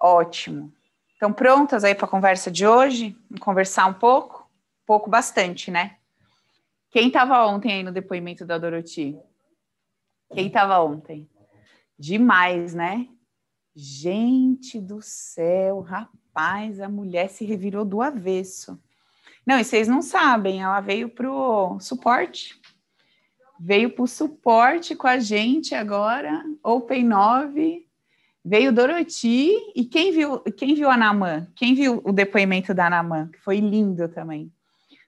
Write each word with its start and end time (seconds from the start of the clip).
Ótimo. 0.00 0.72
Estão 1.12 1.32
prontas 1.32 1.84
aí 1.84 1.94
para 1.94 2.06
a 2.06 2.10
conversa 2.10 2.50
de 2.50 2.66
hoje? 2.66 3.14
Conversar 3.40 3.84
um 3.86 3.92
pouco? 3.92 4.50
Pouco, 4.86 5.10
bastante, 5.10 5.70
né? 5.70 5.98
Quem 6.90 7.08
estava 7.08 7.46
ontem 7.46 7.72
aí 7.72 7.82
no 7.82 7.92
depoimento 7.92 8.46
da 8.46 8.56
Doroti? 8.56 9.16
Quem 10.32 10.46
estava 10.46 10.80
ontem? 10.80 11.28
Demais, 11.98 12.74
né? 12.74 13.06
Gente 13.76 14.80
do 14.80 15.02
céu, 15.02 15.80
rapaz, 15.80 16.80
a 16.80 16.88
mulher 16.88 17.28
se 17.28 17.44
revirou 17.44 17.84
do 17.84 18.00
avesso. 18.00 18.80
Não, 19.46 19.58
e 19.58 19.64
vocês 19.64 19.86
não 19.86 20.00
sabem, 20.00 20.62
ela 20.62 20.80
veio 20.80 21.10
para 21.10 21.30
o 21.30 21.78
suporte. 21.78 22.58
Veio 23.60 23.90
para 23.94 24.04
o 24.04 24.08
suporte 24.08 24.96
com 24.96 25.06
a 25.06 25.18
gente 25.18 25.74
agora, 25.74 26.42
Open 26.62 27.04
9, 27.04 27.86
Veio 28.44 28.72
Doroti 28.72 29.50
e 29.74 29.84
quem 29.84 30.12
viu, 30.12 30.40
quem 30.40 30.74
viu 30.74 30.88
a 30.88 30.96
Naman? 30.96 31.46
Quem 31.54 31.74
viu 31.74 32.00
o 32.04 32.12
depoimento 32.12 32.72
da 32.72 32.88
Naman? 32.88 33.28
Que 33.28 33.38
foi 33.38 33.60
lindo 33.60 34.08
também. 34.08 34.50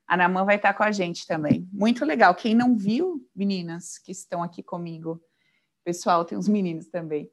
A 0.07 0.16
Naman 0.16 0.45
vai 0.45 0.57
estar 0.57 0.74
com 0.74 0.83
a 0.83 0.93
gente 0.93 1.27
também. 1.27 1.66
Muito 1.73 2.05
legal. 2.05 2.34
Quem 2.34 2.55
não 2.55 2.77
viu, 2.77 3.27
meninas 3.34 3.98
que 3.98 4.12
estão 4.12 4.43
aqui 4.43 4.62
comigo, 4.62 5.19
pessoal, 5.83 6.24
tem 6.24 6.37
uns 6.37 6.48
meninos 6.48 6.88
também. 6.88 7.30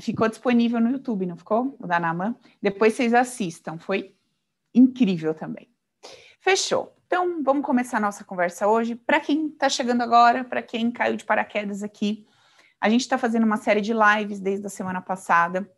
Ficou 0.00 0.28
disponível 0.28 0.80
no 0.80 0.90
YouTube, 0.90 1.26
não 1.26 1.36
ficou? 1.36 1.76
O 1.78 1.86
da 1.86 2.00
Naman. 2.00 2.36
Depois 2.60 2.94
vocês 2.94 3.14
assistam. 3.14 3.78
Foi 3.78 4.14
incrível 4.74 5.34
também. 5.34 5.68
Fechou. 6.40 6.94
Então, 7.06 7.42
vamos 7.42 7.64
começar 7.64 7.96
a 7.96 8.00
nossa 8.00 8.24
conversa 8.24 8.66
hoje. 8.66 8.94
Para 8.94 9.18
quem 9.18 9.46
está 9.46 9.68
chegando 9.68 10.02
agora, 10.02 10.44
para 10.44 10.62
quem 10.62 10.90
caiu 10.90 11.16
de 11.16 11.24
paraquedas 11.24 11.82
aqui, 11.82 12.26
a 12.80 12.88
gente 12.88 13.02
está 13.02 13.18
fazendo 13.18 13.44
uma 13.44 13.56
série 13.56 13.80
de 13.80 13.92
lives 13.92 14.40
desde 14.40 14.66
a 14.66 14.70
semana 14.70 15.00
passada 15.00 15.70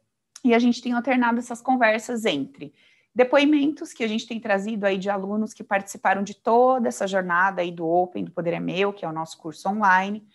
e 0.44 0.54
a 0.54 0.58
gente 0.58 0.82
tem 0.82 0.92
alternado 0.92 1.38
essas 1.38 1.60
conversas 1.60 2.24
entre 2.24 2.72
depoimentos 3.14 3.92
que 3.92 4.04
a 4.04 4.08
gente 4.08 4.26
tem 4.26 4.38
trazido 4.38 4.86
aí 4.86 4.96
de 4.96 5.10
alunos 5.10 5.52
que 5.52 5.64
participaram 5.64 6.22
de 6.22 6.34
toda 6.34 6.88
essa 6.88 7.06
jornada 7.06 7.60
aí 7.60 7.72
do 7.72 7.86
Open, 7.86 8.24
do 8.24 8.30
Poder 8.30 8.54
é 8.54 8.60
Meu, 8.60 8.92
que 8.92 9.04
é 9.04 9.08
o 9.08 9.12
nosso 9.12 9.36
curso 9.38 9.68
online, 9.68 10.26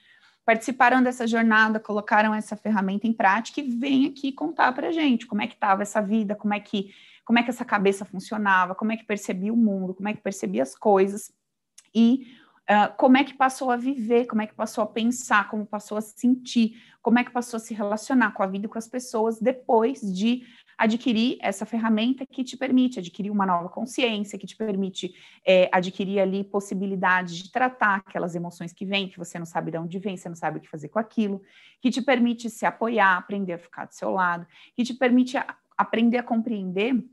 participaram 0.46 1.02
dessa 1.02 1.26
jornada, 1.26 1.80
colocaram 1.80 2.34
essa 2.34 2.56
ferramenta 2.56 3.08
em 3.08 3.14
prática 3.14 3.62
e 3.62 3.70
vêm 3.70 4.08
aqui 4.08 4.32
contar 4.32 4.74
para 4.74 4.90
a 4.90 4.92
gente 4.92 5.26
como 5.26 5.42
é 5.42 5.48
que 5.48 5.56
estava 5.56 5.82
essa 5.82 6.02
vida, 6.02 6.36
como 6.36 6.54
é 6.54 6.60
que 6.60 6.94
como 7.24 7.40
é 7.40 7.44
que 7.44 7.50
essa 7.50 7.66
cabeça 7.66 8.06
funcionava, 8.06 8.76
como 8.76 8.92
é 8.92 8.98
que 8.98 9.04
percebia 9.04 9.52
o 9.52 9.58
mundo, 9.58 9.96
como 9.96 10.08
é 10.08 10.14
que 10.14 10.22
percebia 10.22 10.62
as 10.62 10.76
coisas 10.76 11.34
e 11.94 12.28
Como 12.98 13.18
é 13.18 13.24
que 13.24 13.34
passou 13.34 13.70
a 13.70 13.78
viver, 13.78 14.26
como 14.26 14.42
é 14.42 14.48
que 14.48 14.56
passou 14.56 14.84
a 14.84 14.88
pensar, 14.88 15.50
como 15.50 15.66
passou 15.66 15.98
a 15.98 16.02
sentir, 16.02 16.82
como 17.02 17.20
é 17.20 17.24
que 17.24 17.32
passou 17.32 17.58
a 17.58 17.60
se 17.60 17.74
relacionar 17.74 18.32
com 18.32 18.42
a 18.42 18.48
vida 18.48 18.66
e 18.66 18.70
com 18.70 18.78
as 18.78 18.88
pessoas 18.88 19.40
depois 19.40 20.02
de 20.02 20.42
adquirir 20.78 21.38
essa 21.42 21.66
ferramenta 21.66 22.26
que 22.26 22.44
te 22.44 22.58
permite 22.58 23.00
adquirir 23.00 23.30
uma 23.30 23.46
nova 23.46 23.70
consciência, 23.70 24.38
que 24.38 24.46
te 24.46 24.56
permite 24.56 25.14
é, 25.46 25.70
adquirir 25.72 26.20
ali 26.20 26.44
possibilidade 26.44 27.44
de 27.44 27.52
tratar 27.52 28.04
aquelas 28.06 28.36
emoções 28.36 28.74
que 28.74 28.86
vêm, 28.86 29.08
que 29.08 29.18
você 29.18 29.40
não 29.40 29.46
sabe 29.46 29.72
de 29.72 29.78
onde 29.78 30.00
vem, 30.00 30.18
você 30.18 30.28
não 30.28 30.36
sabe 30.36 30.58
o 30.58 30.62
que 30.62 30.70
fazer 30.70 30.90
com 30.90 31.00
aquilo, 31.00 31.42
que 31.82 31.90
te 31.90 32.02
permite 32.02 32.50
se 32.50 32.66
apoiar, 32.66 33.18
aprender 33.18 33.54
a 33.54 33.58
ficar 33.58 33.86
do 33.86 33.94
seu 33.94 34.12
lado, 34.12 34.46
que 34.76 34.84
te 34.84 34.94
permite 34.94 35.38
a, 35.38 35.56
aprender 35.78 36.18
a 36.18 36.24
compreender 36.24 37.04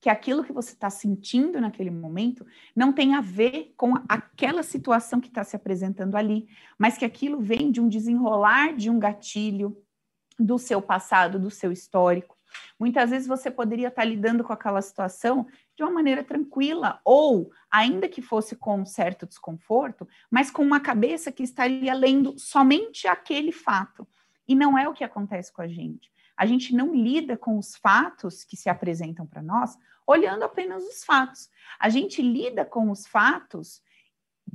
que 0.00 0.08
aquilo 0.08 0.42
que 0.42 0.52
você 0.52 0.72
está 0.72 0.88
sentindo 0.88 1.60
naquele 1.60 1.90
momento 1.90 2.46
não 2.74 2.92
tem 2.92 3.14
a 3.14 3.20
ver 3.20 3.74
com 3.76 3.94
aquela 4.08 4.62
situação 4.62 5.20
que 5.20 5.28
está 5.28 5.44
se 5.44 5.54
apresentando 5.54 6.16
ali, 6.16 6.48
mas 6.78 6.96
que 6.96 7.04
aquilo 7.04 7.40
vem 7.40 7.70
de 7.70 7.80
um 7.80 7.88
desenrolar 7.88 8.74
de 8.74 8.88
um 8.88 8.98
gatilho 8.98 9.76
do 10.38 10.58
seu 10.58 10.80
passado, 10.80 11.38
do 11.38 11.50
seu 11.50 11.70
histórico. 11.70 12.38
Muitas 12.78 13.10
vezes 13.10 13.28
você 13.28 13.50
poderia 13.50 13.88
estar 13.88 14.02
tá 14.02 14.08
lidando 14.08 14.42
com 14.42 14.52
aquela 14.52 14.80
situação 14.80 15.46
de 15.76 15.82
uma 15.82 15.92
maneira 15.92 16.24
tranquila, 16.24 17.00
ou 17.04 17.52
ainda 17.70 18.08
que 18.08 18.22
fosse 18.22 18.56
com 18.56 18.80
um 18.80 18.86
certo 18.86 19.26
desconforto, 19.26 20.08
mas 20.30 20.50
com 20.50 20.62
uma 20.62 20.80
cabeça 20.80 21.30
que 21.30 21.42
estaria 21.42 21.92
lendo 21.94 22.38
somente 22.38 23.06
aquele 23.06 23.52
fato. 23.52 24.08
E 24.48 24.54
não 24.54 24.76
é 24.76 24.88
o 24.88 24.94
que 24.94 25.04
acontece 25.04 25.52
com 25.52 25.62
a 25.62 25.68
gente. 25.68 26.10
A 26.40 26.46
gente 26.46 26.74
não 26.74 26.94
lida 26.94 27.36
com 27.36 27.58
os 27.58 27.76
fatos 27.76 28.44
que 28.44 28.56
se 28.56 28.70
apresentam 28.70 29.26
para 29.26 29.42
nós 29.42 29.76
olhando 30.06 30.42
apenas 30.42 30.82
os 30.82 31.04
fatos. 31.04 31.50
A 31.78 31.90
gente 31.90 32.22
lida 32.22 32.64
com 32.64 32.90
os 32.90 33.06
fatos 33.06 33.82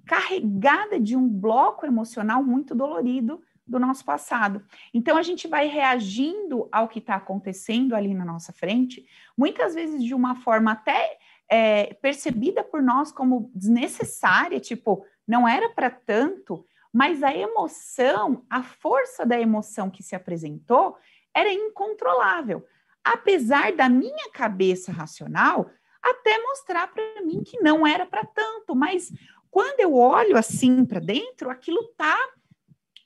carregada 0.03 0.99
de 0.99 1.15
um 1.15 1.29
bloco 1.29 1.85
emocional 1.85 2.43
muito 2.43 2.73
dolorido 2.73 3.39
do 3.67 3.77
nosso 3.77 4.03
passado. 4.03 4.65
Então 4.91 5.15
a 5.15 5.21
gente 5.21 5.47
vai 5.47 5.67
reagindo 5.67 6.67
ao 6.71 6.87
que 6.87 6.97
está 6.97 7.17
acontecendo 7.17 7.95
ali 7.95 8.15
na 8.15 8.25
nossa 8.25 8.51
frente, 8.51 9.05
muitas 9.37 9.75
vezes 9.75 10.03
de 10.03 10.15
uma 10.15 10.33
forma 10.37 10.71
até 10.71 11.19
é, 11.47 11.93
percebida 12.01 12.63
por 12.63 12.81
nós 12.81 13.11
como 13.11 13.51
desnecessária, 13.53 14.59
tipo, 14.59 15.05
não 15.27 15.47
era 15.47 15.69
para 15.69 15.91
tanto, 15.91 16.65
mas 16.91 17.21
a 17.21 17.31
emoção, 17.31 18.43
a 18.49 18.63
força 18.63 19.23
da 19.23 19.39
emoção 19.39 19.91
que 19.91 20.01
se 20.01 20.15
apresentou 20.15 20.97
era 21.35 21.51
incontrolável 21.51 22.65
apesar 23.05 23.71
da 23.71 23.87
minha 23.87 24.31
cabeça 24.31 24.91
racional 24.91 25.69
até 26.01 26.41
mostrar 26.41 26.87
para 26.87 27.21
mim 27.21 27.43
que 27.43 27.59
não 27.61 27.85
era 27.85 28.05
para 28.05 28.25
tanto, 28.25 28.75
mas 28.75 29.13
quando 29.51 29.79
eu 29.79 29.93
olho 29.93 30.35
assim 30.35 30.83
para 30.83 30.99
dentro, 30.99 31.49
aquilo 31.49 31.83
tá, 31.95 32.17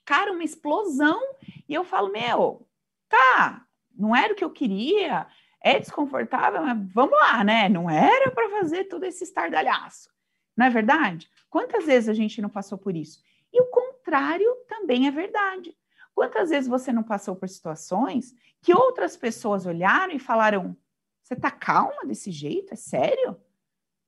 cara, 0.04 0.32
uma 0.32 0.42
explosão, 0.42 1.20
e 1.68 1.74
eu 1.74 1.84
falo, 1.84 2.10
meu, 2.10 2.66
tá, 3.08 3.64
não 3.94 4.16
era 4.16 4.32
o 4.32 4.36
que 4.36 4.44
eu 4.44 4.50
queria, 4.50 5.26
é 5.62 5.78
desconfortável, 5.78 6.62
mas 6.62 6.92
vamos 6.92 7.18
lá, 7.18 7.44
né? 7.44 7.68
Não 7.68 7.88
era 7.88 8.30
para 8.30 8.50
fazer 8.50 8.84
todo 8.84 9.04
esse 9.04 9.22
estardalhaço, 9.24 10.10
não 10.56 10.66
é 10.66 10.70
verdade? 10.70 11.30
Quantas 11.48 11.84
vezes 11.84 12.08
a 12.08 12.14
gente 12.14 12.40
não 12.42 12.48
passou 12.48 12.76
por 12.76 12.96
isso? 12.96 13.22
E 13.52 13.60
o 13.60 13.66
contrário 13.66 14.50
também 14.68 15.06
é 15.06 15.10
verdade. 15.10 15.74
Quantas 16.14 16.50
vezes 16.50 16.68
você 16.68 16.92
não 16.92 17.02
passou 17.02 17.34
por 17.36 17.48
situações 17.48 18.34
que 18.60 18.74
outras 18.74 19.16
pessoas 19.16 19.66
olharam 19.66 20.12
e 20.12 20.18
falaram: 20.18 20.76
"Você 21.22 21.34
tá 21.36 21.50
calma 21.50 22.04
desse 22.04 22.30
jeito? 22.30 22.72
É 22.72 22.76
sério? 22.76 23.36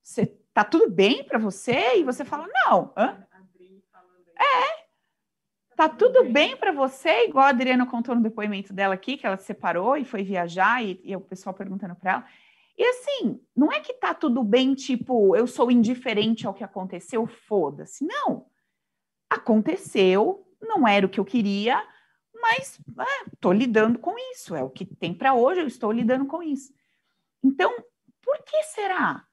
Você 0.03 0.27
tá 0.53 0.65
tudo 0.65 0.91
bem 0.91 1.25
para 1.25 1.39
você?" 1.39 1.97
E 1.97 2.05
você 2.05 2.25
fala: 2.25 2.49
"Não, 2.67 2.93
hã? 2.97 3.27
É. 4.39 4.83
Tá 5.77 5.89
tudo 5.89 6.25
bem 6.25 6.57
para 6.57 6.73
você?" 6.73 7.27
Igual 7.27 7.47
a 7.47 7.51
Adriana 7.51 7.87
contou 7.87 8.15
no 8.15 8.23
depoimento 8.23 8.73
dela 8.73 8.95
aqui, 8.95 9.17
que 9.17 9.27
ela 9.27 9.37
se 9.37 9.45
separou 9.45 9.97
e 9.97 10.05
foi 10.05 10.23
viajar 10.23 10.85
e, 10.85 11.01
e 11.03 11.17
o 11.17 11.21
pessoal 11.21 11.55
perguntando 11.55 11.95
para 11.97 12.13
ela. 12.13 12.27
E 12.77 12.85
assim, 12.85 13.41
não 13.55 13.71
é 13.71 13.81
que 13.81 13.95
tá 13.95 14.15
tudo 14.15 14.43
bem, 14.43 14.75
tipo, 14.75 15.37
eu 15.37 15.47
sou 15.47 15.71
indiferente 15.71 16.47
ao 16.47 16.55
que 16.55 16.65
aconteceu, 16.65 17.27
foda-se. 17.27 18.05
Não. 18.05 18.47
Aconteceu, 19.29 20.47
não 20.61 20.87
era 20.87 21.07
o 21.07 21.09
que 21.09 21.21
eu 21.21 21.25
queria, 21.25 21.83
mas 22.43 22.81
estou 23.33 23.53
é, 23.53 23.57
lidando 23.57 23.99
com 24.01 24.15
isso, 24.33 24.55
é 24.55 24.63
o 24.63 24.69
que 24.69 24.85
tem 24.85 25.15
para 25.15 25.33
hoje, 25.33 25.61
eu 25.61 25.67
estou 25.67 25.93
lidando 25.93 26.27
com 26.27 26.43
isso. 26.43 26.75
Então, 27.43 27.73
por 28.21 28.37
que 28.43 28.63
será 28.65 29.25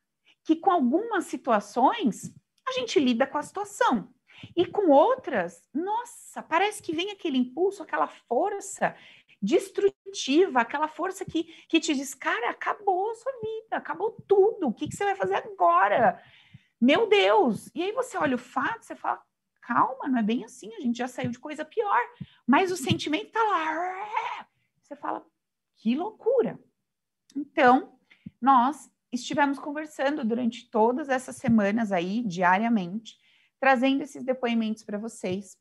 que 0.44 0.56
com 0.56 0.72
algumas 0.72 1.26
situações 1.26 2.32
a 2.68 2.72
gente 2.74 3.00
lida 3.00 3.26
com 3.26 3.40
a 3.40 3.44
situação 3.44 4.14
e 4.56 4.66
com 4.66 4.90
outras, 4.90 5.68
nossa, 5.74 6.42
parece 6.42 6.82
que 6.82 6.94
vem 6.94 7.12
aquele 7.12 7.38
impulso, 7.38 7.82
aquela 7.82 8.08
força 8.08 8.96
destrutiva, 9.42 10.62
aquela 10.62 10.88
força 10.88 11.26
que, 11.26 11.44
que 11.68 11.80
te 11.80 11.94
diz, 11.96 12.14
cara, 12.14 12.52
acabou 12.52 13.10
a 13.10 13.16
sua 13.16 13.32
vida, 13.32 13.78
acabou 13.78 14.12
tudo, 14.28 14.68
o 14.68 14.74
que, 14.74 14.88
que 14.88 14.96
você 14.96 15.04
vai 15.04 15.16
fazer 15.16 15.36
agora? 15.36 16.22
Meu 16.80 17.08
Deus! 17.08 17.70
E 17.74 17.84
aí 17.84 17.92
você 17.92 18.18
olha 18.18 18.36
o 18.36 18.40
fato, 18.40 18.86
você 18.86 18.96
fala, 18.96 19.22
calma, 19.70 20.08
não 20.08 20.18
é 20.18 20.24
bem 20.24 20.44
assim, 20.44 20.74
a 20.74 20.82
gente 20.82 20.98
já 20.98 21.08
saiu 21.08 21.30
de 21.30 21.38
coisa 21.38 21.64
pior. 21.64 22.02
Mas 22.48 22.72
o 22.72 22.76
sentimento 22.76 23.32
tá 23.32 23.44
lá. 23.44 24.48
Você 24.82 24.96
fala, 24.96 25.24
que 25.76 25.96
loucura. 25.96 26.60
Então, 27.36 27.94
nós 28.42 28.92
estivemos 29.12 29.60
conversando 29.60 30.26
durante 30.26 30.68
todas 30.72 31.08
essas 31.08 31.36
semanas 31.36 31.92
aí, 31.92 32.24
diariamente, 32.24 33.16
trazendo 33.60 34.02
esses 34.02 34.24
depoimentos 34.24 34.82
para 34.84 34.98
vocês. 34.98 35.56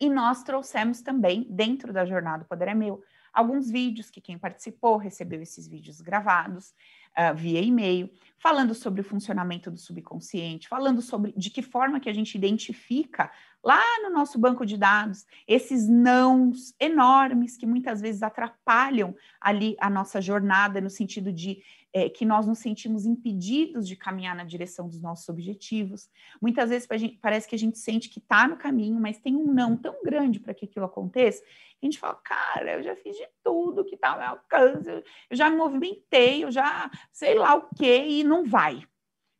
E 0.00 0.08
nós 0.08 0.42
trouxemos 0.42 1.02
também, 1.02 1.46
dentro 1.50 1.92
da 1.92 2.06
jornada 2.06 2.46
Poder 2.46 2.68
é 2.68 2.74
Meu, 2.74 3.04
alguns 3.30 3.68
vídeos 3.70 4.08
que 4.08 4.22
quem 4.22 4.38
participou 4.38 4.96
recebeu 4.96 5.42
esses 5.42 5.68
vídeos 5.68 6.00
gravados, 6.00 6.72
uh, 7.16 7.34
via 7.34 7.60
e-mail, 7.60 8.10
falando 8.38 8.74
sobre 8.74 9.00
o 9.00 9.04
funcionamento 9.04 9.70
do 9.70 9.78
subconsciente, 9.78 10.68
falando 10.68 11.02
sobre 11.02 11.32
de 11.36 11.50
que 11.50 11.62
forma 11.62 12.00
que 12.00 12.08
a 12.08 12.12
gente 12.12 12.34
identifica 12.36 13.30
lá 13.62 13.82
no 14.02 14.10
nosso 14.10 14.38
banco 14.38 14.64
de 14.64 14.76
dados 14.76 15.26
esses 15.46 15.88
nãos 15.88 16.74
enormes 16.78 17.56
que 17.56 17.66
muitas 17.66 18.00
vezes 18.00 18.22
atrapalham 18.22 19.14
ali 19.40 19.76
a 19.80 19.90
nossa 19.90 20.20
jornada 20.20 20.80
no 20.80 20.90
sentido 20.90 21.32
de 21.32 21.62
é, 21.92 22.08
que 22.08 22.24
nós 22.24 22.46
nos 22.46 22.58
sentimos 22.58 23.06
impedidos 23.06 23.88
de 23.88 23.96
caminhar 23.96 24.36
na 24.36 24.44
direção 24.44 24.88
dos 24.88 25.00
nossos 25.00 25.28
objetivos. 25.28 26.08
Muitas 26.40 26.68
vezes 26.68 26.86
parece 27.20 27.48
que 27.48 27.54
a 27.54 27.58
gente 27.58 27.78
sente 27.78 28.10
que 28.10 28.18
está 28.18 28.46
no 28.46 28.56
caminho, 28.56 29.00
mas 29.00 29.18
tem 29.18 29.34
um 29.34 29.52
não 29.52 29.76
tão 29.76 30.02
grande 30.04 30.38
para 30.38 30.54
que 30.54 30.66
aquilo 30.66 30.84
aconteça, 30.84 31.42
a 31.80 31.86
gente 31.86 31.98
fala, 31.98 32.14
cara, 32.16 32.74
eu 32.74 32.82
já 32.82 32.96
fiz 32.96 33.16
de 33.16 33.26
tudo 33.42 33.84
que 33.84 33.94
está 33.94 34.10
ao 34.10 34.18
meu 34.18 34.28
alcance, 34.28 34.88
eu 35.30 35.36
já 35.36 35.48
me 35.48 35.56
movimentei, 35.56 36.44
eu 36.44 36.50
já 36.50 36.90
sei 37.12 37.36
lá 37.36 37.54
o 37.54 37.68
quê, 37.74 38.04
e 38.06 38.24
não 38.24 38.44
vai. 38.44 38.82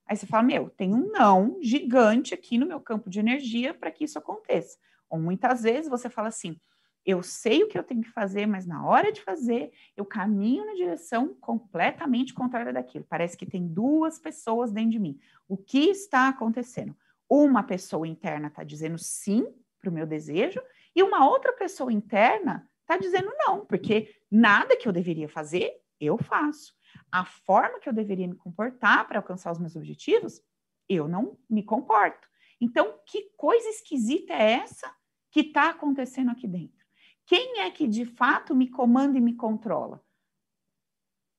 Aí 0.09 0.17
você 0.17 0.27
fala, 0.27 0.43
meu, 0.43 0.71
tem 0.71 0.95
um 0.95 1.11
não 1.13 1.59
gigante 1.61 2.33
aqui 2.33 2.57
no 2.57 2.67
meu 2.67 2.81
campo 2.81 3.11
de 3.11 3.21
energia 3.21 3.75
para 3.75 3.91
que 3.91 4.05
isso 4.05 4.19
aconteça. 4.19 4.79
Ou 5.11 5.19
muitas 5.19 5.63
vezes 5.63 5.91
você 5.91 6.09
fala 6.09 6.29
assim, 6.29 6.59
eu 7.05 7.23
sei 7.23 7.63
o 7.63 7.69
que 7.69 7.79
eu 7.79 7.83
tenho 7.83 8.03
que 8.03 8.11
fazer, 8.11 8.47
mas 8.47 8.67
na 8.67 8.85
hora 8.87 9.13
de 9.13 9.21
fazer, 9.21 9.71
eu 9.97 10.05
caminho 10.05 10.65
na 10.67 10.75
direção 10.75 11.35
completamente 11.41 12.35
contrária 12.35 12.73
daquilo. 12.73 13.07
Parece 13.09 13.37
que 13.37 13.47
tem 13.47 13.67
duas 13.67 14.19
pessoas 14.19 14.73
dentro 14.73 14.91
de 14.91 14.99
mim. 14.99 15.19
O 15.47 15.57
que 15.57 15.91
está 15.91 16.29
acontecendo? 16.29 16.97
Uma 17.29 17.63
pessoa 17.63 18.09
interna 18.09 18.49
está 18.49 18.65
dizendo 18.65 18.99
sim 18.99 19.47
para 19.79 19.91
o 19.91 19.93
meu 19.93 20.07
desejo, 20.07 20.61
e 20.95 21.03
uma 21.03 21.29
outra 21.29 21.53
pessoa 21.53 21.93
interna 21.93 22.69
está 22.81 22.97
dizendo 22.97 23.31
não, 23.39 23.65
porque 23.65 24.15
nada 24.31 24.77
que 24.77 24.89
eu 24.89 24.93
deveria 24.93 25.29
fazer, 25.29 25.81
eu 26.01 26.19
faço. 26.19 26.75
A 27.11 27.25
forma 27.25 27.81
que 27.81 27.89
eu 27.89 27.93
deveria 27.93 28.29
me 28.29 28.35
comportar 28.35 29.07
para 29.07 29.19
alcançar 29.19 29.53
os 29.53 29.59
meus 29.59 29.77
objetivos, 29.77 30.43
eu 30.89 31.09
não 31.09 31.39
me 31.49 31.63
comporto. 31.63 32.29
Então, 32.61 32.99
que 33.07 33.31
coisa 33.37 33.69
esquisita 33.69 34.33
é 34.33 34.53
essa 34.53 34.93
que 35.31 35.41
está 35.41 35.71
acontecendo 35.71 36.31
aqui 36.31 36.47
dentro? 36.47 36.87
Quem 37.27 37.61
é 37.61 37.71
que 37.71 37.87
de 37.87 38.05
fato 38.05 38.55
me 38.55 38.69
comanda 38.69 39.19
e 39.19 39.21
me 39.21 39.35
controla? 39.35 40.03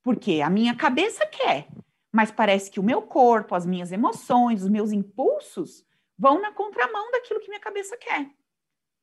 Porque 0.04 0.42
a 0.42 0.50
minha 0.50 0.76
cabeça 0.76 1.26
quer, 1.26 1.68
mas 2.12 2.32
parece 2.32 2.72
que 2.72 2.80
o 2.80 2.84
meu 2.84 3.02
corpo, 3.02 3.56
as 3.56 3.66
minhas 3.66 3.92
emoções, 3.92 4.64
os 4.64 4.70
meus 4.70 4.92
impulsos 4.92 5.86
vão 6.18 6.42
na 6.42 6.52
contramão 6.54 7.12
daquilo 7.12 7.40
que 7.40 7.50
minha 7.50 7.60
cabeça 7.60 7.98
quer. 7.98 8.30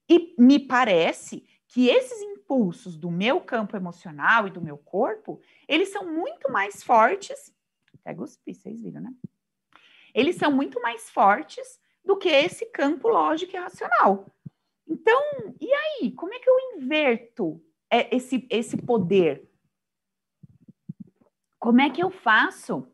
E 0.08 0.34
me 0.38 0.58
parece 0.58 1.46
que 1.68 1.88
esses 1.88 2.20
impulsos 2.22 2.96
do 2.96 3.10
meu 3.10 3.40
campo 3.40 3.76
emocional 3.76 4.46
e 4.46 4.50
do 4.50 4.60
meu 4.60 4.78
corpo, 4.78 5.40
eles 5.66 5.88
são 5.90 6.04
muito 6.04 6.50
mais 6.50 6.82
fortes. 6.82 7.54
Até 8.00 8.14
guspi, 8.14 8.54
vocês 8.54 8.80
viram, 8.80 9.00
né? 9.00 9.12
Eles 10.14 10.36
são 10.36 10.50
muito 10.50 10.80
mais 10.80 11.10
fortes 11.10 11.80
do 12.04 12.16
que 12.16 12.28
esse 12.28 12.66
campo 12.66 13.08
lógico 13.08 13.54
e 13.54 13.58
racional. 13.58 14.26
Então, 14.86 15.20
e 15.60 15.72
aí? 15.72 16.12
Como 16.12 16.32
é 16.32 16.38
que 16.38 16.48
eu 16.48 16.58
inverto 16.76 17.60
é, 17.90 18.14
esse, 18.14 18.46
esse 18.48 18.76
poder? 18.76 19.50
Como 21.58 21.80
é 21.80 21.90
que 21.90 22.02
eu 22.02 22.10
faço 22.10 22.88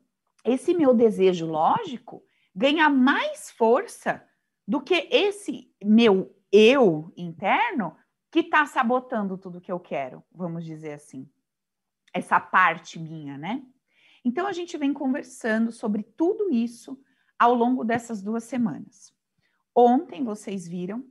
esse 0.44 0.74
meu 0.74 0.94
desejo 0.94 1.46
lógico 1.46 2.24
ganhar 2.54 2.88
mais 2.88 3.50
força 3.50 4.26
do 4.66 4.80
que 4.80 5.08
esse 5.10 5.70
meu 5.82 6.34
eu 6.50 7.12
interno 7.16 7.96
que 8.32 8.40
está 8.40 8.64
sabotando 8.64 9.36
tudo 9.36 9.60
que 9.60 9.70
eu 9.70 9.78
quero, 9.78 10.24
vamos 10.32 10.64
dizer 10.64 10.94
assim. 10.94 11.28
Essa 12.14 12.40
parte 12.40 12.98
minha, 12.98 13.36
né? 13.36 13.62
Então, 14.24 14.46
a 14.46 14.52
gente 14.52 14.78
vem 14.78 14.92
conversando 14.94 15.70
sobre 15.70 16.02
tudo 16.02 16.50
isso 16.50 16.98
ao 17.38 17.54
longo 17.54 17.84
dessas 17.84 18.22
duas 18.22 18.44
semanas. 18.44 19.14
Ontem, 19.74 20.24
vocês 20.24 20.66
viram 20.66 21.04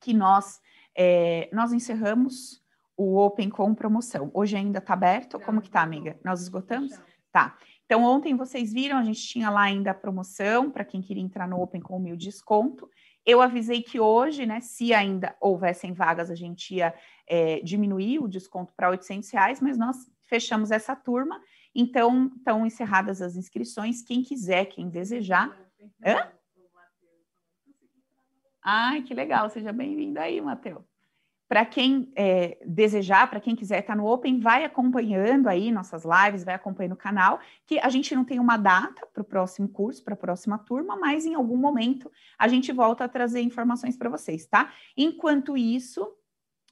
que 0.00 0.14
nós, 0.14 0.60
é, 0.94 1.50
nós 1.52 1.72
encerramos 1.72 2.62
o 2.96 3.16
Open 3.18 3.50
com 3.50 3.74
promoção. 3.74 4.30
Hoje 4.32 4.56
ainda 4.56 4.78
está 4.78 4.92
aberto? 4.92 5.40
Como 5.40 5.60
que 5.60 5.70
tá, 5.70 5.82
amiga? 5.82 6.16
Nós 6.24 6.42
esgotamos? 6.42 6.92
Tá. 7.32 7.58
Então, 7.86 8.04
ontem 8.04 8.36
vocês 8.36 8.72
viram, 8.72 8.98
a 8.98 9.02
gente 9.02 9.20
tinha 9.20 9.50
lá 9.50 9.62
ainda 9.62 9.90
a 9.90 9.94
promoção 9.94 10.70
para 10.70 10.84
quem 10.84 11.02
queria 11.02 11.22
entrar 11.22 11.48
no 11.48 11.60
Open 11.60 11.80
com 11.80 11.96
o 11.96 12.00
meu 12.00 12.16
desconto. 12.16 12.88
Eu 13.24 13.40
avisei 13.40 13.82
que 13.82 14.00
hoje, 14.00 14.44
né, 14.44 14.60
se 14.60 14.92
ainda 14.92 15.36
houvessem 15.40 15.92
vagas, 15.92 16.30
a 16.30 16.34
gente 16.34 16.74
ia 16.74 16.92
é, 17.26 17.60
diminuir 17.60 18.18
o 18.18 18.28
desconto 18.28 18.72
para 18.74 18.90
800 18.90 19.30
reais, 19.30 19.60
mas 19.60 19.78
nós 19.78 19.96
fechamos 20.24 20.70
essa 20.70 20.96
turma. 20.96 21.40
Então, 21.74 22.30
estão 22.36 22.66
encerradas 22.66 23.22
as 23.22 23.36
inscrições. 23.36 24.02
Quem 24.02 24.22
quiser, 24.22 24.66
quem 24.66 24.88
desejar. 24.88 25.56
Hã? 26.04 26.32
Ai, 28.62 29.02
que 29.02 29.14
legal, 29.14 29.48
seja 29.50 29.72
bem-vindo 29.72 30.20
aí, 30.20 30.40
Matheus. 30.40 30.91
Para 31.52 31.66
quem 31.66 32.10
é, 32.16 32.56
desejar, 32.64 33.28
para 33.28 33.38
quem 33.38 33.54
quiser 33.54 33.80
estar 33.80 33.92
tá 33.92 33.94
no 33.94 34.06
Open, 34.06 34.40
vai 34.40 34.64
acompanhando 34.64 35.48
aí 35.48 35.70
nossas 35.70 36.02
lives, 36.02 36.44
vai 36.44 36.54
acompanhando 36.54 36.92
o 36.92 36.96
canal, 36.96 37.40
que 37.66 37.78
a 37.78 37.90
gente 37.90 38.14
não 38.14 38.24
tem 38.24 38.40
uma 38.40 38.56
data 38.56 39.06
para 39.12 39.20
o 39.20 39.24
próximo 39.24 39.68
curso, 39.68 40.02
para 40.02 40.14
a 40.14 40.16
próxima 40.16 40.56
turma, 40.56 40.96
mas 40.96 41.26
em 41.26 41.34
algum 41.34 41.58
momento 41.58 42.10
a 42.38 42.48
gente 42.48 42.72
volta 42.72 43.04
a 43.04 43.08
trazer 43.08 43.42
informações 43.42 43.98
para 43.98 44.08
vocês, 44.08 44.46
tá? 44.46 44.72
Enquanto 44.96 45.54
isso, 45.54 46.10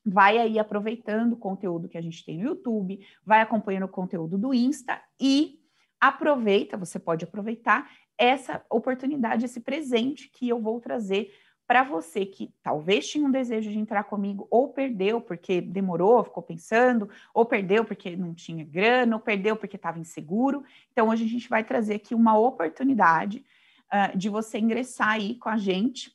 vai 0.03 0.39
aí 0.39 0.59
aproveitando 0.59 1.35
o 1.35 1.37
conteúdo 1.37 1.87
que 1.87 1.99
a 1.99 2.03
gente 2.03 2.25
tem 2.25 2.39
no 2.39 2.49
YouTube, 2.49 3.07
vai 3.23 3.43
acompanhando 3.43 3.85
o 3.85 3.89
conteúdo 3.89 4.39
do 4.39 4.55
Insta 4.55 4.99
e 5.21 5.61
aproveita, 6.01 6.79
você 6.79 6.99
pode 6.99 7.23
aproveitar 7.23 7.87
essa 8.17 8.65
oportunidade, 8.71 9.45
esse 9.45 9.61
presente 9.61 10.31
que 10.31 10.49
eu 10.49 10.59
vou 10.59 10.81
trazer 10.81 11.31
para 11.71 11.85
você 11.85 12.27
que 12.27 12.53
talvez 12.65 13.09
tinha 13.09 13.25
um 13.25 13.31
desejo 13.31 13.71
de 13.71 13.79
entrar 13.79 14.03
comigo, 14.03 14.45
ou 14.51 14.71
perdeu 14.71 15.21
porque 15.21 15.61
demorou, 15.61 16.25
ficou 16.25 16.43
pensando, 16.43 17.09
ou 17.33 17.47
perdeu 17.47 17.85
porque 17.85 18.17
não 18.17 18.35
tinha 18.35 18.65
grana, 18.65 19.15
ou 19.15 19.23
perdeu 19.23 19.55
porque 19.55 19.77
estava 19.77 20.01
inseguro. 20.01 20.65
Então, 20.91 21.11
hoje 21.11 21.25
a 21.25 21.29
gente 21.29 21.49
vai 21.49 21.63
trazer 21.63 21.95
aqui 21.95 22.13
uma 22.13 22.37
oportunidade 22.37 23.45
uh, 23.87 24.19
de 24.19 24.29
você 24.29 24.59
ingressar 24.59 25.11
aí 25.11 25.37
com 25.37 25.49
a 25.49 25.57
gente 25.57 26.13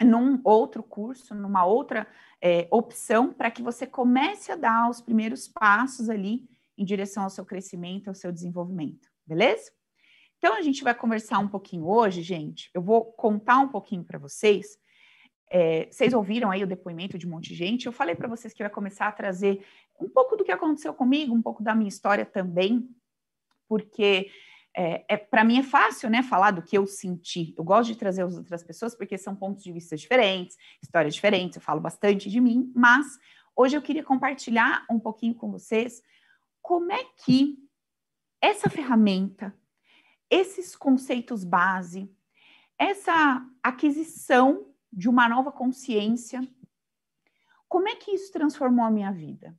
num 0.00 0.40
outro 0.42 0.82
curso, 0.82 1.32
numa 1.32 1.64
outra 1.64 2.04
é, 2.40 2.66
opção, 2.68 3.32
para 3.32 3.52
que 3.52 3.62
você 3.62 3.86
comece 3.86 4.50
a 4.50 4.56
dar 4.56 4.90
os 4.90 5.00
primeiros 5.00 5.46
passos 5.46 6.10
ali 6.10 6.44
em 6.76 6.84
direção 6.84 7.22
ao 7.22 7.30
seu 7.30 7.44
crescimento, 7.44 8.08
ao 8.08 8.16
seu 8.16 8.32
desenvolvimento, 8.32 9.08
beleza? 9.24 9.70
Então, 10.42 10.56
a 10.56 10.60
gente 10.60 10.82
vai 10.82 10.92
conversar 10.92 11.38
um 11.38 11.46
pouquinho 11.46 11.86
hoje, 11.86 12.20
gente. 12.20 12.68
Eu 12.74 12.82
vou 12.82 13.12
contar 13.12 13.58
um 13.58 13.68
pouquinho 13.68 14.02
para 14.02 14.18
vocês. 14.18 14.76
É, 15.48 15.86
vocês 15.88 16.12
ouviram 16.12 16.50
aí 16.50 16.64
o 16.64 16.66
depoimento 16.66 17.16
de 17.16 17.28
um 17.28 17.30
monte 17.30 17.50
de 17.50 17.54
gente. 17.54 17.86
Eu 17.86 17.92
falei 17.92 18.16
para 18.16 18.26
vocês 18.26 18.52
que 18.52 18.60
eu 18.60 18.64
ia 18.64 18.70
começar 18.70 19.06
a 19.06 19.12
trazer 19.12 19.64
um 20.00 20.08
pouco 20.08 20.34
do 20.34 20.42
que 20.42 20.50
aconteceu 20.50 20.92
comigo, 20.94 21.32
um 21.32 21.40
pouco 21.40 21.62
da 21.62 21.76
minha 21.76 21.88
história 21.88 22.26
também, 22.26 22.88
porque 23.68 24.32
é, 24.76 25.04
é 25.08 25.16
para 25.16 25.44
mim 25.44 25.60
é 25.60 25.62
fácil, 25.62 26.10
né, 26.10 26.24
falar 26.24 26.50
do 26.50 26.62
que 26.62 26.76
eu 26.76 26.88
senti. 26.88 27.54
Eu 27.56 27.62
gosto 27.62 27.92
de 27.92 27.96
trazer 27.96 28.24
as 28.24 28.36
outras 28.36 28.64
pessoas 28.64 28.96
porque 28.96 29.16
são 29.16 29.36
pontos 29.36 29.62
de 29.62 29.70
vista 29.70 29.96
diferentes, 29.96 30.56
histórias 30.82 31.14
diferentes. 31.14 31.54
Eu 31.54 31.62
falo 31.62 31.80
bastante 31.80 32.28
de 32.28 32.40
mim, 32.40 32.68
mas 32.74 33.06
hoje 33.54 33.76
eu 33.76 33.82
queria 33.82 34.02
compartilhar 34.02 34.84
um 34.90 34.98
pouquinho 34.98 35.36
com 35.36 35.52
vocês 35.52 36.02
como 36.60 36.90
é 36.90 37.04
que 37.24 37.56
essa 38.40 38.68
ferramenta 38.68 39.56
esses 40.32 40.74
conceitos 40.74 41.44
base, 41.44 42.10
essa 42.78 43.46
aquisição 43.62 44.66
de 44.90 45.06
uma 45.06 45.28
nova 45.28 45.52
consciência, 45.52 46.40
como 47.68 47.86
é 47.86 47.96
que 47.96 48.12
isso 48.12 48.32
transformou 48.32 48.86
a 48.86 48.90
minha 48.90 49.12
vida? 49.12 49.54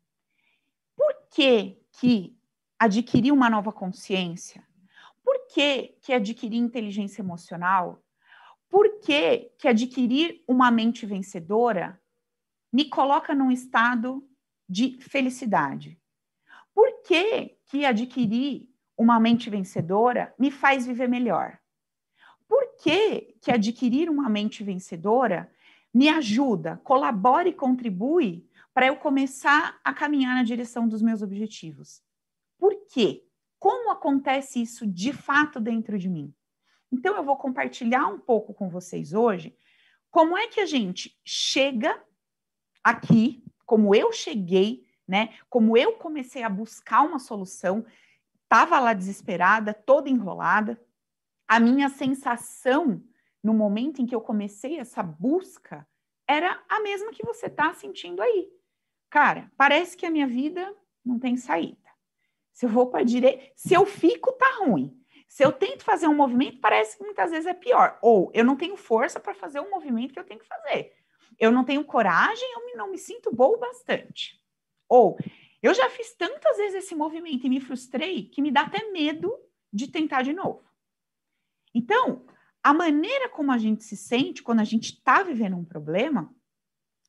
Por 0.96 1.14
que, 1.30 1.80
que 1.92 2.36
adquirir 2.80 3.32
uma 3.32 3.52
nova 3.52 3.72
consciência? 3.72 4.68
Por 5.24 5.48
que, 5.48 5.96
que 6.02 6.12
adquirir 6.12 6.58
inteligência 6.58 7.22
emocional? 7.22 8.04
Por 8.68 9.00
que, 9.00 9.52
que 9.60 9.68
adquirir 9.68 10.44
uma 10.48 10.72
mente 10.72 11.06
vencedora 11.06 12.02
me 12.72 12.90
coloca 12.90 13.36
num 13.36 13.52
estado 13.52 14.28
de 14.68 14.98
felicidade? 15.00 16.02
Por 16.74 17.04
que, 17.04 17.60
que 17.68 17.86
adquirir 17.86 18.73
uma 19.04 19.20
mente 19.20 19.50
vencedora 19.50 20.34
me 20.40 20.50
faz 20.50 20.88
viver 20.88 21.10
melhor. 21.10 21.60
Por 22.48 22.78
que, 22.82 23.36
que 23.42 23.52
adquirir 23.52 24.10
uma 24.10 24.30
mente 24.30 24.64
vencedora 24.64 25.52
me 25.94 26.08
ajuda, 26.08 26.80
colabora 26.84 27.50
e 27.50 27.54
contribui 27.54 28.48
para 28.74 28.88
eu 28.88 28.96
começar 28.96 29.80
a 29.84 29.94
caminhar 29.94 30.36
na 30.36 30.44
direção 30.44 30.88
dos 30.88 31.02
meus 31.02 31.22
objetivos? 31.22 32.02
Por 32.58 32.74
quê? 32.88 33.26
Como 33.60 33.92
acontece 33.92 34.62
isso 34.62 34.88
de 34.88 35.12
fato 35.12 35.60
dentro 35.60 36.00
de 36.00 36.10
mim? 36.10 36.34
Então, 36.92 37.16
eu 37.16 37.24
vou 37.24 37.36
compartilhar 37.36 38.08
um 38.08 38.20
pouco 38.20 38.54
com 38.54 38.70
vocês 38.70 39.14
hoje 39.14 39.56
como 40.10 40.38
é 40.38 40.48
que 40.48 40.60
a 40.60 40.66
gente 40.66 41.20
chega 41.26 42.00
aqui, 42.84 43.44
como 43.66 43.96
eu 43.96 44.14
cheguei, 44.14 44.86
né? 45.08 45.34
Como 45.50 45.76
eu 45.76 45.94
comecei 45.94 46.44
a 46.44 46.50
buscar 46.50 47.02
uma 47.02 47.18
solução, 47.18 47.84
estava 48.54 48.80
lá 48.80 48.94
desesperada, 48.94 49.74
toda 49.74 50.08
enrolada. 50.08 50.80
A 51.48 51.60
minha 51.60 51.90
sensação 51.90 53.04
no 53.42 53.52
momento 53.52 54.00
em 54.00 54.06
que 54.06 54.14
eu 54.14 54.22
comecei 54.22 54.78
essa 54.78 55.02
busca 55.02 55.88
era 56.28 56.64
a 56.70 56.80
mesma 56.82 57.12
que 57.12 57.26
você 57.26 57.48
está 57.48 57.74
sentindo 57.74 58.22
aí. 58.22 58.48
Cara, 59.10 59.52
parece 59.58 59.98
que 59.98 60.06
a 60.06 60.12
minha 60.12 60.28
vida 60.28 60.72
não 61.04 61.18
tem 61.18 61.36
saída. 61.36 61.82
Se 62.54 62.68
eu 62.68 62.70
vou 62.70 62.86
para 62.92 63.00
a 63.00 63.04
direita, 63.04 63.44
se 63.56 63.74
eu 63.74 63.88
fico, 63.88 64.32
tá 64.34 64.60
ruim. 64.60 64.96
Se 65.28 65.44
eu 65.44 65.52
tento 65.52 65.84
fazer 65.84 66.08
um 66.08 66.16
movimento, 66.16 66.62
parece 66.62 66.96
que 66.96 67.04
muitas 67.04 67.32
vezes 67.32 67.48
é 67.48 67.56
pior. 67.56 67.98
Ou 68.04 68.30
eu 68.36 68.46
não 68.46 68.56
tenho 68.56 68.78
força 68.78 69.20
para 69.20 69.34
fazer 69.34 69.60
o 69.62 69.64
um 69.64 69.72
movimento 69.72 70.14
que 70.14 70.20
eu 70.20 70.26
tenho 70.26 70.40
que 70.40 70.48
fazer. 70.48 70.94
Eu 71.40 71.52
não 71.52 71.66
tenho 71.66 71.84
coragem, 71.84 72.48
eu 72.54 72.78
não 72.78 72.92
me 72.92 73.00
sinto 73.00 73.36
boa 73.36 73.58
bastante. 73.58 74.40
Ou 74.88 75.18
eu 75.64 75.74
já 75.74 75.90
fiz 75.90 76.14
tantas 76.16 76.58
vezes 76.58 76.84
esse 76.84 76.94
movimento 76.94 77.48
e 77.48 77.50
me 77.50 77.62
frustrei 77.62 78.26
que 78.26 78.42
me 78.42 78.52
dá 78.52 78.62
até 78.62 78.92
medo 78.92 79.34
de 79.72 79.88
tentar 79.88 80.22
de 80.22 80.34
novo. 80.34 80.62
Então, 81.74 82.26
a 82.62 82.74
maneira 82.74 83.30
como 83.30 83.50
a 83.50 83.58
gente 83.58 83.84
se 83.84 83.96
sente 83.96 84.44
quando 84.44 84.60
a 84.60 84.66
gente 84.66 84.90
está 84.92 85.24
vivendo 85.24 85.56
um 85.56 85.64
problema 85.64 86.30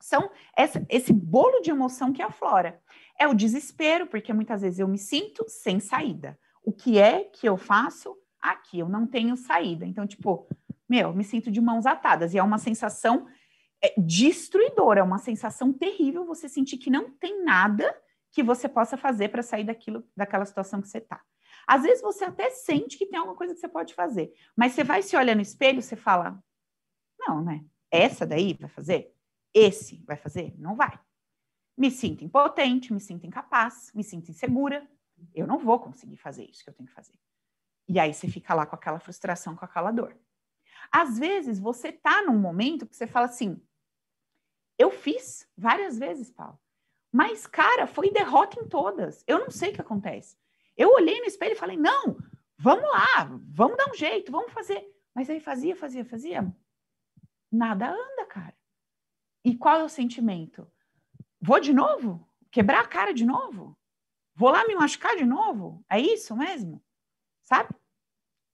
são 0.01 0.31
essa, 0.57 0.87
esse 0.89 1.13
bolo 1.13 1.61
de 1.61 1.71
emoção 1.71 2.13
que 2.13 2.23
aflora. 2.23 2.81
É 3.19 3.27
o 3.27 3.35
desespero, 3.35 4.07
porque 4.07 4.33
muitas 4.33 4.63
vezes 4.63 4.79
eu 4.79 4.87
me 4.87 4.99
sinto 4.99 5.45
sem 5.49 5.81
saída. 5.81 6.39
O 6.63 6.73
que 6.73 6.99
é 6.99 7.25
que 7.25 7.49
eu 7.49 7.57
faço 7.57 8.17
aqui? 8.41 8.79
Eu 8.79 8.89
não 8.89 9.07
tenho 9.07 9.37
saída. 9.37 9.85
Então, 9.85 10.07
tipo, 10.07 10.47
meu, 10.89 11.13
me 11.13 11.25
sinto 11.25 11.51
de 11.51 11.61
mãos 11.61 11.87
atadas. 11.87 12.35
E 12.35 12.39
é 12.39 12.43
uma 12.43 12.59
sensação 12.59 13.27
é, 13.83 13.95
destruidora, 13.99 15.01
é 15.01 15.03
uma 15.03 15.19
sensação 15.19 15.73
terrível 15.73 16.25
você 16.25 16.49
sentir 16.49 16.77
que 16.77 16.91
não 16.91 17.11
tem 17.11 17.43
nada 17.43 17.95
que 18.35 18.43
você 18.43 18.69
possa 18.69 18.97
fazer 18.97 19.29
para 19.29 19.43
sair 19.43 19.63
daquilo, 19.63 20.05
daquela 20.17 20.45
situação 20.45 20.83
que 20.83 20.89
você 20.89 20.99
está. 20.99 21.23
Às 21.67 21.83
vezes 21.83 22.03
você 22.03 22.25
até 22.25 22.51
sente 22.51 22.99
que 22.99 23.07
tem 23.07 23.19
alguma 23.19 23.37
coisa 23.37 23.55
que 23.55 23.61
você 23.61 23.69
pode 23.69 23.95
fazer, 23.95 24.35
mas 24.57 24.73
você 24.73 24.83
vai 24.83 25.03
se 25.03 25.17
olhar 25.17 25.37
no 25.37 25.41
espelho 25.41 25.81
você 25.81 25.95
fala: 25.95 26.43
não, 27.19 27.43
né? 27.43 27.65
Essa 27.91 28.27
daí 28.27 28.55
vai 28.55 28.69
fazer? 28.69 29.15
Esse 29.55 30.03
vai 30.05 30.17
fazer? 30.17 30.53
Não 30.59 30.75
vai. 30.75 30.99
Me 31.79 31.93
sinto 31.93 32.25
impotente, 32.25 32.93
me 32.93 33.01
sinto 33.01 33.25
incapaz, 33.25 33.93
me 33.95 34.03
sinto 34.03 34.31
insegura. 34.31 34.87
Eu 35.33 35.47
não 35.47 35.59
vou 35.59 35.79
conseguir 35.79 36.17
fazer 36.17 36.45
isso 36.45 36.65
que 36.65 36.71
eu 36.71 36.75
tenho 36.75 36.89
que 36.89 36.95
fazer. 36.95 37.15
E 37.89 38.01
aí 38.01 38.13
você 38.13 38.27
fica 38.29 38.53
lá 38.53 38.67
com 38.67 38.75
aquela 38.75 38.99
frustração, 38.99 39.55
com 39.55 39.65
aquela 39.65 39.93
dor. 39.93 40.19
Às 40.91 41.19
vezes 41.19 41.61
você 41.61 41.93
tá 41.93 42.23
num 42.23 42.39
momento 42.39 42.85
que 42.85 42.97
você 42.97 43.07
fala 43.07 43.27
assim: 43.27 43.63
eu 44.77 44.91
fiz 44.91 45.49
várias 45.57 45.97
vezes, 45.97 46.33
Paulo. 46.33 46.59
Mas, 47.15 47.47
cara, 47.47 47.87
foi 47.87 48.11
derrota 48.11 48.59
em 48.59 48.67
todas. 48.67 49.23
Eu 49.25 49.39
não 49.39 49.49
sei 49.49 49.71
o 49.71 49.73
que 49.73 49.81
acontece. 49.81 50.37
Eu 50.77 50.91
olhei 50.91 51.21
no 51.21 51.27
espelho 51.27 51.53
e 51.53 51.57
falei: 51.57 51.77
não, 51.77 52.19
vamos 52.59 52.91
lá, 52.91 53.31
vamos 53.53 53.77
dar 53.77 53.89
um 53.89 53.95
jeito, 53.95 54.33
vamos 54.33 54.53
fazer. 54.53 54.85
Mas 55.15 55.31
aí 55.31 55.39
fazia, 55.39 55.77
fazia, 55.77 56.05
fazia. 56.05 56.53
Nada 57.53 57.93
anda, 57.93 58.27
cara. 58.27 58.53
E 59.45 59.57
qual 59.57 59.79
é 59.79 59.85
o 59.85 59.89
sentimento? 59.89 60.69
Vou 61.41 61.61
de 61.61 61.73
novo? 61.73 62.29
Quebrar 62.51 62.81
a 62.81 62.89
cara 62.89 63.15
de 63.15 63.25
novo? 63.25 63.79
Vou 64.35 64.51
lá 64.51 64.67
me 64.67 64.75
machucar 64.75 65.15
de 65.15 65.25
novo? 65.25 65.85
É 65.89 66.01
isso 66.01 66.35
mesmo? 66.35 66.85
Sabe? 67.45 67.73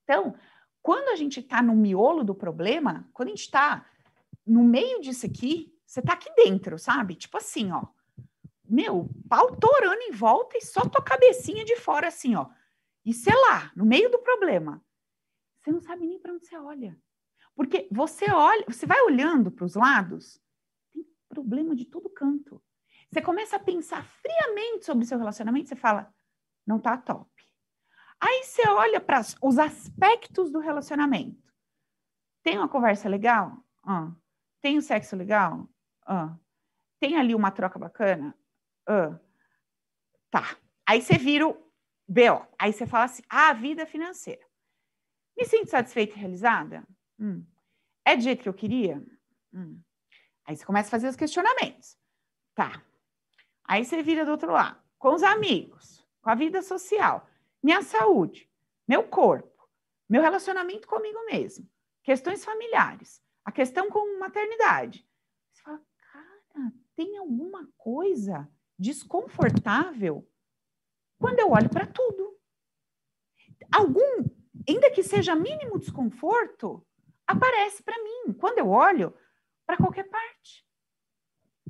Então, 0.03 0.35
quando 0.83 1.07
a 1.07 1.15
gente 1.15 1.39
está 1.39 1.63
no 1.63 1.75
miolo 1.75 2.23
do 2.23 2.35
problema, 2.35 3.09
quando 3.11 3.29
a 3.29 3.31
gente 3.31 3.45
está 3.45 3.89
no 4.45 4.63
meio 4.63 5.01
disso 5.01 5.25
aqui, 5.25 5.75
você 5.83 5.99
está 5.99 6.13
aqui 6.13 6.31
dentro, 6.35 6.77
sabe? 6.77 7.15
Tipo 7.15 7.37
assim, 7.37 7.71
ó 7.71 7.87
meu, 8.71 9.09
pau 9.27 9.55
torando 9.57 10.01
em 10.01 10.11
volta 10.11 10.57
e 10.57 10.61
só 10.61 10.81
tua 10.81 11.03
cabecinha 11.03 11.65
de 11.65 11.75
fora, 11.75 12.07
assim, 12.07 12.35
ó. 12.35 12.47
E 13.03 13.13
sei 13.13 13.35
lá, 13.35 13.71
no 13.75 13.85
meio 13.85 14.09
do 14.09 14.19
problema. 14.19 14.83
Você 15.59 15.71
não 15.71 15.81
sabe 15.81 16.07
nem 16.07 16.19
para 16.19 16.33
onde 16.33 16.45
você 16.45 16.57
olha. 16.57 16.97
Porque 17.53 17.87
você 17.91 18.31
olha, 18.31 18.63
você 18.67 18.85
vai 18.85 19.01
olhando 19.01 19.51
para 19.51 19.65
os 19.65 19.75
lados, 19.75 20.41
tem 20.93 21.05
problema 21.27 21.75
de 21.75 21.85
todo 21.85 22.09
canto. 22.09 22.63
Você 23.11 23.21
começa 23.21 23.57
a 23.57 23.59
pensar 23.59 24.03
friamente 24.03 24.85
sobre 24.85 25.03
o 25.03 25.07
seu 25.07 25.17
relacionamento, 25.17 25.67
você 25.67 25.75
fala, 25.75 26.13
não 26.65 26.79
tá 26.79 26.97
top. 26.97 27.29
Aí 28.19 28.43
você 28.43 28.67
olha 28.69 29.01
para 29.01 29.19
os 29.41 29.59
aspectos 29.59 30.49
do 30.49 30.59
relacionamento. 30.59 31.51
Tem 32.41 32.57
uma 32.57 32.69
conversa 32.69 33.09
legal? 33.09 33.63
Ah. 33.83 34.11
Tem 34.61 34.77
um 34.77 34.81
sexo 34.81 35.15
legal? 35.15 35.67
Ah. 36.05 36.37
Tem 36.99 37.17
ali 37.17 37.35
uma 37.35 37.51
troca 37.51 37.77
bacana? 37.77 38.35
Ah, 38.87 39.19
tá. 40.29 40.57
Aí 40.85 41.01
você 41.01 41.17
vira 41.17 41.47
o 41.47 41.53
BO. 42.07 42.45
Aí 42.59 42.73
você 42.73 42.85
fala 42.85 43.05
assim: 43.05 43.23
ah, 43.29 43.53
vida 43.53 43.85
financeira. 43.85 44.45
Me 45.37 45.45
sinto 45.45 45.69
satisfeita 45.69 46.15
e 46.15 46.19
realizada? 46.19 46.85
Hum. 47.19 47.45
É 48.05 48.15
do 48.15 48.23
jeito 48.23 48.43
que 48.43 48.49
eu 48.49 48.53
queria? 48.53 49.03
Hum. 49.53 49.79
Aí 50.45 50.55
você 50.55 50.65
começa 50.65 50.87
a 50.87 50.91
fazer 50.91 51.07
os 51.07 51.15
questionamentos. 51.15 51.97
Tá. 52.53 52.83
Aí 53.63 53.85
você 53.85 54.01
vira 54.03 54.25
do 54.25 54.31
outro 54.31 54.51
lado. 54.51 54.81
Com 54.97 55.13
os 55.13 55.23
amigos, 55.23 56.05
com 56.21 56.29
a 56.29 56.35
vida 56.35 56.61
social, 56.61 57.27
minha 57.63 57.81
saúde, 57.81 58.49
meu 58.87 59.03
corpo, 59.03 59.67
meu 60.09 60.21
relacionamento 60.21 60.87
comigo 60.87 61.25
mesmo, 61.25 61.67
questões 62.03 62.43
familiares, 62.43 63.23
a 63.45 63.51
questão 63.51 63.89
com 63.89 64.19
maternidade. 64.19 65.07
Você 65.51 65.61
fala, 65.63 65.81
cara, 66.11 66.73
tem 66.95 67.17
alguma 67.17 67.67
coisa 67.77 68.49
desconfortável 68.81 70.27
quando 71.19 71.39
eu 71.39 71.51
olho 71.51 71.69
para 71.69 71.85
tudo. 71.85 72.35
Algum, 73.71 74.25
ainda 74.67 74.89
que 74.89 75.03
seja 75.03 75.35
mínimo 75.35 75.79
desconforto, 75.79 76.85
aparece 77.27 77.83
para 77.83 78.01
mim 78.03 78.33
quando 78.33 78.57
eu 78.57 78.69
olho 78.69 79.15
para 79.67 79.77
qualquer 79.77 80.09
parte. 80.09 80.65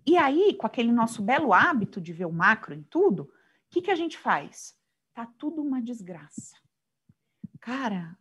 E 0.08 0.18
aí, 0.18 0.56
com 0.56 0.65
aquele 0.65 0.91
nosso 0.91 1.22
belo 1.22 1.53
hábito 1.53 2.00
de 2.00 2.13
ver 2.13 2.25
o 2.25 2.32
macro 2.32 2.74
em 2.74 2.84
tudo, 2.84 3.24
o 3.24 3.30
que, 3.70 3.82
que 3.82 3.91
a 3.91 3.96
gente 3.96 4.18
faz? 4.18 4.75
Tá 5.13 5.25
tudo 5.38 5.62
uma 5.62 5.82
desgraça. 5.82 6.56
Cara, 7.60 8.18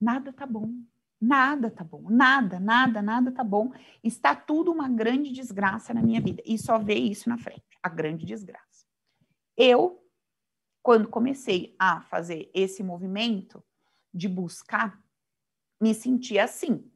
nada 0.00 0.32
tá 0.32 0.46
bom. 0.46 0.72
Nada 1.20 1.70
tá 1.70 1.84
bom, 1.84 2.08
nada, 2.08 2.58
nada, 2.58 3.02
nada 3.02 3.30
tá 3.30 3.44
bom. 3.44 3.72
Está 4.02 4.34
tudo 4.34 4.72
uma 4.72 4.88
grande 4.88 5.30
desgraça 5.30 5.92
na 5.92 6.00
minha 6.00 6.20
vida. 6.20 6.42
E 6.46 6.56
só 6.56 6.78
vê 6.78 6.94
isso 6.94 7.28
na 7.28 7.36
frente, 7.36 7.78
a 7.82 7.90
grande 7.90 8.24
desgraça. 8.24 8.86
Eu, 9.54 10.02
quando 10.82 11.08
comecei 11.08 11.76
a 11.78 12.00
fazer 12.00 12.50
esse 12.54 12.82
movimento 12.82 13.62
de 14.14 14.28
buscar, 14.28 14.98
me 15.78 15.92
sentia 15.92 16.44
assim. 16.44 16.90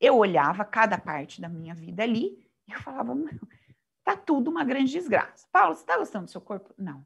Eu 0.00 0.18
olhava 0.18 0.64
cada 0.64 0.96
parte 0.96 1.40
da 1.40 1.48
minha 1.48 1.74
vida 1.74 2.04
ali 2.04 2.48
e 2.68 2.72
eu 2.72 2.80
falava, 2.80 3.12
tá 4.04 4.16
tudo 4.16 4.52
uma 4.52 4.62
grande 4.62 4.92
desgraça. 4.92 5.48
Paulo, 5.50 5.74
você 5.74 5.84
tá 5.84 5.98
gostando 5.98 6.26
do 6.26 6.30
seu 6.30 6.40
corpo? 6.40 6.72
Não. 6.78 7.04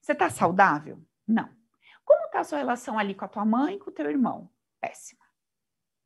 Você 0.00 0.16
tá 0.16 0.28
saudável? 0.28 1.00
Não. 1.28 1.48
Como 2.04 2.28
tá 2.30 2.40
a 2.40 2.44
sua 2.44 2.58
relação 2.58 2.98
ali 2.98 3.14
com 3.14 3.24
a 3.24 3.28
tua 3.28 3.44
mãe 3.44 3.76
e 3.76 3.78
com 3.78 3.90
o 3.90 3.92
teu 3.92 4.10
irmão? 4.10 4.50
Péssima 4.80 5.21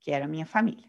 que 0.06 0.12
era 0.12 0.26
a 0.26 0.28
minha 0.28 0.46
família. 0.46 0.88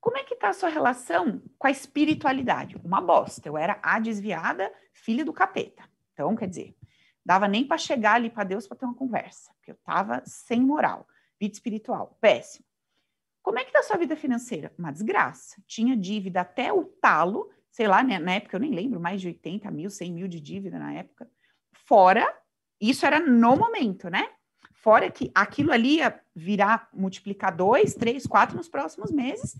Como 0.00 0.16
é 0.16 0.24
que 0.24 0.32
está 0.32 0.48
a 0.48 0.54
sua 0.54 0.70
relação 0.70 1.42
com 1.58 1.66
a 1.66 1.70
espiritualidade? 1.70 2.74
Uma 2.82 2.98
bosta. 2.98 3.46
Eu 3.46 3.58
era 3.58 3.78
a 3.82 4.00
desviada, 4.00 4.72
filha 4.94 5.26
do 5.26 5.32
capeta. 5.32 5.86
Então, 6.14 6.34
quer 6.34 6.48
dizer, 6.48 6.74
dava 7.22 7.46
nem 7.46 7.66
para 7.66 7.76
chegar 7.76 8.14
ali 8.14 8.30
para 8.30 8.44
Deus 8.44 8.66
para 8.66 8.78
ter 8.78 8.86
uma 8.86 8.94
conversa, 8.94 9.52
porque 9.56 9.72
eu 9.72 9.74
estava 9.74 10.22
sem 10.24 10.58
moral. 10.62 11.06
Vida 11.38 11.52
espiritual, 11.52 12.16
péssimo. 12.18 12.64
Como 13.42 13.58
é 13.58 13.62
que 13.62 13.68
está 13.68 13.80
a 13.80 13.82
sua 13.82 13.98
vida 13.98 14.16
financeira? 14.16 14.72
Uma 14.78 14.90
desgraça. 14.90 15.62
Tinha 15.66 15.94
dívida 15.94 16.40
até 16.40 16.72
o 16.72 16.86
talo, 16.86 17.52
sei 17.70 17.86
lá, 17.86 18.02
né, 18.02 18.18
na 18.18 18.36
época 18.36 18.56
eu 18.56 18.60
nem 18.60 18.74
lembro, 18.74 18.98
mais 18.98 19.20
de 19.20 19.26
80 19.26 19.70
mil, 19.70 19.90
100 19.90 20.10
mil 20.10 20.28
de 20.28 20.40
dívida 20.40 20.78
na 20.78 20.94
época. 20.94 21.30
Fora, 21.74 22.26
isso 22.80 23.04
era 23.04 23.20
no 23.20 23.54
momento, 23.54 24.08
né? 24.08 24.30
Fora 24.84 25.10
que 25.10 25.32
aquilo 25.34 25.72
ali 25.72 25.96
ia 25.96 26.20
virar, 26.36 26.90
multiplicar 26.92 27.56
dois, 27.56 27.94
três, 27.94 28.26
quatro 28.26 28.54
nos 28.54 28.68
próximos 28.68 29.10
meses, 29.10 29.56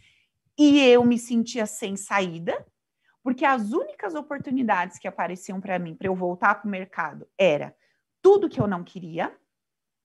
e 0.59 0.79
eu 0.87 1.03
me 1.03 1.19
sentia 1.19 1.65
sem 1.65 1.97
saída, 1.97 2.55
porque 3.23 3.43
as 3.43 3.73
únicas 3.73 4.15
oportunidades 4.15 4.99
que 4.99 5.09
apareciam 5.09 5.63
para 5.63 5.79
mim 5.79 5.95
para 5.95 6.09
eu 6.09 6.15
voltar 6.15 6.57
para 6.57 6.69
o 6.69 6.71
mercado 6.71 7.27
era 7.39 7.75
tudo 8.21 8.51
que 8.51 8.61
eu 8.61 8.67
não 8.67 8.85
queria. 8.85 9.35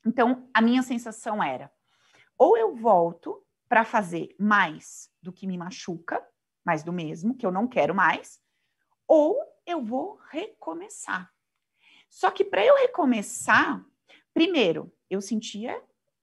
Então, 0.06 0.50
a 0.54 0.62
minha 0.62 0.82
sensação 0.82 1.44
era: 1.44 1.70
ou 2.38 2.58
eu 2.58 2.74
volto 2.74 3.46
para 3.68 3.84
fazer 3.84 4.34
mais 4.40 5.12
do 5.22 5.34
que 5.34 5.46
me 5.46 5.58
machuca, 5.58 6.26
mais 6.64 6.82
do 6.82 6.94
mesmo, 6.94 7.36
que 7.36 7.46
eu 7.46 7.52
não 7.52 7.68
quero 7.68 7.94
mais, 7.94 8.40
ou 9.06 9.38
eu 9.66 9.84
vou 9.84 10.18
recomeçar. 10.32 11.30
Só 12.10 12.32
que 12.32 12.46
para 12.46 12.66
eu 12.66 12.78
recomeçar, 12.78 13.84
primeiro, 14.34 14.90
eu 15.10 15.22
sentia 15.22 15.82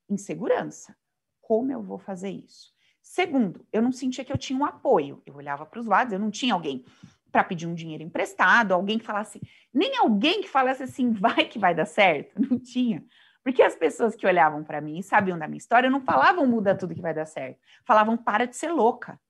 insegurança. 0.09 0.97
Como 1.41 1.73
eu 1.73 1.83
vou 1.83 1.99
fazer 1.99 2.31
isso? 2.31 2.75
Segundo, 3.03 3.65
eu 3.73 3.81
não 3.81 3.93
sentia 3.93 4.25
que 4.25 4.33
eu 4.33 4.39
tinha 4.39 4.59
um 4.59 4.65
apoio. 4.65 5.23
Eu 5.25 5.37
olhava 5.37 5.65
para 5.65 5.79
os 5.79 5.87
lados, 5.87 6.13
eu 6.13 6.19
não 6.19 6.31
tinha 6.31 6.55
alguém 6.55 6.85
para 7.31 7.45
pedir 7.45 7.67
um 7.67 7.75
dinheiro 7.75 8.03
emprestado, 8.03 8.73
alguém 8.73 8.99
que 8.99 9.05
falasse, 9.05 9.41
nem 9.73 9.97
alguém 9.99 10.41
que 10.41 10.49
falasse 10.49 10.83
assim, 10.83 11.13
vai 11.13 11.45
que 11.47 11.59
vai 11.59 11.75
dar 11.75 11.85
certo, 11.85 12.35
não 12.41 12.59
tinha. 12.59 13.05
Porque 13.45 13.63
as 13.63 13.77
pessoas 13.77 14.17
que 14.17 14.27
olhavam 14.27 14.65
para 14.65 14.81
mim 14.81 14.99
e 14.99 15.03
sabiam 15.03 15.39
da 15.39 15.47
minha 15.47 15.59
história 15.59 15.89
não 15.89 16.01
falavam 16.01 16.47
muda 16.47 16.75
tudo 16.75 16.95
que 16.95 17.01
vai 17.01 17.15
dar 17.15 17.27
certo. 17.27 17.61
Falavam 17.85 18.17
para 18.17 18.45
de 18.45 18.57
ser 18.57 18.73
louca. 18.73 19.21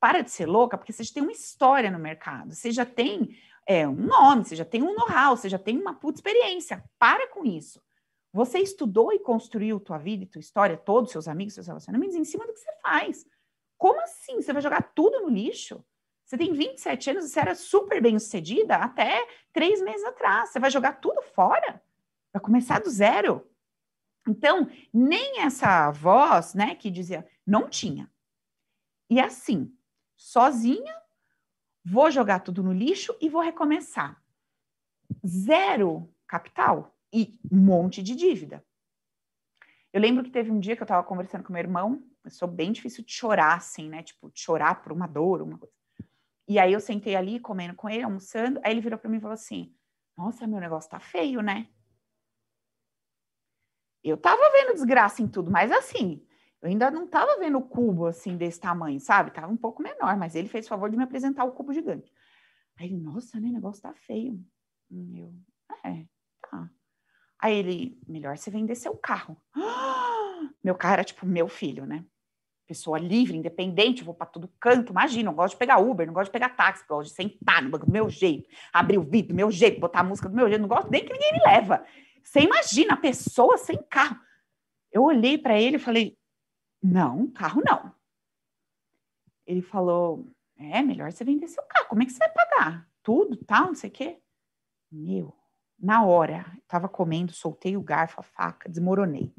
Para 0.00 0.22
de 0.22 0.30
ser 0.30 0.46
louca, 0.46 0.78
porque 0.78 0.92
você 0.92 1.04
já 1.04 1.12
tem 1.12 1.22
uma 1.22 1.32
história 1.32 1.90
no 1.90 1.98
mercado, 1.98 2.54
você 2.54 2.70
já 2.70 2.86
tem 2.86 3.36
é, 3.66 3.86
um 3.86 3.94
nome, 3.94 4.44
você 4.44 4.56
já 4.56 4.64
tem 4.64 4.82
um 4.82 4.94
know-how, 4.94 5.36
você 5.36 5.48
já 5.48 5.58
tem 5.58 5.78
uma 5.78 5.92
puta 5.92 6.18
experiência. 6.18 6.82
Para 6.98 7.28
com 7.28 7.44
isso. 7.44 7.82
Você 8.32 8.60
estudou 8.60 9.12
e 9.12 9.18
construiu 9.18 9.80
tua 9.80 9.98
vida 9.98 10.22
e 10.22 10.26
tua 10.26 10.40
história, 10.40 10.76
todos 10.76 11.10
seus 11.10 11.26
amigos, 11.26 11.54
seus 11.54 11.66
relacionamentos, 11.66 12.14
em 12.14 12.24
cima 12.24 12.46
do 12.46 12.52
que 12.52 12.60
você 12.60 12.72
faz. 12.80 13.26
Como 13.76 14.00
assim? 14.00 14.40
Você 14.40 14.52
vai 14.52 14.62
jogar 14.62 14.92
tudo 14.94 15.20
no 15.20 15.28
lixo? 15.28 15.84
Você 16.24 16.38
tem 16.38 16.52
27 16.52 17.10
anos 17.10 17.24
e 17.24 17.28
você 17.28 17.40
era 17.40 17.54
super 17.56 18.00
bem 18.00 18.16
sucedida 18.18 18.76
até 18.76 19.26
três 19.52 19.82
meses 19.82 20.04
atrás. 20.04 20.50
Você 20.50 20.60
vai 20.60 20.70
jogar 20.70 21.00
tudo 21.00 21.20
fora? 21.22 21.82
Vai 22.32 22.40
começar 22.40 22.80
do 22.80 22.88
zero? 22.88 23.50
Então, 24.28 24.70
nem 24.94 25.40
essa 25.40 25.90
voz, 25.90 26.54
né, 26.54 26.76
que 26.76 26.88
dizia, 26.88 27.26
não 27.44 27.68
tinha. 27.68 28.08
E 29.08 29.18
assim, 29.18 29.74
sozinha, 30.16 30.94
vou 31.84 32.12
jogar 32.12 32.40
tudo 32.40 32.62
no 32.62 32.72
lixo 32.72 33.16
e 33.20 33.28
vou 33.28 33.42
recomeçar. 33.42 34.22
Zero 35.26 36.08
capital 36.28 36.94
e 37.12 37.38
um 37.50 37.58
monte 37.58 38.02
de 38.02 38.14
dívida. 38.14 38.64
Eu 39.92 40.00
lembro 40.00 40.22
que 40.22 40.30
teve 40.30 40.50
um 40.50 40.60
dia 40.60 40.76
que 40.76 40.82
eu 40.82 40.84
estava 40.84 41.06
conversando 41.06 41.42
com 41.42 41.52
meu 41.52 41.60
irmão, 41.60 42.02
eu 42.24 42.30
sou 42.30 42.46
bem 42.46 42.70
difícil 42.70 43.04
de 43.04 43.12
chorar, 43.12 43.56
assim, 43.56 43.88
né? 43.88 44.02
Tipo, 44.02 44.30
de 44.30 44.40
chorar 44.40 44.82
por 44.82 44.92
uma 44.92 45.06
dor, 45.06 45.42
uma 45.42 45.58
coisa. 45.58 45.74
E 46.46 46.58
aí 46.58 46.72
eu 46.72 46.80
sentei 46.80 47.16
ali, 47.16 47.40
comendo 47.40 47.74
com 47.74 47.88
ele, 47.88 48.02
almoçando, 48.02 48.60
aí 48.62 48.72
ele 48.72 48.80
virou 48.80 48.98
para 48.98 49.10
mim 49.10 49.18
e 49.18 49.20
falou 49.20 49.34
assim, 49.34 49.74
nossa, 50.16 50.46
meu 50.46 50.60
negócio 50.60 50.90
tá 50.90 51.00
feio, 51.00 51.40
né? 51.40 51.68
Eu 54.02 54.16
tava 54.16 54.50
vendo 54.52 54.74
desgraça 54.74 55.22
em 55.22 55.28
tudo, 55.28 55.50
mas 55.50 55.70
assim, 55.70 56.26
eu 56.60 56.68
ainda 56.68 56.90
não 56.90 57.06
tava 57.06 57.38
vendo 57.38 57.58
o 57.58 57.68
cubo 57.68 58.06
assim 58.06 58.36
desse 58.36 58.60
tamanho, 58.60 58.98
sabe? 59.00 59.30
Tava 59.30 59.52
um 59.52 59.56
pouco 59.56 59.82
menor, 59.82 60.16
mas 60.16 60.34
ele 60.34 60.48
fez 60.48 60.66
o 60.66 60.68
favor 60.68 60.90
de 60.90 60.96
me 60.96 61.04
apresentar 61.04 61.44
o 61.44 61.52
cubo 61.52 61.72
gigante. 61.72 62.12
Aí 62.76 62.96
nossa, 62.96 63.38
o 63.38 63.40
negócio 63.40 63.82
tá 63.82 63.94
feio. 63.94 64.44
Eu, 64.90 65.34
é, 65.84 66.06
tá. 66.50 66.70
Aí 67.40 67.56
ele, 67.56 67.98
melhor 68.06 68.36
você 68.36 68.50
vender 68.50 68.74
seu 68.74 68.94
carro. 68.96 69.36
Meu 70.62 70.74
carro 70.74 70.94
era 70.94 71.04
tipo 71.04 71.24
meu 71.24 71.48
filho, 71.48 71.86
né? 71.86 72.04
Pessoa 72.66 72.98
livre, 72.98 73.36
independente, 73.36 74.04
vou 74.04 74.14
para 74.14 74.26
todo 74.26 74.52
canto. 74.60 74.92
Imagina, 74.92 75.30
não 75.30 75.34
gosto 75.34 75.54
de 75.54 75.58
pegar 75.58 75.78
Uber, 75.78 76.06
não 76.06 76.14
gosto 76.14 76.26
de 76.26 76.32
pegar 76.32 76.50
táxi, 76.50 76.84
gosto 76.86 77.08
de 77.08 77.14
sentar 77.14 77.62
no 77.62 77.70
banco 77.70 77.86
do 77.86 77.92
meu 77.92 78.08
jeito, 78.10 78.48
abrir 78.72 78.98
o 78.98 79.02
vídeo 79.02 79.28
do 79.28 79.34
meu 79.34 79.50
jeito, 79.50 79.80
botar 79.80 80.00
a 80.00 80.04
música 80.04 80.28
do 80.28 80.36
meu 80.36 80.48
jeito, 80.48 80.60
não 80.60 80.68
gosto 80.68 80.90
nem 80.90 81.04
que 81.04 81.12
ninguém 81.12 81.32
me 81.32 81.40
leva. 81.44 81.84
Você 82.22 82.40
imagina 82.40 82.94
a 82.94 82.98
pessoa 82.98 83.56
sem 83.58 83.82
carro. 83.84 84.20
Eu 84.92 85.02
olhei 85.02 85.38
para 85.38 85.58
ele 85.58 85.76
e 85.76 85.80
falei: 85.80 86.16
não, 86.82 87.30
carro 87.30 87.62
não. 87.64 87.94
Ele 89.46 89.62
falou: 89.62 90.30
é 90.56 90.82
melhor 90.82 91.10
você 91.10 91.24
vender 91.24 91.48
seu 91.48 91.62
carro. 91.64 91.88
Como 91.88 92.02
é 92.02 92.06
que 92.06 92.12
você 92.12 92.18
vai 92.18 92.32
pagar? 92.32 92.88
Tudo, 93.02 93.36
tal, 93.36 93.68
não 93.68 93.74
sei 93.74 93.90
o 93.90 93.92
quê. 93.92 94.20
Meu, 94.92 95.34
na 95.80 96.04
hora, 96.04 96.46
estava 96.62 96.88
comendo, 96.88 97.32
soltei 97.32 97.76
o 97.76 97.82
garfo, 97.82 98.20
a 98.20 98.22
faca, 98.22 98.68
desmoronei. 98.68 99.32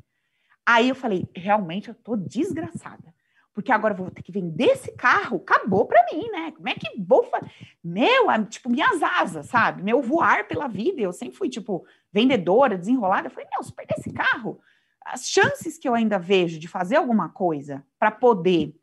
Aí 0.65 0.89
eu 0.89 0.95
falei: 0.95 1.29
realmente 1.35 1.89
eu 1.89 1.95
tô 1.95 2.15
desgraçada 2.15 3.13
porque 3.53 3.71
agora 3.71 3.93
vou 3.93 4.09
ter 4.09 4.23
que 4.23 4.31
vender 4.31 4.65
esse 4.65 4.91
carro, 4.93 5.37
acabou 5.37 5.85
para 5.85 6.05
mim, 6.11 6.29
né? 6.31 6.51
Como 6.51 6.69
é 6.69 6.73
que 6.73 6.99
vou 7.01 7.23
fazer? 7.23 7.51
Meu, 7.83 8.25
tipo, 8.47 8.69
minhas 8.69 9.03
asas, 9.03 9.47
sabe? 9.47 9.83
Meu 9.83 10.01
voar 10.01 10.47
pela 10.47 10.67
vida, 10.67 11.01
eu 11.01 11.11
sempre 11.11 11.37
fui, 11.37 11.49
tipo, 11.49 11.85
vendedora, 12.13 12.77
desenrolada. 12.77 13.27
Eu 13.27 13.31
falei, 13.31 13.47
meu, 13.51 13.63
se 13.63 13.73
perder 13.73 13.95
esse 13.97 14.11
carro, 14.13 14.59
as 15.05 15.27
chances 15.27 15.77
que 15.77 15.87
eu 15.87 15.93
ainda 15.93 16.17
vejo 16.17 16.59
de 16.59 16.67
fazer 16.67 16.95
alguma 16.95 17.29
coisa 17.29 17.85
para 17.99 18.11
poder 18.11 18.73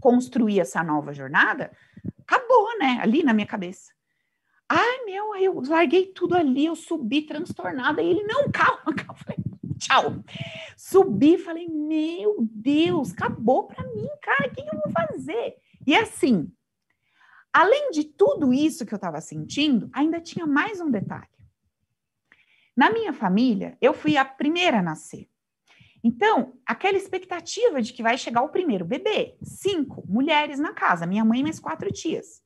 construir 0.00 0.58
essa 0.58 0.82
nova 0.82 1.12
jornada, 1.12 1.70
acabou, 2.20 2.78
né? 2.78 2.98
Ali 3.00 3.22
na 3.22 3.32
minha 3.32 3.46
cabeça. 3.46 3.92
Ai, 4.72 5.04
meu, 5.04 5.32
aí 5.32 5.46
eu 5.46 5.60
larguei 5.66 6.06
tudo 6.06 6.36
ali, 6.36 6.66
eu 6.66 6.76
subi 6.76 7.22
transtornada, 7.22 8.00
e 8.00 8.08
ele, 8.08 8.22
não, 8.22 8.48
calma, 8.52 8.94
calma. 8.94 9.16
Falei, 9.16 9.38
tchau. 9.76 10.24
Subi, 10.76 11.36
falei, 11.38 11.66
meu 11.66 12.36
Deus, 12.40 13.12
acabou 13.12 13.66
para 13.66 13.82
mim, 13.88 14.06
cara, 14.22 14.46
o 14.46 14.54
que 14.54 14.60
eu 14.60 14.80
vou 14.80 14.92
fazer? 14.92 15.56
E 15.84 15.96
assim, 15.96 16.52
além 17.52 17.90
de 17.90 18.04
tudo 18.04 18.54
isso 18.54 18.86
que 18.86 18.94
eu 18.94 18.96
estava 18.96 19.20
sentindo, 19.20 19.90
ainda 19.92 20.20
tinha 20.20 20.46
mais 20.46 20.80
um 20.80 20.88
detalhe. 20.88 21.26
Na 22.76 22.92
minha 22.92 23.12
família, 23.12 23.76
eu 23.80 23.92
fui 23.92 24.16
a 24.16 24.24
primeira 24.24 24.78
a 24.78 24.82
nascer. 24.82 25.28
Então, 26.02 26.54
aquela 26.64 26.96
expectativa 26.96 27.82
de 27.82 27.92
que 27.92 28.04
vai 28.04 28.16
chegar 28.16 28.42
o 28.42 28.50
primeiro 28.50 28.84
bebê, 28.84 29.36
cinco 29.42 30.04
mulheres 30.06 30.60
na 30.60 30.72
casa, 30.72 31.08
minha 31.08 31.24
mãe 31.24 31.40
e 31.40 31.42
mais 31.42 31.58
quatro 31.58 31.92
tias. 31.92 32.40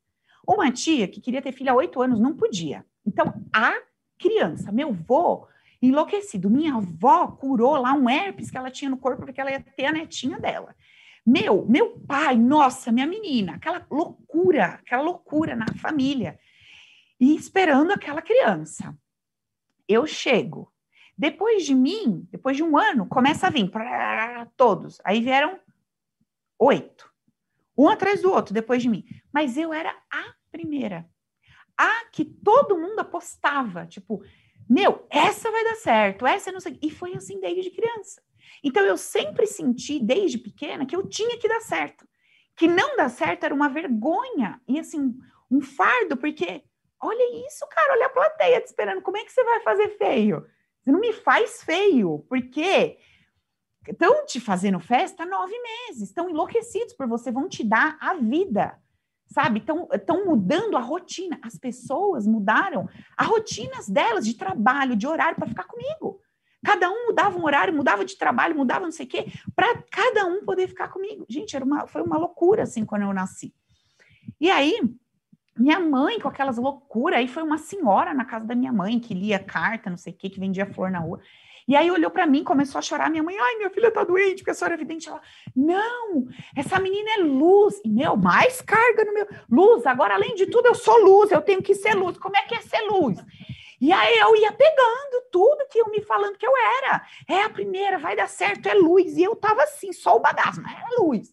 Uma 0.46 0.70
tia 0.70 1.08
que 1.08 1.20
queria 1.20 1.42
ter 1.42 1.52
filha 1.52 1.72
há 1.72 1.74
oito 1.74 2.00
anos 2.00 2.20
não 2.20 2.34
podia. 2.34 2.84
Então, 3.06 3.32
a 3.52 3.74
criança, 4.18 4.72
meu 4.72 4.92
vô, 4.92 5.46
enlouquecido. 5.80 6.50
Minha 6.50 6.74
avó 6.74 7.28
curou 7.28 7.76
lá 7.76 7.92
um 7.92 8.08
herpes 8.08 8.50
que 8.50 8.56
ela 8.56 8.70
tinha 8.70 8.90
no 8.90 8.96
corpo 8.96 9.24
porque 9.24 9.40
ela 9.40 9.50
ia 9.50 9.60
ter 9.60 9.86
a 9.86 9.92
netinha 9.92 10.38
dela. 10.38 10.74
Meu, 11.26 11.64
meu 11.66 11.98
pai, 12.00 12.36
nossa, 12.36 12.92
minha 12.92 13.06
menina, 13.06 13.54
aquela 13.54 13.86
loucura, 13.90 14.80
aquela 14.84 15.02
loucura 15.02 15.56
na 15.56 15.66
família. 15.80 16.38
E 17.18 17.34
esperando 17.34 17.92
aquela 17.92 18.20
criança. 18.20 18.96
Eu 19.88 20.06
chego. 20.06 20.70
Depois 21.16 21.64
de 21.64 21.74
mim, 21.74 22.26
depois 22.30 22.56
de 22.56 22.62
um 22.62 22.76
ano, 22.76 23.06
começa 23.06 23.46
a 23.46 23.50
vir 23.50 23.70
todos. 24.56 25.00
Aí 25.04 25.20
vieram 25.20 25.58
oito. 26.58 27.13
Um 27.76 27.88
atrás 27.88 28.22
do 28.22 28.32
outro, 28.32 28.54
depois 28.54 28.82
de 28.82 28.88
mim. 28.88 29.04
Mas 29.32 29.56
eu 29.56 29.72
era 29.72 29.90
a 30.10 30.34
primeira. 30.50 31.08
A 31.76 32.06
que 32.12 32.24
todo 32.24 32.78
mundo 32.78 33.00
apostava. 33.00 33.86
Tipo, 33.86 34.22
meu, 34.68 35.06
essa 35.10 35.50
vai 35.50 35.64
dar 35.64 35.76
certo, 35.76 36.26
essa 36.26 36.52
não 36.52 36.60
sei. 36.60 36.78
E 36.80 36.90
foi 36.90 37.14
assim 37.14 37.40
desde 37.40 37.70
criança. 37.70 38.22
Então 38.62 38.84
eu 38.84 38.96
sempre 38.96 39.46
senti 39.46 39.98
desde 39.98 40.38
pequena 40.38 40.86
que 40.86 40.94
eu 40.94 41.06
tinha 41.06 41.38
que 41.38 41.48
dar 41.48 41.60
certo. 41.60 42.06
Que 42.56 42.68
não 42.68 42.96
dar 42.96 43.08
certo 43.08 43.44
era 43.44 43.54
uma 43.54 43.68
vergonha 43.68 44.60
e 44.68 44.78
assim, 44.78 45.14
um 45.50 45.60
fardo, 45.60 46.16
porque 46.16 46.62
olha 47.00 47.46
isso, 47.46 47.66
cara, 47.68 47.94
olha 47.94 48.06
a 48.06 48.10
plateia 48.10 48.60
te 48.60 48.66
esperando. 48.66 49.02
Como 49.02 49.16
é 49.16 49.24
que 49.24 49.32
você 49.32 49.42
vai 49.44 49.60
fazer 49.60 49.88
feio? 49.98 50.46
Você 50.80 50.92
não 50.92 51.00
me 51.00 51.12
faz 51.12 51.62
feio, 51.62 52.24
porque 52.28 52.98
estão 53.88 54.24
te 54.26 54.40
fazendo 54.40 54.80
festa 54.80 55.24
nove 55.26 55.54
meses, 55.88 56.08
estão 56.08 56.28
enlouquecidos 56.28 56.92
por 56.94 57.06
você, 57.06 57.30
vão 57.30 57.48
te 57.48 57.64
dar 57.64 57.96
a 58.00 58.14
vida 58.14 58.78
sabe? 59.26 59.64
Estão 59.92 60.24
mudando 60.24 60.76
a 60.76 60.80
rotina. 60.80 61.40
As 61.42 61.58
pessoas 61.58 62.26
mudaram 62.26 62.88
as 63.16 63.26
rotinas 63.26 63.88
delas 63.88 64.24
de 64.24 64.34
trabalho, 64.34 64.94
de 64.94 65.06
horário 65.06 65.36
para 65.36 65.48
ficar 65.48 65.64
comigo. 65.64 66.20
Cada 66.64 66.88
um 66.90 67.06
mudava 67.06 67.38
um 67.38 67.44
horário, 67.44 67.74
mudava 67.74 68.04
de 68.04 68.16
trabalho, 68.16 68.56
mudava 68.56 68.84
não 68.84 68.92
sei 68.92 69.04
o 69.04 69.08
quê, 69.08 69.26
para 69.54 69.82
cada 69.90 70.24
um 70.24 70.44
poder 70.44 70.68
ficar 70.68 70.88
comigo. 70.88 71.26
Gente, 71.28 71.54
era 71.54 71.64
uma, 71.64 71.86
foi 71.86 72.02
uma 72.02 72.16
loucura 72.16 72.62
assim 72.62 72.86
quando 72.86 73.02
eu 73.02 73.12
nasci. 73.12 73.52
E 74.40 74.50
aí, 74.50 74.80
minha 75.58 75.78
mãe, 75.78 76.18
com 76.18 76.28
aquelas 76.28 76.56
loucuras, 76.56 77.18
aí 77.18 77.28
foi 77.28 77.42
uma 77.42 77.58
senhora 77.58 78.14
na 78.14 78.24
casa 78.24 78.46
da 78.46 78.54
minha 78.54 78.72
mãe 78.72 78.98
que 78.98 79.12
lia 79.12 79.38
carta, 79.38 79.90
não 79.90 79.96
sei 79.98 80.12
o 80.12 80.16
quê, 80.16 80.30
que 80.30 80.40
vendia 80.40 80.64
flor 80.64 80.90
na 80.90 81.00
rua. 81.00 81.20
E 81.66 81.74
aí 81.74 81.90
olhou 81.90 82.10
para 82.10 82.26
mim, 82.26 82.44
começou 82.44 82.78
a 82.78 82.82
chorar. 82.82 83.10
Minha 83.10 83.22
mãe, 83.22 83.36
ai, 83.38 83.56
minha 83.56 83.70
filha 83.70 83.90
tá 83.90 84.04
doente, 84.04 84.38
porque 84.38 84.50
a 84.50 84.54
senhora 84.54 84.74
é 84.74 84.76
evidente. 84.76 85.08
Ela, 85.08 85.20
não, 85.56 86.26
essa 86.56 86.78
menina 86.78 87.10
é 87.14 87.16
luz. 87.18 87.80
E, 87.84 87.88
meu, 87.88 88.16
mais 88.16 88.60
carga 88.60 89.04
no 89.04 89.14
meu. 89.14 89.26
Luz, 89.50 89.86
agora, 89.86 90.14
além 90.14 90.34
de 90.34 90.46
tudo, 90.46 90.66
eu 90.66 90.74
sou 90.74 90.96
luz, 90.98 91.30
eu 91.30 91.40
tenho 91.40 91.62
que 91.62 91.74
ser 91.74 91.94
luz. 91.94 92.18
Como 92.18 92.36
é 92.36 92.42
que 92.42 92.54
é 92.54 92.60
ser 92.60 92.82
luz? 92.82 93.18
E 93.80 93.92
aí 93.92 94.18
eu 94.18 94.36
ia 94.36 94.52
pegando 94.52 95.24
tudo 95.30 95.66
que 95.70 95.78
iam 95.78 95.90
me 95.90 96.00
falando 96.02 96.38
que 96.38 96.46
eu 96.46 96.52
era. 96.82 97.04
É 97.28 97.42
a 97.42 97.50
primeira, 97.50 97.98
vai 97.98 98.14
dar 98.14 98.28
certo, 98.28 98.66
é 98.66 98.74
luz. 98.74 99.16
E 99.16 99.22
eu 99.22 99.34
tava 99.34 99.62
assim, 99.62 99.92
só 99.92 100.16
o 100.16 100.22
mas 100.22 100.58
era 100.58 101.02
luz. 101.02 101.32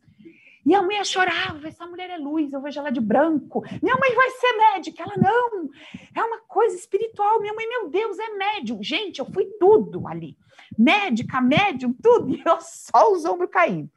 E 0.65 0.75
a 0.75 0.81
mulher 0.81 1.05
chorava, 1.05 1.67
essa 1.67 1.85
mulher 1.87 2.09
é 2.09 2.17
luz, 2.17 2.53
eu 2.53 2.61
vejo 2.61 2.79
ela 2.79 2.91
de 2.91 3.01
branco. 3.01 3.63
Minha 3.81 3.95
mãe 3.95 4.15
vai 4.15 4.29
ser 4.31 4.57
médica. 4.57 5.03
Ela, 5.03 5.15
não, 5.17 5.69
é 6.15 6.23
uma 6.23 6.39
coisa 6.41 6.75
espiritual. 6.75 7.39
Minha 7.41 7.53
mãe, 7.53 7.67
meu 7.67 7.89
Deus, 7.89 8.19
é 8.19 8.29
médium. 8.29 8.81
Gente, 8.83 9.19
eu 9.19 9.25
fui 9.25 9.45
tudo 9.59 10.07
ali. 10.07 10.37
Médica, 10.77 11.41
médium, 11.41 11.93
tudo. 11.93 12.35
E 12.35 12.41
eu 12.45 12.59
só 12.61 13.11
os 13.11 13.25
ombros 13.25 13.49
caindo. 13.49 13.89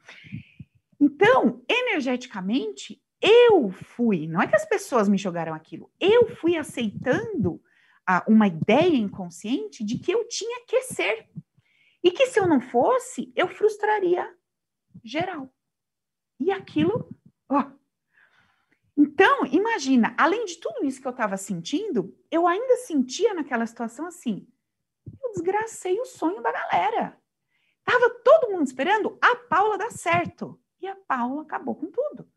Então, 0.99 1.61
energeticamente, 1.69 3.01
eu 3.21 3.69
fui, 3.69 4.27
não 4.27 4.41
é 4.41 4.47
que 4.47 4.55
as 4.55 4.65
pessoas 4.65 5.09
me 5.09 5.17
jogaram 5.17 5.53
aquilo, 5.53 5.91
eu 5.99 6.35
fui 6.35 6.57
aceitando 6.57 7.61
a, 8.05 8.23
uma 8.27 8.47
ideia 8.47 8.95
inconsciente 8.95 9.83
de 9.83 9.97
que 9.97 10.11
eu 10.11 10.27
tinha 10.27 10.63
que 10.67 10.81
ser. 10.83 11.27
E 12.03 12.11
que 12.11 12.27
se 12.27 12.39
eu 12.39 12.47
não 12.47 12.61
fosse, 12.61 13.31
eu 13.35 13.47
frustraria 13.47 14.31
geral. 15.03 15.51
E 16.39 16.51
aquilo, 16.51 17.09
ó. 17.49 17.71
Então, 18.97 19.45
imagina, 19.45 20.13
além 20.17 20.45
de 20.45 20.57
tudo 20.57 20.85
isso 20.85 21.01
que 21.01 21.07
eu 21.07 21.11
estava 21.11 21.35
sentindo, 21.35 22.17
eu 22.31 22.47
ainda 22.47 22.77
sentia 22.77 23.33
naquela 23.33 23.65
situação 23.65 24.05
assim: 24.05 24.47
meu 25.21 25.31
desgracei 25.31 25.99
o 25.99 26.05
sonho 26.05 26.41
da 26.41 26.51
galera. 26.51 27.17
Tava 27.83 28.09
todo 28.23 28.51
mundo 28.51 28.65
esperando 28.65 29.17
a 29.21 29.35
Paula 29.35 29.77
dar 29.77 29.91
certo. 29.91 30.59
E 30.81 30.87
a 30.87 30.95
Paula 30.95 31.43
acabou 31.43 31.75
com 31.75 31.91
tudo. 31.91 32.27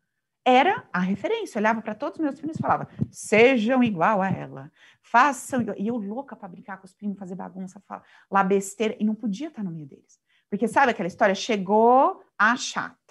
Era 0.44 0.88
a 0.92 0.98
referência. 1.00 1.58
Eu 1.58 1.60
olhava 1.60 1.82
para 1.82 1.94
todos 1.94 2.18
os 2.18 2.24
meus 2.24 2.38
filhos 2.38 2.56
e 2.56 2.62
falava: 2.62 2.88
sejam 3.10 3.82
igual 3.82 4.20
a 4.20 4.30
ela. 4.30 4.72
Façam 5.02 5.62
igual. 5.62 5.76
E 5.78 5.86
eu 5.86 5.96
louca 5.96 6.36
para 6.36 6.48
brincar 6.48 6.78
com 6.78 6.86
os 6.86 6.94
primos, 6.94 7.18
fazer 7.18 7.34
bagunça, 7.34 7.82
falar 7.86 8.44
besteira. 8.44 8.96
E 8.98 9.04
não 9.04 9.14
podia 9.14 9.48
estar 9.48 9.62
no 9.62 9.70
meio 9.70 9.86
deles. 9.86 10.18
Porque 10.50 10.66
sabe 10.66 10.92
aquela 10.92 11.06
história? 11.06 11.34
Chegou 11.34 12.22
a 12.38 12.56
chata. 12.56 13.07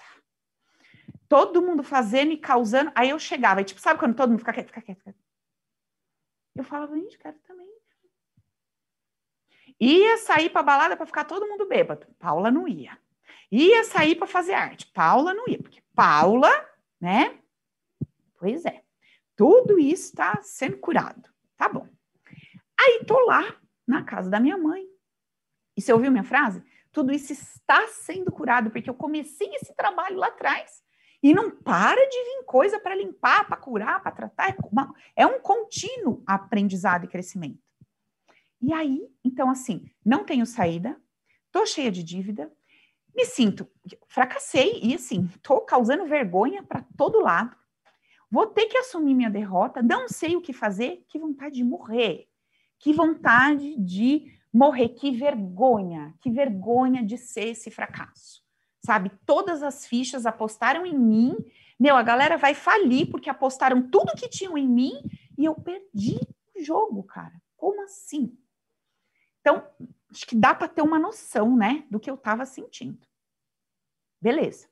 Todo 1.28 1.62
mundo 1.62 1.82
fazendo 1.82 2.32
e 2.32 2.38
causando. 2.38 2.90
Aí 2.94 3.10
eu 3.10 3.18
chegava. 3.18 3.60
E 3.60 3.64
tipo, 3.64 3.80
sabe 3.80 4.00
quando 4.00 4.16
todo 4.16 4.30
mundo 4.30 4.38
fica 4.40 4.52
quieto, 4.52 4.68
fica 4.68 4.80
quieto, 4.80 4.98
fica 4.98 5.12
quieto. 5.12 5.28
Eu 6.56 6.64
falava, 6.64 6.96
gente, 6.96 7.18
quero 7.18 7.38
também. 7.40 7.68
Ia 9.80 10.16
sair 10.18 10.50
para 10.50 10.62
balada 10.62 10.96
para 10.96 11.06
ficar 11.06 11.24
todo 11.24 11.46
mundo 11.46 11.66
bêbado. 11.66 12.06
Paula 12.18 12.50
não 12.50 12.66
ia. 12.66 12.98
Ia 13.50 13.84
sair 13.84 14.16
para 14.16 14.26
fazer 14.26 14.54
arte. 14.54 14.86
Paula 14.86 15.32
não 15.32 15.46
ia, 15.46 15.58
porque 15.58 15.82
Paula, 15.94 16.50
né? 17.00 17.38
Pois 18.38 18.64
é. 18.64 18.82
Tudo 19.36 19.78
isso 19.78 20.06
está 20.06 20.40
sendo 20.42 20.78
curado. 20.78 21.28
Tá 21.56 21.68
bom. 21.68 21.88
Aí 22.80 23.04
tô 23.06 23.18
lá 23.26 23.56
na 23.86 24.02
casa 24.02 24.28
da 24.28 24.40
minha 24.40 24.58
mãe. 24.58 24.84
E 25.76 25.80
você 25.80 25.92
ouviu 25.92 26.10
minha 26.10 26.24
frase? 26.24 26.62
Tudo 26.90 27.12
isso 27.12 27.32
está 27.32 27.86
sendo 27.86 28.32
curado 28.32 28.70
porque 28.70 28.90
eu 28.90 28.94
comecei 28.94 29.48
esse 29.54 29.74
trabalho 29.76 30.16
lá 30.16 30.26
atrás. 30.26 30.82
E 31.22 31.34
não 31.34 31.50
para 31.50 32.00
de 32.08 32.24
vir 32.24 32.44
coisa 32.44 32.78
para 32.78 32.94
limpar, 32.94 33.46
para 33.46 33.56
curar, 33.56 34.02
para 34.02 34.12
tratar. 34.12 34.56
É, 35.16 35.26
um 35.26 35.40
contínuo 35.40 36.22
aprendizado 36.26 37.04
e 37.04 37.08
crescimento. 37.08 37.62
E 38.60 38.72
aí, 38.72 39.08
então, 39.24 39.50
assim, 39.50 39.88
não 40.04 40.24
tenho 40.24 40.46
saída, 40.46 41.00
tô 41.52 41.64
cheia 41.66 41.90
de 41.90 42.02
dívida, 42.02 42.52
me 43.14 43.24
sinto, 43.24 43.68
fracassei 44.06 44.80
e, 44.82 44.94
assim, 44.94 45.28
tô 45.42 45.60
causando 45.60 46.06
vergonha 46.06 46.62
para 46.62 46.84
todo 46.96 47.20
lado. 47.20 47.56
Vou 48.30 48.46
ter 48.46 48.66
que 48.66 48.78
assumir 48.78 49.14
minha 49.14 49.30
derrota, 49.30 49.82
não 49.82 50.08
sei 50.08 50.36
o 50.36 50.40
que 50.40 50.52
fazer, 50.52 51.04
que 51.08 51.18
vontade 51.18 51.56
de 51.56 51.64
morrer, 51.64 52.28
que 52.78 52.92
vontade 52.92 53.76
de 53.76 54.32
morrer, 54.52 54.90
que 54.90 55.10
vergonha, 55.10 56.14
que 56.20 56.30
vergonha 56.30 57.02
de 57.04 57.16
ser 57.16 57.48
esse 57.48 57.70
fracasso 57.70 58.37
sabe? 58.88 59.10
Todas 59.26 59.62
as 59.62 59.86
fichas 59.86 60.24
apostaram 60.24 60.86
em 60.86 60.98
mim. 60.98 61.36
Meu, 61.78 61.94
a 61.94 62.02
galera 62.02 62.38
vai 62.38 62.54
falir 62.54 63.10
porque 63.10 63.28
apostaram 63.28 63.82
tudo 63.82 64.16
que 64.16 64.30
tinham 64.30 64.56
em 64.56 64.66
mim 64.66 64.94
e 65.36 65.44
eu 65.44 65.54
perdi 65.54 66.18
o 66.56 66.64
jogo, 66.64 67.02
cara. 67.02 67.34
Como 67.54 67.82
assim? 67.82 68.34
Então, 69.42 69.62
acho 70.10 70.26
que 70.26 70.34
dá 70.34 70.54
para 70.54 70.68
ter 70.68 70.80
uma 70.80 70.98
noção, 70.98 71.54
né, 71.54 71.84
do 71.90 72.00
que 72.00 72.10
eu 72.10 72.14
estava 72.14 72.46
sentindo. 72.46 73.06
Beleza. 74.22 74.66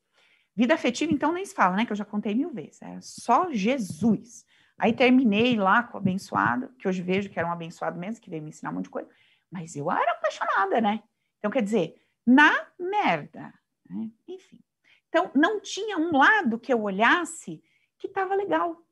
Vida 0.55 0.73
afetiva, 0.73 1.13
então, 1.13 1.31
nem 1.31 1.45
se 1.45 1.55
fala, 1.55 1.77
né, 1.77 1.85
que 1.85 1.93
eu 1.93 1.97
já 1.97 2.05
contei 2.07 2.35
mil 2.35 2.51
vezes. 2.51 2.81
É 2.81 2.99
só 3.03 3.53
Jesus. 3.53 4.47
Aí 4.79 4.95
terminei 4.95 5.57
lá 5.57 5.83
com 5.83 5.99
o 5.99 6.01
abençoado, 6.01 6.71
que 6.79 6.89
hoje 6.89 7.03
vejo 7.03 7.29
que 7.29 7.39
era 7.39 7.47
um 7.47 7.53
abençoado 7.53 7.99
mesmo, 7.99 8.23
que 8.23 8.31
veio 8.31 8.43
me 8.43 8.49
ensinar 8.49 8.71
um 8.71 8.77
monte 8.77 8.85
de 8.85 8.91
coisa, 8.91 9.11
mas 9.51 9.77
eu 9.77 9.91
era 9.91 10.13
apaixonada, 10.13 10.81
né? 10.81 11.03
Então, 11.39 11.51
quer 11.51 11.63
dizer, 11.63 12.01
na 12.27 12.67
merda, 12.81 13.53
né? 13.89 14.11
Enfim. 14.29 14.61
Então, 15.09 15.31
não 15.35 15.61
tinha 15.61 15.99
um 15.99 16.17
lado 16.17 16.59
que 16.59 16.73
eu 16.73 16.83
olhasse 16.83 17.63
que 17.99 18.07
estava 18.07 18.35
legal. 18.35 18.83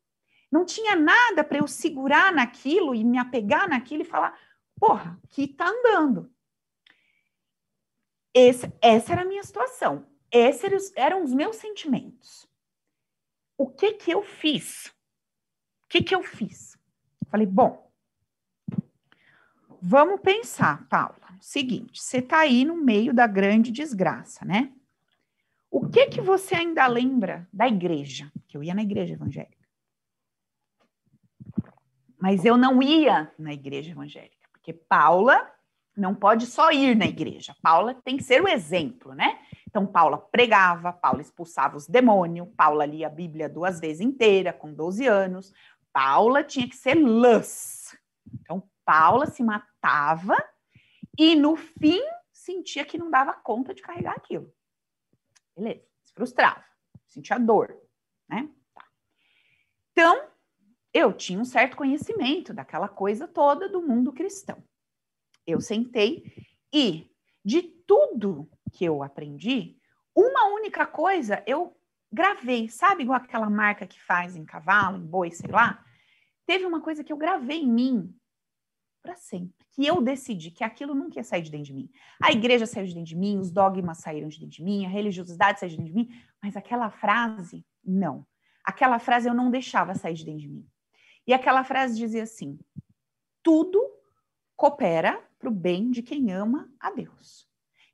Não 0.51 0.65
tinha 0.65 0.95
nada 0.95 1.43
para 1.43 1.57
eu 1.57 1.67
segurar 1.67 2.31
naquilo 2.31 2.95
e 2.95 3.03
me 3.03 3.17
apegar 3.17 3.67
naquilo 3.67 4.01
e 4.01 4.05
falar, 4.05 4.39
porra, 4.79 5.19
que 5.29 5.47
tá 5.47 5.67
andando. 5.67 6.31
Esse, 8.33 8.71
essa 8.81 9.13
era 9.13 9.21
a 9.21 9.25
minha 9.25 9.43
situação. 9.43 10.05
Esses 10.31 10.91
eram 10.95 11.23
os 11.23 11.33
meus 11.33 11.55
sentimentos. 11.55 12.47
O 13.57 13.67
que 13.69 13.93
que 13.93 14.11
eu 14.11 14.21
fiz? 14.21 14.87
O 15.85 15.87
que 15.89 16.03
que 16.03 16.13
eu 16.13 16.21
fiz? 16.21 16.77
Falei, 17.29 17.47
bom, 17.47 17.89
vamos 19.81 20.19
pensar, 20.19 20.87
Paula. 20.89 21.37
Seguinte, 21.39 22.01
você 22.01 22.17
está 22.17 22.39
aí 22.39 22.65
no 22.65 22.75
meio 22.75 23.13
da 23.13 23.27
grande 23.27 23.71
desgraça, 23.71 24.43
né? 24.43 24.74
O 25.77 25.89
que 25.89 26.05
que 26.05 26.21
você 26.21 26.55
ainda 26.55 26.87
lembra 26.87 27.45
da 27.51 27.67
igreja? 27.67 28.31
Que 28.47 28.55
eu 28.55 28.63
ia 28.63 28.73
na 28.73 28.81
igreja 28.81 29.13
evangélica. 29.13 29.67
Mas 32.17 32.45
eu 32.45 32.55
não 32.55 32.81
ia 32.81 33.29
na 33.37 33.51
igreja 33.51 33.91
evangélica, 33.91 34.47
porque 34.53 34.71
Paula 34.71 35.51
não 35.93 36.15
pode 36.15 36.45
só 36.45 36.71
ir 36.71 36.95
na 36.95 37.05
igreja. 37.05 37.53
Paula 37.61 37.93
tem 37.93 38.15
que 38.15 38.23
ser 38.23 38.41
o 38.41 38.47
exemplo, 38.47 39.13
né? 39.13 39.37
Então, 39.67 39.85
Paula 39.85 40.17
pregava, 40.17 40.93
Paula 40.93 41.19
expulsava 41.19 41.75
os 41.75 41.89
demônios, 41.89 42.47
Paula 42.55 42.85
lia 42.85 43.07
a 43.07 43.09
Bíblia 43.09 43.49
duas 43.49 43.77
vezes 43.77 43.99
inteira, 43.99 44.53
com 44.53 44.73
12 44.73 45.05
anos. 45.05 45.51
Paula 45.91 46.41
tinha 46.41 46.69
que 46.69 46.77
ser 46.77 46.95
lãs. 46.95 47.93
Então, 48.33 48.63
Paula 48.85 49.25
se 49.25 49.43
matava 49.43 50.37
e, 51.19 51.35
no 51.35 51.57
fim, 51.57 51.99
sentia 52.31 52.85
que 52.85 52.97
não 52.97 53.11
dava 53.11 53.33
conta 53.33 53.73
de 53.73 53.81
carregar 53.81 54.15
aquilo. 54.15 54.54
Beleza, 55.55 55.85
se 56.03 56.13
frustrava, 56.13 56.63
sentia 57.07 57.39
dor, 57.39 57.75
né? 58.27 58.49
Tá. 58.73 58.85
Então, 59.91 60.29
eu 60.93 61.13
tinha 61.13 61.39
um 61.39 61.45
certo 61.45 61.77
conhecimento 61.77 62.53
daquela 62.53 62.87
coisa 62.87 63.27
toda 63.27 63.69
do 63.69 63.81
mundo 63.81 64.13
cristão. 64.13 64.63
Eu 65.45 65.61
sentei 65.61 66.23
e, 66.73 67.09
de 67.43 67.61
tudo 67.61 68.49
que 68.73 68.83
eu 68.83 69.03
aprendi, 69.03 69.77
uma 70.15 70.47
única 70.53 70.85
coisa 70.85 71.43
eu 71.45 71.77
gravei, 72.11 72.69
sabe 72.69 73.03
igual 73.03 73.17
aquela 73.17 73.49
marca 73.49 73.85
que 73.85 74.01
faz 74.01 74.35
em 74.35 74.45
cavalo, 74.45 74.97
em 74.97 75.05
boi, 75.05 75.31
sei 75.31 75.51
lá? 75.51 75.83
Teve 76.45 76.65
uma 76.65 76.81
coisa 76.81 77.03
que 77.03 77.11
eu 77.11 77.17
gravei 77.17 77.61
em 77.61 77.71
mim 77.71 78.15
para 79.05 79.15
sempre 79.15 79.53
que 79.69 79.85
eu 79.85 80.01
decidi 80.01 80.49
que 80.49 80.63
aquilo 80.63 80.95
nunca 80.95 81.19
ia 81.19 81.23
sair 81.23 81.43
de 81.43 81.51
dentro 81.51 81.67
de 81.67 81.73
mim. 81.73 81.91
A 82.19 82.31
igreja 82.31 82.65
saiu 82.65 82.87
de 82.87 82.95
dentro 82.95 83.09
de 83.09 83.15
mim, 83.15 83.37
os 83.37 83.51
dogmas 83.51 83.99
saíram 83.99 84.27
de 84.27 84.39
dentro 84.39 84.55
de 84.55 84.63
mim, 84.63 84.83
a 84.83 84.89
religiosidade 84.89 85.59
saiu 85.59 85.69
de 85.69 85.77
dentro 85.77 85.93
de 85.93 85.99
mim, 85.99 86.21
mas 86.41 86.57
aquela 86.57 86.89
frase, 86.89 87.63
não. 87.83 88.25
Aquela 88.63 88.97
frase 88.97 89.29
eu 89.29 89.33
não 89.33 89.51
deixava 89.51 89.93
sair 89.93 90.15
de 90.15 90.25
dentro 90.25 90.41
de 90.41 90.47
mim. 90.47 90.67
E 91.27 91.33
aquela 91.33 91.63
frase 91.63 91.97
dizia 91.97 92.23
assim: 92.23 92.57
tudo 93.43 93.79
coopera 94.55 95.23
para 95.37 95.49
o 95.49 95.51
bem 95.51 95.91
de 95.91 96.01
quem 96.01 96.31
ama 96.31 96.67
a 96.79 96.89
Deus. 96.89 97.47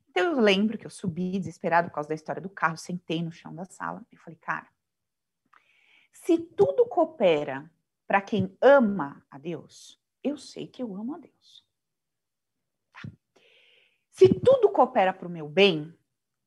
Então 0.08 0.32
eu 0.32 0.40
lembro 0.40 0.78
que 0.78 0.86
eu 0.86 0.90
subi 0.90 1.38
desesperado 1.38 1.88
por 1.88 1.94
causa 1.96 2.08
da 2.08 2.14
história 2.14 2.40
do 2.40 2.48
carro, 2.48 2.76
sentei 2.78 3.22
no 3.22 3.32
chão 3.32 3.54
da 3.54 3.64
sala 3.64 4.02
e 4.10 4.16
falei, 4.16 4.38
cara, 4.40 4.66
se 6.12 6.38
tudo 6.38 6.86
coopera 6.86 7.70
para 8.06 8.20
quem 8.20 8.56
ama 8.60 9.24
a 9.30 9.38
Deus, 9.38 10.01
eu 10.22 10.36
sei 10.36 10.66
que 10.66 10.82
eu 10.82 10.94
amo 10.94 11.14
a 11.14 11.18
Deus. 11.18 11.64
Se 14.10 14.28
tudo 14.28 14.70
coopera 14.70 15.12
para 15.12 15.26
o 15.26 15.30
meu 15.30 15.48
bem, 15.48 15.96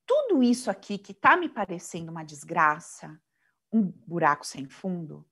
tudo 0.06 0.44
isso 0.44 0.70
aqui 0.70 0.98
que 0.98 1.12
está 1.12 1.36
me 1.36 1.50
parecendo 1.50 2.12
uma 2.12 2.24
desgraça, 2.24 3.20
um 3.72 3.82
buraco 3.82 4.46
sem 4.46 4.68
fundo, 4.70 5.28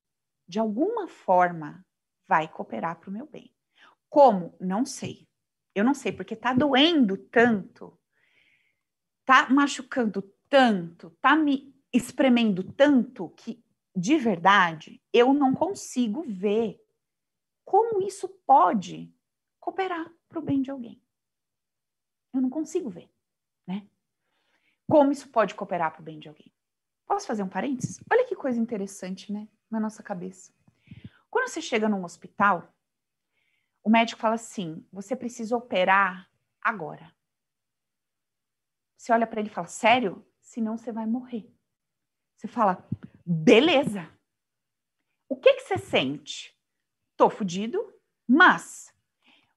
de 0.48 0.60
alguma 0.60 1.08
forma 1.08 1.86
vai 2.28 2.48
cooperar 2.48 3.00
para 3.00 3.10
o 3.10 3.14
meu 3.14 3.28
bem. 3.28 3.54
Como? 4.10 4.56
Não 4.60 4.86
sei. 4.86 5.28
Eu 5.76 5.84
não 5.84 5.94
sei, 5.94 6.12
porque 6.12 6.34
está 6.34 6.54
doendo 6.54 7.18
tanto, 7.18 7.98
está 9.22 9.50
machucando 9.50 10.22
tanto, 10.50 11.08
está 11.08 11.36
me 11.36 11.74
espremendo 11.92 12.64
tanto 12.74 13.30
que, 13.30 13.64
de 13.96 14.18
verdade, 14.18 15.02
eu 15.12 15.34
não 15.34 15.54
consigo 15.54 16.24
ver 16.24 16.83
como 17.64 18.02
isso 18.02 18.28
pode 18.46 19.14
cooperar 19.60 20.12
para 20.28 20.40
o 20.40 20.42
bem 20.42 20.62
de 20.62 20.72
alguém. 20.72 21.02
Eu 22.34 22.42
não 22.42 22.50
consigo 22.50 22.90
ver, 22.90 23.10
né? 23.66 23.88
Como 24.88 25.12
isso 25.12 25.30
pode 25.30 25.56
cooperar 25.56 25.92
para 25.92 26.02
o 26.02 26.04
bem 26.04 26.20
de 26.20 26.28
alguém. 26.28 26.54
Posso 27.06 27.28
fazer 27.28 27.44
um 27.44 27.50
parênteses? 27.50 28.04
Olha 28.12 28.26
que 28.26 28.36
coisa 28.36 28.60
interessante, 28.60 29.32
né? 29.32 29.48
Na 29.70 29.80
nossa 29.80 30.02
cabeça. 30.02 30.54
Quando 31.30 31.48
você 31.48 31.62
chega 31.62 31.90
num 31.90 32.04
hospital, 32.04 32.74
o 33.84 33.90
médico 33.90 34.22
fala 34.22 34.36
assim: 34.36 34.86
você 34.92 35.16
precisa 35.16 35.56
operar 35.56 36.30
agora. 36.62 37.14
Você 38.98 39.12
olha 39.12 39.28
para 39.28 39.40
ele 39.40 39.50
e 39.50 39.54
fala: 39.54 39.68
sério? 39.68 40.26
Senão 40.42 40.78
você 40.78 40.92
vai 40.92 41.06
morrer. 41.06 41.52
Você 42.36 42.48
fala: 42.48 42.88
beleza. 43.26 44.10
O 45.30 45.36
que, 45.36 45.54
que 45.54 45.62
você 45.62 45.78
sente? 45.78 46.58
Tô 47.16 47.30
fudido, 47.30 47.94
mas 48.28 48.94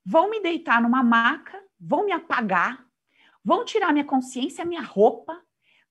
vão 0.04 0.30
me 0.30 0.40
deitar 0.40 0.80
numa 0.80 1.02
maca 1.02 1.66
vão 1.78 2.04
me 2.04 2.12
apagar, 2.12 2.84
vão 3.44 3.64
tirar 3.64 3.92
minha 3.92 4.04
consciência, 4.04 4.64
minha 4.64 4.82
roupa. 4.82 5.40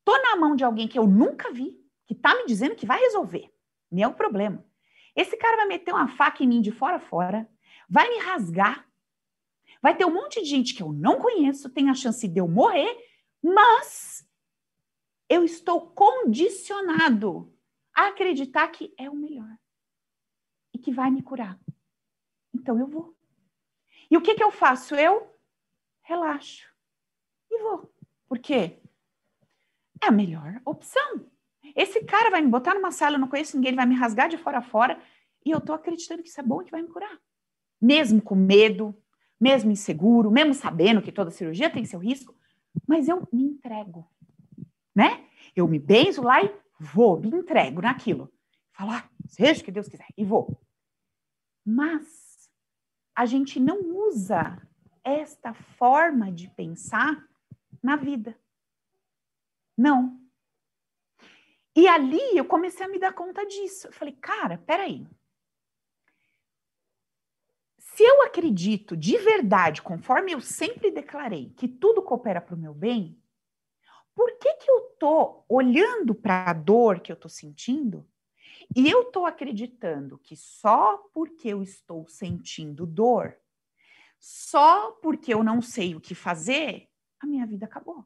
Tô 0.03 0.17
na 0.17 0.35
mão 0.35 0.55
de 0.55 0.63
alguém 0.63 0.87
que 0.87 0.97
eu 0.97 1.07
nunca 1.07 1.51
vi, 1.51 1.79
que 2.05 2.15
tá 2.15 2.35
me 2.35 2.45
dizendo 2.45 2.75
que 2.75 2.85
vai 2.85 2.99
resolver. 2.99 3.51
Meu 3.91 4.13
problema. 4.13 4.65
Esse 5.15 5.37
cara 5.37 5.57
vai 5.57 5.67
meter 5.67 5.93
uma 5.93 6.07
faca 6.07 6.43
em 6.43 6.47
mim 6.47 6.61
de 6.61 6.71
fora 6.71 6.97
a 6.97 6.99
fora, 6.99 7.49
vai 7.89 8.09
me 8.09 8.19
rasgar, 8.19 8.85
Vai 9.81 9.95
ter 9.95 10.03
um 10.03 10.13
monte 10.13 10.41
de 10.41 10.49
gente 10.49 10.73
que 10.73 10.81
eu 10.81 10.91
não 10.91 11.19
conheço, 11.19 11.69
tem 11.69 11.91
a 11.91 11.93
chance 11.93 12.27
de 12.27 12.39
eu 12.39 12.47
morrer, 12.47 12.97
mas 13.39 14.27
eu 15.29 15.43
estou 15.43 15.91
condicionado 15.91 17.53
a 17.93 18.07
acreditar 18.07 18.67
que 18.69 18.95
é 18.97 19.07
o 19.07 19.15
melhor 19.15 19.47
que 20.85 20.91
vai 20.91 21.09
me 21.09 21.23
curar. 21.23 21.59
Então 22.53 22.77
eu 22.77 22.85
vou. 22.85 23.17
E 24.09 24.15
o 24.15 24.21
que, 24.21 24.35
que 24.35 24.43
eu 24.43 24.51
faço? 24.51 24.93
Eu 24.93 25.27
relaxo 26.03 26.69
e 27.49 27.57
vou. 27.57 27.91
Por 28.27 28.37
quê? 28.37 28.77
É 29.99 30.05
a 30.05 30.11
melhor 30.11 30.61
opção. 30.63 31.25
Esse 31.75 32.03
cara 32.03 32.29
vai 32.29 32.39
me 32.39 32.51
botar 32.51 32.75
numa 32.75 32.91
sala, 32.91 33.15
eu 33.15 33.19
não 33.19 33.27
conheço 33.27 33.57
ninguém, 33.57 33.69
ele 33.69 33.77
vai 33.77 33.87
me 33.87 33.95
rasgar 33.95 34.29
de 34.29 34.37
fora 34.37 34.59
a 34.59 34.61
fora, 34.61 35.01
e 35.43 35.49
eu 35.49 35.59
tô 35.59 35.73
acreditando 35.73 36.21
que 36.21 36.29
isso 36.29 36.39
é 36.39 36.43
bom 36.43 36.61
e 36.61 36.65
que 36.65 36.71
vai 36.71 36.83
me 36.83 36.87
curar. 36.87 37.19
Mesmo 37.81 38.21
com 38.21 38.35
medo, 38.35 38.95
mesmo 39.39 39.71
inseguro, 39.71 40.29
mesmo 40.29 40.53
sabendo 40.53 41.01
que 41.01 41.11
toda 41.11 41.31
cirurgia 41.31 41.67
tem 41.67 41.83
seu 41.83 41.99
risco, 41.99 42.35
mas 42.87 43.07
eu 43.07 43.27
me 43.33 43.43
entrego, 43.43 44.07
né? 44.93 45.25
Eu 45.55 45.67
me 45.67 45.79
benzo 45.79 46.21
lá 46.21 46.43
e 46.43 46.53
vou, 46.79 47.19
me 47.19 47.29
entrego 47.29 47.81
naquilo. 47.81 48.31
Falar, 48.71 49.09
ah, 49.09 49.25
seja 49.27 49.61
o 49.61 49.65
que 49.65 49.71
Deus 49.71 49.89
quiser, 49.89 50.07
e 50.15 50.23
vou. 50.23 50.55
Mas 51.65 52.49
a 53.15 53.25
gente 53.25 53.59
não 53.59 53.81
usa 54.07 54.61
esta 55.03 55.53
forma 55.53 56.31
de 56.31 56.49
pensar 56.49 57.27
na 57.81 57.95
vida. 57.95 58.37
Não. 59.77 60.19
E 61.75 61.87
ali 61.87 62.37
eu 62.37 62.45
comecei 62.45 62.85
a 62.85 62.89
me 62.89 62.99
dar 62.99 63.13
conta 63.13 63.45
disso. 63.45 63.87
Eu 63.87 63.93
falei, 63.93 64.13
cara, 64.13 64.57
peraí. 64.59 65.07
Se 67.77 68.03
eu 68.03 68.23
acredito 68.23 68.95
de 68.95 69.17
verdade, 69.17 69.81
conforme 69.81 70.33
eu 70.33 70.41
sempre 70.41 70.91
declarei, 70.91 71.51
que 71.51 71.67
tudo 71.67 72.01
coopera 72.01 72.41
para 72.41 72.55
o 72.55 72.57
meu 72.57 72.73
bem, 72.73 73.21
por 74.13 74.37
que, 74.37 74.53
que 74.55 74.69
eu 74.69 74.89
estou 74.91 75.45
olhando 75.47 76.13
para 76.13 76.49
a 76.49 76.53
dor 76.53 76.99
que 76.99 77.11
eu 77.11 77.15
estou 77.15 77.29
sentindo 77.29 78.07
e 78.75 78.89
eu 78.89 79.03
estou 79.03 79.25
acreditando 79.25 80.17
que 80.17 80.35
só 80.35 80.97
porque 81.13 81.49
eu 81.49 81.61
estou 81.61 82.07
sentindo 82.07 82.85
dor, 82.85 83.37
só 84.19 84.91
porque 85.01 85.33
eu 85.33 85.43
não 85.43 85.61
sei 85.61 85.95
o 85.95 86.01
que 86.01 86.15
fazer, 86.15 86.89
a 87.19 87.27
minha 87.27 87.45
vida 87.45 87.65
acabou? 87.65 88.05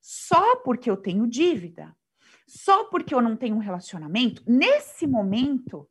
Só 0.00 0.56
porque 0.56 0.90
eu 0.90 0.96
tenho 0.96 1.26
dívida, 1.26 1.96
só 2.46 2.84
porque 2.84 3.14
eu 3.14 3.20
não 3.20 3.36
tenho 3.36 3.56
um 3.56 3.60
relacionamento, 3.60 4.42
nesse 4.46 5.06
momento, 5.06 5.88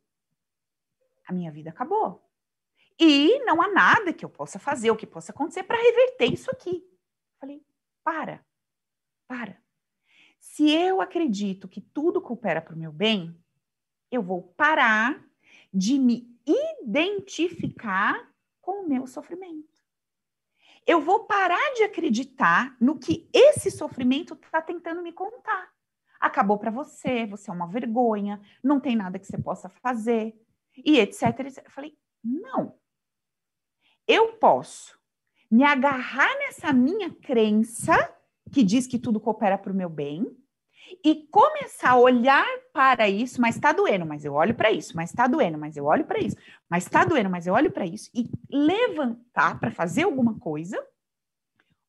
a 1.26 1.32
minha 1.32 1.50
vida 1.52 1.70
acabou. 1.70 2.28
E 2.98 3.38
não 3.44 3.62
há 3.62 3.68
nada 3.68 4.12
que 4.12 4.24
eu 4.24 4.28
possa 4.28 4.58
fazer, 4.58 4.90
o 4.90 4.96
que 4.96 5.06
possa 5.06 5.32
acontecer 5.32 5.62
para 5.62 5.80
reverter 5.80 6.32
isso 6.32 6.50
aqui. 6.50 6.84
Falei, 7.38 7.64
para, 8.04 8.44
para. 9.26 9.62
Se 10.38 10.70
eu 10.70 11.00
acredito 11.00 11.68
que 11.68 11.80
tudo 11.80 12.20
coopera 12.20 12.60
para 12.60 12.74
o 12.74 12.78
meu 12.78 12.92
bem, 12.92 13.39
eu 14.10 14.22
vou 14.22 14.42
parar 14.56 15.24
de 15.72 15.98
me 15.98 16.28
identificar 16.46 18.28
com 18.60 18.84
o 18.84 18.88
meu 18.88 19.06
sofrimento. 19.06 19.68
Eu 20.86 21.00
vou 21.00 21.24
parar 21.24 21.74
de 21.74 21.84
acreditar 21.84 22.76
no 22.80 22.98
que 22.98 23.28
esse 23.32 23.70
sofrimento 23.70 24.34
está 24.34 24.60
tentando 24.60 25.02
me 25.02 25.12
contar. 25.12 25.70
Acabou 26.18 26.58
para 26.58 26.70
você, 26.70 27.26
você 27.26 27.50
é 27.50 27.54
uma 27.54 27.66
vergonha, 27.66 28.40
não 28.62 28.80
tem 28.80 28.96
nada 28.96 29.18
que 29.18 29.26
você 29.26 29.38
possa 29.38 29.68
fazer, 29.68 30.34
e 30.76 30.98
etc, 30.98 31.40
etc. 31.40 31.64
Eu 31.64 31.70
falei, 31.70 31.98
não. 32.22 32.78
Eu 34.06 34.32
posso 34.34 34.98
me 35.50 35.64
agarrar 35.64 36.28
nessa 36.38 36.72
minha 36.72 37.10
crença 37.10 37.94
que 38.52 38.62
diz 38.62 38.86
que 38.86 38.98
tudo 38.98 39.20
coopera 39.20 39.56
para 39.56 39.72
o 39.72 39.76
meu 39.76 39.88
bem 39.88 40.39
e 41.04 41.26
começar 41.30 41.90
a 41.90 41.98
olhar 41.98 42.46
para 42.72 43.08
isso, 43.08 43.40
mas 43.40 43.54
está 43.54 43.72
doendo, 43.72 44.06
mas 44.06 44.24
eu 44.24 44.34
olho 44.34 44.54
para 44.54 44.70
isso, 44.70 44.96
mas 44.96 45.10
está 45.10 45.26
doendo, 45.26 45.58
mas 45.58 45.76
eu 45.76 45.84
olho 45.84 46.04
para 46.04 46.18
isso, 46.18 46.36
mas 46.68 46.84
está 46.84 47.04
doendo, 47.04 47.30
mas 47.30 47.46
eu 47.46 47.54
olho 47.54 47.70
para 47.70 47.86
isso 47.86 48.10
e 48.14 48.30
levantar 48.50 49.58
para 49.60 49.70
fazer 49.70 50.02
alguma 50.02 50.38
coisa, 50.38 50.84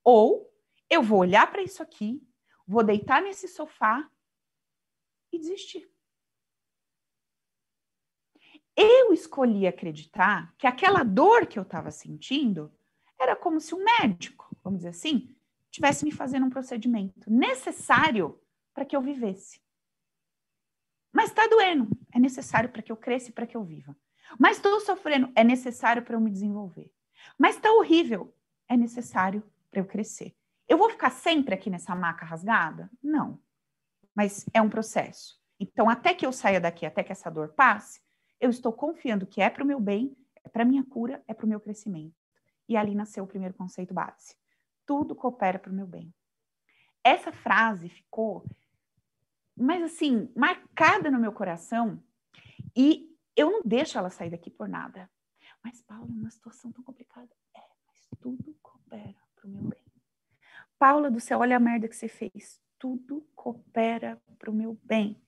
ou 0.04 0.52
eu 0.90 1.02
vou 1.02 1.20
olhar 1.20 1.50
para 1.52 1.62
isso 1.62 1.82
aqui, 1.82 2.22
vou 2.68 2.84
deitar 2.84 3.22
nesse 3.22 3.48
sofá 3.48 4.10
e 5.32 5.40
desistir. 5.40 5.90
Eu 8.76 9.14
escolhi 9.14 9.68
acreditar 9.68 10.54
que 10.58 10.66
aquela 10.66 11.04
dor 11.04 11.46
que 11.46 11.60
eu 11.60 11.64
estava 11.64 11.92
sentindo 11.92 12.72
era 13.20 13.36
como 13.36 13.60
se 13.60 13.76
um 13.76 13.84
médico, 13.84 14.50
vamos 14.64 14.80
dizer 14.80 14.90
assim, 14.90 15.36
tivesse 15.70 16.04
me 16.04 16.12
fazendo 16.12 16.46
um 16.46 16.50
procedimento 16.50 17.30
necessário 17.32 18.41
para 18.82 18.86
que 18.88 18.96
eu 18.96 19.02
vivesse. 19.02 19.62
Mas 21.14 21.30
está 21.30 21.46
doendo, 21.46 21.88
é 22.12 22.20
necessário 22.20 22.68
para 22.70 22.82
que 22.82 22.92
eu 22.92 22.98
cresça 22.98 23.30
e 23.30 23.32
para 23.32 23.46
que 23.46 23.56
eu 23.56 23.64
viva. 23.64 23.96
Mas 24.40 24.58
estou 24.58 24.80
sofrendo, 24.80 25.32
é 25.36 25.44
necessário 25.44 26.02
para 26.02 26.16
eu 26.16 26.20
me 26.20 26.32
desenvolver. 26.32 26.92
Mas 27.38 27.56
está 27.56 27.72
horrível, 27.74 28.36
é 28.68 28.76
necessário 28.76 29.44
para 29.70 29.82
eu 29.82 29.86
crescer. 29.86 30.36
Eu 30.68 30.80
vou 30.80 30.90
ficar 30.90 31.12
sempre 31.12 31.54
aqui 31.54 31.70
nessa 31.70 31.94
maca 31.94 32.26
rasgada? 32.26 32.90
Não. 33.04 33.40
Mas 34.16 34.48
é 34.52 34.60
um 34.60 34.70
processo. 34.70 35.40
Então, 35.60 35.88
até 35.88 36.16
que 36.16 36.26
eu 36.26 36.34
saia 36.34 36.60
daqui, 36.60 36.84
até 36.84 37.04
que 37.04 37.12
essa 37.12 37.30
dor 37.30 37.50
passe, 37.50 38.02
eu 38.40 38.50
estou 38.50 38.74
confiando 38.74 39.28
que 39.28 39.44
é 39.44 39.50
para 39.52 39.64
o 39.64 39.68
meu 39.68 39.80
bem, 39.80 40.18
é 40.44 40.50
para 40.50 40.64
a 40.64 40.66
minha 40.66 40.84
cura, 40.84 41.24
é 41.28 41.36
para 41.36 41.46
o 41.46 41.50
meu 41.50 41.60
crescimento. 41.60 42.16
E 42.68 42.76
ali 42.76 42.96
nasceu 42.96 43.26
o 43.26 43.28
primeiro 43.28 43.54
conceito 43.54 43.94
base. 43.94 44.36
Tudo 44.88 45.16
coopera 45.16 45.60
para 45.60 45.72
o 45.72 45.76
meu 45.76 45.86
bem. 45.86 46.12
Essa 47.04 47.32
frase 47.32 47.90
ficou 47.90 48.46
mas 49.56 49.84
assim, 49.84 50.32
marcada 50.36 51.12
no 51.12 51.20
meu 51.20 51.32
coração, 51.32 52.02
e 52.76 53.12
eu 53.36 53.52
não 53.52 53.62
deixo 53.64 53.98
ela 53.98 54.10
sair 54.10 54.30
daqui 54.30 54.50
por 54.50 54.68
nada. 54.68 55.10
Mas, 55.64 55.82
Paula, 55.82 56.06
uma 56.06 56.30
situação 56.30 56.72
tão 56.72 56.84
complicada. 56.84 57.30
É, 57.56 57.62
mas 57.88 58.08
tudo 58.20 58.56
coopera 58.62 59.16
para 59.36 59.48
o 59.48 59.50
meu 59.50 59.64
bem. 59.64 59.80
Paula 60.80 61.12
do 61.12 61.20
céu, 61.20 61.40
olha 61.40 61.58
a 61.58 61.60
merda 61.60 61.88
que 61.88 61.96
você 61.96 62.08
fez. 62.08 62.60
Tudo 62.80 63.28
coopera 63.36 64.20
para 64.40 64.50
o 64.50 64.54
meu 64.54 64.78
bem. 64.84 65.22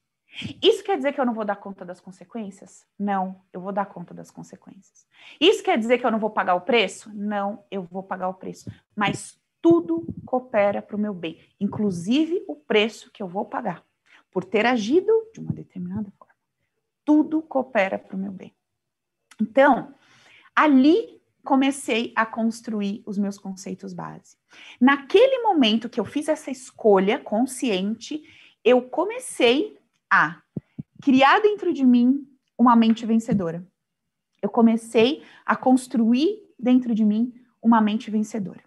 Isso 0.61 0.83
quer 0.83 0.97
dizer 0.97 1.13
que 1.13 1.21
eu 1.21 1.25
não 1.25 1.33
vou 1.33 1.45
dar 1.45 1.57
conta 1.57 1.85
das 1.85 2.01
consequências? 2.01 2.87
Não, 2.97 3.39
eu 3.53 3.61
vou 3.61 3.71
dar 3.71 3.85
conta 3.85 4.15
das 4.15 4.31
consequências. 4.31 5.07
Isso 5.39 5.63
quer 5.63 5.77
dizer 5.77 5.99
que 5.99 6.05
eu 6.05 6.11
não 6.11 6.17
vou 6.17 6.31
pagar 6.31 6.55
o 6.55 6.61
preço? 6.61 7.13
Não, 7.13 7.63
eu 7.69 7.83
vou 7.83 8.01
pagar 8.01 8.29
o 8.29 8.33
preço. 8.33 8.71
Mas 8.95 9.39
tudo 9.61 10.07
coopera 10.25 10.81
para 10.81 10.95
o 10.95 10.99
meu 10.99 11.13
bem, 11.13 11.39
inclusive 11.59 12.43
o 12.47 12.55
preço 12.55 13.11
que 13.11 13.21
eu 13.21 13.27
vou 13.27 13.45
pagar 13.45 13.85
por 14.33 14.43
ter 14.43 14.65
agido 14.65 15.11
de 15.33 15.39
uma 15.39 15.53
determinada 15.53 16.11
forma. 16.17 16.33
Tudo 17.05 17.41
coopera 17.41 17.99
para 17.99 18.15
o 18.15 18.19
meu 18.19 18.31
bem. 18.31 18.53
Então, 19.39 19.93
ali 20.55 21.21
comecei 21.43 22.13
a 22.15 22.25
construir 22.25 23.03
os 23.05 23.17
meus 23.17 23.37
conceitos 23.37 23.93
base. 23.93 24.37
Naquele 24.79 25.43
momento 25.43 25.89
que 25.89 25.99
eu 25.99 26.05
fiz 26.05 26.27
essa 26.27 26.49
escolha 26.49 27.19
consciente, 27.19 28.23
eu 28.63 28.81
comecei 28.81 29.77
a 30.09 30.41
criar 31.01 31.41
dentro 31.41 31.73
de 31.73 31.85
mim 31.85 32.27
uma 32.57 32.75
mente 32.75 33.05
vencedora. 33.05 33.65
Eu 34.41 34.49
comecei 34.49 35.23
a 35.45 35.55
construir 35.55 36.41
dentro 36.57 36.95
de 36.95 37.03
mim 37.03 37.33
uma 37.61 37.81
mente 37.81 38.09
vencedora. 38.09 38.63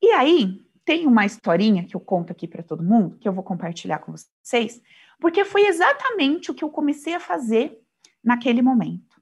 E 0.00 0.10
aí, 0.12 0.64
tem 0.88 1.06
uma 1.06 1.26
historinha 1.26 1.84
que 1.84 1.94
eu 1.94 2.00
conto 2.00 2.32
aqui 2.32 2.48
para 2.48 2.62
todo 2.62 2.82
mundo, 2.82 3.18
que 3.18 3.28
eu 3.28 3.32
vou 3.34 3.44
compartilhar 3.44 3.98
com 3.98 4.10
vocês, 4.10 4.80
porque 5.20 5.44
foi 5.44 5.66
exatamente 5.66 6.50
o 6.50 6.54
que 6.54 6.64
eu 6.64 6.70
comecei 6.70 7.14
a 7.14 7.20
fazer 7.20 7.78
naquele 8.24 8.62
momento. 8.62 9.20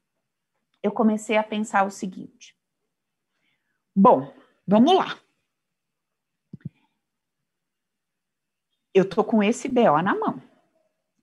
Eu 0.81 0.93
comecei 0.93 1.37
a 1.37 1.43
pensar 1.43 1.85
o 1.85 1.91
seguinte: 1.91 2.57
bom, 3.93 4.33
vamos 4.65 4.95
lá. 4.95 5.19
Eu 8.95 9.09
tô 9.09 9.25
com 9.25 9.43
esse 9.43 9.69
BO 9.69 10.01
na 10.05 10.15
mão. 10.15 10.41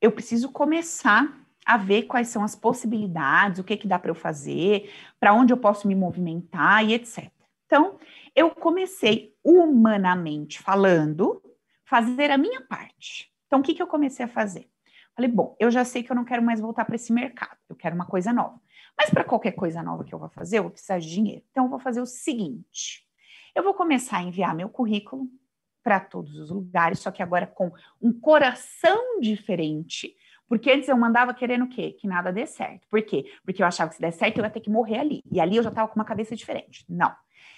Eu 0.01 0.12
preciso 0.12 0.51
começar 0.51 1.41
a 1.65 1.77
ver 1.77 2.03
quais 2.03 2.27
são 2.27 2.43
as 2.43 2.53
possibilidades, 2.53 3.60
o 3.60 3.63
que 3.63 3.77
que 3.77 3.88
dá 3.88 3.97
para 3.97 4.12
eu 4.12 4.15
fazer, 4.15 4.93
para 5.21 5.34
onde 5.34 5.53
eu 5.53 5.58
posso 5.58 5.88
me 5.88 5.95
movimentar 5.95 6.84
e 6.84 6.95
etc. 6.95 7.32
Então, 7.74 7.98
eu 8.36 8.52
comecei, 8.52 9.36
humanamente 9.44 10.60
falando, 10.60 11.42
fazer 11.84 12.30
a 12.30 12.38
minha 12.38 12.62
parte. 12.62 13.34
Então, 13.48 13.62
o 13.62 13.64
que, 13.64 13.74
que 13.74 13.82
eu 13.82 13.88
comecei 13.88 14.24
a 14.24 14.30
fazer? 14.30 14.70
Falei, 15.16 15.32
bom, 15.32 15.56
eu 15.60 15.72
já 15.72 15.84
sei 15.84 16.04
que 16.04 16.12
eu 16.12 16.16
não 16.16 16.24
quero 16.24 16.44
mais 16.44 16.60
voltar 16.60 16.86
para 16.86 16.96
esse 16.96 17.12
mercado, 17.12 17.58
eu 17.68 17.76
quero 17.76 17.96
uma 17.96 18.06
coisa 18.06 18.32
nova. 18.32 18.62
Mas 18.96 19.10
para 19.10 19.24
qualquer 19.24 19.54
coisa 19.54 19.82
nova 19.82 20.04
que 20.04 20.14
eu 20.14 20.20
vou 20.20 20.30
fazer, 20.30 20.60
eu 20.60 20.64
vou 20.64 20.72
precisar 20.72 21.00
de 21.00 21.10
dinheiro. 21.10 21.44
Então, 21.50 21.64
eu 21.64 21.70
vou 21.72 21.80
fazer 21.80 22.00
o 22.00 22.06
seguinte: 22.06 23.08
eu 23.56 23.64
vou 23.64 23.74
começar 23.74 24.18
a 24.18 24.22
enviar 24.22 24.54
meu 24.54 24.70
currículo 24.70 25.28
para 25.82 26.00
todos 26.00 26.38
os 26.38 26.52
lugares, 26.52 27.00
só 27.00 27.10
que 27.10 27.24
agora 27.24 27.48
com 27.48 27.72
um 28.00 28.14
coração 28.14 29.20
diferente. 29.20 30.16
Porque 30.48 30.70
antes 30.70 30.88
eu 30.88 30.96
mandava 30.96 31.34
querendo 31.34 31.66
o 31.66 31.70
quê? 31.70 31.94
Que 31.94 32.06
nada 32.06 32.32
dê 32.32 32.46
certo. 32.46 32.88
Por 32.88 33.02
quê? 33.02 33.26
Porque 33.44 33.64
eu 33.64 33.66
achava 33.66 33.90
que 33.90 33.96
se 33.96 34.02
der 34.02 34.12
certo 34.12 34.38
eu 34.38 34.44
ia 34.44 34.50
ter 34.52 34.60
que 34.60 34.70
morrer 34.70 35.00
ali. 35.00 35.24
E 35.32 35.40
ali 35.40 35.58
eu 35.58 35.64
já 35.64 35.70
estava 35.70 35.88
com 35.88 35.96
uma 35.96 36.06
cabeça 36.06 36.36
diferente. 36.36 36.86
Não. 36.88 37.12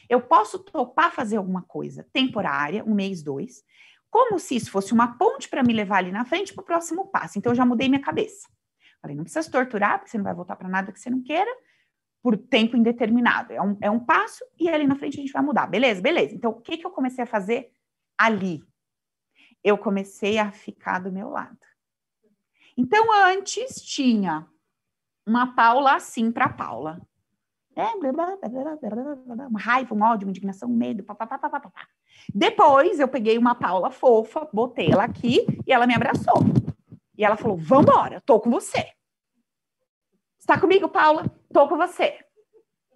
Eu 0.09 0.21
posso 0.21 0.59
topar 0.59 1.11
fazer 1.11 1.37
alguma 1.37 1.61
coisa 1.61 2.07
temporária, 2.13 2.83
um 2.85 2.93
mês, 2.93 3.23
dois, 3.23 3.63
como 4.09 4.39
se 4.39 4.55
isso 4.55 4.71
fosse 4.71 4.93
uma 4.93 5.17
ponte 5.17 5.49
para 5.49 5.63
me 5.63 5.73
levar 5.73 5.97
ali 5.97 6.11
na 6.11 6.25
frente 6.25 6.53
para 6.53 6.61
o 6.61 6.65
próximo 6.65 7.07
passo. 7.07 7.37
Então, 7.37 7.51
eu 7.51 7.55
já 7.55 7.65
mudei 7.65 7.89
minha 7.89 8.01
cabeça. 8.01 8.47
Falei, 9.01 9.15
não 9.15 9.23
precisa 9.23 9.43
se 9.43 9.51
torturar, 9.51 9.99
porque 9.99 10.09
você 10.09 10.17
não 10.17 10.23
vai 10.23 10.33
voltar 10.33 10.55
para 10.55 10.69
nada 10.69 10.91
que 10.91 10.99
você 10.99 11.09
não 11.09 11.21
queira, 11.21 11.51
por 12.23 12.37
tempo 12.37 12.75
indeterminado. 12.75 13.53
É 13.53 13.61
um, 13.61 13.77
é 13.81 13.91
um 13.91 13.99
passo 13.99 14.43
e 14.59 14.67
ali 14.67 14.87
na 14.87 14.95
frente 14.95 15.17
a 15.17 15.21
gente 15.21 15.31
vai 15.31 15.43
mudar. 15.43 15.67
Beleza? 15.67 16.01
Beleza. 16.01 16.33
Então, 16.33 16.51
o 16.51 16.61
que, 16.61 16.77
que 16.77 16.85
eu 16.85 16.91
comecei 16.91 17.23
a 17.23 17.27
fazer 17.27 17.71
ali? 18.17 18.63
Eu 19.63 19.77
comecei 19.77 20.39
a 20.39 20.51
ficar 20.51 20.99
do 20.99 21.11
meu 21.11 21.29
lado. 21.29 21.59
Então, 22.77 23.11
antes 23.13 23.81
tinha 23.81 24.47
uma 25.25 25.55
Paula 25.55 25.95
assim 25.95 26.31
para 26.31 26.49
Paula. 26.49 26.99
É, 27.75 27.87
uma 29.47 29.59
raiva, 29.59 29.93
um 29.93 30.01
ódio, 30.01 30.25
uma 30.25 30.29
indignação, 30.29 30.69
um 30.69 30.75
medo. 30.75 31.05
Depois 32.33 32.99
eu 32.99 33.07
peguei 33.07 33.37
uma 33.37 33.53
Paula 33.53 33.91
fofa, 33.91 34.47
botei 34.53 34.91
ela 34.91 35.03
aqui 35.03 35.45
e 35.67 35.73
ela 35.73 35.85
me 35.85 35.93
abraçou. 35.93 36.39
E 37.17 37.25
ela 37.25 37.35
falou: 37.35 37.57
Vambora, 37.57 38.21
tô 38.21 38.39
com 38.39 38.49
você. 38.49 38.93
Está 40.39 40.59
comigo, 40.59 40.87
Paula? 40.87 41.25
Tô 41.51 41.67
com 41.67 41.75
você. 41.75 42.17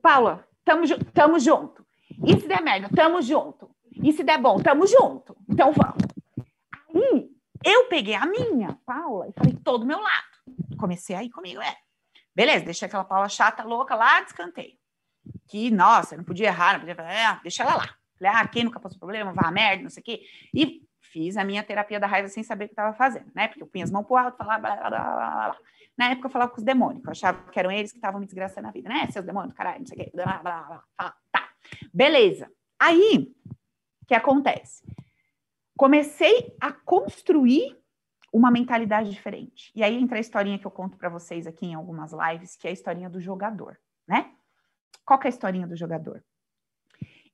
Paula, 0.02 0.48
tamo, 0.64 0.84
tamo 1.14 1.40
junto. 1.40 1.86
E 2.26 2.40
se 2.40 2.48
der 2.48 2.62
merda, 2.62 2.90
tamo 2.96 3.22
junto. 3.22 3.70
E 3.92 4.14
se 4.14 4.24
der 4.24 4.40
bom, 4.40 4.60
tamo 4.60 4.88
junto. 4.88 5.36
Então 5.50 5.74
vamos. 5.74 6.04
Aí 6.96 7.30
eu 7.66 7.90
peguei 7.90 8.16
a 8.16 8.26
minha, 8.26 8.80
Paula, 8.86 9.28
e 9.28 9.34
falei: 9.34 9.58
Tô 9.62 9.78
do 9.78 9.86
meu 9.86 10.00
lado. 10.00 10.78
Comecei 10.78 11.18
aí 11.18 11.30
comigo, 11.30 11.62
é. 11.62 11.76
Beleza, 12.40 12.64
deixei 12.64 12.86
aquela 12.86 13.04
Paula 13.04 13.28
chata, 13.28 13.64
louca 13.64 13.96
lá, 13.96 14.22
descantei. 14.22 14.80
Que, 15.46 15.70
nossa, 15.70 16.16
não 16.16 16.24
podia 16.24 16.48
errar, 16.48 16.72
não 16.72 16.80
podia 16.80 16.96
fazer, 16.96 17.10
é, 17.10 17.40
deixa 17.44 17.64
ela 17.64 17.76
lá. 17.76 17.94
Falei, 18.18 18.34
ah, 18.34 18.48
quem 18.48 18.64
nunca 18.64 18.80
passou 18.80 18.98
problema, 18.98 19.34
vá 19.34 19.50
a 19.50 19.52
merda, 19.52 19.84
não 19.84 19.90
sei 19.90 20.00
o 20.00 20.04
quê. 20.06 20.22
E 20.54 20.82
fiz 21.02 21.36
a 21.36 21.44
minha 21.44 21.62
terapia 21.64 22.00
da 22.00 22.08
raiva 22.08 22.30
sem 22.30 22.42
saber 22.42 22.64
o 22.64 22.68
que 22.70 22.72
estava 22.72 22.96
fazendo, 22.96 23.30
né? 23.36 23.50
Porque 23.50 23.62
eu 23.62 23.68
punha 23.68 23.84
as 23.84 23.92
mãos 23.92 24.06
pro 24.06 24.16
alto, 24.16 24.38
falava 24.38 24.62
blá, 24.62 24.76
blá, 24.78 24.90
blá, 24.90 25.00
blá, 25.50 25.58
Na 25.98 26.12
época 26.12 26.28
eu 26.28 26.32
falava 26.32 26.50
com 26.52 26.60
os 26.60 26.64
demônios, 26.64 27.04
eu 27.04 27.12
achava 27.12 27.44
que 27.52 27.60
eram 27.60 27.74
eles 27.74 27.92
que 27.92 27.98
estavam 27.98 28.22
me 28.22 28.26
desgraçando 28.26 28.68
na 28.68 28.72
vida, 28.72 28.88
né? 28.88 29.06
Seus 29.12 29.26
demônios, 29.26 29.54
caralho, 29.54 29.80
não 29.80 29.86
sei 29.86 29.98
o 29.98 30.02
quê, 30.06 30.12
blá, 30.14 30.38
blá, 30.38 30.62
blá, 30.62 30.84
blá. 30.98 31.16
Tá, 31.34 31.50
beleza. 31.94 32.50
Aí, 32.80 33.34
o 34.02 34.06
que 34.08 34.16
acontece? 34.16 34.82
Comecei 35.76 36.56
a 36.62 36.72
construir 36.72 37.78
uma 38.32 38.52
mentalidade 38.52 39.10
diferente. 39.10 39.72
E 39.76 39.84
aí 39.84 39.96
entra 39.96 40.18
a 40.18 40.22
historinha 40.22 40.60
que 40.60 40.66
eu 40.68 40.72
conto 40.72 40.98
para 40.98 41.10
vocês 41.10 41.48
aqui 41.48 41.66
em 41.66 41.74
algumas 41.74 42.12
lives, 42.12 42.56
que 42.56 42.68
é 42.68 42.70
a 42.70 42.74
historinha 42.74 43.10
do 43.10 43.20
jogador, 43.20 43.80
né? 44.08 44.34
Qual 45.06 45.20
é 45.24 45.28
a 45.28 45.30
historinha 45.30 45.68
do 45.68 45.76
jogador? 45.76 46.24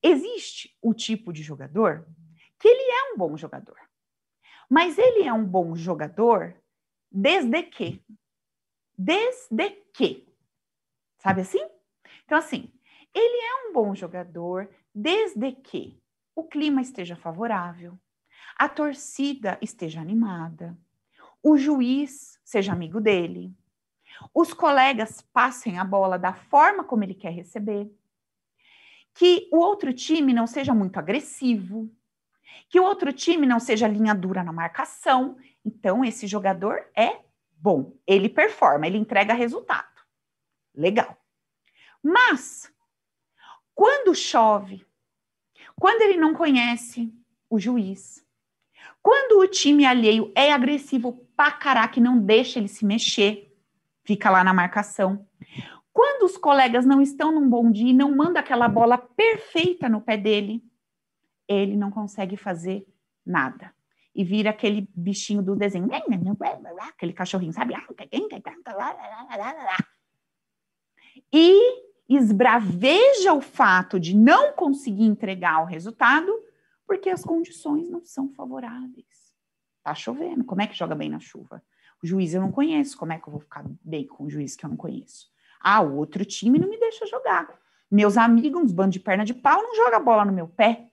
Existe 0.02 0.78
o 0.82 0.94
tipo 0.94 1.34
de 1.34 1.44
jogador 1.44 2.08
que 2.60 2.68
ele 2.68 2.92
é 2.92 3.14
um 3.14 3.18
bom 3.18 3.36
jogador. 3.36 3.78
Mas 4.70 4.98
ele 4.98 5.24
é 5.24 5.34
um 5.34 5.46
bom 5.46 5.76
jogador 5.76 6.56
desde 7.12 7.64
que? 7.64 8.04
Desde 8.98 9.70
que? 9.94 10.28
Sabe 11.18 11.42
assim? 11.42 11.66
Então, 12.24 12.38
assim, 12.38 12.72
ele 13.14 13.46
é 13.46 13.70
um 13.70 13.74
bom 13.74 13.94
jogador 13.94 14.70
desde 14.94 15.52
que 15.52 16.02
o 16.36 16.44
clima 16.44 16.82
esteja 16.82 17.16
favorável, 17.16 17.98
a 18.58 18.68
torcida 18.70 19.58
esteja 19.62 20.02
animada, 20.02 20.78
o 21.46 21.56
juiz 21.56 22.40
seja 22.44 22.74
amigo 22.74 23.00
dele, 23.00 23.56
os 24.34 24.52
colegas 24.52 25.22
passem 25.22 25.78
a 25.78 25.84
bola 25.84 26.18
da 26.18 26.34
forma 26.34 26.84
como 26.84 27.04
ele 27.04 27.14
quer 27.14 27.30
receber, 27.30 27.88
que 29.14 29.48
o 29.52 29.58
outro 29.58 29.94
time 29.94 30.34
não 30.34 30.48
seja 30.48 30.74
muito 30.74 30.98
agressivo, 30.98 31.88
que 32.68 32.80
o 32.80 32.84
outro 32.84 33.14
time 33.14 33.46
não 33.46 33.60
seja 33.60 33.88
linha 33.88 34.16
dura 34.16 34.44
na 34.44 34.52
marcação. 34.52 35.38
Então, 35.64 36.04
esse 36.04 36.26
jogador 36.26 36.84
é 36.98 37.20
bom, 37.52 37.96
ele 38.08 38.28
performa, 38.28 38.88
ele 38.88 38.98
entrega 38.98 39.36
resultado. 39.36 40.02
Legal. 40.74 41.16
Mas, 42.02 42.74
quando 43.76 44.16
chove, 44.16 44.84
quando 45.76 46.02
ele 46.02 46.18
não 46.18 46.34
conhece 46.34 47.14
o 47.48 47.60
juiz, 47.60 48.25
quando 49.06 49.40
o 49.40 49.48
time 49.48 49.86
alheio 49.86 50.32
é 50.34 50.52
agressivo 50.52 51.14
pra 51.38 51.52
caraca 51.52 52.00
e 52.00 52.02
não 52.02 52.18
deixa 52.18 52.58
ele 52.58 52.68
se 52.68 52.84
mexer, 52.84 53.56
fica 54.04 54.32
lá 54.32 54.44
na 54.44 54.52
marcação. 54.52 55.28
Quando 55.94 56.24
os 56.24 56.36
colegas 56.36 56.88
não 56.88 57.00
estão 57.00 57.32
num 57.32 57.48
bom 57.48 57.72
dia 57.72 57.92
e 57.92 57.94
não 57.94 58.16
manda 58.16 58.40
aquela 58.40 58.68
bola 58.68 58.98
perfeita 58.98 59.88
no 59.88 60.02
pé 60.02 60.18
dele, 60.18 60.64
ele 61.48 61.78
não 61.78 61.92
consegue 61.92 62.36
fazer 62.36 62.84
nada. 63.24 63.72
E 64.16 64.24
vira 64.24 64.50
aquele 64.50 64.90
bichinho 64.96 65.44
do 65.44 65.56
desenho, 65.56 65.88
aquele 66.80 67.14
cachorrinho, 67.14 67.54
sabe? 67.54 67.76
E 71.32 71.60
esbraveja 72.10 73.34
o 73.34 73.42
fato 73.42 74.00
de 74.00 74.16
não 74.16 74.54
conseguir 74.54 75.04
entregar 75.04 75.62
o 75.62 75.66
resultado 75.66 76.44
porque 76.86 77.10
as 77.10 77.24
condições 77.24 77.90
não 77.90 78.04
são 78.04 78.30
favoráveis. 78.30 79.34
Tá 79.84 79.94
chovendo, 79.94 80.44
como 80.44 80.62
é 80.62 80.68
que 80.68 80.78
joga 80.78 80.96
bem 80.96 81.10
na 81.10 81.20
chuva? 81.20 81.64
O 82.02 82.08
juiz 82.08 82.34
eu 82.34 82.42
não 82.42 82.52
conheço, 82.52 82.98
como 82.98 83.14
é 83.14 83.20
que 83.20 83.28
eu 83.28 83.32
vou 83.32 83.40
ficar 83.40 83.66
bem 83.84 84.06
com 84.08 84.26
o 84.26 84.30
juiz 84.30 84.56
que 84.56 84.66
eu 84.66 84.70
não 84.70 84.78
conheço? 84.78 85.32
Ah, 85.60 85.82
o 85.82 85.96
outro 85.96 86.24
time 86.26 86.60
não 86.60 86.70
me 86.70 86.80
deixa 86.80 87.06
jogar. 87.06 87.60
Meus 87.90 88.18
amigos, 88.18 88.62
uns 88.62 88.72
bandos 88.72 88.94
de 88.94 89.00
perna 89.00 89.24
de 89.24 89.34
pau, 89.34 89.62
não 89.62 89.76
joga 89.76 90.00
bola 90.00 90.26
no 90.26 90.34
meu 90.34 90.48
pé. 90.48 90.92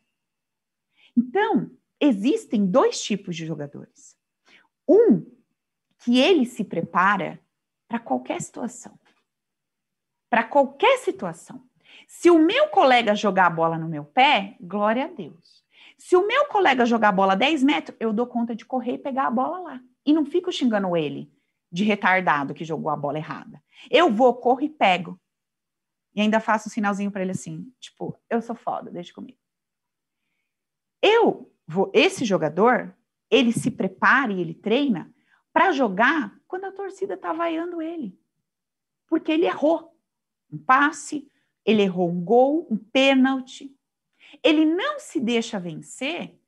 Então, 1.17 1.71
existem 2.01 2.67
dois 2.67 3.03
tipos 3.03 3.37
de 3.37 3.45
jogadores. 3.45 4.17
Um 4.89 5.27
que 5.99 6.19
ele 6.19 6.47
se 6.47 6.65
prepara 6.65 7.41
para 7.89 7.99
qualquer 7.99 8.41
situação. 8.41 8.99
Para 10.31 10.45
qualquer 10.45 10.99
situação. 10.99 11.63
Se 12.07 12.31
o 12.31 12.39
meu 12.39 12.69
colega 12.69 13.15
jogar 13.15 13.47
a 13.47 13.51
bola 13.51 13.79
no 13.79 13.89
meu 13.89 14.05
pé, 14.05 14.57
glória 14.61 15.05
a 15.05 15.09
Deus. 15.09 15.62
Se 16.03 16.17
o 16.17 16.27
meu 16.27 16.47
colega 16.47 16.85
jogar 16.85 17.11
a 17.11 17.12
bola 17.12 17.37
10 17.37 17.62
metros, 17.62 17.97
eu 18.01 18.12
dou 18.12 18.27
conta 18.27 18.57
de 18.57 18.67
correr 18.67 18.95
e 18.95 18.99
pegar 18.99 19.29
a 19.29 19.31
bola 19.31 19.61
lá. 19.61 19.81
E 20.05 20.12
não 20.12 20.27
fico 20.27 20.51
xingando 20.51 20.97
ele 20.97 21.33
de 21.71 21.85
retardado 21.85 22.53
que 22.53 22.65
jogou 22.65 22.91
a 22.91 22.97
bola 22.97 23.19
errada. 23.19 23.62
Eu 23.88 24.11
vou, 24.11 24.35
corro 24.35 24.62
e 24.62 24.69
pego. 24.69 25.17
E 26.12 26.21
ainda 26.21 26.41
faço 26.41 26.69
um 26.69 26.73
sinalzinho 26.73 27.12
para 27.12 27.23
ele 27.23 27.31
assim, 27.31 27.73
tipo, 27.79 28.19
eu 28.29 28.43
sou 28.43 28.57
foda, 28.57 28.91
deixa 28.91 29.15
comigo. 29.15 29.38
Eu 31.01 31.55
vou, 31.69 31.88
esse 31.95 32.25
jogador, 32.25 32.93
ele 33.31 33.53
se 33.53 33.71
prepara 33.71 34.33
e 34.33 34.41
ele 34.41 34.55
treina 34.55 35.09
para 35.53 35.71
jogar 35.71 36.37
quando 36.49 36.65
a 36.65 36.73
torcida 36.73 37.17
tá 37.17 37.33
vaiando 37.33 37.81
ele. 37.81 38.19
Porque 39.07 39.31
ele 39.31 39.47
errou 39.47 39.97
um 40.51 40.59
passe, 40.59 41.31
ele 41.65 41.83
errou 41.83 42.11
um 42.11 42.25
gol, 42.25 42.67
um 42.69 42.77
pênalti. 42.77 43.73
Ele 44.42 44.64
não 44.64 45.01
se 45.01 45.18
deixa 45.18 45.59
vencer 45.59 46.38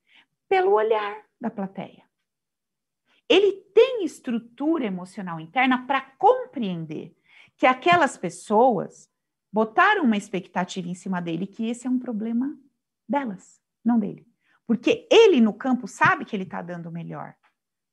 pelo 0.49 0.73
olhar 0.73 1.25
da 1.41 1.51
plateia 1.51 2.05
ele 3.29 3.53
tem 3.75 4.05
estrutura 4.05 4.85
emocional 4.85 5.41
interna 5.41 5.87
para 5.87 6.01
compreender 6.01 7.17
que 7.57 7.67
aquelas 7.67 8.17
pessoas 8.17 9.11
botaram 9.53 10.05
uma 10.05 10.17
expectativa 10.17 10.89
em 10.89 10.95
cima 10.95 11.23
dele 11.23 11.47
que 11.47 11.69
esse 11.69 11.87
é 11.87 11.91
um 11.91 11.99
problema 11.99 12.59
delas, 13.09 13.61
não 13.85 13.99
dele. 13.99 14.27
Porque 14.67 15.07
ele 15.11 15.41
no 15.41 15.53
campo 15.53 15.87
sabe 15.87 16.25
que 16.25 16.35
ele 16.35 16.43
está 16.43 16.61
dando 16.61 16.89
o 16.89 16.93
melhor. 16.93 17.35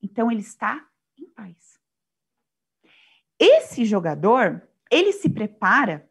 Então 0.02 0.32
ele 0.32 0.42
está 0.42 0.88
em 1.18 1.28
paz. 1.28 1.80
Esse 3.38 3.86
jogador, 3.86 4.68
ele 4.90 5.12
se 5.12 5.30
prepara 5.30 6.10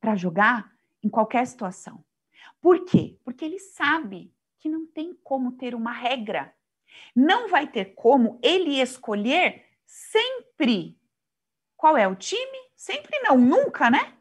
para 0.00 0.16
jogar 0.16 0.72
em 1.02 1.08
qualquer 1.08 1.46
situação. 1.46 2.04
Por 2.64 2.86
quê? 2.86 3.18
Porque 3.22 3.44
ele 3.44 3.58
sabe 3.58 4.32
que 4.58 4.70
não 4.70 4.86
tem 4.86 5.14
como 5.22 5.52
ter 5.52 5.74
uma 5.74 5.92
regra 5.92 6.54
não 7.14 7.48
vai 7.48 7.66
ter 7.66 7.94
como 7.94 8.38
ele 8.42 8.80
escolher 8.80 9.64
sempre 9.86 10.98
qual 11.76 11.96
é 11.96 12.06
o 12.08 12.14
time, 12.14 12.58
sempre 12.74 13.18
não, 13.20 13.36
nunca, 13.36 13.90
né? 13.90 14.14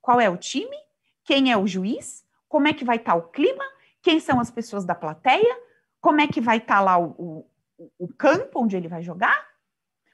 Qual 0.00 0.20
é 0.20 0.28
o 0.28 0.36
time, 0.36 0.76
quem 1.24 1.52
é 1.52 1.56
o 1.56 1.66
juiz, 1.66 2.24
como 2.48 2.68
é 2.68 2.72
que 2.72 2.84
vai 2.84 2.96
estar 2.96 3.12
tá 3.12 3.18
o 3.18 3.28
clima, 3.28 3.64
quem 4.00 4.20
são 4.20 4.40
as 4.40 4.50
pessoas 4.50 4.84
da 4.84 4.94
plateia, 4.94 5.58
como 6.00 6.20
é 6.20 6.28
que 6.28 6.40
vai 6.40 6.58
estar 6.58 6.76
tá 6.76 6.80
lá 6.80 6.98
o, 6.98 7.46
o, 7.78 7.90
o 7.98 8.08
campo 8.08 8.62
onde 8.62 8.76
ele 8.76 8.88
vai 8.88 9.02
jogar, 9.02 9.46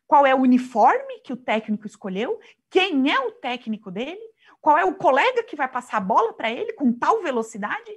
qual 0.07 0.27
é 0.27 0.35
o 0.35 0.41
uniforme 0.41 1.21
que 1.21 1.33
o 1.33 1.37
técnico 1.37 1.87
escolheu, 1.87 2.41
quem 2.71 3.13
é 3.13 3.21
o 3.21 3.33
técnico 3.33 3.91
dele, 3.91 4.23
qual 4.65 4.79
é 4.79 4.85
o 4.85 4.95
colega 4.95 5.43
que 5.43 5.55
vai 5.55 5.69
passar 5.69 5.99
a 5.99 6.01
bola 6.01 6.33
para 6.33 6.51
ele 6.51 6.73
com 6.73 6.91
tal 6.91 7.23
velocidade. 7.23 7.93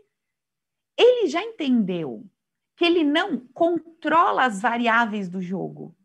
Ele 0.97 1.28
já 1.28 1.41
entendeu 1.41 2.26
que 2.76 2.84
ele 2.84 3.05
não 3.05 3.39
controla 3.53 4.43
as 4.43 4.61
variáveis 4.61 5.30
do 5.30 5.41
jogo. 5.41 5.95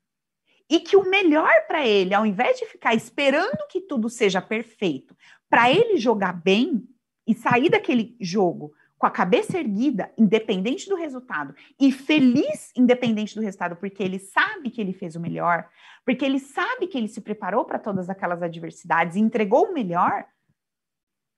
E 0.70 0.78
que 0.78 0.96
o 0.96 1.02
melhor 1.02 1.50
para 1.66 1.84
ele, 1.84 2.14
ao 2.14 2.24
invés 2.24 2.60
de 2.60 2.66
ficar 2.66 2.94
esperando 2.94 3.66
que 3.68 3.80
tudo 3.80 4.08
seja 4.08 4.40
perfeito, 4.40 5.16
para 5.50 5.68
ele 5.68 5.96
jogar 5.96 6.32
bem, 6.32 6.88
e 7.26 7.34
sair 7.34 7.68
daquele 7.68 8.16
jogo 8.20 8.72
com 8.98 9.06
a 9.06 9.10
cabeça 9.10 9.58
erguida, 9.58 10.12
independente 10.16 10.88
do 10.88 10.94
resultado, 10.94 11.54
e 11.80 11.90
feliz, 11.90 12.70
independente 12.76 13.34
do 13.34 13.40
resultado, 13.40 13.74
porque 13.74 14.00
ele 14.00 14.20
sabe 14.20 14.70
que 14.70 14.80
ele 14.80 14.92
fez 14.92 15.16
o 15.16 15.20
melhor, 15.20 15.68
porque 16.04 16.24
ele 16.24 16.38
sabe 16.38 16.86
que 16.86 16.96
ele 16.96 17.08
se 17.08 17.20
preparou 17.20 17.64
para 17.64 17.80
todas 17.80 18.08
aquelas 18.08 18.42
adversidades 18.42 19.16
e 19.16 19.20
entregou 19.20 19.66
o 19.66 19.74
melhor. 19.74 20.24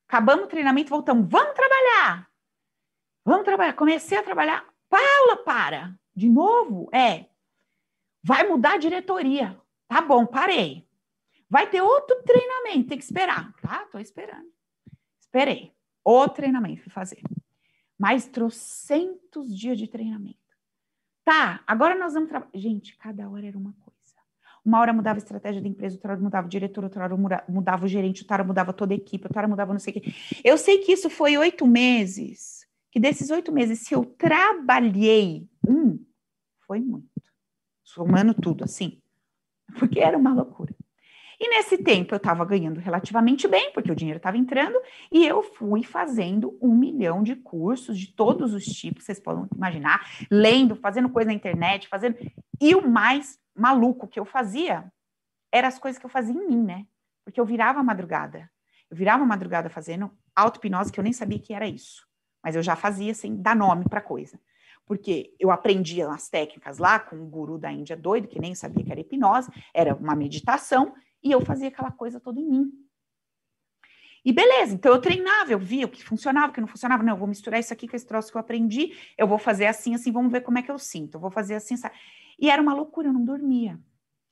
Acabamos 0.08 0.44
o 0.44 0.48
treinamento, 0.48 0.90
voltamos, 0.90 1.28
vamos 1.28 1.54
trabalhar. 1.54 2.30
Vamos 3.24 3.44
trabalhar. 3.44 3.72
Comecei 3.72 4.18
a 4.18 4.22
trabalhar. 4.22 4.64
Paula, 4.88 5.36
para. 5.44 5.98
De 6.14 6.28
novo? 6.28 6.88
É. 6.92 7.26
Vai 8.22 8.46
mudar 8.46 8.74
a 8.74 8.78
diretoria. 8.78 9.60
Tá 9.88 10.00
bom, 10.00 10.26
parei. 10.26 10.86
Vai 11.48 11.68
ter 11.68 11.80
outro 11.82 12.22
treinamento, 12.22 12.88
tem 12.88 12.98
que 12.98 13.04
esperar. 13.04 13.52
Tá, 13.60 13.86
tô 13.86 13.98
esperando. 13.98 14.52
Esperei. 15.20 15.74
Outro 16.04 16.36
treinamento 16.36 16.82
fui 16.82 16.92
fazer 16.92 17.22
mais 17.98 18.26
trocentos 18.26 19.56
dias 19.56 19.78
de 19.78 19.88
treinamento. 19.88 20.38
Tá, 21.24 21.62
agora 21.66 21.94
nós 21.94 22.14
vamos 22.14 22.28
trabalhar. 22.28 22.50
Gente, 22.54 22.96
cada 22.98 23.28
hora 23.28 23.46
era 23.46 23.56
uma. 23.56 23.74
Uma 24.64 24.80
hora 24.80 24.92
mudava 24.92 25.18
a 25.18 25.22
estratégia 25.22 25.60
da 25.60 25.68
empresa, 25.68 25.96
outra 25.96 26.12
hora 26.12 26.20
mudava 26.20 26.46
o 26.46 26.50
diretor, 26.50 26.84
outra 26.84 27.04
hora 27.04 27.16
mudava 27.48 27.84
o 27.84 27.88
gerente, 27.88 28.22
outra 28.22 28.36
hora 28.36 28.44
mudava 28.44 28.72
toda 28.72 28.94
a 28.94 28.96
equipe, 28.96 29.26
outra 29.26 29.40
hora 29.40 29.48
mudava 29.48 29.72
não 29.72 29.78
sei 29.78 29.92
o 29.92 30.00
quê. 30.00 30.14
Eu 30.42 30.56
sei 30.56 30.78
que 30.78 30.92
isso 30.92 31.10
foi 31.10 31.36
oito 31.36 31.66
meses, 31.66 32.66
que 32.90 32.98
desses 32.98 33.30
oito 33.30 33.52
meses, 33.52 33.80
se 33.80 33.94
eu 33.94 34.04
trabalhei 34.04 35.46
um, 35.68 36.02
foi 36.66 36.80
muito. 36.80 37.08
Somando 37.82 38.32
tudo, 38.32 38.64
assim. 38.64 39.02
Porque 39.78 40.00
era 40.00 40.16
uma 40.16 40.32
loucura. 40.32 40.74
E 41.38 41.48
nesse 41.48 41.76
tempo 41.78 42.14
eu 42.14 42.16
estava 42.16 42.44
ganhando 42.44 42.80
relativamente 42.80 43.46
bem, 43.46 43.72
porque 43.72 43.92
o 43.92 43.94
dinheiro 43.94 44.16
estava 44.16 44.38
entrando, 44.38 44.80
e 45.12 45.26
eu 45.26 45.42
fui 45.42 45.82
fazendo 45.82 46.56
um 46.62 46.74
milhão 46.74 47.22
de 47.22 47.36
cursos 47.36 47.98
de 47.98 48.14
todos 48.14 48.54
os 48.54 48.64
tipos, 48.64 49.04
vocês 49.04 49.20
podem 49.20 49.46
imaginar, 49.54 50.26
lendo, 50.30 50.74
fazendo 50.76 51.10
coisa 51.10 51.26
na 51.26 51.34
internet, 51.34 51.88
fazendo. 51.88 52.16
E 52.60 52.74
o 52.74 52.88
mais 52.88 53.38
maluco 53.54 54.08
que 54.08 54.18
eu 54.18 54.24
fazia 54.24 54.90
eram 55.52 55.68
as 55.68 55.78
coisas 55.78 55.98
que 55.98 56.06
eu 56.06 56.10
fazia 56.10 56.34
em 56.34 56.46
mim, 56.46 56.62
né? 56.64 56.86
Porque 57.24 57.40
eu 57.40 57.44
virava 57.44 57.82
madrugada. 57.82 58.50
Eu 58.90 58.96
virava 58.96 59.24
madrugada 59.24 59.70
fazendo 59.70 60.10
auto-hipnose, 60.34 60.92
que 60.92 60.98
eu 60.98 61.04
nem 61.04 61.12
sabia 61.12 61.38
que 61.38 61.54
era 61.54 61.66
isso. 61.66 62.06
Mas 62.42 62.56
eu 62.56 62.62
já 62.62 62.76
fazia 62.76 63.14
sem 63.14 63.40
dar 63.40 63.54
nome 63.54 63.88
para 63.88 64.00
coisa. 64.00 64.38
Porque 64.84 65.34
eu 65.38 65.50
aprendia 65.50 66.08
as 66.10 66.28
técnicas 66.28 66.78
lá 66.78 66.98
com 66.98 67.16
o 67.16 67.26
guru 67.26 67.56
da 67.56 67.72
Índia 67.72 67.96
doido, 67.96 68.28
que 68.28 68.40
nem 68.40 68.54
sabia 68.54 68.84
que 68.84 68.92
era 68.92 69.00
hipnose, 69.00 69.50
era 69.72 69.94
uma 69.94 70.14
meditação, 70.14 70.94
e 71.22 71.32
eu 71.32 71.40
fazia 71.40 71.68
aquela 71.68 71.90
coisa 71.90 72.20
toda 72.20 72.38
em 72.38 72.46
mim. 72.46 72.83
E 74.24 74.32
beleza, 74.32 74.74
então 74.74 74.92
eu 74.92 75.00
treinava, 75.00 75.52
eu 75.52 75.58
via 75.58 75.84
o 75.84 75.88
que 75.88 76.02
funcionava, 76.02 76.50
o 76.50 76.52
que 76.52 76.60
não 76.60 76.68
funcionava. 76.68 77.02
Não, 77.02 77.12
eu 77.12 77.18
vou 77.18 77.28
misturar 77.28 77.60
isso 77.60 77.72
aqui 77.72 77.86
com 77.86 77.94
esse 77.94 78.06
troço 78.06 78.30
que 78.30 78.36
eu 78.36 78.40
aprendi, 78.40 78.96
eu 79.18 79.26
vou 79.26 79.38
fazer 79.38 79.66
assim, 79.66 79.94
assim, 79.94 80.10
vamos 80.10 80.32
ver 80.32 80.40
como 80.40 80.58
é 80.58 80.62
que 80.62 80.70
eu 80.70 80.78
sinto. 80.78 81.16
Eu 81.16 81.20
vou 81.20 81.30
fazer 81.30 81.54
assim, 81.54 81.76
sabe? 81.76 81.94
E 82.38 82.48
era 82.48 82.60
uma 82.62 82.74
loucura, 82.74 83.08
eu 83.08 83.12
não 83.12 83.24
dormia 83.24 83.78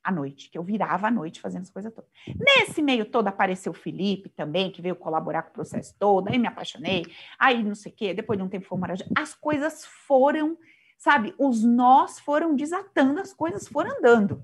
à 0.02 0.10
noite, 0.10 0.50
que 0.50 0.58
eu 0.58 0.62
virava 0.62 1.08
à 1.08 1.10
noite 1.10 1.40
fazendo 1.40 1.62
as 1.62 1.70
coisas 1.70 1.92
todas. 1.92 2.10
Nesse 2.26 2.82
meio 2.82 3.04
todo 3.04 3.28
apareceu 3.28 3.70
o 3.70 3.74
Felipe 3.74 4.30
também, 4.30 4.70
que 4.70 4.82
veio 4.82 4.96
colaborar 4.96 5.42
com 5.42 5.50
o 5.50 5.52
processo 5.52 5.94
todo, 5.98 6.28
aí 6.28 6.38
me 6.38 6.48
apaixonei, 6.48 7.04
aí 7.38 7.62
não 7.62 7.74
sei 7.74 7.92
o 7.92 7.94
quê, 7.94 8.14
depois 8.14 8.38
de 8.38 8.44
um 8.44 8.48
tempo 8.48 8.66
foi 8.66 8.78
uma 8.78 8.88
As 9.16 9.34
coisas 9.34 9.84
foram, 9.84 10.58
sabe, 10.98 11.34
os 11.38 11.62
nós 11.62 12.18
foram 12.18 12.56
desatando, 12.56 13.20
as 13.20 13.32
coisas 13.32 13.68
foram 13.68 13.96
andando 13.98 14.42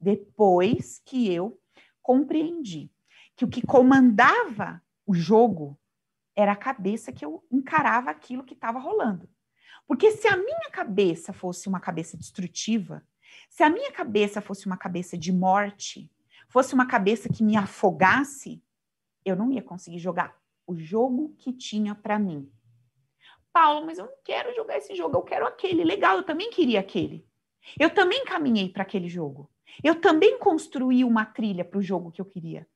depois 0.00 1.00
que 1.04 1.32
eu 1.32 1.58
compreendi 2.02 2.91
que 3.42 3.44
o 3.44 3.48
que 3.48 3.66
comandava 3.66 4.80
o 5.04 5.12
jogo 5.12 5.76
era 6.36 6.52
a 6.52 6.56
cabeça 6.56 7.12
que 7.12 7.24
eu 7.24 7.44
encarava 7.50 8.10
aquilo 8.10 8.44
que 8.44 8.54
estava 8.54 8.78
rolando. 8.78 9.28
Porque 9.86 10.12
se 10.12 10.28
a 10.28 10.36
minha 10.36 10.70
cabeça 10.70 11.32
fosse 11.32 11.68
uma 11.68 11.80
cabeça 11.80 12.16
destrutiva, 12.16 13.04
se 13.50 13.64
a 13.64 13.68
minha 13.68 13.90
cabeça 13.90 14.40
fosse 14.40 14.66
uma 14.66 14.76
cabeça 14.76 15.18
de 15.18 15.32
morte, 15.32 16.10
fosse 16.48 16.72
uma 16.72 16.86
cabeça 16.86 17.28
que 17.28 17.42
me 17.42 17.56
afogasse, 17.56 18.62
eu 19.24 19.34
não 19.34 19.50
ia 19.50 19.62
conseguir 19.62 19.98
jogar 19.98 20.36
o 20.64 20.76
jogo 20.76 21.34
que 21.36 21.52
tinha 21.52 21.94
para 21.94 22.18
mim. 22.18 22.48
Paulo, 23.52 23.84
mas 23.84 23.98
eu 23.98 24.06
não 24.06 24.14
quero 24.24 24.54
jogar 24.54 24.78
esse 24.78 24.94
jogo, 24.94 25.16
eu 25.16 25.22
quero 25.22 25.46
aquele. 25.46 25.82
Legal, 25.82 26.16
eu 26.18 26.22
também 26.22 26.48
queria 26.50 26.78
aquele. 26.78 27.26
Eu 27.78 27.90
também 27.90 28.24
caminhei 28.24 28.68
para 28.68 28.82
aquele 28.82 29.08
jogo. 29.08 29.50
Eu 29.82 30.00
também 30.00 30.38
construí 30.38 31.02
uma 31.02 31.24
trilha 31.26 31.64
para 31.64 31.78
o 31.78 31.82
jogo 31.82 32.12
que 32.12 32.20
eu 32.20 32.24
queria. 32.24 32.66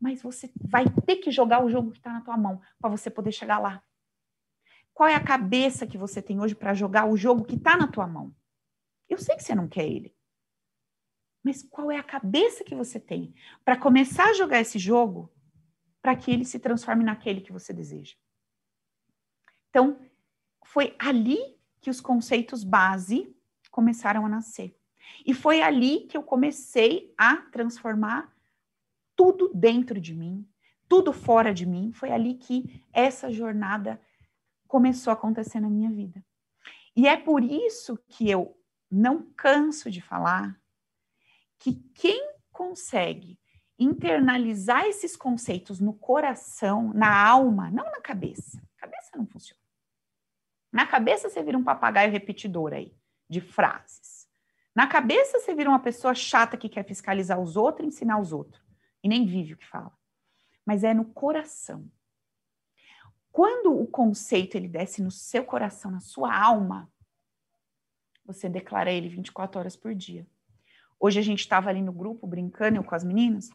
Mas 0.00 0.22
você 0.22 0.50
vai 0.60 0.84
ter 1.06 1.16
que 1.16 1.30
jogar 1.30 1.64
o 1.64 1.70
jogo 1.70 1.90
que 1.90 1.98
está 1.98 2.12
na 2.12 2.20
tua 2.20 2.36
mão 2.36 2.60
para 2.80 2.90
você 2.90 3.08
poder 3.10 3.32
chegar 3.32 3.58
lá. 3.58 3.82
Qual 4.92 5.08
é 5.08 5.14
a 5.14 5.22
cabeça 5.22 5.86
que 5.86 5.98
você 5.98 6.22
tem 6.22 6.40
hoje 6.40 6.54
para 6.54 6.74
jogar 6.74 7.06
o 7.06 7.16
jogo 7.16 7.44
que 7.44 7.54
está 7.54 7.76
na 7.76 7.86
tua 7.86 8.06
mão? 8.06 8.34
Eu 9.08 9.18
sei 9.18 9.36
que 9.36 9.42
você 9.42 9.54
não 9.54 9.68
quer 9.68 9.86
ele. 9.86 10.14
Mas 11.42 11.62
qual 11.62 11.90
é 11.90 11.96
a 11.96 12.02
cabeça 12.02 12.64
que 12.64 12.74
você 12.74 12.98
tem 12.98 13.34
para 13.64 13.76
começar 13.76 14.30
a 14.30 14.32
jogar 14.32 14.60
esse 14.60 14.78
jogo 14.78 15.32
para 16.02 16.16
que 16.16 16.30
ele 16.30 16.44
se 16.44 16.58
transforme 16.58 17.04
naquele 17.04 17.40
que 17.40 17.52
você 17.52 17.72
deseja? 17.72 18.16
Então, 19.70 20.00
foi 20.64 20.96
ali 20.98 21.38
que 21.80 21.90
os 21.90 22.00
conceitos 22.00 22.64
base 22.64 23.34
começaram 23.70 24.26
a 24.26 24.28
nascer. 24.28 24.76
E 25.24 25.32
foi 25.32 25.62
ali 25.62 26.00
que 26.06 26.16
eu 26.16 26.22
comecei 26.22 27.14
a 27.16 27.36
transformar 27.36 28.34
tudo 29.16 29.50
dentro 29.54 30.00
de 30.00 30.14
mim, 30.14 30.46
tudo 30.88 31.12
fora 31.12 31.52
de 31.52 31.66
mim. 31.66 31.90
Foi 31.92 32.12
ali 32.12 32.34
que 32.34 32.84
essa 32.92 33.32
jornada 33.32 34.00
começou 34.68 35.10
a 35.10 35.14
acontecer 35.14 35.58
na 35.58 35.70
minha 35.70 35.90
vida. 35.90 36.24
E 36.94 37.08
é 37.08 37.16
por 37.16 37.42
isso 37.42 37.98
que 38.08 38.30
eu 38.30 38.56
não 38.90 39.22
canso 39.36 39.90
de 39.90 40.00
falar 40.00 40.60
que 41.58 41.74
quem 41.94 42.32
consegue 42.52 43.38
internalizar 43.78 44.86
esses 44.86 45.16
conceitos 45.16 45.80
no 45.80 45.92
coração, 45.92 46.92
na 46.94 47.14
alma, 47.26 47.70
não 47.70 47.84
na 47.84 48.00
cabeça. 48.00 48.62
cabeça 48.76 49.10
não 49.16 49.26
funciona. 49.26 49.60
Na 50.72 50.86
cabeça 50.86 51.28
você 51.28 51.42
vira 51.42 51.58
um 51.58 51.64
papagaio 51.64 52.10
repetidor 52.10 52.72
aí 52.72 52.94
de 53.28 53.40
frases. 53.40 54.26
Na 54.74 54.86
cabeça 54.86 55.38
você 55.38 55.54
vira 55.54 55.70
uma 55.70 55.80
pessoa 55.80 56.14
chata 56.14 56.56
que 56.56 56.68
quer 56.68 56.84
fiscalizar 56.84 57.40
os 57.40 57.56
outros 57.56 57.88
ensinar 57.88 58.18
os 58.20 58.32
outros. 58.32 58.65
E 59.06 59.08
nem 59.08 59.24
vive 59.24 59.52
o 59.52 59.56
que 59.56 59.64
fala. 59.64 59.92
Mas 60.64 60.82
é 60.82 60.92
no 60.92 61.04
coração. 61.04 61.88
Quando 63.30 63.72
o 63.72 63.86
conceito 63.86 64.56
ele 64.56 64.66
desce 64.66 65.00
no 65.00 65.12
seu 65.12 65.44
coração, 65.44 65.92
na 65.92 66.00
sua 66.00 66.36
alma, 66.36 66.90
você 68.24 68.48
declara 68.48 68.90
ele 68.90 69.08
24 69.08 69.60
horas 69.60 69.76
por 69.76 69.94
dia. 69.94 70.26
Hoje 70.98 71.20
a 71.20 71.22
gente 71.22 71.38
estava 71.38 71.70
ali 71.70 71.80
no 71.80 71.92
grupo 71.92 72.26
brincando 72.26 72.78
eu 72.78 72.82
com 72.82 72.96
as 72.96 73.04
meninas. 73.04 73.48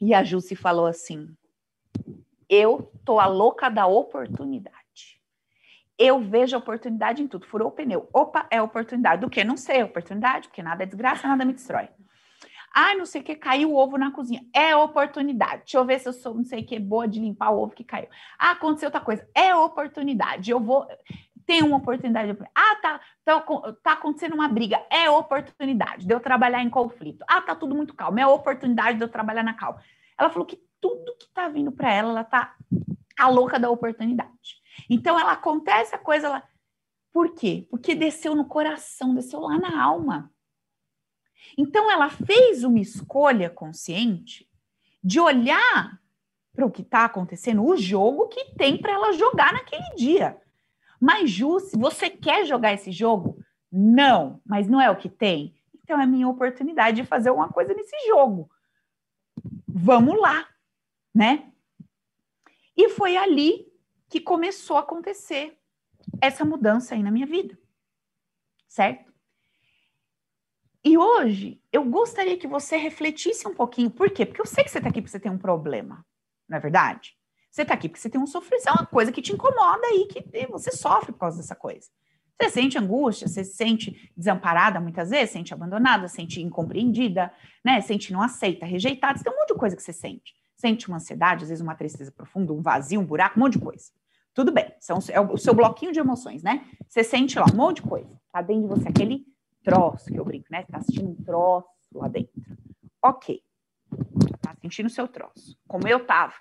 E 0.00 0.14
a 0.14 0.24
Jussi 0.24 0.56
falou 0.56 0.86
assim: 0.86 1.36
Eu 2.48 2.90
tô 3.04 3.20
a 3.20 3.26
louca 3.26 3.68
da 3.68 3.86
oportunidade. 3.86 5.20
Eu 5.98 6.22
vejo 6.22 6.56
a 6.56 6.58
oportunidade 6.58 7.22
em 7.22 7.28
tudo. 7.28 7.46
Furou 7.46 7.68
o 7.68 7.72
pneu. 7.72 8.08
Opa, 8.14 8.46
é 8.50 8.62
oportunidade. 8.62 9.20
Do 9.20 9.28
que? 9.28 9.44
Não 9.44 9.58
sei, 9.58 9.80
é 9.80 9.84
oportunidade, 9.84 10.48
porque 10.48 10.62
nada 10.62 10.84
é 10.84 10.86
desgraça, 10.86 11.28
nada 11.28 11.44
me 11.44 11.52
destrói. 11.52 11.90
Ai, 12.74 12.96
não 12.96 13.04
sei 13.04 13.20
o 13.20 13.24
que, 13.24 13.34
caiu 13.34 13.72
o 13.72 13.76
ovo 13.76 13.98
na 13.98 14.10
cozinha. 14.10 14.44
É 14.54 14.74
oportunidade. 14.74 15.62
Deixa 15.62 15.78
eu 15.78 15.84
ver 15.84 16.00
se 16.00 16.08
eu 16.08 16.12
sou, 16.12 16.34
não 16.34 16.44
sei 16.44 16.62
o 16.62 16.66
que, 16.66 16.78
boa 16.78 17.06
de 17.06 17.20
limpar 17.20 17.50
o 17.50 17.62
ovo 17.62 17.74
que 17.74 17.84
caiu. 17.84 18.08
Ah, 18.38 18.52
aconteceu 18.52 18.86
outra 18.86 19.00
coisa. 19.00 19.28
É 19.34 19.54
oportunidade. 19.54 20.50
Eu 20.50 20.58
vou. 20.58 20.86
Tem 21.44 21.62
uma 21.62 21.76
oportunidade. 21.76 22.36
Ah, 22.54 22.76
tá, 22.80 23.00
tá, 23.24 23.40
tá 23.82 23.92
acontecendo 23.92 24.34
uma 24.34 24.48
briga. 24.48 24.80
É 24.90 25.10
oportunidade 25.10 26.06
de 26.06 26.14
eu 26.14 26.20
trabalhar 26.20 26.62
em 26.62 26.70
conflito. 26.70 27.24
Ah, 27.28 27.42
tá 27.42 27.54
tudo 27.54 27.74
muito 27.74 27.94
calmo. 27.94 28.18
É 28.18 28.26
oportunidade 28.26 28.96
de 28.96 29.04
eu 29.04 29.08
trabalhar 29.08 29.42
na 29.42 29.54
calma. 29.54 29.82
Ela 30.18 30.30
falou 30.30 30.46
que 30.46 30.58
tudo 30.80 31.16
que 31.18 31.28
tá 31.32 31.48
vindo 31.48 31.72
para 31.72 31.92
ela, 31.92 32.10
ela 32.10 32.24
tá 32.24 32.54
a 33.18 33.28
louca 33.28 33.58
da 33.58 33.70
oportunidade. 33.70 34.62
Então 34.88 35.18
ela 35.18 35.32
acontece 35.32 35.94
a 35.94 35.98
coisa 35.98 36.28
lá. 36.28 36.42
Por 37.12 37.34
quê? 37.34 37.66
Porque 37.70 37.94
desceu 37.94 38.34
no 38.34 38.46
coração, 38.46 39.14
desceu 39.14 39.40
lá 39.40 39.58
na 39.58 39.82
alma. 39.82 40.30
Então 41.56 41.90
ela 41.90 42.08
fez 42.08 42.64
uma 42.64 42.80
escolha 42.80 43.50
consciente 43.50 44.48
de 45.02 45.20
olhar 45.20 46.00
para 46.52 46.66
o 46.66 46.70
que 46.70 46.82
está 46.82 47.04
acontecendo, 47.04 47.64
o 47.64 47.76
jogo 47.76 48.28
que 48.28 48.54
tem 48.54 48.76
para 48.76 48.92
ela 48.92 49.12
jogar 49.12 49.52
naquele 49.52 49.94
dia. 49.96 50.38
Mas, 51.00 51.30
Ju, 51.30 51.58
se 51.58 51.76
você 51.76 52.08
quer 52.10 52.44
jogar 52.44 52.72
esse 52.72 52.92
jogo, 52.92 53.42
não, 53.70 54.40
mas 54.44 54.68
não 54.68 54.80
é 54.80 54.90
o 54.90 54.96
que 54.96 55.08
tem. 55.08 55.54
Então 55.82 56.00
é 56.00 56.06
minha 56.06 56.28
oportunidade 56.28 57.02
de 57.02 57.08
fazer 57.08 57.30
alguma 57.30 57.48
coisa 57.48 57.74
nesse 57.74 57.96
jogo. 58.06 58.50
Vamos 59.66 60.20
lá, 60.20 60.48
né? 61.14 61.50
E 62.76 62.88
foi 62.90 63.16
ali 63.16 63.66
que 64.08 64.20
começou 64.20 64.76
a 64.76 64.80
acontecer 64.80 65.58
essa 66.20 66.44
mudança 66.44 66.94
aí 66.94 67.02
na 67.02 67.10
minha 67.10 67.26
vida. 67.26 67.58
Certo? 68.68 69.11
E 70.84 70.98
hoje 70.98 71.60
eu 71.72 71.84
gostaria 71.84 72.36
que 72.36 72.46
você 72.46 72.76
refletisse 72.76 73.46
um 73.46 73.54
pouquinho. 73.54 73.90
Por 73.90 74.10
quê? 74.10 74.26
Porque 74.26 74.40
eu 74.40 74.46
sei 74.46 74.64
que 74.64 74.70
você 74.70 74.78
está 74.78 74.90
aqui 74.90 75.00
porque 75.00 75.12
você 75.12 75.20
tem 75.20 75.30
um 75.30 75.38
problema, 75.38 76.04
não 76.48 76.58
é 76.58 76.60
verdade? 76.60 77.16
Você 77.50 77.62
está 77.62 77.74
aqui 77.74 77.88
porque 77.88 78.00
você 78.00 78.10
tem 78.10 78.20
um 78.20 78.26
sofrimento, 78.26 78.66
é 78.66 78.72
uma 78.72 78.86
coisa 78.86 79.12
que 79.12 79.22
te 79.22 79.32
incomoda 79.32 79.86
aí, 79.86 80.06
que 80.06 80.46
você 80.46 80.72
sofre 80.72 81.12
por 81.12 81.18
causa 81.18 81.36
dessa 81.36 81.54
coisa. 81.54 81.88
Você 82.40 82.50
sente 82.50 82.78
angústia, 82.78 83.28
você 83.28 83.44
se 83.44 83.54
sente 83.54 84.10
desamparada 84.16 84.80
muitas 84.80 85.10
vezes, 85.10 85.30
sente 85.30 85.54
abandonada, 85.54 86.08
sente 86.08 86.40
incompreendida, 86.42 87.32
né? 87.64 87.80
Sente 87.82 88.12
não 88.12 88.22
aceita, 88.22 88.66
rejeitada, 88.66 89.22
tem 89.22 89.32
um 89.32 89.36
monte 89.36 89.52
de 89.52 89.58
coisa 89.58 89.76
que 89.76 89.82
você 89.82 89.92
sente. 89.92 90.34
Sente 90.56 90.88
uma 90.88 90.96
ansiedade, 90.96 91.44
às 91.44 91.50
vezes 91.50 91.62
uma 91.62 91.74
tristeza 91.74 92.10
profunda, 92.10 92.52
um 92.52 92.62
vazio, 92.62 93.00
um 93.00 93.04
buraco, 93.04 93.38
um 93.38 93.42
monte 93.42 93.58
de 93.58 93.60
coisa. 93.60 93.92
Tudo 94.34 94.50
bem, 94.50 94.72
são, 94.80 94.98
é 95.10 95.20
o 95.20 95.36
seu 95.36 95.54
bloquinho 95.54 95.92
de 95.92 96.00
emoções, 96.00 96.42
né? 96.42 96.64
Você 96.88 97.04
sente 97.04 97.38
lá 97.38 97.44
um 97.52 97.56
monte 97.56 97.76
de 97.76 97.82
coisa. 97.82 98.10
Tá 98.32 98.40
dentro 98.40 98.62
de 98.62 98.68
você 98.68 98.88
aquele 98.88 99.26
troço 99.62 100.06
que 100.06 100.18
eu 100.18 100.24
brinco, 100.24 100.48
né? 100.50 100.64
Tá 100.64 100.80
sentindo 100.80 101.10
um 101.10 101.24
troço 101.24 101.68
lá 101.94 102.08
dentro. 102.08 102.32
Ok. 103.02 103.42
Tá 104.40 104.54
sentindo 104.60 104.86
o 104.86 104.90
seu 104.90 105.08
troço. 105.08 105.58
Como 105.66 105.86
eu 105.88 106.04
tava, 106.06 106.34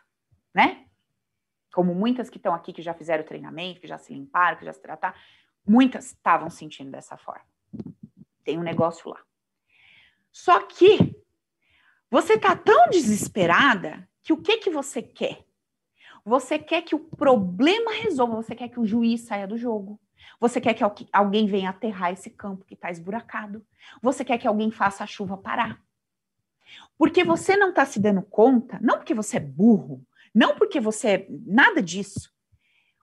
né? 0.53 0.85
Como 1.73 1.95
muitas 1.95 2.29
que 2.29 2.37
estão 2.37 2.53
aqui 2.53 2.73
que 2.73 2.81
já 2.81 2.93
fizeram 2.93 3.23
treinamento, 3.23 3.79
que 3.79 3.87
já 3.87 3.97
se 3.97 4.13
limparam, 4.13 4.57
que 4.57 4.65
já 4.65 4.73
se 4.73 4.81
trataram, 4.81 5.15
muitas 5.65 6.07
estavam 6.07 6.49
sentindo 6.49 6.91
dessa 6.91 7.17
forma. 7.17 7.45
Tem 8.43 8.57
um 8.57 8.63
negócio 8.63 9.09
lá. 9.09 9.19
Só 10.31 10.61
que 10.65 11.15
você 12.09 12.37
tá 12.37 12.55
tão 12.55 12.89
desesperada 12.89 14.07
que 14.23 14.33
o 14.33 14.41
que 14.41 14.57
que 14.57 14.69
você 14.69 15.01
quer? 15.01 15.45
Você 16.23 16.59
quer 16.59 16.81
que 16.81 16.93
o 16.93 16.99
problema 16.99 17.91
resolva, 17.91 18.35
você 18.35 18.55
quer 18.55 18.69
que 18.69 18.79
o 18.79 18.85
juiz 18.85 19.21
saia 19.21 19.47
do 19.47 19.57
jogo. 19.57 19.99
Você 20.39 20.59
quer 20.59 20.73
que 20.73 20.83
alguém 21.11 21.45
venha 21.45 21.69
aterrar 21.69 22.11
esse 22.11 22.29
campo 22.29 22.65
que 22.65 22.73
está 22.73 22.89
esburacado. 22.89 23.65
Você 24.01 24.25
quer 24.25 24.37
que 24.37 24.47
alguém 24.47 24.71
faça 24.71 25.03
a 25.03 25.07
chuva 25.07 25.37
parar. 25.37 25.81
Porque 26.97 27.23
você 27.23 27.55
não 27.55 27.69
está 27.69 27.85
se 27.85 27.99
dando 27.99 28.21
conta, 28.21 28.79
não 28.81 28.97
porque 28.97 29.13
você 29.13 29.37
é 29.37 29.39
burro, 29.39 30.05
não 30.33 30.55
porque 30.55 30.79
você 30.79 31.07
é 31.09 31.27
nada 31.29 31.81
disso. 31.81 32.31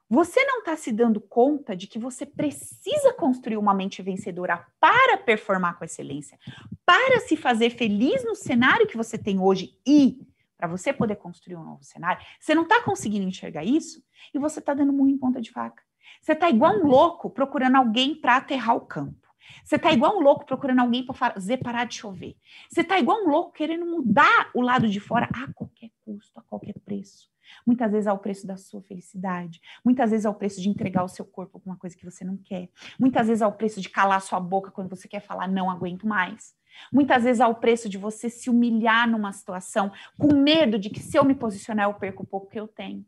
Você 0.09 0.43
não 0.43 0.59
está 0.59 0.75
se 0.75 0.91
dando 0.91 1.21
conta 1.21 1.75
de 1.75 1.85
que 1.85 1.99
você 1.99 2.25
precisa 2.25 3.13
construir 3.13 3.57
uma 3.57 3.75
mente 3.75 4.01
vencedora 4.01 4.65
para 4.79 5.17
performar 5.17 5.77
com 5.77 5.85
excelência, 5.85 6.39
para 6.83 7.19
se 7.19 7.37
fazer 7.37 7.69
feliz 7.69 8.23
no 8.23 8.33
cenário 8.33 8.87
que 8.87 8.97
você 8.97 9.19
tem 9.19 9.39
hoje 9.39 9.77
e 9.85 10.19
para 10.57 10.67
você 10.67 10.91
poder 10.91 11.15
construir 11.15 11.55
um 11.55 11.63
novo 11.63 11.83
cenário, 11.83 12.25
você 12.39 12.53
não 12.55 12.63
está 12.63 12.81
conseguindo 12.83 13.25
enxergar 13.25 13.63
isso 13.63 14.03
e 14.33 14.39
você 14.39 14.59
está 14.59 14.73
dando 14.73 14.91
muito 14.91 15.15
em 15.15 15.17
ponta 15.17 15.39
de 15.39 15.51
faca. 15.51 15.81
Você 16.21 16.33
está 16.33 16.49
igual 16.49 16.75
um 16.75 16.87
louco 16.87 17.29
procurando 17.29 17.75
alguém 17.75 18.15
para 18.15 18.37
aterrar 18.37 18.75
o 18.75 18.81
campo. 18.81 19.29
Você 19.63 19.75
está 19.75 19.91
igual 19.91 20.17
um 20.17 20.21
louco 20.21 20.45
procurando 20.45 20.79
alguém 20.79 21.05
para 21.05 21.15
fazer 21.15 21.57
parar 21.57 21.85
de 21.85 21.95
chover. 21.95 22.35
Você 22.69 22.81
está 22.81 22.99
igual 22.99 23.23
um 23.23 23.29
louco 23.29 23.51
querendo 23.51 23.85
mudar 23.85 24.49
o 24.53 24.61
lado 24.61 24.87
de 24.87 24.99
fora 24.99 25.27
a 25.33 25.51
qualquer 25.53 25.89
custo, 26.03 26.39
a 26.39 26.41
qualquer 26.41 26.75
preço. 26.85 27.29
Muitas 27.65 27.91
vezes 27.91 28.07
ao 28.07 28.19
preço 28.19 28.45
da 28.45 28.57
sua 28.57 28.81
felicidade, 28.81 29.59
muitas 29.83 30.11
vezes 30.11 30.25
ao 30.25 30.35
preço 30.35 30.61
de 30.61 30.69
entregar 30.69 31.03
o 31.03 31.07
seu 31.07 31.25
corpo 31.25 31.57
a 31.57 31.59
alguma 31.59 31.77
coisa 31.77 31.95
que 31.95 32.05
você 32.05 32.23
não 32.23 32.37
quer, 32.37 32.69
muitas 32.99 33.27
vezes 33.27 33.41
ao 33.41 33.51
preço 33.51 33.81
de 33.81 33.89
calar 33.89 34.21
sua 34.21 34.39
boca 34.39 34.71
quando 34.71 34.89
você 34.89 35.07
quer 35.07 35.19
falar 35.19 35.47
não 35.47 35.69
aguento 35.69 36.07
mais. 36.07 36.53
Muitas 36.93 37.23
vezes 37.23 37.41
ao 37.41 37.55
preço 37.55 37.89
de 37.89 37.97
você 37.97 38.29
se 38.29 38.49
humilhar 38.49 39.09
numa 39.09 39.33
situação, 39.33 39.91
com 40.17 40.33
medo 40.33 40.77
de 40.77 40.89
que 40.89 40.99
se 40.99 41.17
eu 41.17 41.25
me 41.25 41.35
posicionar 41.35 41.87
eu 41.87 41.93
perco 41.95 42.23
o 42.23 42.27
pouco 42.27 42.49
que 42.49 42.59
eu 42.59 42.67
tenho. 42.67 43.05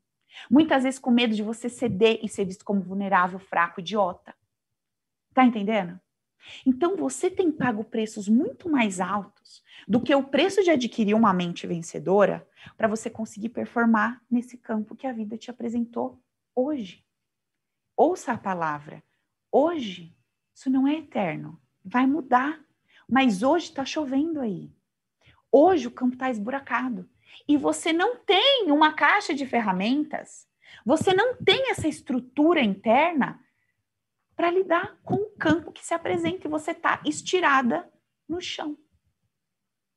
Muitas 0.49 0.83
vezes 0.83 0.99
com 0.99 1.11
medo 1.11 1.35
de 1.35 1.43
você 1.43 1.69
ceder 1.69 2.19
e 2.23 2.29
ser 2.29 2.45
visto 2.45 2.65
como 2.65 2.81
vulnerável, 2.81 3.39
fraco, 3.39 3.79
idiota. 3.79 4.35
Tá 5.33 5.45
entendendo? 5.45 5.99
Então 6.65 6.95
você 6.95 7.29
tem 7.29 7.51
pago 7.51 7.83
preços 7.83 8.27
muito 8.27 8.69
mais 8.69 8.99
altos 8.99 9.63
do 9.87 10.01
que 10.01 10.13
o 10.13 10.23
preço 10.23 10.63
de 10.63 10.71
adquirir 10.71 11.13
uma 11.13 11.33
mente 11.33 11.67
vencedora 11.67 12.47
para 12.77 12.87
você 12.87 13.09
conseguir 13.09 13.49
performar 13.49 14.21
nesse 14.29 14.57
campo 14.57 14.95
que 14.95 15.07
a 15.07 15.13
vida 15.13 15.37
te 15.37 15.51
apresentou 15.51 16.21
hoje. 16.55 17.05
Ouça 17.95 18.33
a 18.33 18.37
palavra. 18.37 19.03
Hoje, 19.51 20.15
isso 20.53 20.69
não 20.69 20.87
é 20.87 20.95
eterno. 20.95 21.61
Vai 21.83 22.07
mudar. 22.07 22.59
Mas 23.07 23.43
hoje 23.43 23.65
está 23.65 23.83
chovendo 23.83 24.39
aí. 24.39 24.71
Hoje 25.51 25.87
o 25.87 25.91
campo 25.91 26.13
está 26.13 26.29
esburacado. 26.29 27.09
E 27.47 27.57
você 27.57 27.91
não 27.91 28.17
tem 28.17 28.71
uma 28.71 28.93
caixa 28.93 29.33
de 29.33 29.45
ferramentas, 29.45 30.47
você 30.85 31.13
não 31.13 31.35
tem 31.35 31.69
essa 31.69 31.87
estrutura 31.87 32.61
interna 32.61 33.39
para 34.35 34.49
lidar 34.49 34.97
com 35.03 35.15
o 35.15 35.29
campo 35.37 35.71
que 35.71 35.85
se 35.85 35.93
apresenta 35.93 36.47
e 36.47 36.49
você 36.49 36.71
está 36.71 37.01
estirada 37.05 37.87
no 38.27 38.41
chão. 38.41 38.77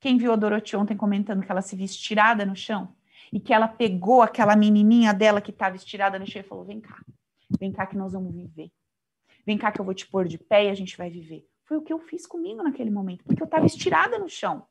Quem 0.01 0.19
viu 0.19 0.33
a 0.33 0.37
Dorothy 0.37 0.77
ontem 0.77 0.97
comentando 0.97 1.43
que 1.43 1.51
ela 1.51 1.63
se 1.63 1.75
viu 1.75 1.87
estirada 1.87 2.45
no 2.45 2.55
chão 2.55 2.95
e 3.33 3.41
que 3.41 3.55
ela 3.55 3.67
pegou 3.67 4.21
aquela 4.21 4.55
menininha 4.55 5.15
dela 5.15 5.41
que 5.41 5.51
estava 5.51 5.77
estirada 5.77 6.19
no 6.19 6.27
chão 6.27 6.41
e 6.41 6.45
falou: 6.45 6.65
Vem 6.65 6.81
cá, 6.81 7.03
vem 7.59 7.73
cá 7.73 7.87
que 7.87 7.97
nós 7.97 8.13
vamos 8.13 8.35
viver. 8.35 8.71
Vem 9.47 9.57
cá 9.57 9.73
que 9.73 9.81
eu 9.81 9.85
vou 9.85 9.95
te 9.95 10.07
pôr 10.07 10.27
de 10.27 10.37
pé 10.37 10.67
e 10.67 10.71
a 10.71 10.75
gente 10.75 10.97
vai 10.97 11.09
viver. 11.09 11.47
Foi 11.65 11.79
o 11.79 11.83
que 11.83 11.93
eu 11.93 11.99
fiz 11.99 12.27
comigo 12.27 12.63
naquele 12.63 12.91
momento, 12.91 13.25
porque 13.25 13.43
eu 13.43 13.47
estava 13.47 13.65
estirada 13.65 14.19
no 14.19 14.29
chão. 14.29 14.67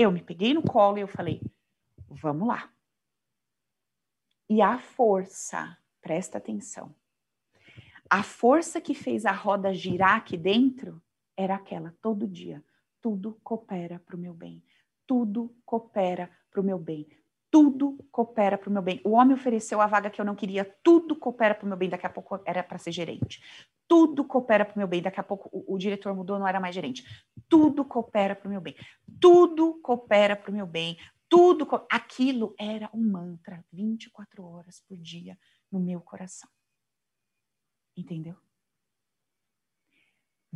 Eu 0.00 0.12
me 0.12 0.22
peguei 0.22 0.54
no 0.54 0.62
colo 0.62 0.96
e 0.96 1.00
eu 1.00 1.08
falei: 1.08 1.42
Vamos 2.08 2.46
lá. 2.46 2.72
E 4.48 4.62
a 4.62 4.78
força, 4.78 5.76
presta 6.00 6.38
atenção. 6.38 6.94
A 8.08 8.22
força 8.22 8.80
que 8.80 8.94
fez 8.94 9.26
a 9.26 9.32
roda 9.32 9.74
girar 9.74 10.14
aqui 10.14 10.36
dentro 10.36 11.02
era 11.36 11.56
aquela 11.56 11.92
todo 12.00 12.28
dia. 12.28 12.64
Tudo 13.02 13.40
coopera 13.42 13.98
para 13.98 14.14
o 14.14 14.18
meu 14.18 14.32
bem. 14.32 14.64
Tudo 15.04 15.52
coopera 15.66 16.30
para 16.48 16.60
o 16.60 16.64
meu 16.64 16.78
bem. 16.78 17.08
Tudo 17.50 17.96
coopera 18.10 18.58
para 18.58 18.68
o 18.68 18.72
meu 18.72 18.82
bem. 18.82 19.00
O 19.04 19.12
homem 19.12 19.34
ofereceu 19.34 19.80
a 19.80 19.86
vaga 19.86 20.10
que 20.10 20.20
eu 20.20 20.24
não 20.24 20.34
queria. 20.34 20.64
Tudo 20.82 21.16
coopera 21.16 21.54
para 21.54 21.64
o 21.64 21.68
meu 21.68 21.76
bem. 21.76 21.88
Daqui 21.88 22.06
a 22.06 22.10
pouco 22.10 22.40
era 22.44 22.62
para 22.62 22.78
ser 22.78 22.92
gerente. 22.92 23.42
Tudo 23.86 24.24
coopera 24.24 24.64
para 24.64 24.74
o 24.74 24.78
meu 24.78 24.86
bem. 24.86 25.00
Daqui 25.00 25.18
a 25.18 25.22
pouco 25.22 25.48
o, 25.50 25.74
o, 25.74 25.78
diretor 25.78 26.14
mudou, 26.14 26.38
não 26.38 26.46
era 26.46 26.60
mais 26.60 26.74
gerente. 26.74 27.04
Tudo 27.48 27.84
coopera 27.84 28.36
para 28.36 28.48
o 28.48 28.50
meu 28.50 28.60
bem. 28.60 28.76
Tudo 29.20 29.80
coopera 29.80 30.36
para 30.36 30.50
o 30.50 30.54
meu 30.54 30.66
bem. 30.66 30.98
Tudo. 31.28 31.66
Aquilo 31.90 32.54
era 32.58 32.90
um 32.92 33.02
mantra 33.10 33.64
24 33.72 34.44
horas 34.44 34.82
por 34.86 34.98
dia 34.98 35.38
no 35.72 35.80
meu 35.80 36.00
coração. 36.00 36.48
Entendeu? 37.96 38.36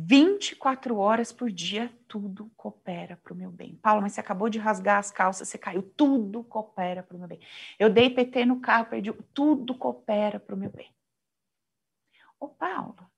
24 0.05 0.97
horas 0.97 1.31
por 1.31 1.49
dia, 1.51 1.91
tudo 2.07 2.51
coopera 2.55 3.17
para 3.17 3.33
o 3.33 3.35
meu 3.35 3.49
bem. 3.49 3.75
Paulo, 3.75 4.01
mas 4.01 4.13
você 4.13 4.19
acabou 4.19 4.49
de 4.49 4.59
rasgar 4.59 4.97
as 4.97 5.11
calças, 5.11 5.47
você 5.47 5.57
caiu, 5.57 5.81
tudo 5.81 6.43
coopera 6.43 7.01
para 7.01 7.15
o 7.15 7.19
meu 7.19 7.27
bem. 7.27 7.39
Eu 7.79 7.89
dei 7.89 8.09
PT 8.09 8.45
no 8.45 8.59
carro, 8.59 8.87
perdi, 8.87 9.13
tudo 9.33 9.75
coopera 9.75 10.39
para 10.39 10.55
o 10.55 10.57
meu 10.57 10.69
bem. 10.69 10.93
Ô, 12.39 12.47
Paulo, 12.47 13.09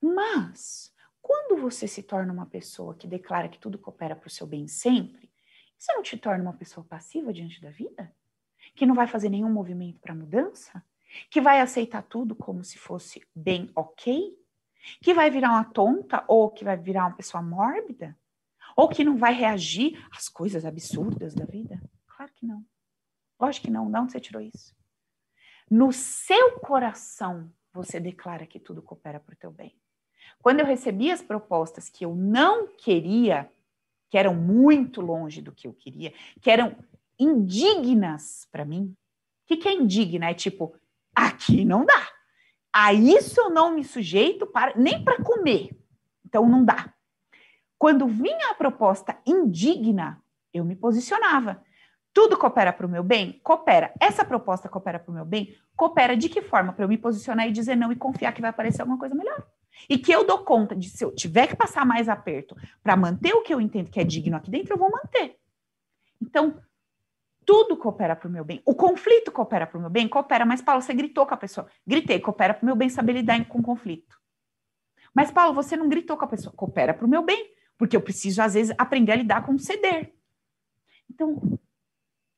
mas 0.00 0.92
quando 1.22 1.60
você 1.60 1.88
se 1.88 2.02
torna 2.02 2.32
uma 2.32 2.46
pessoa 2.46 2.94
que 2.94 3.06
declara 3.06 3.48
que 3.48 3.58
tudo 3.58 3.78
coopera 3.78 4.14
para 4.14 4.28
o 4.28 4.30
seu 4.30 4.46
bem 4.46 4.68
sempre, 4.68 5.30
você 5.78 5.92
não 5.94 6.02
te 6.02 6.16
torna 6.18 6.42
uma 6.42 6.52
pessoa 6.52 6.84
passiva 6.86 7.32
diante 7.32 7.60
da 7.60 7.70
vida? 7.70 8.14
Que 8.74 8.84
não 8.84 8.94
vai 8.94 9.06
fazer 9.06 9.28
nenhum 9.28 9.50
movimento 9.50 10.00
para 10.00 10.14
mudança? 10.14 10.84
que 11.30 11.40
vai 11.40 11.60
aceitar 11.60 12.02
tudo 12.02 12.34
como 12.34 12.62
se 12.62 12.78
fosse 12.78 13.22
bem 13.34 13.70
ok, 13.74 14.36
que 15.00 15.14
vai 15.14 15.30
virar 15.30 15.50
uma 15.50 15.64
tonta 15.64 16.24
ou 16.28 16.50
que 16.50 16.64
vai 16.64 16.76
virar 16.76 17.06
uma 17.06 17.16
pessoa 17.16 17.42
mórbida, 17.42 18.16
ou 18.76 18.88
que 18.88 19.04
não 19.04 19.16
vai 19.16 19.32
reagir 19.32 20.04
às 20.10 20.28
coisas 20.28 20.64
absurdas 20.64 21.34
da 21.34 21.44
vida? 21.44 21.80
Claro 22.06 22.32
que 22.34 22.46
não. 22.46 22.64
Lógico 23.40 23.66
que 23.66 23.72
não. 23.72 23.90
De 23.90 23.98
onde 23.98 24.12
você 24.12 24.20
tirou 24.20 24.42
isso? 24.42 24.74
No 25.70 25.92
seu 25.92 26.58
coração, 26.60 27.50
você 27.72 27.98
declara 27.98 28.46
que 28.46 28.60
tudo 28.60 28.82
coopera 28.82 29.18
para 29.18 29.34
o 29.34 29.38
teu 29.38 29.50
bem. 29.50 29.76
Quando 30.40 30.60
eu 30.60 30.66
recebi 30.66 31.10
as 31.10 31.22
propostas 31.22 31.88
que 31.88 32.04
eu 32.04 32.14
não 32.14 32.66
queria, 32.66 33.50
que 34.10 34.18
eram 34.18 34.34
muito 34.34 35.00
longe 35.00 35.40
do 35.40 35.52
que 35.52 35.66
eu 35.66 35.72
queria, 35.72 36.12
que 36.40 36.50
eram 36.50 36.76
indignas 37.18 38.46
para 38.50 38.64
mim. 38.64 38.94
O 39.44 39.46
que, 39.46 39.56
que 39.56 39.68
é 39.68 39.74
indigna? 39.74 40.30
É 40.30 40.34
tipo, 40.34 40.74
Aqui 41.16 41.64
não 41.64 41.86
dá. 41.86 42.08
A 42.78 42.92
isso 42.92 43.40
eu 43.40 43.48
não 43.48 43.74
me 43.74 43.82
sujeito 43.82 44.44
para 44.44 44.74
nem 44.76 45.02
para 45.02 45.22
comer. 45.22 45.70
Então 46.26 46.46
não 46.46 46.62
dá. 46.62 46.92
Quando 47.78 48.06
vinha 48.06 48.50
a 48.50 48.54
proposta 48.54 49.16
indigna, 49.24 50.22
eu 50.52 50.62
me 50.62 50.76
posicionava. 50.76 51.64
Tudo 52.12 52.36
coopera 52.36 52.74
para 52.74 52.86
o 52.86 52.90
meu 52.90 53.02
bem? 53.02 53.40
Coopera. 53.42 53.94
Essa 53.98 54.26
proposta 54.26 54.68
coopera 54.68 54.98
para 54.98 55.10
o 55.10 55.14
meu 55.14 55.24
bem? 55.24 55.56
Coopera 55.74 56.14
de 56.14 56.28
que 56.28 56.42
forma? 56.42 56.74
Para 56.74 56.84
eu 56.84 56.88
me 56.90 56.98
posicionar 56.98 57.48
e 57.48 57.50
dizer 57.50 57.76
não 57.76 57.90
e 57.90 57.96
confiar 57.96 58.32
que 58.34 58.42
vai 58.42 58.50
aparecer 58.50 58.82
alguma 58.82 58.98
coisa 58.98 59.14
melhor. 59.14 59.42
E 59.88 59.96
que 59.96 60.12
eu 60.12 60.26
dou 60.26 60.44
conta 60.44 60.76
de 60.76 60.90
se 60.90 61.02
eu 61.02 61.14
tiver 61.14 61.46
que 61.46 61.56
passar 61.56 61.86
mais 61.86 62.10
aperto 62.10 62.54
para 62.82 62.94
manter 62.94 63.32
o 63.32 63.42
que 63.42 63.54
eu 63.54 63.60
entendo 63.60 63.90
que 63.90 64.00
é 64.00 64.04
digno 64.04 64.36
aqui 64.36 64.50
dentro, 64.50 64.74
eu 64.74 64.78
vou 64.78 64.90
manter. 64.90 65.38
Então, 66.20 66.60
tudo 67.46 67.76
coopera 67.76 68.16
para 68.16 68.28
o 68.28 68.30
meu 68.30 68.44
bem. 68.44 68.60
O 68.66 68.74
conflito 68.74 69.30
coopera 69.30 69.66
para 69.66 69.78
o 69.78 69.80
meu 69.80 69.88
bem? 69.88 70.08
Coopera. 70.08 70.44
Mas, 70.44 70.60
Paulo, 70.60 70.82
você 70.82 70.92
gritou 70.92 71.24
com 71.24 71.32
a 71.32 71.36
pessoa. 71.36 71.68
Gritei, 71.86 72.18
coopera 72.18 72.52
para 72.52 72.62
o 72.64 72.66
meu 72.66 72.74
bem 72.74 72.88
saber 72.88 73.12
lidar 73.12 73.42
com 73.46 73.62
conflito. 73.62 74.20
Mas, 75.14 75.30
Paulo, 75.30 75.54
você 75.54 75.76
não 75.76 75.88
gritou 75.88 76.16
com 76.16 76.24
a 76.24 76.28
pessoa. 76.28 76.54
Coopera 76.54 76.92
para 76.92 77.06
o 77.06 77.08
meu 77.08 77.22
bem. 77.22 77.54
Porque 77.78 77.96
eu 77.96 78.02
preciso, 78.02 78.42
às 78.42 78.54
vezes, 78.54 78.74
aprender 78.76 79.12
a 79.12 79.16
lidar 79.16 79.46
com 79.46 79.56
ceder. 79.56 80.12
Então, 81.08 81.40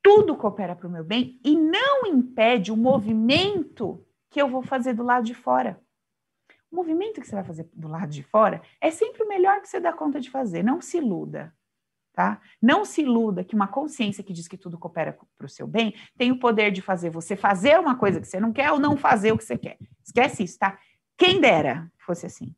tudo 0.01 0.37
coopera 0.37 0.75
para 0.75 0.87
o 0.87 0.91
meu 0.91 1.03
bem 1.03 1.41
e 1.43 1.57
não 1.57 2.05
impede 2.05 2.71
o 2.71 2.77
movimento 2.77 4.05
que 4.29 4.39
eu 4.39 4.47
vou 4.47 4.61
fazer 4.61 4.93
do 4.93 5.03
lado 5.03 5.25
de 5.25 5.33
fora. 5.33 5.81
O 6.71 6.75
movimento 6.75 7.19
que 7.19 7.27
você 7.27 7.35
vai 7.35 7.43
fazer 7.43 7.67
do 7.73 7.87
lado 7.87 8.09
de 8.09 8.21
fora 8.21 8.61
é 8.79 8.91
sempre 8.91 9.23
o 9.23 9.27
melhor 9.27 9.59
que 9.59 9.67
você 9.67 9.79
dá 9.79 9.91
conta 9.91 10.19
de 10.19 10.29
fazer. 10.29 10.61
Não 10.61 10.79
se 10.79 10.97
iluda, 10.97 11.53
tá? 12.13 12.41
Não 12.61 12.83
se 12.83 13.01
iluda 13.01 13.43
que 13.43 13.55
uma 13.55 13.67
consciência 13.67 14.23
que 14.23 14.33
diz 14.33 14.47
que 14.47 14.57
tudo 14.57 14.77
coopera 14.77 15.17
para 15.37 15.45
o 15.45 15.49
seu 15.49 15.67
bem 15.67 15.93
tem 16.17 16.31
o 16.31 16.39
poder 16.39 16.71
de 16.71 16.81
fazer 16.81 17.09
você 17.09 17.35
fazer 17.35 17.79
uma 17.79 17.97
coisa 17.97 18.19
que 18.19 18.27
você 18.27 18.39
não 18.39 18.51
quer 18.51 18.71
ou 18.71 18.79
não 18.79 18.97
fazer 18.97 19.31
o 19.31 19.37
que 19.37 19.43
você 19.43 19.57
quer. 19.57 19.77
Esquece 20.03 20.43
isso, 20.43 20.57
tá? 20.59 20.77
Quem 21.17 21.39
dera 21.39 21.91
fosse 21.97 22.25
assim. 22.25 22.55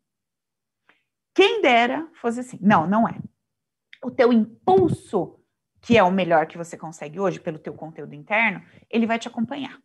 Quem 1.33 1.61
dera 1.61 2.07
fosse 2.13 2.39
assim. 2.39 2.59
Não, 2.61 2.87
não 2.87 3.07
é. 3.07 3.17
O 4.03 4.11
teu 4.11 4.33
impulso, 4.33 5.39
que 5.81 5.97
é 5.97 6.03
o 6.03 6.11
melhor 6.11 6.47
que 6.47 6.57
você 6.57 6.77
consegue 6.77 7.19
hoje 7.19 7.39
pelo 7.39 7.59
teu 7.59 7.73
conteúdo 7.73 8.13
interno, 8.13 8.63
ele 8.89 9.05
vai 9.05 9.17
te 9.19 9.27
acompanhar. 9.27 9.79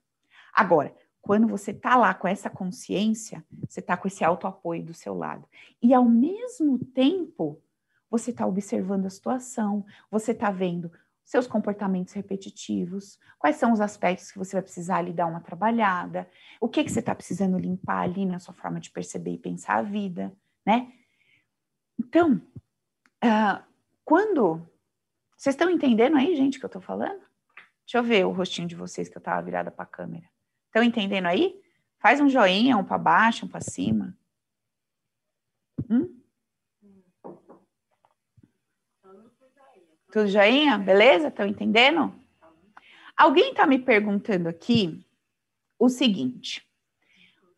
Agora, 0.53 0.95
quando 1.21 1.49
você 1.49 1.75
tá 1.75 1.97
lá 1.97 2.14
com 2.14 2.29
essa 2.29 2.49
consciência, 2.49 3.45
você 3.69 3.83
tá 3.83 3.97
com 3.97 4.07
esse 4.07 4.25
auto-apoio 4.25 4.85
do 4.85 4.95
seu 4.95 5.12
lado. 5.12 5.47
E 5.83 5.93
ao 5.93 6.05
mesmo 6.05 6.79
tempo, 6.79 7.61
você 8.11 8.32
tá 8.32 8.46
observando 8.46 9.07
a 9.07 9.11
situação, 9.11 9.84
você 10.11 10.34
tá 10.34 10.50
vendo 10.50 10.90
seus 11.24 11.46
comportamentos 11.46 12.14
repetitivos, 12.14 13.18
quais 13.36 13.57
são 13.57 13.72
os 13.72 13.80
aspectos 13.80 14.30
que 14.30 14.38
você 14.38 14.54
vai 14.54 14.62
precisar 14.62 14.98
ali 14.98 15.12
dar 15.12 15.26
uma 15.26 15.40
trabalhada, 15.40 16.30
o 16.61 16.68
que, 16.68 16.84
que 16.84 16.90
você 16.90 17.00
está 17.00 17.14
precisando 17.14 17.59
limpar 17.59 18.02
ali 18.02 18.24
na 18.24 18.38
sua 18.38 18.54
forma 18.54 18.78
de 18.78 18.90
perceber 18.90 19.32
e 19.32 19.38
pensar 19.38 19.78
a 19.78 19.82
vida, 19.82 20.32
né? 20.64 20.92
Então, 21.98 22.40
uh, 23.24 23.64
quando. 24.04 24.64
Vocês 25.36 25.54
estão 25.54 25.68
entendendo 25.68 26.16
aí, 26.16 26.34
gente, 26.34 26.59
que 26.59 26.64
eu 26.64 26.68
estou 26.68 26.80
falando? 26.80 27.20
Deixa 27.84 27.98
eu 27.98 28.02
ver 28.02 28.24
o 28.24 28.32
rostinho 28.32 28.66
de 28.66 28.74
vocês 28.74 29.09
que 29.09 29.16
eu 29.16 29.20
estava 29.20 29.42
virada 29.42 29.70
para 29.70 29.82
a 29.82 29.88
câmera. 29.88 30.26
Estão 30.66 30.82
entendendo 30.82 31.26
aí? 31.26 31.61
Faz 31.98 32.20
um 32.20 32.28
joinha, 32.28 32.76
um 32.76 32.84
para 32.84 32.96
baixo, 32.96 33.44
um 33.44 33.48
para 33.48 33.61
cima. 33.61 34.16
Hum? 35.90 36.16
Tudo 40.17 40.29
joinha? 40.29 40.79
Beleza? 40.79 41.29
Estão 41.29 41.47
entendendo? 41.47 42.11
Alguém 43.14 43.51
está 43.51 43.67
me 43.67 43.79
perguntando 43.79 44.49
aqui 44.49 45.07
o 45.79 45.91
seguinte: 45.91 46.67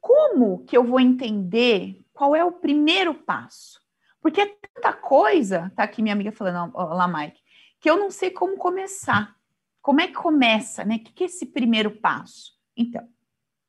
como 0.01 0.65
que 0.65 0.77
eu 0.77 0.83
vou 0.83 0.99
entender 0.99 2.05
qual 2.13 2.35
é 2.35 2.45
o 2.45 2.51
primeiro 2.51 3.15
passo? 3.15 3.81
Porque 4.21 4.41
é 4.41 4.47
tanta 4.47 4.93
coisa, 4.93 5.73
tá 5.77 5.85
aqui 5.85 6.03
minha 6.03 6.13
amiga 6.13 6.33
falando, 6.33 6.73
lá, 6.75 7.07
Mike, 7.07 7.41
que 7.79 7.89
eu 7.89 7.97
não 7.97 8.11
sei 8.11 8.33
como 8.33 8.57
começar. 8.57 9.37
Como 9.81 10.01
é 10.01 10.09
que 10.09 10.15
começa, 10.15 10.85
né? 10.85 10.97
O 10.97 10.99
que 10.99 11.23
é 11.23 11.27
esse 11.27 11.47
primeiro 11.47 11.93
passo? 11.93 12.59
Então, 12.77 13.09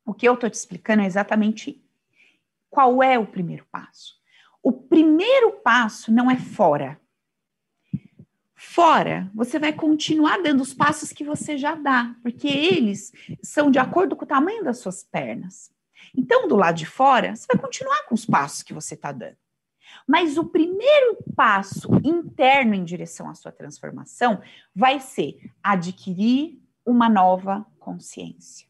o 0.04 0.16
que 0.16 0.28
eu 0.28 0.34
estou 0.34 0.50
te 0.50 0.56
explicando 0.56 1.04
é 1.04 1.06
exatamente 1.06 1.80
qual 2.72 3.04
é 3.04 3.20
o 3.20 3.28
primeiro 3.28 3.68
passo. 3.72 4.16
O 4.64 4.72
primeiro 4.72 5.60
passo 5.60 6.12
não 6.12 6.32
é 6.32 6.38
fora. 6.38 7.00
Fora, 8.60 9.32
você 9.34 9.58
vai 9.58 9.72
continuar 9.72 10.42
dando 10.42 10.62
os 10.62 10.74
passos 10.74 11.14
que 11.14 11.24
você 11.24 11.58
já 11.58 11.76
dá, 11.76 12.14
porque 12.22 12.48
eles 12.48 13.12
são 13.42 13.72
de 13.72 13.80
acordo 13.80 14.16
com 14.16 14.26
o 14.26 14.28
tamanho 14.28 14.64
das 14.64 14.80
suas 14.80 15.04
pernas. 15.04 15.72
Então, 16.16 16.48
do 16.48 16.56
lado 16.56 16.76
de 16.76 16.86
fora, 16.86 17.36
você 17.36 17.46
vai 17.48 17.62
continuar 17.62 18.04
com 18.04 18.16
os 18.16 18.26
passos 18.26 18.62
que 18.62 18.74
você 18.74 18.96
está 18.96 19.12
dando. 19.12 19.38
Mas 20.06 20.38
o 20.38 20.46
primeiro 20.46 21.18
passo 21.36 21.90
interno 22.04 22.74
em 22.76 22.84
direção 22.84 23.30
à 23.30 23.34
sua 23.34 23.52
transformação 23.52 24.42
vai 24.76 25.00
ser 25.00 25.52
adquirir 25.64 26.60
uma 26.86 27.10
nova 27.10 27.66
consciência 27.80 28.70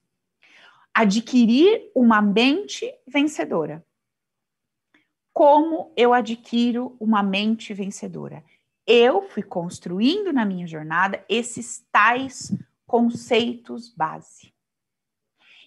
adquirir 0.99 1.89
uma 1.95 2.21
mente 2.21 2.93
vencedora. 3.07 3.85
Como 5.31 5.93
eu 5.95 6.13
adquiro 6.13 6.97
uma 6.99 7.23
mente 7.23 7.73
vencedora? 7.73 8.43
Eu 8.91 9.21
fui 9.21 9.43
construindo 9.43 10.33
na 10.33 10.43
minha 10.43 10.65
jornada 10.65 11.23
esses 11.29 11.85
tais 11.91 12.51
conceitos 12.87 13.93
base. 13.93 14.51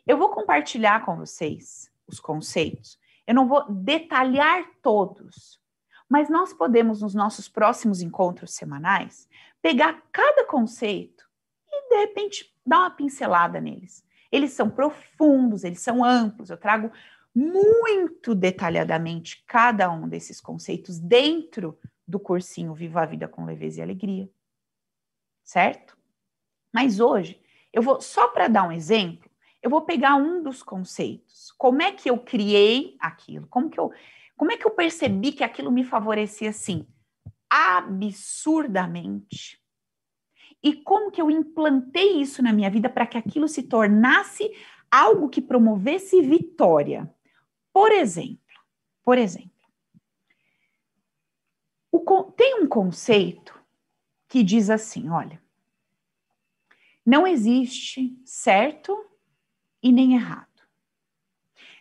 Eu 0.05 0.19
vou 0.19 0.31
compartilhar 0.31 1.05
com 1.05 1.17
vocês 1.17 1.89
os 2.05 2.19
conceitos. 2.19 2.99
Eu 3.25 3.37
não 3.37 3.47
vou 3.47 3.73
detalhar 3.73 4.65
todos, 4.83 5.61
mas 6.09 6.29
nós 6.29 6.53
podemos, 6.53 7.01
nos 7.01 7.15
nossos 7.15 7.49
próximos 7.49 8.03
encontros 8.03 8.55
semanais, 8.55 9.29
pegar 9.63 10.03
cada 10.11 10.45
conceito 10.45 11.25
e, 11.71 11.91
de 11.91 11.97
repente, 12.01 12.53
dar 12.67 12.81
uma 12.81 12.91
pincelada 12.91 13.61
neles. 13.61 14.05
Eles 14.33 14.51
são 14.51 14.69
profundos, 14.69 15.63
eles 15.63 15.81
são 15.81 16.05
amplos. 16.05 16.51
Eu 16.51 16.57
trago 16.57 16.91
muito 17.33 18.35
detalhadamente 18.35 19.45
cada 19.47 19.89
um 19.93 20.09
desses 20.09 20.41
conceitos 20.41 20.99
dentro 20.99 21.79
do 22.07 22.21
cursinho 22.21 22.75
Viva 22.75 23.03
a 23.03 23.07
Vida 23.07 23.29
com 23.29 23.45
Leveza 23.45 23.81
e 23.81 23.83
Alegria. 23.83 24.29
Certo? 25.43 25.97
Mas 26.73 27.01
hoje, 27.01 27.41
eu 27.73 27.83
vou, 27.83 28.01
só 28.01 28.29
para 28.29 28.49
dar 28.49 28.67
um 28.69 28.73
exemplo, 28.73 29.31
eu 29.63 29.71
vou 29.71 29.83
pegar 29.83 30.17
um 30.17 30.43
dos 30.43 30.63
conceitos. 30.63 31.53
Como 31.59 31.83
é 31.83 31.93
que 31.93 32.09
eu 32.11 32.19
criei 32.19 32.97
aquilo? 33.01 33.47
Como 33.49 33.71
que 33.71 33.79
eu, 33.79 33.93
como 34.37 34.53
é 34.53 34.57
que 34.57 34.67
eu 34.67 34.71
percebi 34.71 35.33
que 35.33 35.45
aquilo 35.45 35.71
me 35.71 35.85
favorecia 35.85 36.51
assim? 36.51 36.87
Absurdamente 37.51 39.03
e 40.63 40.75
como 40.75 41.11
que 41.11 41.21
eu 41.21 41.31
implantei 41.31 42.21
isso 42.21 42.43
na 42.43 42.53
minha 42.53 42.71
vida 42.71 42.89
para 42.89 43.07
que 43.07 43.19
aquilo 43.19 43.49
se 43.49 43.65
tornasse 43.65 44.51
algo 44.91 45.29
que 45.29 45.41
promovesse 45.41 46.23
vitória. 46.23 47.13
Por 47.73 47.91
exemplo, 47.91 48.39
por 49.05 49.19
exemplo, 49.19 49.51
tem 52.43 52.61
um 52.61 52.67
conceito 52.67 53.57
que 54.29 54.43
diz 54.43 54.69
assim, 54.69 55.09
olha, 55.09 55.41
não 57.07 57.25
existe 57.25 58.21
certo 58.25 58.99
e 59.81 59.93
nem 59.93 60.15
errado. 60.15 60.49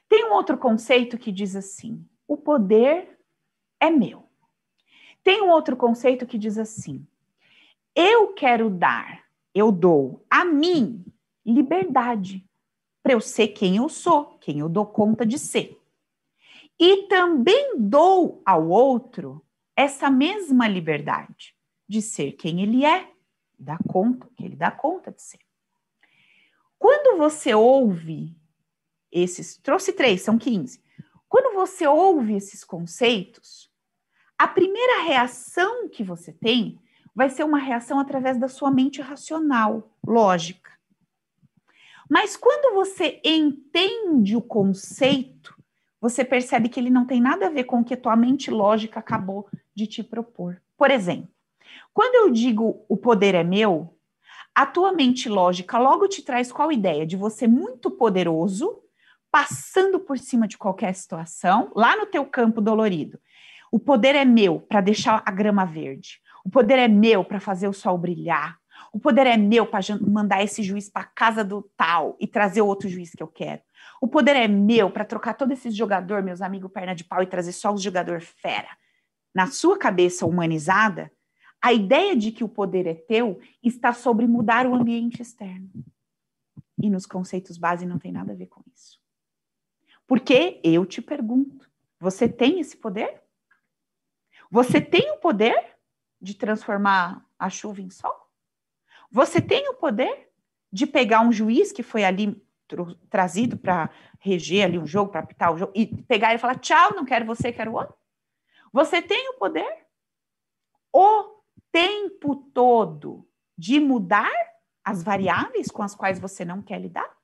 Tem 0.07 0.24
um 0.26 0.34
outro 0.34 0.59
conceito 0.59 1.18
que 1.18 1.32
diz 1.32 1.55
assim, 1.55 2.07
o 2.28 2.38
poder 2.38 3.20
é 3.80 3.89
meu. 3.89 4.30
Tem 5.24 5.41
um 5.41 5.49
outro 5.49 5.76
conceito 5.76 6.28
que 6.28 6.38
diz 6.38 6.59
assim, 6.59 7.07
eu 7.95 8.32
quero 8.32 8.70
dar, 8.70 9.26
eu 9.55 9.72
dou 9.72 10.24
a 10.30 10.45
mim 10.45 11.03
liberdade 11.43 12.47
para 13.01 13.14
eu 13.14 13.20
ser 13.20 13.47
quem 13.47 13.78
eu 13.78 13.89
sou, 13.89 14.38
quem 14.38 14.59
eu 14.59 14.70
dou 14.70 14.86
conta 14.86 15.26
de 15.26 15.39
ser. 15.39 15.82
E 16.80 17.07
também 17.07 17.80
dou 17.80 18.43
ao 18.45 18.70
outro 18.70 19.43
essa 19.82 20.10
mesma 20.10 20.68
liberdade 20.68 21.56
de 21.88 22.02
ser 22.02 22.34
quem 22.34 22.62
ele 22.62 22.86
é, 22.86 23.12
dá 23.58 23.78
conta, 23.88 24.30
que 24.36 24.46
ele 24.46 24.56
dá 24.56 24.70
conta 24.70 25.12
de 25.12 25.22
ser. 25.22 25.40
Quando 26.78 27.18
você 27.18 27.54
ouve 27.54 28.36
esses, 29.12 29.58
trouxe 29.58 29.92
três, 29.94 30.22
são 30.22 30.38
15. 30.38 30.82
Quando 31.28 31.54
você 31.56 31.88
ouve 31.88 32.36
esses 32.36 32.64
conceitos, 32.64 33.72
a 34.38 34.48
primeira 34.48 35.04
reação 35.04 35.90
que 35.90 36.04
você 36.04 36.32
tem 36.32 36.80
vai 37.14 37.30
ser 37.30 37.44
uma 37.44 37.60
reação 37.60 38.00
através 38.00 38.38
da 38.40 38.48
sua 38.48 38.72
mente 38.72 39.02
racional, 39.02 39.92
lógica. 40.06 40.72
Mas 42.10 42.36
quando 42.38 42.74
você 42.74 43.20
entende 43.24 44.36
o 44.36 44.42
conceito, 44.42 45.56
você 46.00 46.26
percebe 46.26 46.70
que 46.70 46.80
ele 46.80 46.90
não 46.90 47.06
tem 47.06 47.22
nada 47.22 47.48
a 47.48 47.50
ver 47.50 47.66
com 47.66 47.80
o 47.80 47.84
que 47.84 47.96
tua 47.96 48.16
mente 48.16 48.50
lógica 48.50 49.00
acabou 49.00 49.48
de 49.76 49.88
te 49.88 50.04
propor. 50.04 50.62
Por 50.78 50.92
exemplo, 50.92 51.30
quando 51.94 52.16
eu 52.16 52.32
digo 52.32 52.86
o 52.88 52.98
poder 52.98 53.36
é 53.36 53.44
meu, 53.44 53.98
a 54.54 54.66
tua 54.66 54.92
mente 54.92 55.30
lógica 55.30 55.78
logo 55.78 56.08
te 56.08 56.22
traz 56.22 56.52
qual 56.52 56.72
ideia? 56.72 57.06
De 57.06 57.16
você 57.16 57.48
muito 57.48 57.90
poderoso, 57.90 58.82
passando 59.32 60.00
por 60.00 60.18
cima 60.18 60.48
de 60.48 60.58
qualquer 60.58 60.94
situação, 60.94 61.72
lá 61.76 61.96
no 61.96 62.06
teu 62.06 62.26
campo 62.26 62.60
dolorido. 62.60 63.20
O 63.72 63.80
poder 63.80 64.16
é 64.16 64.26
meu 64.26 64.60
para 64.60 64.82
deixar 64.82 65.24
a 65.26 65.32
grama 65.32 65.64
verde. 65.64 66.20
O 66.44 66.50
poder 66.50 66.78
é 66.78 66.88
meu 66.88 67.24
para 67.24 67.40
fazer 67.40 67.68
o 67.68 67.74
sol 67.74 67.98
brilhar. 67.98 68.58
O 68.92 69.00
poder 69.00 69.26
é 69.26 69.38
meu 69.38 69.66
para 69.66 69.82
mandar 70.02 70.44
esse 70.44 70.62
juiz 70.62 70.90
para 70.90 71.06
casa 71.06 71.44
do 71.44 71.62
tal 71.78 72.18
e 72.20 72.28
trazer 72.28 72.62
outro 72.62 72.90
juiz 72.90 73.12
que 73.12 73.24
eu 73.24 73.28
quero. 73.28 73.62
O 74.02 74.08
poder 74.08 74.36
é 74.36 74.48
meu 74.48 74.92
para 74.92 75.06
trocar 75.06 75.36
todo 75.36 75.54
esse 75.54 75.72
jogador, 75.72 76.22
meus 76.22 76.42
amigos 76.42 76.72
perna 76.72 76.94
de 76.94 77.06
pau, 77.06 77.24
e 77.24 77.28
trazer 77.28 77.54
só 77.54 77.72
os 77.72 77.82
jogador 77.82 78.20
fera. 78.20 78.68
Na 79.34 79.48
sua 79.48 79.78
cabeça 79.78 80.26
humanizada, 80.26 81.12
a 81.62 81.72
ideia 81.72 82.16
de 82.16 82.32
que 82.32 82.44
o 82.44 82.50
poder 82.50 82.88
é 82.88 82.94
teu 82.94 83.40
está 83.64 83.94
sobre 83.94 84.28
mudar 84.28 84.66
o 84.66 84.76
ambiente 84.76 85.22
externo. 85.22 85.70
E 86.82 86.90
nos 86.90 87.06
conceitos 87.06 87.58
base 87.58 87.86
não 87.86 88.00
tem 88.00 88.12
nada 88.12 88.34
a 88.34 88.36
ver 88.36 88.48
com 88.48 88.62
isso. 88.74 89.00
Porque 90.08 90.60
eu 90.64 90.86
te 90.86 91.02
pergunto: 91.02 91.70
você 92.00 92.28
tem 92.28 92.60
esse 92.60 92.76
poder? 92.76 93.22
Você 94.50 94.82
tem 94.82 95.12
o 95.12 95.18
poder? 95.18 95.72
de 96.22 96.36
transformar 96.36 97.26
a 97.38 97.50
chuva 97.50 97.82
em 97.82 97.90
sol? 97.90 98.16
Você 99.10 99.42
tem 99.42 99.68
o 99.70 99.74
poder 99.74 100.30
de 100.72 100.86
pegar 100.86 101.22
um 101.22 101.32
juiz 101.32 101.72
que 101.72 101.84
foi 101.84 102.04
ali 102.04 102.42
trazido 103.10 103.58
para 103.58 103.90
reger 104.20 104.64
ali 104.64 104.80
um 104.80 104.86
jogo, 104.86 105.12
para 105.12 105.20
apitar 105.22 105.54
o 105.54 105.58
jogo, 105.58 105.74
e 105.76 105.86
pegar 106.04 106.34
e 106.34 106.38
falar: 106.38 106.56
tchau, 106.60 106.94
não 106.96 107.04
quero 107.04 107.26
você, 107.26 107.52
quero 107.52 107.74
outro? 107.74 107.96
Você 108.72 109.02
tem 109.02 109.30
o 109.30 109.34
poder 109.34 109.86
o 110.94 111.42
tempo 111.72 112.36
todo 112.54 113.28
de 113.58 113.80
mudar 113.80 114.32
as 114.84 115.04
variáveis 115.04 115.70
com 115.70 115.84
as 115.84 115.94
quais 115.94 116.20
você 116.20 116.44
não 116.44 116.62
quer 116.62 116.80
lidar? 116.80 117.18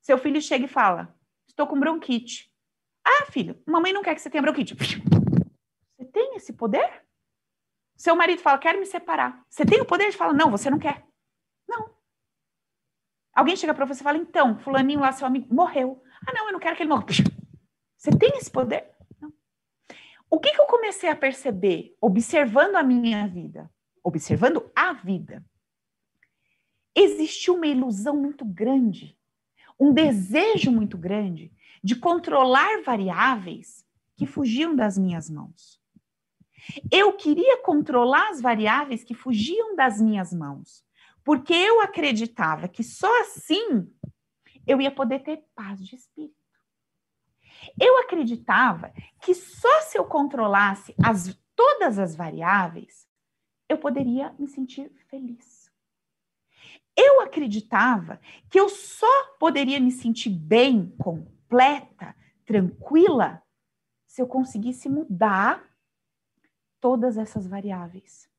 Seu 0.00 0.18
filho 0.18 0.40
chega 0.40 0.64
e 0.64 0.68
fala: 0.68 1.14
Estou 1.46 1.66
com 1.66 1.78
bronquite. 1.78 2.52
Ah, 3.04 3.26
filho, 3.30 3.62
mamãe 3.66 3.92
não 3.92 4.02
quer 4.02 4.14
que 4.14 4.20
você 4.20 4.30
tenha 4.30 4.42
bronquite. 4.42 4.74
Você 4.74 6.04
tem 6.04 6.36
esse 6.36 6.52
poder? 6.52 7.04
Seu 7.96 8.16
marido 8.16 8.42
fala: 8.42 8.58
Quero 8.58 8.78
me 8.78 8.86
separar. 8.86 9.44
Você 9.48 9.64
tem 9.64 9.80
o 9.80 9.86
poder 9.86 10.10
de 10.10 10.16
falar: 10.16 10.32
Não, 10.32 10.50
você 10.50 10.70
não 10.70 10.78
quer. 10.78 11.06
Não. 11.68 11.94
Alguém 13.34 13.56
chega 13.56 13.74
para 13.74 13.84
você 13.84 14.00
e 14.00 14.04
fala: 14.04 14.18
Então, 14.18 14.58
Fulaninho 14.58 15.00
lá, 15.00 15.12
seu 15.12 15.26
amigo, 15.26 15.52
morreu. 15.54 16.02
Ah, 16.26 16.32
não, 16.32 16.46
eu 16.46 16.52
não 16.52 16.60
quero 16.60 16.76
que 16.76 16.82
ele 16.82 16.90
morra. 16.90 17.06
Você 17.96 18.10
tem 18.10 18.36
esse 18.36 18.50
poder? 18.50 18.95
O 20.30 20.40
que, 20.40 20.52
que 20.52 20.60
eu 20.60 20.66
comecei 20.66 21.08
a 21.08 21.16
perceber 21.16 21.96
observando 22.00 22.76
a 22.76 22.82
minha 22.82 23.26
vida? 23.26 23.70
Observando 24.02 24.70
a 24.74 24.92
vida. 24.92 25.44
Existiu 26.94 27.54
uma 27.54 27.66
ilusão 27.66 28.16
muito 28.16 28.44
grande, 28.44 29.16
um 29.78 29.92
desejo 29.92 30.70
muito 30.72 30.96
grande 30.96 31.52
de 31.82 31.94
controlar 31.94 32.82
variáveis 32.82 33.84
que 34.16 34.26
fugiam 34.26 34.74
das 34.74 34.96
minhas 34.96 35.28
mãos. 35.28 35.80
Eu 36.90 37.12
queria 37.12 37.62
controlar 37.62 38.30
as 38.30 38.40
variáveis 38.40 39.04
que 39.04 39.14
fugiam 39.14 39.76
das 39.76 40.00
minhas 40.00 40.32
mãos, 40.32 40.84
porque 41.22 41.52
eu 41.52 41.80
acreditava 41.80 42.66
que 42.66 42.82
só 42.82 43.20
assim 43.20 43.88
eu 44.66 44.80
ia 44.80 44.90
poder 44.90 45.22
ter 45.22 45.44
paz 45.54 45.84
de 45.84 45.94
espírito. 45.94 46.35
Eu 47.80 47.98
acreditava 47.98 48.92
que 49.20 49.34
só 49.34 49.80
se 49.82 49.98
eu 49.98 50.04
controlasse 50.04 50.94
as, 51.02 51.38
todas 51.54 51.98
as 51.98 52.14
variáveis, 52.14 53.06
eu 53.68 53.78
poderia 53.78 54.34
me 54.38 54.46
sentir 54.46 54.90
feliz. 55.08 55.70
Eu 56.96 57.20
acreditava 57.20 58.18
que 58.50 58.58
eu 58.58 58.68
só 58.68 59.34
poderia 59.38 59.78
me 59.78 59.90
sentir 59.90 60.30
bem, 60.30 60.88
completa, 60.96 62.16
tranquila, 62.46 63.42
se 64.06 64.22
eu 64.22 64.26
conseguisse 64.26 64.88
mudar 64.88 65.62
todas 66.80 67.18
essas 67.18 67.46
variáveis. 67.46 68.30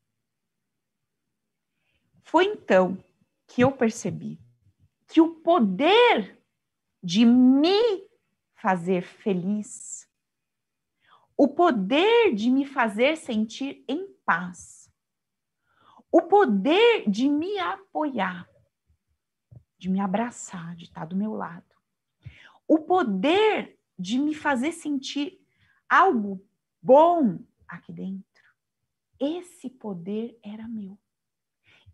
Foi 2.23 2.45
então 2.45 2.97
que 3.45 3.61
eu 3.61 3.71
percebi 3.71 4.39
que 5.07 5.21
o 5.21 5.35
poder 5.35 6.41
de 7.01 7.25
me 7.25 8.07
fazer 8.58 9.03
feliz, 9.03 10.10
o 11.36 11.47
poder 11.47 12.34
de 12.34 12.49
me 12.49 12.66
fazer 12.66 13.16
sentir 13.16 13.84
em 13.88 14.12
paz, 14.26 14.91
o 16.12 16.24
poder 16.24 17.10
de 17.10 17.30
me 17.30 17.60
apoiar, 17.60 18.49
de 19.78 19.89
me 19.89 19.99
abraçar, 19.99 20.76
de 20.76 20.86
estar 20.86 21.05
do 21.05 21.16
meu 21.16 21.34
lado, 21.34 21.76
o 22.68 22.80
poder 22.80 23.80
de 23.97 24.18
me 24.18 24.34
fazer 24.34 24.72
sentir 24.72 25.39
algo 25.88 26.43
bom 26.82 27.39
aqui 27.68 27.93
dentro. 27.93 28.26
Esse 29.20 29.70
poder 29.70 30.38
era 30.43 30.68
meu. 30.68 30.97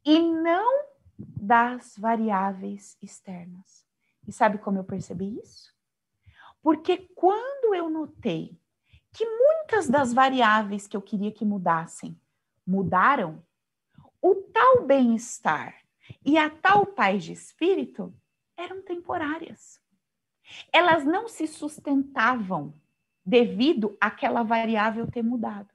E 0.06 0.20
não 0.20 0.86
das 1.18 1.98
variáveis 1.98 2.98
externas. 3.02 3.86
E 4.28 4.32
sabe 4.32 4.58
como 4.58 4.78
eu 4.78 4.84
percebi 4.84 5.40
isso? 5.40 5.74
Porque 6.64 6.98
quando 7.14 7.76
eu 7.76 7.90
notei 7.90 8.58
que 9.12 9.26
muitas 9.26 9.88
das 9.90 10.14
variáveis 10.14 10.88
que 10.88 10.96
eu 10.96 11.02
queria 11.02 11.32
que 11.32 11.46
mudassem 11.46 12.20
mudaram, 12.66 13.44
o 14.22 14.34
tal 14.36 14.86
bem-estar 14.86 15.76
e 16.26 16.38
a 16.38 16.50
tal 16.50 16.86
paz 16.86 17.26
de 17.26 17.34
espírito 17.34 18.16
eram 18.56 18.82
temporárias. 18.82 19.82
Elas 20.72 21.04
não 21.04 21.28
se 21.28 21.46
sustentavam 21.48 22.74
devido 23.26 23.98
àquela 24.00 24.42
variável 24.42 25.06
ter 25.10 25.22
mudado. 25.22 25.70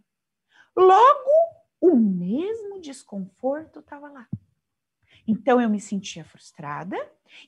Logo, 0.74 1.30
o 1.80 1.97
mesmo 1.97 2.80
desconforto 2.80 3.80
estava 3.80 4.09
lá. 4.09 4.26
Então 5.28 5.60
eu 5.60 5.68
me 5.68 5.78
sentia 5.78 6.24
frustrada 6.24 6.96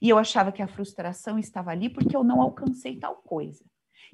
e 0.02 0.10
eu 0.10 0.18
achava 0.18 0.52
que 0.52 0.60
a 0.60 0.68
frustração 0.68 1.38
estava 1.38 1.70
ali 1.70 1.88
porque 1.88 2.14
eu 2.14 2.22
não 2.22 2.42
alcancei 2.42 2.96
tal 2.96 3.16
coisa. 3.16 3.64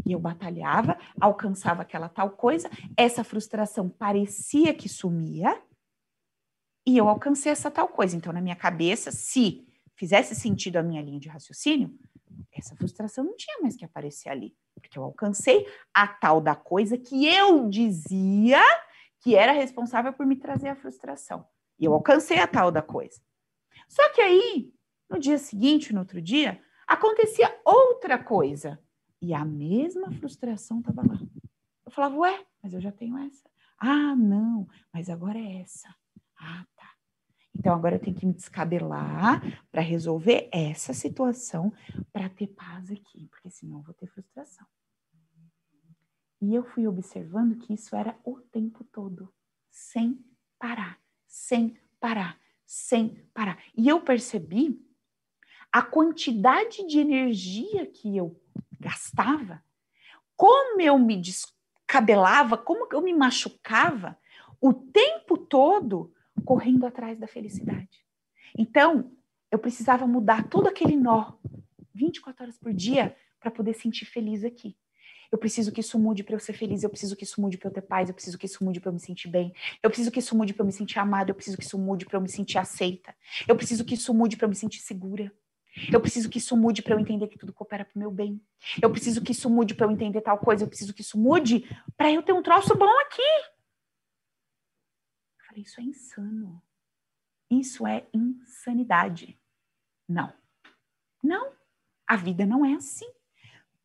E 0.07 0.13
eu 0.13 0.21
batalhava, 0.21 0.97
alcançava 1.21 1.83
aquela 1.83 2.09
tal 2.09 2.31
coisa, 2.31 2.71
essa 2.97 3.25
frustração 3.25 3.89
parecia 3.89 4.73
que 4.73 4.89
sumia 4.89 5.61
e 6.87 6.97
eu 6.97 7.09
alcancei 7.09 7.51
essa 7.51 7.71
tal 7.71 7.89
coisa. 7.89 8.17
Então, 8.17 8.33
na 8.33 8.41
minha 8.41 8.55
cabeça, 8.55 9.11
se 9.11 9.67
fizesse 9.97 10.35
sentido 10.37 10.77
a 10.77 10.83
minha 10.83 11.03
linha 11.03 11.19
de 11.19 11.29
raciocínio, 11.29 11.99
essa 12.53 12.77
frustração 12.77 13.25
não 13.25 13.37
tinha 13.37 13.59
mais 13.61 13.75
que 13.75 13.85
aparecer 13.85 14.29
ali, 14.29 14.55
porque 14.75 14.99
eu 14.99 15.03
alcancei 15.03 15.67
a 15.93 16.07
tal 16.07 16.41
da 16.41 16.55
coisa 16.55 16.97
que 16.97 17.27
eu 17.27 17.69
dizia 17.69 18.63
que 19.21 19.35
era 19.35 19.51
responsável 19.51 20.13
por 20.13 20.25
me 20.25 20.37
trazer 20.37 20.69
a 20.69 20.77
frustração. 20.77 21.45
E 21.79 21.85
eu 21.85 21.93
alcancei 21.93 22.39
a 22.39 22.47
tal 22.47 22.71
da 22.71 22.83
coisa. 22.83 23.21
Só 23.89 24.13
que 24.13 24.21
aí, 24.21 24.73
no 25.09 25.19
dia 25.19 25.39
seguinte, 25.39 25.93
no 25.93 26.01
outro 26.01 26.21
dia, 26.21 26.61
acontecia 26.87 27.61
outra 27.65 28.23
coisa. 28.23 28.81
E 29.21 29.33
a 29.33 29.45
mesma 29.45 30.13
frustração 30.13 30.81
estava 30.81 31.03
lá. 31.03 31.19
Eu 31.85 31.91
falava, 31.91 32.17
ué, 32.17 32.47
mas 32.63 32.75
eu 32.75 32.81
já 32.81 32.93
tenho 32.93 33.17
essa. 33.19 33.49
Ah, 33.79 34.15
não, 34.15 34.69
mas 34.93 35.09
agora 35.09 35.39
é 35.39 35.61
essa. 35.61 35.89
Ah, 36.39 36.67
tá. 36.75 36.91
Então 37.55 37.75
agora 37.75 37.97
eu 37.97 38.01
tenho 38.01 38.17
que 38.17 38.27
me 38.27 38.35
descabelar 38.35 39.41
para 39.71 39.81
resolver 39.81 40.49
essa 40.53 40.93
situação 40.93 41.73
para 42.13 42.29
ter 42.29 42.49
paz 42.49 42.91
aqui, 42.91 43.27
porque 43.29 43.51
senão 43.51 43.79
eu 43.79 43.83
vou 43.83 43.95
ter 43.95 44.07
frustração. 44.07 44.67
E 46.41 46.55
eu 46.55 46.63
fui 46.63 46.87
observando 46.87 47.57
que 47.57 47.73
isso 47.73 47.97
era 47.97 48.19
o 48.25 48.41
tempo 48.41 48.85
todo, 48.85 49.33
sem 49.71 50.23
parar, 50.59 51.01
sem 51.27 51.79
parar 51.99 52.39
sem 52.67 53.25
parar. 53.33 53.63
E 53.77 53.89
eu 53.89 54.01
percebi 54.01 54.79
a 55.73 55.83
quantidade 55.83 56.87
de 56.87 56.99
energia 56.99 57.87
que 57.87 58.17
eu 58.17 58.41
gastava, 58.81 59.63
como 60.37 60.81
eu 60.81 60.99
me 60.99 61.17
descabelava, 61.17 62.59
como 62.59 62.89
eu 62.93 63.01
me 63.01 63.15
machucava 63.15 64.19
o 64.61 64.73
tempo 64.73 65.39
todo 65.39 66.13
correndo 66.45 66.87
atrás 66.87 67.19
da 67.19 67.27
felicidade. 67.27 68.05
Então, 68.57 69.13
eu 69.51 69.59
precisava 69.59 70.07
mudar 70.07 70.49
todo 70.49 70.67
aquele 70.67 70.97
nó 70.97 71.35
24 71.95 72.45
horas 72.45 72.59
por 72.59 72.73
dia 72.73 73.17
para 73.41 73.51
poder 73.51 73.75
sentir 73.75 74.05
feliz 74.05 74.45
aqui. 74.45 74.77
Eu 75.31 75.39
preciso 75.39 75.73
que 75.73 75.81
isso 75.81 75.99
mude 75.99 76.23
para 76.23 76.35
eu 76.35 76.41
ser 76.41 76.53
feliz, 76.53 76.83
eu 76.83 76.91
preciso 76.91 77.17
que 77.17 77.25
isso 77.25 77.41
mude 77.41 77.59
para 77.59 77.69
eu 77.69 77.73
ter 77.73 77.83
paz, 77.83 78.09
eu 78.09 78.15
preciso 78.15 78.39
que 78.39 78.47
isso 78.47 78.65
mude 78.65 78.81
para 78.81 78.89
eu 78.89 78.93
me 78.95 79.01
sentir 79.01 79.29
bem, 79.29 79.53
eu 79.83 79.91
preciso 79.91 80.11
que 80.11 80.19
isso 80.19 80.37
mude 80.37 80.53
para 80.53 80.63
eu 80.63 80.67
me 80.67 80.73
sentir 80.73 80.99
amada, 80.99 81.31
eu 81.31 81.35
preciso 81.35 81.57
que 81.57 81.65
isso 81.65 81.79
mude 81.79 82.07
para 82.07 82.17
eu 82.17 82.21
me 82.21 82.29
sentir 82.29 82.59
aceita, 82.59 83.15
eu 83.47 83.57
preciso 83.57 83.85
que 83.85 83.95
isso 83.95 84.13
mude 84.15 84.37
para 84.37 84.47
eu 84.47 84.51
me 84.51 84.57
sentir 84.57 84.81
segura. 84.81 85.33
Eu 85.93 86.01
preciso 86.01 86.31
que 86.31 86.39
isso 86.39 86.57
mude 86.57 86.81
para 86.83 86.95
eu 86.95 86.99
entender 86.99 87.29
que 87.29 87.37
tudo 87.39 87.53
coopera 87.53 87.85
para 87.85 87.95
o 87.95 87.99
meu 87.99 88.11
bem. 88.11 88.41
Eu 88.81 88.91
preciso 88.91 89.21
que 89.21 89.33
isso 89.33 89.51
mude 89.51 89.75
para 89.75 89.87
eu 89.87 89.91
entender 89.91 90.23
tal 90.23 90.39
coisa. 90.39 90.65
Eu 90.65 90.69
preciso 90.69 90.95
que 90.95 91.03
isso 91.03 91.19
mude 91.19 91.69
para 91.99 92.11
eu 92.11 92.23
ter 92.23 92.33
um 92.33 92.43
troço 92.43 92.75
bom 92.75 92.99
aqui. 93.01 93.21
Eu 95.39 95.47
falei, 95.47 95.63
isso 95.63 95.79
é 95.79 95.85
insano. 95.85 96.63
Isso 97.51 97.87
é 97.87 98.09
insanidade. 98.13 99.39
Não. 100.09 100.33
Não. 101.23 101.53
A 102.07 102.17
vida 102.17 102.47
não 102.47 102.65
é 102.65 102.75
assim. 102.75 103.11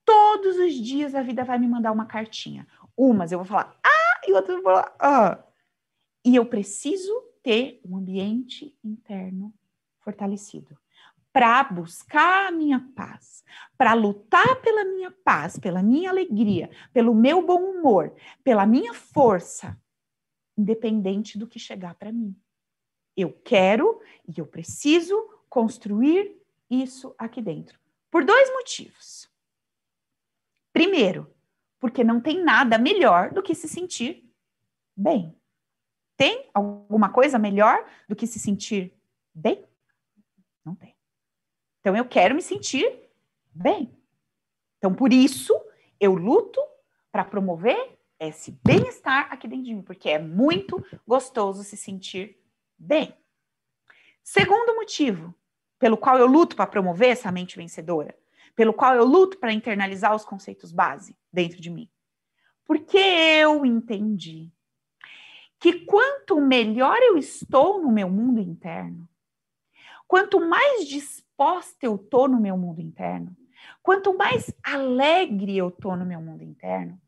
Todos 0.06 0.58
os 0.58 0.74
dias 0.74 1.16
a 1.16 1.22
vida 1.22 1.43
vai 1.43 1.60
me 1.60 1.68
mandar 1.68 1.91
uma 1.91 2.06
cartinha. 2.06 2.68
Umas 2.95 3.32
eu 3.32 3.39
vou 3.39 3.45
falar 3.45 3.80
ah, 3.84 4.22
e 4.28 4.34
outras 4.34 4.58
eu 4.58 4.64
vou 4.64 4.74
falar 4.74 4.95
ah. 4.99 5.43
E 6.24 6.36
eu 6.36 6.45
preciso 6.45 7.12
ter 7.41 7.82
um 7.84 7.97
ambiente 7.97 8.78
interno 8.84 9.54
fortalecido 9.99 10.78
para 11.34 11.64
buscar 11.64 12.47
a 12.47 12.52
minha 12.52 12.80
paz, 12.95 13.43
para 13.78 13.93
lutar 13.93 14.62
pela 14.62 14.84
minha 14.84 15.12
paz, 15.12 15.58
pela 15.58 15.82
minha 15.82 16.10
alegria, 16.10 16.70
pelo 16.93 17.16
meu 17.16 17.45
bom 17.45 17.62
humor, 17.64 18.14
pela 18.43 18.66
minha 18.66 18.93
força, 18.93 19.80
independente 20.58 21.38
do 21.38 21.47
que 21.47 21.58
chegar 21.58 21.95
para 21.95 22.12
mim. 22.12 22.36
Eu 23.16 23.32
quero 23.32 24.02
e 24.28 24.39
eu 24.39 24.45
preciso 24.45 25.16
construir 25.49 26.36
isso 26.70 27.16
aqui 27.18 27.41
dentro. 27.41 27.80
Por 28.10 28.26
dois 28.26 28.52
motivos. 28.52 29.30
Primeiro, 30.74 31.34
porque 31.80 32.03
não 32.03 32.22
tem 32.22 32.43
nada 32.43 32.78
melhor 32.78 33.32
do 33.32 33.41
que 33.41 33.55
se 33.55 33.67
sentir 33.67 34.30
bem. 34.95 35.36
Tem 36.15 36.49
alguma 36.53 37.09
coisa 37.09 37.39
melhor 37.39 37.86
do 38.07 38.15
que 38.15 38.28
se 38.28 38.39
sentir 38.39 38.93
bem? 39.34 39.65
Não 40.63 40.76
tem. 40.76 40.95
Então 41.80 41.95
eu 41.95 42.05
quero 42.05 42.36
me 42.36 42.41
sentir 42.41 43.09
bem. 43.51 43.91
Então 44.78 44.93
por 44.93 45.11
isso 45.11 45.53
eu 45.99 46.13
luto 46.13 46.61
para 47.11 47.26
promover 47.26 47.97
esse 48.19 48.51
bem-estar 48.63 49.34
aqui 49.34 49.47
dentro 49.47 49.65
de 49.65 49.74
mim, 49.74 49.82
porque 49.82 50.09
é 50.09 50.19
muito 50.19 50.86
gostoso 51.07 51.63
se 51.63 51.76
sentir 51.76 52.39
bem. 52.78 53.17
Segundo 54.24 54.76
motivo 54.76 55.34
pelo 55.80 55.97
qual 55.97 56.19
eu 56.19 56.28
luto 56.28 56.55
para 56.55 56.67
promover 56.67 57.09
essa 57.09 57.32
mente 57.32 57.57
vencedora, 57.57 58.15
pelo 58.56 58.74
qual 58.74 58.95
eu 58.95 59.06
luto 59.06 59.38
para 59.38 59.54
internalizar 59.54 60.16
os 60.16 60.26
conceitos 60.26 60.72
base 60.72 61.16
dentro 61.32 61.62
de 61.62 61.70
mim. 61.70 61.89
Porque 62.66 62.97
eu 62.97 63.66
entendi 63.66 64.52
que 65.60 65.86
quanto 65.86 66.41
melhor 66.41 66.97
eu 67.02 67.18
estou 67.18 67.82
no 67.82 67.91
meu 67.91 68.10
mundo 68.10 68.39
interno, 68.39 69.08
quanto 70.08 70.39
mais 70.39 70.88
disposta 70.88 71.86
eu 71.86 71.97
tô 71.97 72.28
no 72.28 72.39
meu 72.39 72.58
mundo 72.58 72.82
interno, 72.82 73.36
quanto 73.84 74.18
mais 74.18 74.52
alegre 74.64 75.56
eu 75.56 75.70
tô 75.70 75.95
no 75.95 76.06
meu 76.06 76.20
mundo 76.20 76.43
interno, 76.43 76.99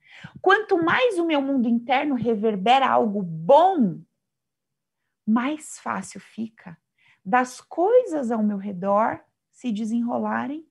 quanto 0.41 0.81
mais 0.83 1.17
o 1.17 1.25
meu 1.25 1.41
mundo 1.41 1.67
interno 1.67 2.15
reverbera 2.15 2.87
algo 2.87 3.21
bom, 3.21 4.01
mais 5.25 5.79
fácil 5.79 6.19
fica 6.19 6.77
das 7.25 7.61
coisas 7.61 8.31
ao 8.31 8.43
meu 8.43 8.57
redor 8.57 9.19
se 9.49 9.71
desenrolarem, 9.71 10.67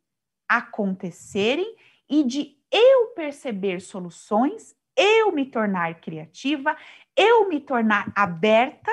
acontecerem 0.57 1.77
e 2.09 2.25
de 2.25 2.59
eu 2.71 3.09
perceber 3.09 3.81
soluções, 3.81 4.75
eu 4.97 5.33
me 5.33 5.47
tornar 5.47 6.01
criativa, 6.01 6.77
eu 7.17 7.49
me 7.49 7.61
tornar 7.61 8.13
aberta, 8.15 8.91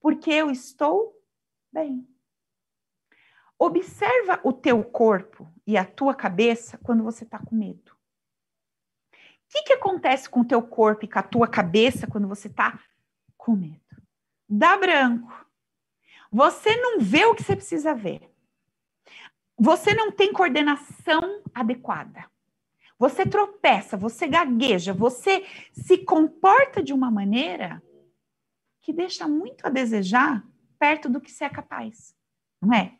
porque 0.00 0.30
eu 0.30 0.50
estou 0.50 1.16
bem. 1.72 2.06
Observa 3.58 4.40
o 4.42 4.52
teu 4.52 4.82
corpo 4.82 5.48
e 5.66 5.76
a 5.76 5.84
tua 5.84 6.14
cabeça 6.14 6.78
quando 6.78 7.04
você 7.04 7.24
está 7.24 7.38
com 7.38 7.54
medo. 7.54 7.92
O 7.92 9.16
que, 9.48 9.62
que 9.64 9.72
acontece 9.74 10.28
com 10.28 10.40
o 10.40 10.44
teu 10.44 10.62
corpo 10.62 11.04
e 11.04 11.08
com 11.08 11.18
a 11.18 11.22
tua 11.22 11.46
cabeça 11.46 12.06
quando 12.06 12.26
você 12.26 12.48
está 12.48 12.80
com 13.36 13.54
medo? 13.54 13.80
Dá 14.48 14.76
branco. 14.76 15.46
Você 16.32 16.74
não 16.76 16.98
vê 16.98 17.24
o 17.26 17.34
que 17.34 17.42
você 17.42 17.54
precisa 17.54 17.94
ver. 17.94 18.31
Você 19.64 19.94
não 19.94 20.10
tem 20.10 20.32
coordenação 20.32 21.40
adequada. 21.54 22.28
Você 22.98 23.24
tropeça, 23.24 23.96
você 23.96 24.26
gagueja, 24.26 24.92
você 24.92 25.46
se 25.72 25.98
comporta 25.98 26.82
de 26.82 26.92
uma 26.92 27.12
maneira 27.12 27.80
que 28.80 28.92
deixa 28.92 29.28
muito 29.28 29.64
a 29.64 29.70
desejar 29.70 30.44
perto 30.80 31.08
do 31.08 31.20
que 31.20 31.30
você 31.30 31.44
é 31.44 31.48
capaz. 31.48 32.12
Não 32.60 32.74
é? 32.74 32.98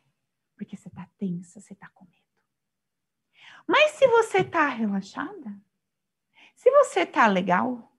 Porque 0.55 0.77
você 0.77 0.87
está 0.87 1.05
tensa, 1.17 1.59
você 1.59 1.73
está 1.73 1.89
com 1.89 2.05
medo. 2.05 2.23
Mas 3.67 3.91
se 3.91 4.07
você 4.07 4.37
está 4.37 4.69
relaxada, 4.69 5.61
se 6.55 6.71
você 6.71 7.01
está 7.01 7.27
legal, 7.27 7.93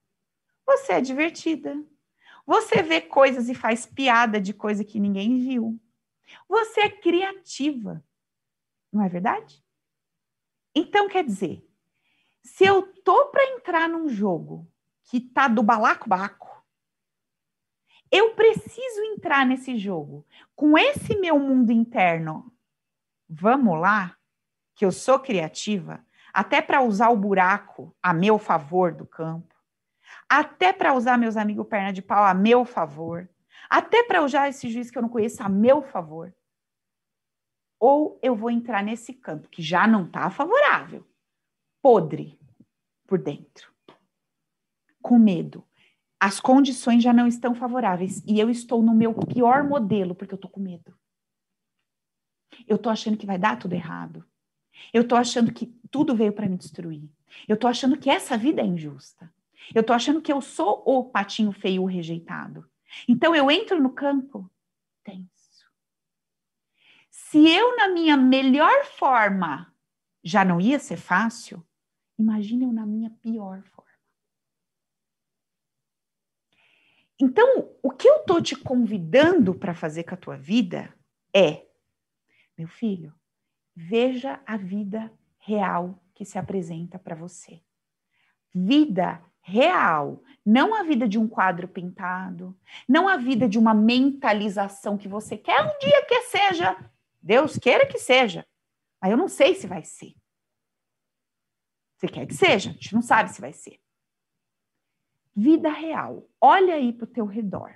você 0.64 0.94
é 0.94 1.00
divertida, 1.02 1.84
você 2.46 2.82
vê 2.82 3.02
coisas 3.02 3.50
e 3.50 3.54
faz 3.54 3.84
piada 3.84 4.40
de 4.40 4.54
coisa 4.54 4.82
que 4.82 4.98
ninguém 4.98 5.38
viu. 5.38 5.78
Você 6.48 6.80
é 6.80 6.88
criativa. 6.88 8.02
Não 8.94 9.02
é 9.02 9.08
verdade? 9.08 9.62
Então, 10.74 11.08
quer 11.08 11.24
dizer, 11.24 11.68
se 12.42 12.64
eu 12.64 12.82
tô 13.02 13.26
para 13.26 13.44
entrar 13.50 13.88
num 13.88 14.08
jogo 14.08 14.70
que 15.02 15.20
tá 15.20 15.48
do 15.48 15.62
balaco-baco, 15.62 16.64
eu 18.10 18.34
preciso 18.34 19.02
entrar 19.12 19.44
nesse 19.44 19.76
jogo 19.76 20.26
com 20.54 20.78
esse 20.78 21.16
meu 21.16 21.38
mundo 21.38 21.72
interno. 21.72 22.50
Vamos 23.28 23.80
lá, 23.80 24.16
que 24.74 24.84
eu 24.84 24.92
sou 24.92 25.18
criativa, 25.18 26.04
até 26.32 26.62
para 26.62 26.80
usar 26.80 27.10
o 27.10 27.16
buraco 27.16 27.94
a 28.00 28.14
meu 28.14 28.38
favor 28.38 28.94
do 28.94 29.06
campo 29.06 29.54
até 30.28 30.72
para 30.72 30.94
usar 30.94 31.18
meus 31.18 31.36
amigos 31.36 31.66
perna 31.66 31.92
de 31.92 32.02
pau 32.02 32.24
a 32.24 32.34
meu 32.34 32.64
favor, 32.64 33.28
até 33.68 34.02
para 34.04 34.22
usar 34.22 34.48
esse 34.48 34.68
juiz 34.70 34.90
que 34.90 34.98
eu 34.98 35.02
não 35.02 35.08
conheço 35.08 35.42
a 35.42 35.48
meu 35.48 35.82
favor. 35.82 36.34
Ou 37.86 38.18
eu 38.22 38.34
vou 38.34 38.50
entrar 38.50 38.82
nesse 38.82 39.12
campo 39.12 39.46
que 39.50 39.60
já 39.60 39.86
não 39.86 40.06
está 40.06 40.30
favorável, 40.30 41.06
podre 41.82 42.40
por 43.06 43.18
dentro, 43.18 43.70
com 45.02 45.18
medo. 45.18 45.62
As 46.18 46.40
condições 46.40 47.02
já 47.02 47.12
não 47.12 47.26
estão 47.26 47.54
favoráveis 47.54 48.24
e 48.26 48.40
eu 48.40 48.48
estou 48.48 48.82
no 48.82 48.94
meu 48.94 49.12
pior 49.12 49.62
modelo 49.64 50.14
porque 50.14 50.32
eu 50.32 50.36
estou 50.36 50.50
com 50.50 50.60
medo. 50.60 50.98
Eu 52.66 52.76
estou 52.76 52.90
achando 52.90 53.18
que 53.18 53.26
vai 53.26 53.36
dar 53.36 53.58
tudo 53.58 53.74
errado. 53.74 54.24
Eu 54.90 55.02
estou 55.02 55.18
achando 55.18 55.52
que 55.52 55.66
tudo 55.90 56.16
veio 56.16 56.32
para 56.32 56.48
me 56.48 56.56
destruir. 56.56 57.06
Eu 57.46 57.52
estou 57.52 57.68
achando 57.68 57.98
que 57.98 58.08
essa 58.08 58.34
vida 58.38 58.62
é 58.62 58.64
injusta. 58.64 59.30
Eu 59.74 59.82
estou 59.82 59.94
achando 59.94 60.22
que 60.22 60.32
eu 60.32 60.40
sou 60.40 60.82
o 60.86 61.04
patinho 61.04 61.52
feio 61.52 61.82
o 61.82 61.86
rejeitado. 61.86 62.66
Então 63.06 63.36
eu 63.36 63.50
entro 63.50 63.78
no 63.78 63.90
campo 63.90 64.50
tenso. 65.04 65.33
Se 67.34 67.50
eu, 67.50 67.76
na 67.76 67.88
minha 67.88 68.16
melhor 68.16 68.84
forma, 68.84 69.74
já 70.22 70.44
não 70.44 70.60
ia 70.60 70.78
ser 70.78 70.96
fácil, 70.96 71.66
imagine 72.16 72.62
eu 72.62 72.72
na 72.72 72.86
minha 72.86 73.10
pior 73.10 73.60
forma. 73.64 73.90
Então, 77.20 77.74
o 77.82 77.90
que 77.90 78.08
eu 78.08 78.18
estou 78.18 78.40
te 78.40 78.54
convidando 78.54 79.52
para 79.52 79.74
fazer 79.74 80.04
com 80.04 80.14
a 80.14 80.16
tua 80.16 80.36
vida 80.36 80.94
é, 81.34 81.66
meu 82.56 82.68
filho, 82.68 83.12
veja 83.74 84.40
a 84.46 84.56
vida 84.56 85.12
real 85.40 86.00
que 86.14 86.24
se 86.24 86.38
apresenta 86.38 87.00
para 87.00 87.16
você. 87.16 87.60
Vida 88.54 89.20
real, 89.40 90.22
não 90.46 90.72
a 90.72 90.84
vida 90.84 91.08
de 91.08 91.18
um 91.18 91.26
quadro 91.26 91.66
pintado, 91.66 92.56
não 92.88 93.08
a 93.08 93.16
vida 93.16 93.48
de 93.48 93.58
uma 93.58 93.74
mentalização 93.74 94.96
que 94.96 95.08
você 95.08 95.36
quer 95.36 95.60
um 95.62 95.78
dia 95.80 96.06
que 96.06 96.22
seja, 96.22 96.93
Deus 97.24 97.56
queira 97.58 97.86
que 97.86 97.96
seja, 97.96 98.46
mas 99.00 99.10
eu 99.10 99.16
não 99.16 99.28
sei 99.28 99.54
se 99.54 99.66
vai 99.66 99.82
ser. 99.82 100.14
Você 101.96 102.06
quer 102.06 102.26
que 102.26 102.34
seja, 102.34 102.68
a 102.68 102.72
gente 102.74 102.92
não 102.92 103.00
sabe 103.00 103.32
se 103.32 103.40
vai 103.40 103.54
ser. 103.54 103.80
Vida 105.34 105.70
real. 105.70 106.28
Olha 106.38 106.74
aí 106.74 106.92
para 106.92 107.04
o 107.04 107.10
teu 107.10 107.24
redor. 107.24 107.74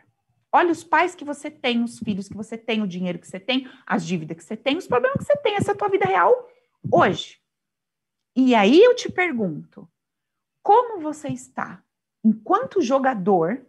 Olha 0.53 0.71
os 0.71 0.85
pais 0.85 1.15
que 1.15 1.25
você 1.25 1.51
tem, 1.51 1.83
os 1.83 1.99
filhos 1.99 2.29
que 2.29 2.37
você 2.37 2.59
tem, 2.59 2.83
o 2.83 2.87
dinheiro 2.87 3.19
que 3.19 3.27
você 3.27 3.41
tem, 3.41 3.67
as 3.87 4.07
dívidas 4.07 4.37
que 4.37 4.45
você 4.45 4.57
tem, 4.57 4.77
os 4.77 4.87
problemas 4.87 5.17
que 5.17 5.25
você 5.25 5.37
tem. 5.39 5.55
Essa 5.55 5.73
é 5.73 5.75
a 5.75 5.79
tua 5.79 5.89
vida 5.89 6.05
real 6.05 6.47
hoje. 6.93 7.41
E 8.37 8.55
aí 8.55 8.79
eu 8.79 8.95
te 8.95 9.11
pergunto, 9.11 9.91
como 10.63 11.01
você 11.01 11.29
está 11.29 11.83
enquanto 12.23 12.83
jogador 12.83 13.67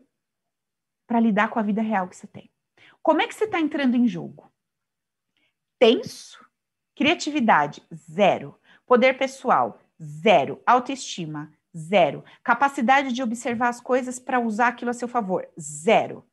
para 1.08 1.22
lidar 1.22 1.50
com 1.50 1.58
a 1.58 1.64
vida 1.64 1.82
real 1.82 2.10
que 2.10 2.18
você 2.18 2.28
tem. 2.28 2.52
Como 3.02 3.22
é 3.22 3.28
que 3.28 3.34
você 3.34 3.46
está 3.46 3.62
entrando 3.62 3.96
em 3.96 4.06
jogo? 4.06 4.52
Tenso, 5.80 6.38
criatividade, 6.96 7.82
zero. 7.94 8.60
Poder 8.86 9.18
pessoal, 9.18 9.80
zero. 10.02 10.62
Autoestima, 10.66 11.52
zero. 11.76 12.24
Capacidade 12.44 13.14
de 13.14 13.24
observar 13.24 13.70
as 13.70 13.80
coisas 13.80 14.20
para 14.20 14.40
usar 14.40 14.68
aquilo 14.68 14.92
a 14.92 14.94
seu 14.94 15.08
favor, 15.08 15.48
zero. 15.60 16.26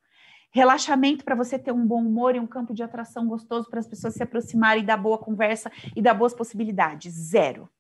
Relaxamento 0.51 1.25
para 1.25 1.35
você 1.35 1.59
ter 1.59 1.73
um 1.73 1.87
bom 1.87 2.01
humor 2.01 2.35
e 2.35 2.41
um 2.41 2.47
campo 2.47 2.75
de 2.75 2.83
atração 2.83 3.27
gostoso 3.27 3.71
para 3.71 3.81
as 3.81 3.87
pessoas 3.87 4.15
se 4.15 4.23
aproximarem 4.23 4.83
e 4.83 4.97
boa 4.97 5.19
conversa 5.19 5.71
e 5.95 6.03
dar 6.03 6.15
boas 6.15 6.35
possibilidades, 6.35 7.13
zero 7.13 7.71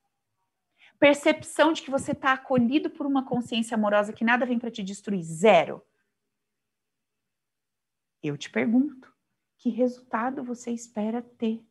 percepção 0.98 1.72
de 1.72 1.82
que 1.82 1.90
você 1.90 2.12
está 2.12 2.32
acolhido 2.32 2.90
por 2.90 3.06
uma 3.06 3.24
consciência 3.24 3.74
amorosa 3.74 4.12
que 4.12 4.24
nada 4.24 4.46
vem 4.46 4.58
para 4.58 4.70
te 4.70 4.82
destruir, 4.82 5.22
zero. 5.22 5.82
Eu 8.22 8.36
te 8.36 8.50
pergunto, 8.50 9.12
que 9.58 9.70
resultado 9.70 10.42
você 10.42 10.70
espera 10.70 11.22
ter? 11.22 11.64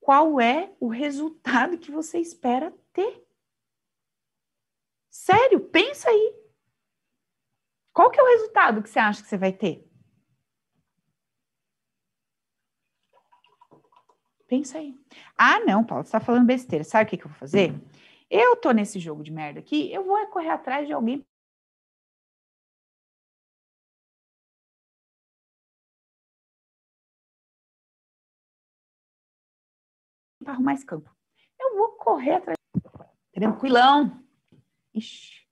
Qual 0.00 0.40
é 0.40 0.74
o 0.80 0.88
resultado 0.88 1.78
que 1.78 1.90
você 1.90 2.18
espera 2.18 2.72
ter? 2.92 3.26
Sério, 5.10 5.60
pensa 5.60 6.08
aí. 6.08 6.34
Qual 7.92 8.10
que 8.10 8.18
é 8.18 8.22
o 8.22 8.26
resultado 8.28 8.82
que 8.82 8.88
você 8.88 8.98
acha 8.98 9.22
que 9.22 9.28
você 9.28 9.36
vai 9.36 9.52
ter? 9.52 9.86
Pensa 14.46 14.78
aí. 14.78 14.98
Ah, 15.36 15.60
não, 15.60 15.84
Paulo, 15.84 16.04
você 16.04 16.08
está 16.08 16.20
falando 16.20 16.46
besteira. 16.46 16.82
Sabe 16.82 17.04
o 17.04 17.10
que, 17.10 17.16
que 17.18 17.24
eu 17.24 17.28
vou 17.28 17.38
fazer? 17.38 17.74
Eu 18.30 18.56
tô 18.56 18.70
nesse 18.72 18.98
jogo 18.98 19.22
de 19.22 19.30
merda 19.30 19.60
aqui, 19.60 19.92
eu 19.92 20.04
vou 20.04 20.26
correr 20.28 20.50
atrás 20.50 20.86
de 20.86 20.92
alguém 20.92 21.26
para 30.48 30.54
arrumar 30.54 30.72
esse 30.72 30.86
campo. 30.86 31.14
Eu 31.60 31.76
vou 31.76 31.88
correr 31.98 32.36
atrás. 32.36 32.56
Tranquilão. 33.34 34.24
Ixi, 34.94 35.46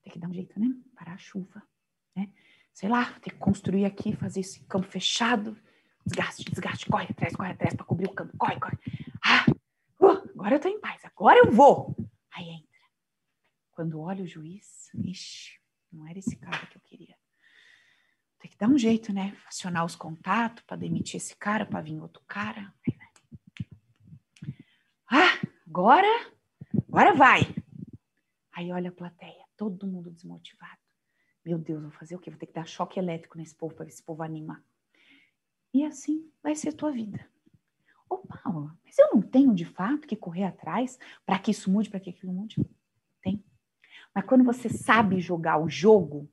tem 0.00 0.12
que 0.12 0.18
dar 0.20 0.28
um 0.28 0.32
jeito, 0.32 0.60
né? 0.60 0.68
Parar 0.94 1.14
a 1.14 1.18
chuva, 1.18 1.60
né? 2.14 2.32
Sei 2.72 2.88
lá, 2.88 3.18
ter 3.18 3.30
que 3.30 3.38
construir 3.38 3.84
aqui, 3.84 4.14
fazer 4.14 4.38
esse 4.38 4.64
campo 4.66 4.86
fechado 4.86 5.60
desgaste, 6.06 6.44
desgaste, 6.44 6.86
corre 6.86 7.08
atrás, 7.10 7.34
corre 7.34 7.50
atrás 7.50 7.74
para 7.74 7.84
cobrir 7.84 8.06
o 8.06 8.14
campo, 8.14 8.36
corre, 8.36 8.60
corre. 8.60 8.78
Ah, 9.24 9.44
uh, 10.00 10.30
agora 10.34 10.54
eu 10.54 10.60
tô 10.60 10.68
em 10.68 10.80
paz, 10.80 11.04
agora 11.04 11.40
eu 11.40 11.50
vou. 11.50 11.96
Aí 12.32 12.48
entra. 12.48 12.80
Quando 13.72 14.00
olha 14.00 14.22
o 14.22 14.26
juiz, 14.26 14.88
ixi, 14.94 15.58
não 15.92 16.06
era 16.06 16.18
esse 16.18 16.36
cara 16.36 16.64
que 16.66 16.76
eu 16.76 16.82
queria. 16.82 17.16
Tem 18.38 18.50
que 18.50 18.56
dar 18.56 18.68
um 18.68 18.78
jeito, 18.78 19.12
né? 19.12 19.36
Acionar 19.48 19.84
os 19.84 19.96
contatos 19.96 20.62
para 20.64 20.76
demitir 20.76 21.16
esse 21.16 21.36
cara, 21.36 21.66
para 21.66 21.80
vir 21.80 22.00
outro 22.00 22.22
cara. 22.28 22.72
Ah, 25.14 25.38
agora, 25.66 26.08
agora 26.88 27.12
vai. 27.12 27.42
Aí 28.50 28.72
olha 28.72 28.88
a 28.88 28.94
plateia, 28.94 29.44
todo 29.58 29.86
mundo 29.86 30.10
desmotivado. 30.10 30.78
Meu 31.44 31.58
Deus, 31.58 31.82
vou 31.82 31.90
fazer 31.90 32.16
o 32.16 32.18
quê? 32.18 32.30
Vou 32.30 32.38
ter 32.38 32.46
que 32.46 32.54
dar 32.54 32.66
choque 32.66 32.98
elétrico 32.98 33.36
nesse 33.36 33.54
povo 33.54 33.74
para 33.74 33.86
esse 33.86 34.02
povo 34.02 34.22
anima. 34.22 34.64
E 35.74 35.84
assim 35.84 36.32
vai 36.42 36.54
ser 36.54 36.70
a 36.70 36.72
tua 36.72 36.90
vida. 36.90 37.28
Ô, 38.08 38.16
Paula, 38.26 38.74
mas 38.82 38.98
eu 38.98 39.10
não 39.12 39.20
tenho 39.20 39.54
de 39.54 39.66
fato 39.66 40.08
que 40.08 40.16
correr 40.16 40.44
atrás 40.44 40.98
para 41.26 41.38
que 41.38 41.50
isso 41.50 41.70
mude, 41.70 41.90
para 41.90 42.00
que 42.00 42.08
aquilo 42.08 42.32
mude? 42.32 42.56
Tem. 43.20 43.44
Mas 44.14 44.24
quando 44.24 44.44
você 44.44 44.70
sabe 44.70 45.20
jogar 45.20 45.58
o 45.58 45.68
jogo, 45.68 46.26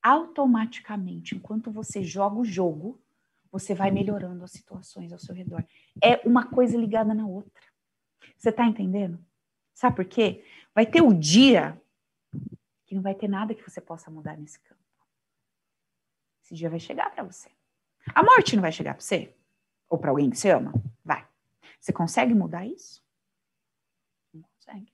automaticamente, 0.00 1.34
enquanto 1.34 1.72
você 1.72 2.04
joga 2.04 2.36
o 2.36 2.44
jogo, 2.44 3.02
você 3.50 3.74
vai 3.74 3.90
melhorando 3.90 4.44
as 4.44 4.52
situações 4.52 5.12
ao 5.12 5.18
seu 5.18 5.34
redor. 5.34 5.64
É 6.00 6.16
uma 6.24 6.46
coisa 6.46 6.78
ligada 6.78 7.12
na 7.12 7.26
outra. 7.26 7.69
Você 8.36 8.50
está 8.50 8.64
entendendo? 8.66 9.24
Sabe 9.74 9.96
por 9.96 10.04
quê? 10.04 10.44
Vai 10.74 10.86
ter 10.86 11.02
o 11.02 11.12
dia 11.12 11.80
que 12.86 12.94
não 12.94 13.02
vai 13.02 13.14
ter 13.14 13.28
nada 13.28 13.54
que 13.54 13.62
você 13.62 13.80
possa 13.80 14.10
mudar 14.10 14.36
nesse 14.36 14.58
campo. 14.60 14.80
Esse 16.42 16.54
dia 16.54 16.68
vai 16.68 16.80
chegar 16.80 17.10
para 17.10 17.22
você. 17.22 17.48
A 18.14 18.22
morte 18.22 18.56
não 18.56 18.62
vai 18.62 18.72
chegar 18.72 18.94
para 18.94 19.02
você? 19.02 19.34
Ou 19.88 19.98
para 19.98 20.10
alguém 20.10 20.30
que 20.30 20.36
você 20.36 20.50
ama? 20.50 20.72
Vai. 21.04 21.26
Você 21.80 21.92
consegue 21.92 22.34
mudar 22.34 22.66
isso? 22.66 23.02
Não 24.32 24.42
consegue. 24.42 24.92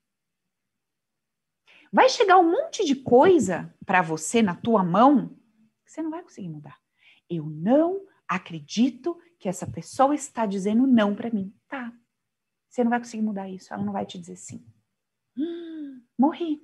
Vai 1.92 2.08
chegar 2.08 2.38
um 2.38 2.50
monte 2.50 2.84
de 2.84 2.94
coisa 2.94 3.74
para 3.84 4.02
você 4.02 4.42
na 4.42 4.54
tua 4.54 4.84
mão 4.84 5.28
que 5.84 5.92
você 5.92 6.02
não 6.02 6.10
vai 6.10 6.22
conseguir 6.22 6.48
mudar. 6.48 6.78
Eu 7.28 7.46
não 7.46 8.06
acredito 8.28 9.18
que 9.38 9.48
essa 9.48 9.66
pessoa 9.66 10.14
está 10.14 10.46
dizendo 10.46 10.86
não 10.86 11.14
para 11.14 11.30
mim. 11.30 11.54
Tá. 11.68 11.92
Você 12.76 12.84
não 12.84 12.90
vai 12.90 12.98
conseguir 12.98 13.22
mudar 13.22 13.48
isso. 13.48 13.72
Ela 13.72 13.82
não 13.82 13.92
vai 13.94 14.04
te 14.04 14.18
dizer 14.18 14.36
sim. 14.36 14.62
Hum, 15.34 16.02
morri. 16.18 16.62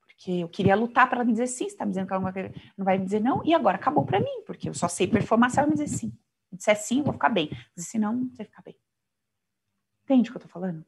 Porque 0.00 0.30
eu 0.30 0.48
queria 0.48 0.76
lutar 0.76 1.08
para 1.08 1.16
ela 1.16 1.24
me 1.24 1.32
dizer 1.32 1.46
sim, 1.46 1.64
você 1.64 1.72
está 1.72 1.86
me 1.86 1.90
dizendo 1.90 2.06
que 2.06 2.12
ela 2.12 2.32
não 2.76 2.84
vai, 2.84 2.98
me 2.98 3.04
dizer 3.06 3.20
não, 3.20 3.42
e 3.44 3.54
agora 3.54 3.76
acabou 3.76 4.04
para 4.04 4.20
mim, 4.20 4.42
porque 4.46 4.68
eu 4.68 4.74
só 4.74 4.88
sei 4.88 5.08
performar 5.08 5.50
se 5.50 5.58
ela 5.58 5.66
me 5.66 5.72
dizer 5.72 5.88
sim. 5.88 6.10
Se 6.50 6.56
disser 6.56 6.76
sim, 6.76 6.98
eu 6.98 7.04
vou 7.04 7.14
ficar 7.14 7.30
bem. 7.30 7.50
Se 7.78 7.98
não, 7.98 8.28
você 8.28 8.36
vai 8.36 8.46
ficar 8.46 8.62
bem. 8.62 8.76
Entende 10.02 10.28
o 10.28 10.32
que 10.32 10.36
eu 10.36 10.44
estou 10.44 10.52
falando? 10.52 10.84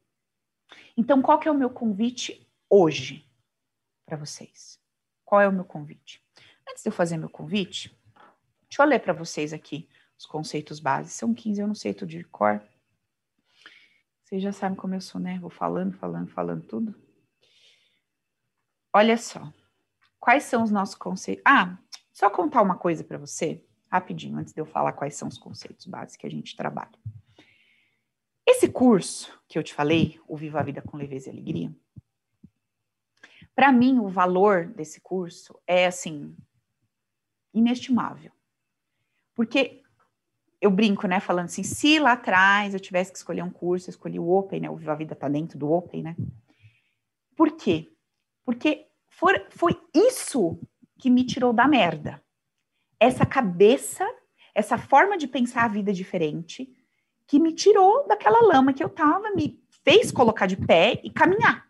Então, 0.95 1.23
qual 1.23 1.39
que 1.39 1.49
é 1.49 1.51
o 1.51 1.55
meu 1.55 1.71
convite 1.71 2.47
hoje 2.69 3.27
para 4.05 4.19
vocês? 4.19 4.79
Qual 5.25 5.41
é 5.41 5.49
o 5.49 5.53
meu 5.53 5.65
convite? 5.65 6.23
Antes 6.69 6.83
de 6.83 6.91
eu 6.91 6.93
fazer 6.93 7.17
meu 7.17 7.31
convite, 7.31 7.99
deixa 8.69 8.83
eu 8.83 8.87
ler 8.87 9.01
para 9.01 9.15
vocês 9.15 9.55
aqui 9.55 9.89
os 10.19 10.27
conceitos 10.27 10.81
básicos. 10.81 11.17
São 11.17 11.33
15, 11.33 11.63
eu 11.63 11.67
não 11.67 11.75
sei 11.75 11.95
tudo 11.95 12.11
de 12.11 12.23
cor. 12.25 12.63
Vocês 14.27 14.43
já 14.43 14.51
sabem 14.51 14.77
como 14.77 14.93
eu 14.93 15.01
sou, 15.01 15.21
né? 15.21 15.39
Vou 15.39 15.49
falando, 15.49 15.97
falando, 15.97 16.29
falando 16.33 16.67
tudo. 16.67 16.93
Olha 18.93 19.17
só. 19.17 19.53
Quais 20.19 20.43
são 20.43 20.65
os 20.65 20.71
nossos 20.73 20.97
conceitos? 20.97 21.45
Ah, 21.47 21.79
só 22.13 22.29
contar 22.29 22.61
uma 22.61 22.77
coisa 22.77 23.05
para 23.05 23.19
você, 23.19 23.65
rapidinho, 23.89 24.37
antes 24.37 24.53
de 24.53 24.61
eu 24.61 24.67
falar 24.67 24.95
quais 24.95 25.15
são 25.15 25.29
os 25.29 25.39
conceitos 25.39 25.87
básicos 25.87 26.17
que 26.17 26.27
a 26.27 26.31
gente 26.31 26.57
trabalha. 26.57 26.99
Esse 28.45 28.69
curso 28.69 29.33
que 29.47 29.57
eu 29.57 29.63
te 29.63 29.73
falei, 29.73 30.21
o 30.27 30.37
Viva 30.37 30.59
a 30.59 30.63
Vida 30.65 30.83
com 30.83 30.97
Leveza 30.97 31.29
e 31.29 31.33
Alegria, 31.33 31.73
para 33.55 33.71
mim 33.71 34.01
o 34.01 34.09
valor 34.09 34.67
desse 34.67 35.01
curso 35.01 35.57
é 35.69 35.87
assim 35.87 36.37
inestimável. 37.55 38.33
Porque 39.37 39.85
eu 40.61 40.71
brinco, 40.71 41.07
né, 41.07 41.21
falando 41.21 41.47
assim, 41.47 41.63
se 41.63 41.99
lá 41.99 42.13
atrás 42.13 42.73
eu 42.73 42.81
tivesse 42.81 43.13
que 43.13 43.19
escolher 43.19 43.43
um 43.43 43.51
curso, 43.51 43.89
eu 43.89 43.93
escolhi 43.93 44.19
o 44.19 44.31
Open, 44.31 44.61
né, 44.61 44.71
o 44.71 44.77
Viva 44.77 44.93
a 44.93 44.97
Vida 44.97 45.15
tá 45.15 45.29
dentro 45.29 45.59
do 45.59 45.71
Open, 45.71 46.03
né? 46.03 46.17
Por 47.37 47.53
quê? 47.53 47.93
Porque 48.45 48.87
for, 49.09 49.35
foi 49.51 49.79
isso 49.95 50.59
que 50.99 51.11
me 51.11 51.25
tirou 51.25 51.53
da 51.53 51.69
merda. 51.69 52.23
Essa 52.99 53.27
cabeça, 53.27 54.07
essa 54.55 54.79
forma 54.79 55.19
de 55.19 55.29
pensar 55.29 55.65
a 55.65 55.69
vida 55.69 55.93
diferente, 55.93 56.67
que 57.27 57.39
me 57.39 57.53
tirou 57.53 58.07
daquela 58.07 58.41
lama 58.41 58.73
que 58.73 58.83
eu 58.83 58.89
tava, 58.89 59.31
me 59.35 59.63
fez 59.85 60.11
colocar 60.11 60.47
de 60.47 60.57
pé 60.57 61.01
e 61.05 61.11
caminhar. 61.11 61.67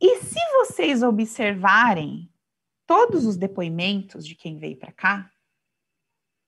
E 0.00 0.16
se 0.16 0.40
vocês 0.58 1.02
observarem 1.02 2.28
todos 2.86 3.24
os 3.24 3.36
depoimentos 3.36 4.26
de 4.26 4.34
quem 4.34 4.58
veio 4.58 4.76
para 4.76 4.92
cá, 4.92 5.30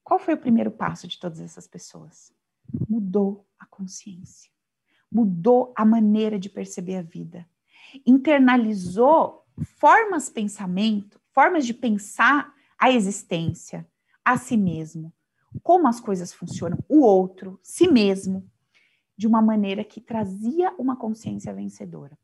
qual 0.09 0.19
foi 0.19 0.33
o 0.33 0.39
primeiro 0.39 0.71
passo 0.71 1.07
de 1.07 1.19
todas 1.19 1.39
essas 1.39 1.67
pessoas? 1.67 2.33
Mudou 2.89 3.45
a 3.59 3.65
consciência, 3.67 4.51
mudou 5.11 5.71
a 5.77 5.85
maneira 5.85 6.39
de 6.39 6.49
perceber 6.49 6.95
a 6.95 7.03
vida, 7.03 7.47
internalizou 8.07 9.45
formas 9.77 10.27
pensamento, 10.27 11.21
formas 11.31 11.63
de 11.63 11.75
pensar 11.75 12.51
a 12.79 12.89
existência, 12.89 13.87
a 14.25 14.35
si 14.35 14.57
mesmo, 14.57 15.13
como 15.61 15.87
as 15.87 15.99
coisas 15.99 16.33
funcionam, 16.33 16.79
o 16.89 17.01
outro, 17.01 17.59
si 17.61 17.87
mesmo, 17.87 18.49
de 19.15 19.27
uma 19.27 19.43
maneira 19.43 19.83
que 19.83 20.01
trazia 20.01 20.73
uma 20.79 20.95
consciência 20.95 21.53
vencedora. 21.53 22.17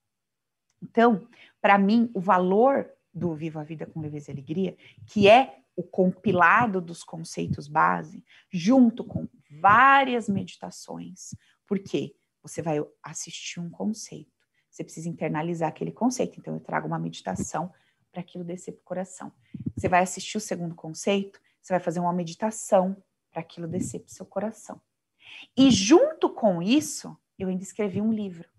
Então, 0.81 1.27
para 1.61 1.77
mim, 1.77 2.09
o 2.15 2.19
valor 2.19 2.89
do 3.13 3.35
Viva 3.35 3.61
a 3.61 3.63
Vida 3.63 3.85
com 3.85 4.01
Leveza 4.01 4.31
e 4.31 4.33
Alegria, 4.33 4.75
que 5.05 5.27
é 5.27 5.59
o 5.75 5.83
compilado 5.83 6.79
dos 6.79 7.03
conceitos 7.03 7.67
base, 7.67 8.23
junto 8.51 9.03
com 9.03 9.27
várias 9.59 10.29
meditações, 10.29 11.35
porque 11.67 12.15
você 12.41 12.61
vai 12.61 12.77
assistir 13.03 13.59
um 13.59 13.69
conceito 13.69 14.35
você 14.75 14.83
precisa 14.83 15.07
internalizar 15.07 15.69
aquele 15.69 15.91
conceito. 15.91 16.37
Então, 16.37 16.53
eu 16.53 16.59
trago 16.59 16.85
uma 16.85 16.99
meditação 16.99 17.71
para 18.11 18.19
aquilo 18.19 18.43
descer 18.43 18.73
para 18.73 18.81
o 18.81 18.83
coração. 18.83 19.31
Você 19.75 19.87
vai 19.87 20.03
assistir 20.03 20.37
o 20.37 20.41
segundo 20.41 20.75
conceito, 20.75 21.39
você 21.61 21.71
vai 21.71 21.79
fazer 21.79 22.01
uma 22.01 22.11
meditação 22.11 23.01
para 23.31 23.39
aquilo 23.39 23.67
descer 23.69 24.01
para 24.01 24.09
o 24.09 24.13
seu 24.13 24.25
coração. 24.25 24.81
E 25.55 25.71
junto 25.71 26.29
com 26.29 26.61
isso, 26.61 27.17
eu 27.39 27.47
ainda 27.47 27.63
escrevi 27.63 28.01
um 28.01 28.11
livro. 28.11 28.49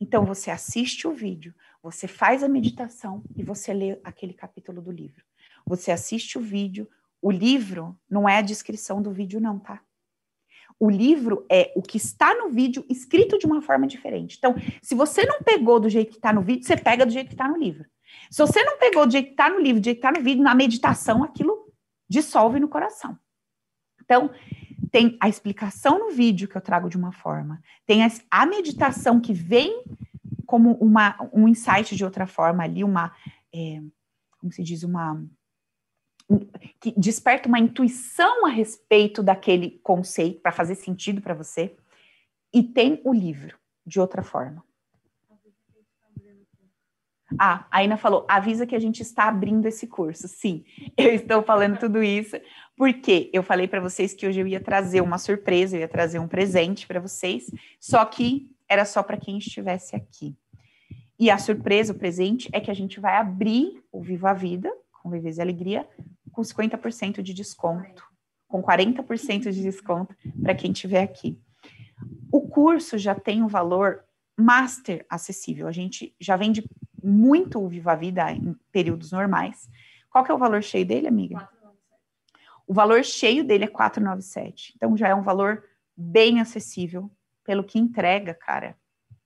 Então, 0.00 0.24
você 0.24 0.50
assiste 0.50 1.08
o 1.08 1.12
vídeo, 1.12 1.52
você 1.82 2.06
faz 2.06 2.44
a 2.44 2.48
meditação 2.48 3.24
e 3.34 3.42
você 3.42 3.74
lê 3.74 4.00
aquele 4.04 4.32
capítulo 4.32 4.80
do 4.80 4.92
livro. 4.92 5.24
Você 5.66 5.90
assiste 5.90 6.38
o 6.38 6.40
vídeo, 6.40 6.88
o 7.20 7.30
livro 7.30 7.98
não 8.10 8.28
é 8.28 8.38
a 8.38 8.42
descrição 8.42 9.00
do 9.00 9.12
vídeo, 9.12 9.40
não, 9.40 9.58
tá? 9.58 9.80
O 10.78 10.90
livro 10.90 11.46
é 11.48 11.72
o 11.76 11.82
que 11.82 11.96
está 11.96 12.34
no 12.34 12.50
vídeo 12.50 12.84
escrito 12.90 13.38
de 13.38 13.46
uma 13.46 13.62
forma 13.62 13.86
diferente. 13.86 14.36
Então, 14.36 14.56
se 14.82 14.94
você 14.94 15.24
não 15.24 15.40
pegou 15.40 15.78
do 15.78 15.88
jeito 15.88 16.10
que 16.10 16.16
está 16.16 16.32
no 16.32 16.42
vídeo, 16.42 16.66
você 16.66 16.76
pega 16.76 17.06
do 17.06 17.12
jeito 17.12 17.28
que 17.28 17.34
está 17.34 17.46
no 17.46 17.56
livro. 17.56 17.86
Se 18.30 18.42
você 18.42 18.64
não 18.64 18.78
pegou 18.78 19.06
do 19.06 19.12
jeito 19.12 19.26
que 19.26 19.32
está 19.32 19.48
no 19.48 19.60
livro, 19.60 19.80
do 19.80 19.84
jeito 19.84 20.00
que 20.00 20.06
está 20.06 20.18
no 20.18 20.24
vídeo, 20.24 20.42
na 20.42 20.54
meditação, 20.54 21.22
aquilo 21.22 21.72
dissolve 22.08 22.58
no 22.58 22.68
coração. 22.68 23.16
Então, 24.02 24.30
tem 24.90 25.16
a 25.20 25.28
explicação 25.28 25.98
no 25.98 26.10
vídeo 26.10 26.48
que 26.48 26.56
eu 26.56 26.60
trago 26.60 26.88
de 26.88 26.96
uma 26.96 27.12
forma, 27.12 27.62
tem 27.86 28.00
a 28.30 28.46
meditação 28.46 29.20
que 29.20 29.32
vem 29.32 29.84
como 30.44 30.72
uma, 30.74 31.16
um 31.32 31.48
insight 31.48 31.96
de 31.96 32.04
outra 32.04 32.26
forma 32.26 32.62
ali, 32.62 32.84
uma, 32.84 33.10
é, 33.54 33.80
como 34.38 34.52
se 34.52 34.62
diz, 34.62 34.82
uma 34.82 35.24
que 36.80 36.92
desperta 36.96 37.48
uma 37.48 37.58
intuição 37.58 38.46
a 38.46 38.48
respeito 38.48 39.22
daquele 39.22 39.80
conceito 39.82 40.40
para 40.40 40.52
fazer 40.52 40.74
sentido 40.74 41.20
para 41.20 41.34
você, 41.34 41.74
e 42.52 42.62
tem 42.62 43.00
o 43.04 43.12
livro 43.12 43.56
de 43.86 44.00
outra 44.00 44.22
forma. 44.22 44.62
Ah, 47.38 47.66
a 47.70 47.82
Ina 47.82 47.96
falou, 47.96 48.26
avisa 48.28 48.66
que 48.66 48.76
a 48.76 48.78
gente 48.78 49.00
está 49.00 49.24
abrindo 49.24 49.66
esse 49.66 49.86
curso. 49.86 50.28
Sim, 50.28 50.64
eu 50.96 51.14
estou 51.14 51.42
falando 51.42 51.78
tudo 51.78 52.02
isso 52.02 52.36
porque 52.76 53.30
eu 53.32 53.42
falei 53.42 53.68
para 53.68 53.80
vocês 53.80 54.14
que 54.14 54.26
hoje 54.26 54.40
eu 54.40 54.46
ia 54.46 54.60
trazer 54.60 55.00
uma 55.00 55.18
surpresa, 55.18 55.76
eu 55.76 55.80
ia 55.80 55.88
trazer 55.88 56.18
um 56.18 56.28
presente 56.28 56.86
para 56.86 57.00
vocês, 57.00 57.50
só 57.78 58.04
que 58.04 58.50
era 58.68 58.84
só 58.84 59.02
para 59.02 59.16
quem 59.16 59.38
estivesse 59.38 59.94
aqui. 59.94 60.36
E 61.18 61.30
a 61.30 61.38
surpresa, 61.38 61.92
o 61.92 61.98
presente, 61.98 62.48
é 62.52 62.60
que 62.60 62.70
a 62.70 62.74
gente 62.74 62.98
vai 62.98 63.16
abrir 63.16 63.82
o 63.92 64.00
Viva 64.00 64.30
a 64.30 64.34
Vida, 64.34 64.72
com 65.00 65.10
Leveza 65.10 65.40
e 65.40 65.44
Alegria, 65.44 65.86
com 66.32 66.42
50% 66.42 67.22
de 67.22 67.32
desconto, 67.32 68.04
com 68.48 68.62
40% 68.62 69.50
de 69.50 69.62
desconto 69.62 70.16
para 70.40 70.54
quem 70.54 70.72
estiver 70.72 71.02
aqui. 71.02 71.38
O 72.30 72.48
curso 72.48 72.98
já 72.98 73.14
tem 73.14 73.42
um 73.42 73.48
valor 73.48 74.04
master 74.36 75.04
acessível. 75.08 75.68
A 75.68 75.72
gente 75.72 76.14
já 76.18 76.36
vende 76.36 76.64
muito 77.02 77.60
o 77.60 77.68
Viva 77.68 77.92
a 77.92 77.96
Vida 77.96 78.32
em 78.32 78.56
períodos 78.70 79.12
normais. 79.12 79.68
Qual 80.10 80.24
que 80.24 80.30
é 80.30 80.34
o 80.34 80.38
valor 80.38 80.62
cheio 80.62 80.86
dele, 80.86 81.06
amiga? 81.06 81.48
O 82.66 82.74
valor 82.74 83.04
cheio 83.04 83.44
dele 83.44 83.64
é 83.64 83.68
497. 83.68 84.74
Então 84.76 84.96
já 84.96 85.08
é 85.08 85.14
um 85.14 85.22
valor 85.22 85.64
bem 85.96 86.40
acessível 86.40 87.10
pelo 87.44 87.64
que 87.64 87.78
entrega, 87.78 88.34
cara. 88.34 88.76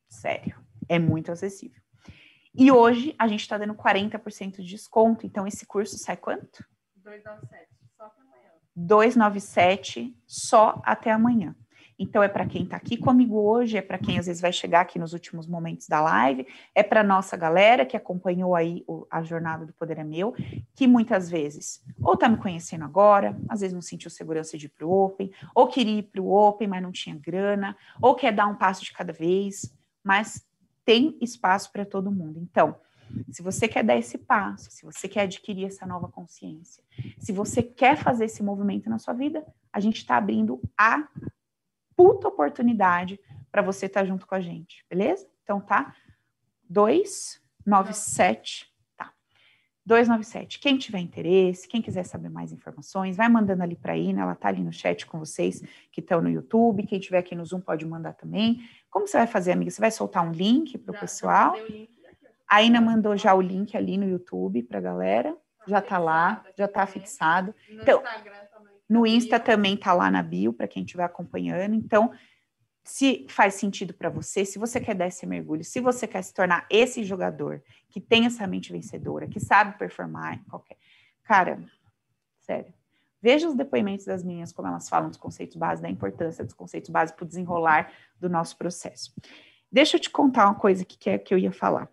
Sério, 0.09 0.57
é 0.89 0.99
muito 0.99 1.31
acessível. 1.31 1.81
E 2.55 2.73
hoje 2.73 3.15
a 3.19 3.29
gente 3.29 3.41
está 3.41 3.59
dando 3.59 3.75
40% 3.75 4.57
de 4.57 4.65
desconto. 4.65 5.27
Então 5.27 5.47
esse 5.47 5.67
curso 5.67 5.99
sai 5.99 6.17
quanto? 6.17 6.65
297, 7.07 7.69
só 7.97 8.05
até 8.05 8.21
amanhã. 8.21 8.51
297 8.75 10.17
só 10.27 10.83
até 10.85 11.13
amanhã. 11.13 11.57
Então, 11.99 12.23
é 12.23 12.29
para 12.29 12.45
quem 12.45 12.65
está 12.65 12.77
aqui 12.77 12.99
comigo 12.99 13.41
hoje, 13.41 13.79
é 13.79 13.81
para 13.81 13.97
quem 13.97 14.19
às 14.19 14.27
vezes 14.27 14.43
vai 14.43 14.53
chegar 14.53 14.83
aqui 14.83 14.99
nos 14.99 15.15
últimos 15.15 15.47
momentos 15.47 15.89
da 15.89 15.99
live, 15.99 16.47
é 16.75 16.83
para 16.83 17.03
nossa 17.03 17.39
galera 17.39 17.87
que 17.87 17.97
acompanhou 17.97 18.55
aí 18.55 18.85
o, 18.87 19.07
a 19.11 19.23
jornada 19.23 19.65
do 19.65 19.73
Poder 19.73 19.99
é 19.99 20.05
Meu, 20.05 20.35
que 20.75 20.87
muitas 20.87 21.31
vezes 21.31 21.83
ou 22.03 22.13
está 22.13 22.29
me 22.29 22.37
conhecendo 22.37 22.85
agora, 22.85 23.35
às 23.49 23.61
vezes 23.61 23.73
não 23.73 23.81
sentiu 23.81 24.11
segurança 24.11 24.59
de 24.59 24.67
ir 24.67 24.69
para 24.69 24.87
o 24.87 24.93
Open, 24.93 25.33
ou 25.55 25.69
queria 25.69 26.01
ir 26.01 26.03
para 26.03 26.21
o 26.21 26.31
Open, 26.31 26.69
mas 26.69 26.83
não 26.83 26.93
tinha 26.93 27.17
grana, 27.17 27.75
ou 28.03 28.15
quer 28.15 28.33
dar 28.33 28.47
um 28.47 28.57
passo 28.57 28.85
de 28.85 28.93
cada 28.93 29.13
vez, 29.13 29.75
mas 30.05 30.47
tem 30.85 31.17
espaço 31.23 31.73
para 31.73 31.87
todo 31.87 32.13
mundo. 32.13 32.39
Então, 32.43 32.77
se 33.31 33.43
você 33.43 33.69
quer 33.69 33.85
dar 33.85 33.97
esse 33.97 34.19
passo, 34.19 34.71
se 34.71 34.85
você 34.85 35.09
quer 35.09 35.23
adquirir 35.23 35.67
essa 35.67 35.87
nova 35.87 36.09
consciência, 36.09 36.83
se 37.19 37.33
você 37.33 37.63
quer 37.63 37.97
fazer 37.97 38.27
esse 38.27 38.43
movimento 38.43 38.89
na 38.89 38.99
sua 38.99 39.15
vida, 39.15 39.45
a 39.73 39.81
gente 39.81 39.97
está 39.97 40.17
abrindo 40.17 40.61
a 40.77 41.09
puta 41.97 42.29
oportunidade 42.29 43.19
para 43.51 43.63
você 43.63 43.87
estar 43.87 44.01
tá 44.01 44.07
junto 44.07 44.27
com 44.27 44.35
a 44.35 44.41
gente, 44.41 44.85
beleza? 44.89 45.27
Então 45.43 45.61
tá 45.61 45.95
297, 46.69 48.73
tá. 48.97 49.13
297. 49.85 50.59
Quem 50.59 50.77
tiver 50.77 50.99
interesse, 50.99 51.69
quem 51.69 51.81
quiser 51.81 52.05
saber 52.05 52.29
mais 52.29 52.53
informações, 52.53 53.17
vai 53.17 53.29
mandando 53.29 53.63
ali 53.63 53.77
para 53.77 53.93
a 53.93 53.97
Ina, 53.97 54.23
ela 54.23 54.35
tá 54.35 54.49
ali 54.49 54.63
no 54.63 54.73
chat 54.73 55.07
com 55.07 55.19
vocês 55.19 55.63
que 55.91 56.01
estão 56.01 56.21
no 56.21 56.29
YouTube, 56.29 56.87
quem 56.87 56.99
tiver 56.99 57.19
aqui 57.19 57.35
no 57.35 57.45
Zoom 57.45 57.61
pode 57.61 57.87
mandar 57.87 58.15
também. 58.15 58.61
Como 58.91 59.07
você 59.07 59.17
vai 59.17 59.27
fazer, 59.27 59.53
amiga? 59.53 59.71
Você 59.71 59.81
vai 59.81 59.91
soltar 59.91 60.27
um 60.27 60.33
link 60.33 60.77
para 60.79 60.97
o 60.97 61.01
pessoal? 61.01 61.55
A 62.49 62.63
Ina 62.63 62.81
mandou 62.81 63.17
já 63.17 63.35
o 63.35 63.41
link 63.41 63.77
ali 63.77 63.97
no 63.97 64.09
YouTube 64.09 64.63
para 64.63 64.79
a 64.79 64.83
galera. 64.83 65.37
Já 65.67 65.81
tá 65.81 65.99
lá, 65.99 66.45
já 66.57 66.69
tá 66.69 66.87
fixado. 66.87 67.53
Então, 67.69 68.01
no 68.89 69.05
Insta 69.05 69.41
também 69.41 69.77
tá 69.77 69.93
lá 69.93 70.11
na 70.11 70.23
bio 70.23 70.53
para 70.53 70.69
quem 70.69 70.85
estiver 70.85 71.03
acompanhando. 71.03 71.75
Então, 71.75 72.13
se 72.85 73.27
faz 73.29 73.55
sentido 73.55 73.93
para 73.93 74.09
você, 74.09 74.45
se 74.45 74.61
você 74.61 74.81
quer 74.81 74.95
dar 74.95 75.09
esse 75.09 75.27
mergulho, 75.27 75.65
se 75.65 75.81
você 75.81 76.07
quer 76.07 76.23
se 76.23 76.33
tornar 76.33 76.65
esse 76.71 77.03
jogador 77.03 77.61
que 77.89 78.01
tem 78.01 78.27
essa 78.27 78.47
mente 78.47 78.71
vencedora, 78.71 79.27
que 79.27 79.41
sabe 79.41 79.77
performar 79.77 80.35
em 80.35 80.45
qualquer. 80.45 80.77
Cara, 81.25 81.61
sério. 82.39 82.73
Veja 83.21 83.49
os 83.49 83.57
depoimentos 83.57 84.07
das 84.07 84.23
meninas, 84.23 84.53
como 84.53 84.69
elas 84.69 84.89
falam 84.89 85.09
dos 85.09 85.19
conceitos 85.19 85.57
básicos, 85.57 85.83
da 85.83 85.91
importância 85.91 86.45
dos 86.45 86.55
conceitos 86.55 86.91
básicos 86.91 87.17
para 87.17 87.25
o 87.25 87.29
desenrolar 87.29 87.93
do 88.21 88.29
nosso 88.29 88.57
processo. 88.57 89.13
Deixa 89.71 89.97
eu 89.97 90.01
te 90.01 90.09
contar 90.09 90.45
uma 90.45 90.55
coisa 90.55 90.85
que, 90.85 90.97
que, 90.97 91.11
é, 91.11 91.19
que 91.19 91.35
eu 91.35 91.39
ia 91.39 91.51
falar. 91.51 91.91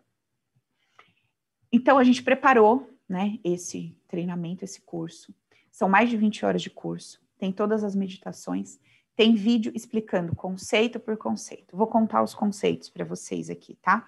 Então, 1.76 1.98
a 1.98 2.04
gente 2.04 2.22
preparou 2.22 2.88
né, 3.10 3.40
esse 3.44 3.98
treinamento, 4.08 4.64
esse 4.64 4.80
curso. 4.80 5.34
São 5.72 5.90
mais 5.90 6.08
de 6.08 6.16
20 6.16 6.46
horas 6.46 6.62
de 6.62 6.70
curso, 6.70 7.20
tem 7.40 7.52
todas 7.52 7.84
as 7.84 7.96
meditações, 7.96 8.80
tem 9.16 9.34
vídeo 9.34 9.72
explicando 9.76 10.36
conceito 10.36 11.00
por 11.00 11.18
conceito. 11.18 11.76
Vou 11.76 11.88
contar 11.88 12.22
os 12.22 12.36
conceitos 12.36 12.90
para 12.90 13.04
vocês 13.04 13.50
aqui, 13.50 13.76
tá? 13.82 14.08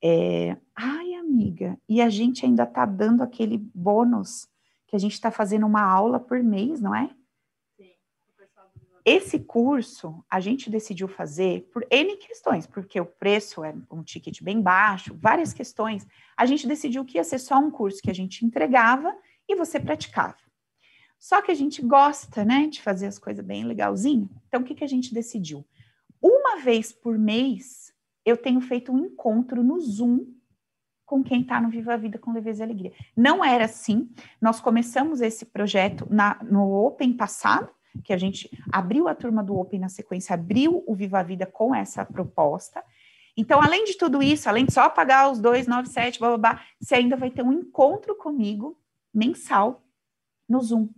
É... 0.00 0.56
Ai, 0.74 1.14
amiga, 1.14 1.76
e 1.88 2.00
a 2.00 2.08
gente 2.08 2.46
ainda 2.46 2.64
tá 2.64 2.86
dando 2.86 3.24
aquele 3.24 3.58
bônus 3.58 4.48
que 4.86 4.94
a 4.94 4.98
gente 5.00 5.14
está 5.14 5.32
fazendo 5.32 5.66
uma 5.66 5.82
aula 5.82 6.20
por 6.20 6.40
mês, 6.44 6.80
não 6.80 6.94
é? 6.94 7.10
Esse 9.04 9.40
curso 9.40 10.24
a 10.30 10.38
gente 10.38 10.70
decidiu 10.70 11.08
fazer 11.08 11.68
por 11.72 11.84
N 11.90 12.16
questões, 12.16 12.66
porque 12.66 13.00
o 13.00 13.06
preço 13.06 13.64
é 13.64 13.74
um 13.90 14.02
ticket 14.02 14.40
bem 14.42 14.60
baixo, 14.60 15.16
várias 15.20 15.52
questões. 15.52 16.06
A 16.36 16.46
gente 16.46 16.68
decidiu 16.68 17.04
que 17.04 17.18
ia 17.18 17.24
ser 17.24 17.38
só 17.38 17.58
um 17.58 17.70
curso 17.70 18.00
que 18.00 18.10
a 18.10 18.14
gente 18.14 18.44
entregava 18.44 19.12
e 19.48 19.56
você 19.56 19.80
praticava. 19.80 20.36
Só 21.18 21.40
que 21.42 21.50
a 21.50 21.54
gente 21.54 21.82
gosta, 21.82 22.44
né, 22.44 22.66
de 22.66 22.80
fazer 22.82 23.06
as 23.06 23.18
coisas 23.18 23.44
bem 23.44 23.64
legalzinho. 23.64 24.28
Então, 24.48 24.60
o 24.60 24.64
que, 24.64 24.74
que 24.74 24.84
a 24.84 24.88
gente 24.88 25.14
decidiu? 25.14 25.64
Uma 26.20 26.60
vez 26.60 26.92
por 26.92 27.18
mês, 27.18 27.92
eu 28.24 28.36
tenho 28.36 28.60
feito 28.60 28.92
um 28.92 28.98
encontro 29.06 29.62
no 29.62 29.80
Zoom 29.80 30.26
com 31.04 31.22
quem 31.22 31.42
está 31.42 31.60
no 31.60 31.68
Viva 31.68 31.94
a 31.94 31.96
Vida 31.96 32.18
com 32.18 32.32
Leveza 32.32 32.62
e 32.62 32.64
Alegria. 32.64 32.92
Não 33.16 33.44
era 33.44 33.66
assim. 33.66 34.08
Nós 34.40 34.60
começamos 34.60 35.20
esse 35.20 35.44
projeto 35.44 36.06
na, 36.10 36.42
no 36.42 36.72
Open 36.72 37.12
passado, 37.12 37.68
que 38.04 38.12
a 38.12 38.18
gente 38.18 38.50
abriu 38.70 39.08
a 39.08 39.14
turma 39.14 39.42
do 39.42 39.56
Open 39.56 39.80
na 39.80 39.88
sequência, 39.88 40.34
abriu 40.34 40.82
o 40.86 40.94
Viva 40.94 41.20
a 41.20 41.22
Vida 41.22 41.46
com 41.46 41.74
essa 41.74 42.04
proposta. 42.04 42.82
Então, 43.36 43.60
além 43.62 43.84
de 43.84 43.96
tudo 43.96 44.22
isso, 44.22 44.48
além 44.48 44.66
de 44.66 44.72
só 44.72 44.88
pagar 44.88 45.30
os 45.30 45.40
297, 45.40 46.18
blá, 46.18 46.28
blá, 46.30 46.38
blá, 46.38 46.64
você 46.80 46.96
ainda 46.96 47.16
vai 47.16 47.30
ter 47.30 47.42
um 47.42 47.52
encontro 47.52 48.14
comigo 48.14 48.78
mensal 49.12 49.82
no 50.48 50.60
Zoom. 50.60 50.88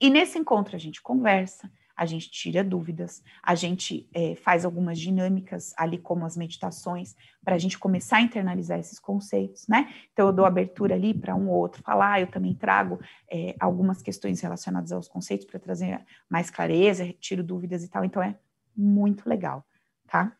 E 0.00 0.10
nesse 0.10 0.38
encontro 0.38 0.76
a 0.76 0.78
gente 0.78 1.00
conversa, 1.00 1.70
a 1.96 2.04
gente 2.04 2.30
tira 2.30 2.62
dúvidas, 2.62 3.22
a 3.42 3.54
gente 3.54 4.08
é, 4.12 4.34
faz 4.34 4.64
algumas 4.64 4.98
dinâmicas 4.98 5.72
ali, 5.78 5.96
como 5.96 6.26
as 6.26 6.36
meditações, 6.36 7.16
para 7.42 7.54
a 7.54 7.58
gente 7.58 7.78
começar 7.78 8.18
a 8.18 8.22
internalizar 8.22 8.78
esses 8.78 8.98
conceitos, 8.98 9.66
né? 9.66 9.92
Então, 10.12 10.26
eu 10.26 10.32
dou 10.32 10.44
abertura 10.44 10.94
ali 10.94 11.14
para 11.14 11.34
um 11.34 11.48
ou 11.48 11.56
outro 11.56 11.82
falar, 11.82 12.20
eu 12.20 12.26
também 12.26 12.54
trago 12.54 13.00
é, 13.30 13.56
algumas 13.58 14.02
questões 14.02 14.40
relacionadas 14.40 14.92
aos 14.92 15.08
conceitos 15.08 15.46
para 15.46 15.58
trazer 15.58 16.04
mais 16.28 16.50
clareza, 16.50 17.12
tiro 17.18 17.42
dúvidas 17.42 17.82
e 17.82 17.88
tal. 17.88 18.04
Então, 18.04 18.22
é 18.22 18.36
muito 18.76 19.28
legal, 19.28 19.64
tá? 20.06 20.36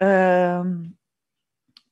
Um, 0.00 0.92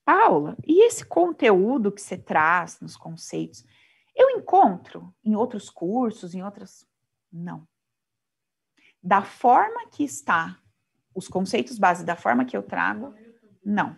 Paula, 0.05 0.57
e 0.66 0.87
esse 0.87 1.05
conteúdo 1.05 1.93
que 1.93 2.01
você 2.01 2.16
traz 2.16 2.81
nos 2.81 2.97
conceitos? 2.97 3.64
Eu 4.14 4.31
encontro 4.31 5.14
em 5.25 5.35
outros 5.35 5.70
cursos, 5.70 6.35
em 6.35 6.43
outras. 6.43 6.87
Não. 7.33 7.66
Da 9.03 9.22
forma 9.22 9.88
que 9.90 10.05
está, 10.05 10.59
os 11.14 11.28
conceitos 11.28 11.78
base 11.78 12.05
da 12.05 12.16
forma 12.16 12.44
que 12.44 12.57
eu 12.57 12.62
trago, 12.62 13.14
não. 13.64 13.96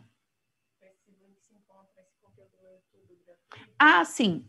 Ah, 3.78 4.04
sim. 4.04 4.46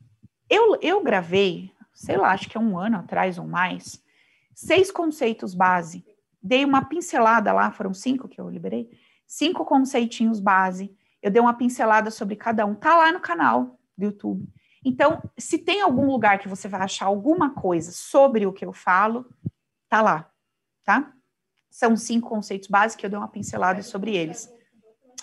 Eu, 0.50 0.80
eu 0.82 1.04
gravei, 1.04 1.72
sei 1.94 2.18
lá, 2.18 2.32
acho 2.32 2.50
que 2.50 2.58
é 2.58 2.62
um 2.62 2.78
ano 2.78 2.98
atrás 2.98 3.38
ou 3.38 3.46
mais, 3.46 4.02
seis 4.54 4.92
conceitos 4.92 5.54
base. 5.54 6.06
Dei 6.42 6.64
uma 6.64 6.86
pincelada 6.86 7.52
lá, 7.52 7.72
foram 7.72 7.94
cinco 7.94 8.28
que 8.28 8.40
eu 8.40 8.50
liberei, 8.50 8.90
cinco 9.26 9.66
conceitinhos 9.66 10.40
base. 10.40 10.96
Eu 11.22 11.32
dei 11.32 11.42
uma 11.42 11.56
pincelada 11.56 12.12
sobre 12.12 12.36
cada 12.36 12.66
um. 12.66 12.76
Tá 12.76 12.96
lá 12.96 13.12
no 13.12 13.20
canal 13.20 13.80
do 13.98 14.06
YouTube. 14.06 14.48
Então, 14.84 15.22
se 15.38 15.58
tem 15.58 15.82
algum 15.82 16.06
lugar 16.06 16.38
que 16.38 16.48
você 16.48 16.68
vai 16.68 16.82
achar 16.82 17.08
alguma 17.08 17.50
coisa 17.50 17.92
sobre 17.92 18.46
o 18.46 18.54
que 18.54 18.64
eu 18.64 18.72
falo, 18.72 19.26
tá 19.90 20.02
lá, 20.02 20.32
tá? 20.86 21.12
São 21.70 21.98
cinco 21.98 22.30
conceitos 22.30 22.70
básicos 22.70 23.02
que 23.02 23.06
eu 23.06 23.10
dei 23.10 23.20
uma 23.20 23.28
pincelada 23.28 23.82
sobre 23.82 24.16
eles. 24.16 24.50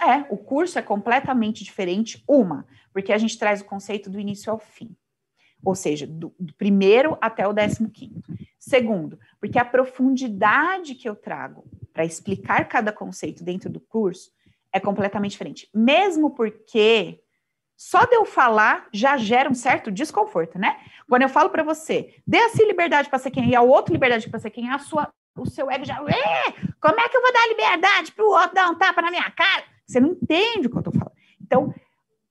É, 0.01 0.27
o 0.29 0.37
curso 0.37 0.79
é 0.79 0.83
completamente 0.83 1.65
diferente, 1.65 2.23
uma, 2.29 2.67
porque 2.93 3.13
a 3.13 3.19
gente 3.19 3.39
traz 3.39 3.61
o 3.61 3.65
conceito 3.65 4.11
do 4.11 4.21
início 4.21 4.53
ao 4.53 4.59
fim. 4.59 4.95
Ou 5.65 5.75
seja, 5.75 6.07
do, 6.07 6.35
do 6.39 6.53
primeiro 6.55 7.17
até 7.21 7.47
o 7.47 7.53
décimo 7.53 7.89
quinto. 7.89 8.33
Segundo, 8.59 9.19
porque 9.41 9.59
a 9.59 9.65
profundidade 9.65 10.95
que 10.95 11.09
eu 11.09 11.15
trago 11.15 11.65
para 11.93 12.05
explicar 12.05 12.69
cada 12.69 12.93
conceito 12.93 13.45
dentro 13.45 13.71
do 13.71 13.81
curso 13.81 14.33
é 14.73 14.81
completamente 14.81 15.33
diferente. 15.33 15.69
Mesmo 15.73 16.31
porque 16.31 17.23
só 17.77 18.05
de 18.05 18.15
eu 18.15 18.25
falar 18.25 18.89
já 18.93 19.17
gera 19.17 19.51
um 19.51 19.55
certo 19.55 19.91
desconforto, 19.91 20.59
né? 20.59 20.79
Quando 21.09 21.23
eu 21.23 21.29
falo 21.29 21.51
para 21.51 21.63
você, 21.63 22.15
dê 22.27 22.39
a 22.39 22.49
si 22.49 22.65
liberdade 22.65 23.09
para 23.09 23.19
ser 23.19 23.31
quem 23.31 23.53
é, 23.53 23.57
ao 23.57 23.69
outro 23.69 23.93
liberdade 23.93 24.31
para 24.31 24.39
ser 24.39 24.51
quem 24.51 24.69
é, 24.69 24.73
a 24.73 24.79
sua, 24.79 25.13
o 25.37 25.47
seu 25.47 25.71
ego 25.71 25.85
já. 25.85 25.97
como 25.97 27.01
é 27.01 27.09
que 27.09 27.17
eu 27.17 27.23
vou 27.23 27.33
dar 27.33 27.49
liberdade 27.49 28.13
para 28.13 28.25
o 28.25 28.31
outro 28.31 28.55
dar 28.55 28.71
um 28.71 28.75
tapa 28.75 29.03
na 29.03 29.11
minha 29.11 29.31
cara? 29.31 29.65
Você 29.87 30.01
não 30.01 30.11
entende 30.11 30.67
o 30.67 30.71
que 30.71 30.77
eu 30.77 30.81
estou 30.81 30.93
falando. 30.93 31.17
Então, 31.41 31.75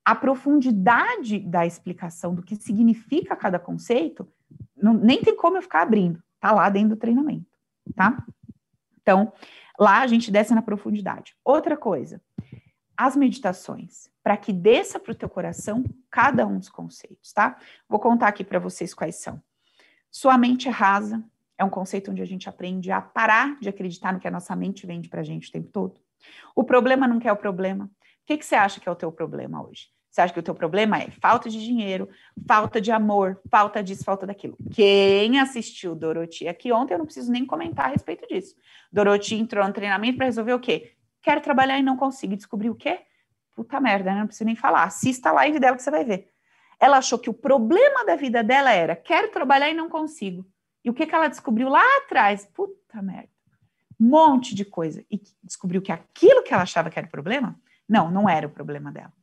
a 0.04 0.16
profundidade 0.16 1.40
da 1.40 1.66
explicação 1.66 2.34
do 2.34 2.44
que 2.44 2.56
significa 2.56 3.36
cada 3.36 3.60
conceito, 3.60 4.28
não, 4.76 4.94
nem 4.94 5.22
tem 5.22 5.36
como 5.36 5.58
eu 5.58 5.62
ficar 5.62 5.82
abrindo, 5.82 6.22
tá 6.40 6.52
lá 6.52 6.70
dentro 6.70 6.90
do 6.90 7.00
treinamento, 7.00 7.46
tá? 7.96 8.24
Então, 9.02 9.32
lá 9.80 10.00
a 10.02 10.08
gente 10.08 10.32
desce 10.32 10.54
na 10.54 10.62
profundidade. 10.62 11.36
Outra 11.44 11.78
coisa, 11.78 12.22
as 12.98 13.16
meditações, 13.16 14.10
para 14.24 14.38
que 14.38 14.52
desça 14.52 15.00
para 15.00 15.12
o 15.12 15.16
teu 15.16 15.30
coração 15.30 15.84
cada 16.10 16.46
um 16.46 16.58
dos 16.58 16.70
conceitos, 16.70 17.32
tá? 17.32 17.58
Vou 17.88 18.00
contar 18.00 18.28
aqui 18.28 18.44
para 18.44 18.60
vocês 18.60 18.94
quais 18.94 19.16
são. 19.16 19.42
Sua 20.10 20.38
mente 20.38 20.68
é 20.68 20.72
rasa 20.72 21.24
é 21.62 21.64
um 21.64 21.70
conceito 21.70 22.10
onde 22.10 22.24
a 22.24 22.26
gente 22.26 22.50
aprende 22.50 22.92
a 22.92 23.00
parar 23.00 23.56
de 23.60 23.70
acreditar 23.70 24.12
no 24.12 24.20
que 24.20 24.28
a 24.28 24.32
nossa 24.32 24.56
mente 24.56 24.88
vende 24.88 25.08
para 25.08 25.22
a 25.22 25.24
gente 25.24 25.50
o 25.50 25.52
tempo 25.52 25.70
todo. 25.72 25.96
O 26.56 26.64
problema 26.64 27.08
não 27.08 27.20
quer 27.20 27.32
o 27.32 27.36
problema. 27.36 27.86
O 27.86 27.90
que, 28.26 28.38
que 28.38 28.46
você 28.46 28.56
acha 28.56 28.80
que 28.80 28.90
é 28.90 28.92
o 28.92 28.96
teu 28.96 29.12
problema 29.12 29.64
hoje? 29.64 29.90
Você 30.10 30.22
acha 30.22 30.34
que 30.34 30.40
o 30.40 30.44
teu 30.44 30.56
problema 30.56 30.98
é 30.98 31.12
falta 31.12 31.50
de 31.52 31.64
dinheiro, 31.64 32.10
falta 32.48 32.82
de 32.82 32.92
amor, 32.92 33.40
falta 33.50 33.84
disso, 33.84 34.04
falta 34.04 34.26
daquilo. 34.26 34.58
Quem 34.74 35.40
assistiu 35.40 35.94
Doroti 35.94 36.48
aqui 36.48 36.72
ontem, 36.72 36.96
eu 36.96 36.98
não 36.98 37.06
preciso 37.06 37.32
nem 37.32 37.46
comentar 37.46 37.86
a 37.86 37.90
respeito 37.90 38.28
disso. 38.28 38.56
Doroti 38.92 39.36
entrou 39.36 39.66
no 39.66 39.72
treinamento 39.72 40.18
para 40.18 40.26
resolver 40.26 40.54
o 40.54 40.60
quê? 40.60 40.94
Quero 41.22 41.42
trabalhar 41.42 41.78
e 41.78 41.84
não 41.84 41.96
consigo. 41.96 42.36
Descobrir 42.36 42.72
o 42.72 42.76
quê? 42.76 43.02
Puta 43.56 43.80
merda, 43.80 44.12
né? 44.12 44.20
não 44.20 44.28
preciso 44.28 44.46
nem 44.46 44.56
falar. 44.56 44.84
Assista 44.84 45.30
a 45.30 45.34
live 45.34 45.60
dela 45.60 45.78
que 45.78 45.84
você 45.84 45.92
vai 45.92 46.04
ver. 46.04 46.30
Ela 46.80 46.98
achou 46.98 47.20
que 47.20 47.30
o 47.30 47.34
problema 47.34 48.04
da 48.04 48.16
vida 48.16 48.44
dela 48.44 48.72
era 48.72 48.96
quero 48.96 49.30
trabalhar 49.30 49.70
e 49.70 49.76
não 49.76 49.88
consigo. 49.88 50.44
E 50.84 50.90
o 50.90 50.94
que, 50.94 51.06
que 51.06 51.14
ela 51.14 51.28
descobriu 51.28 51.70
lá 51.70 51.84
atrás? 51.98 52.46
Puta 52.54 53.02
merda. 53.02 53.30
Um 54.00 54.10
monte 54.10 54.56
de 54.56 54.66
coisa. 54.66 55.06
E 55.10 55.22
descobriu 55.44 55.82
que 55.82 55.92
aquilo 55.92 56.44
que 56.44 56.54
ela 56.54 56.64
achava 56.64 56.90
que 56.90 56.98
era 56.98 57.08
o 57.08 57.12
problema, 57.12 57.60
não, 57.88 58.10
não 58.10 58.28
era 58.28 58.48
o 58.48 58.52
problema 58.52 58.92
dela. 58.92 59.14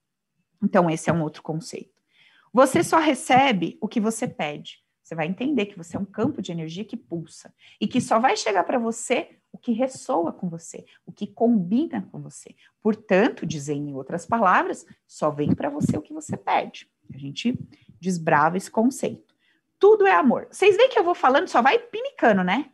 Então, 0.63 0.89
esse 0.89 1.11
é 1.11 1.13
um 1.13 1.23
outro 1.23 1.43
conceito. 1.43 1.99
Você 2.53 2.83
só 2.83 2.99
recebe 2.99 3.77
o 3.81 3.89
que 3.89 4.01
você 4.01 4.27
pede. 4.27 4.83
Você 5.03 5.15
vai 5.15 5.27
entender 5.27 5.67
que 5.67 5.77
você 5.79 5.97
é 5.97 6.01
um 6.01 6.05
campo 6.05 6.43
de 6.43 6.53
energia 6.53 6.85
que 6.85 6.97
pulsa 6.97 7.53
e 7.81 7.89
que 7.89 8.01
só 8.01 8.19
vai 8.19 8.37
chegar 8.37 8.65
para 8.65 8.79
você 8.79 9.39
o 9.51 9.57
que 9.57 9.73
ressoa 9.73 10.33
com 10.33 10.49
você, 10.51 10.85
o 11.07 11.13
que 11.13 11.27
combina 11.27 12.07
com 12.13 12.21
você. 12.21 12.55
Portanto, 12.83 13.47
dizer 13.47 13.75
em 13.75 13.95
outras 13.95 14.27
palavras, 14.27 14.87
só 15.07 15.31
vem 15.31 15.55
para 15.55 15.71
você 15.71 15.97
o 15.97 16.03
que 16.03 16.13
você 16.13 16.37
pede. 16.37 16.91
A 17.13 17.17
gente 17.17 17.59
desbrava 17.99 18.59
esse 18.59 18.71
conceito. 18.71 19.35
Tudo 19.79 20.07
é 20.07 20.13
amor. 20.13 20.49
Vocês 20.51 20.77
veem 20.77 20.89
que 20.89 20.99
eu 20.99 21.05
vou 21.05 21.15
falando, 21.15 21.49
só 21.49 21.63
vai 21.63 21.79
pinicando, 21.79 22.43
né? 22.43 22.71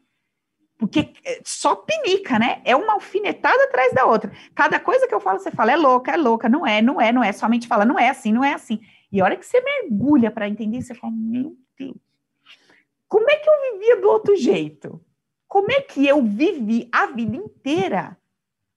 Porque 0.78 1.12
é, 1.24 1.40
só 1.44 1.76
pinica, 1.76 2.38
né? 2.38 2.60
É 2.64 2.74
uma 2.74 2.94
alfinetada 2.94 3.62
atrás 3.64 3.92
da 3.92 4.06
outra. 4.06 4.32
Cada 4.54 4.80
coisa 4.80 5.06
que 5.06 5.14
eu 5.14 5.20
falo, 5.20 5.38
você 5.38 5.50
fala, 5.50 5.72
é 5.72 5.76
louca, 5.76 6.12
é 6.12 6.16
louca, 6.16 6.48
não 6.48 6.66
é, 6.66 6.82
não 6.82 7.00
é, 7.00 7.12
não 7.12 7.22
é. 7.22 7.32
Somente 7.32 7.68
fala, 7.68 7.84
não 7.84 7.98
é 7.98 8.08
assim, 8.08 8.32
não 8.32 8.44
é 8.44 8.54
assim. 8.54 8.80
E 9.12 9.20
a 9.20 9.24
hora 9.24 9.36
que 9.36 9.46
você 9.46 9.60
mergulha 9.60 10.30
para 10.30 10.48
entender, 10.48 10.82
você 10.82 10.94
fala, 10.94 11.12
meu 11.16 11.56
Deus, 11.78 11.96
como 13.08 13.30
é 13.30 13.36
que 13.36 13.48
eu 13.48 13.72
vivia 13.72 14.00
do 14.00 14.08
outro 14.08 14.36
jeito? 14.36 15.00
Como 15.46 15.70
é 15.70 15.80
que 15.80 16.04
eu 16.04 16.20
vivi 16.22 16.88
a 16.90 17.06
vida 17.06 17.36
inteira 17.36 18.18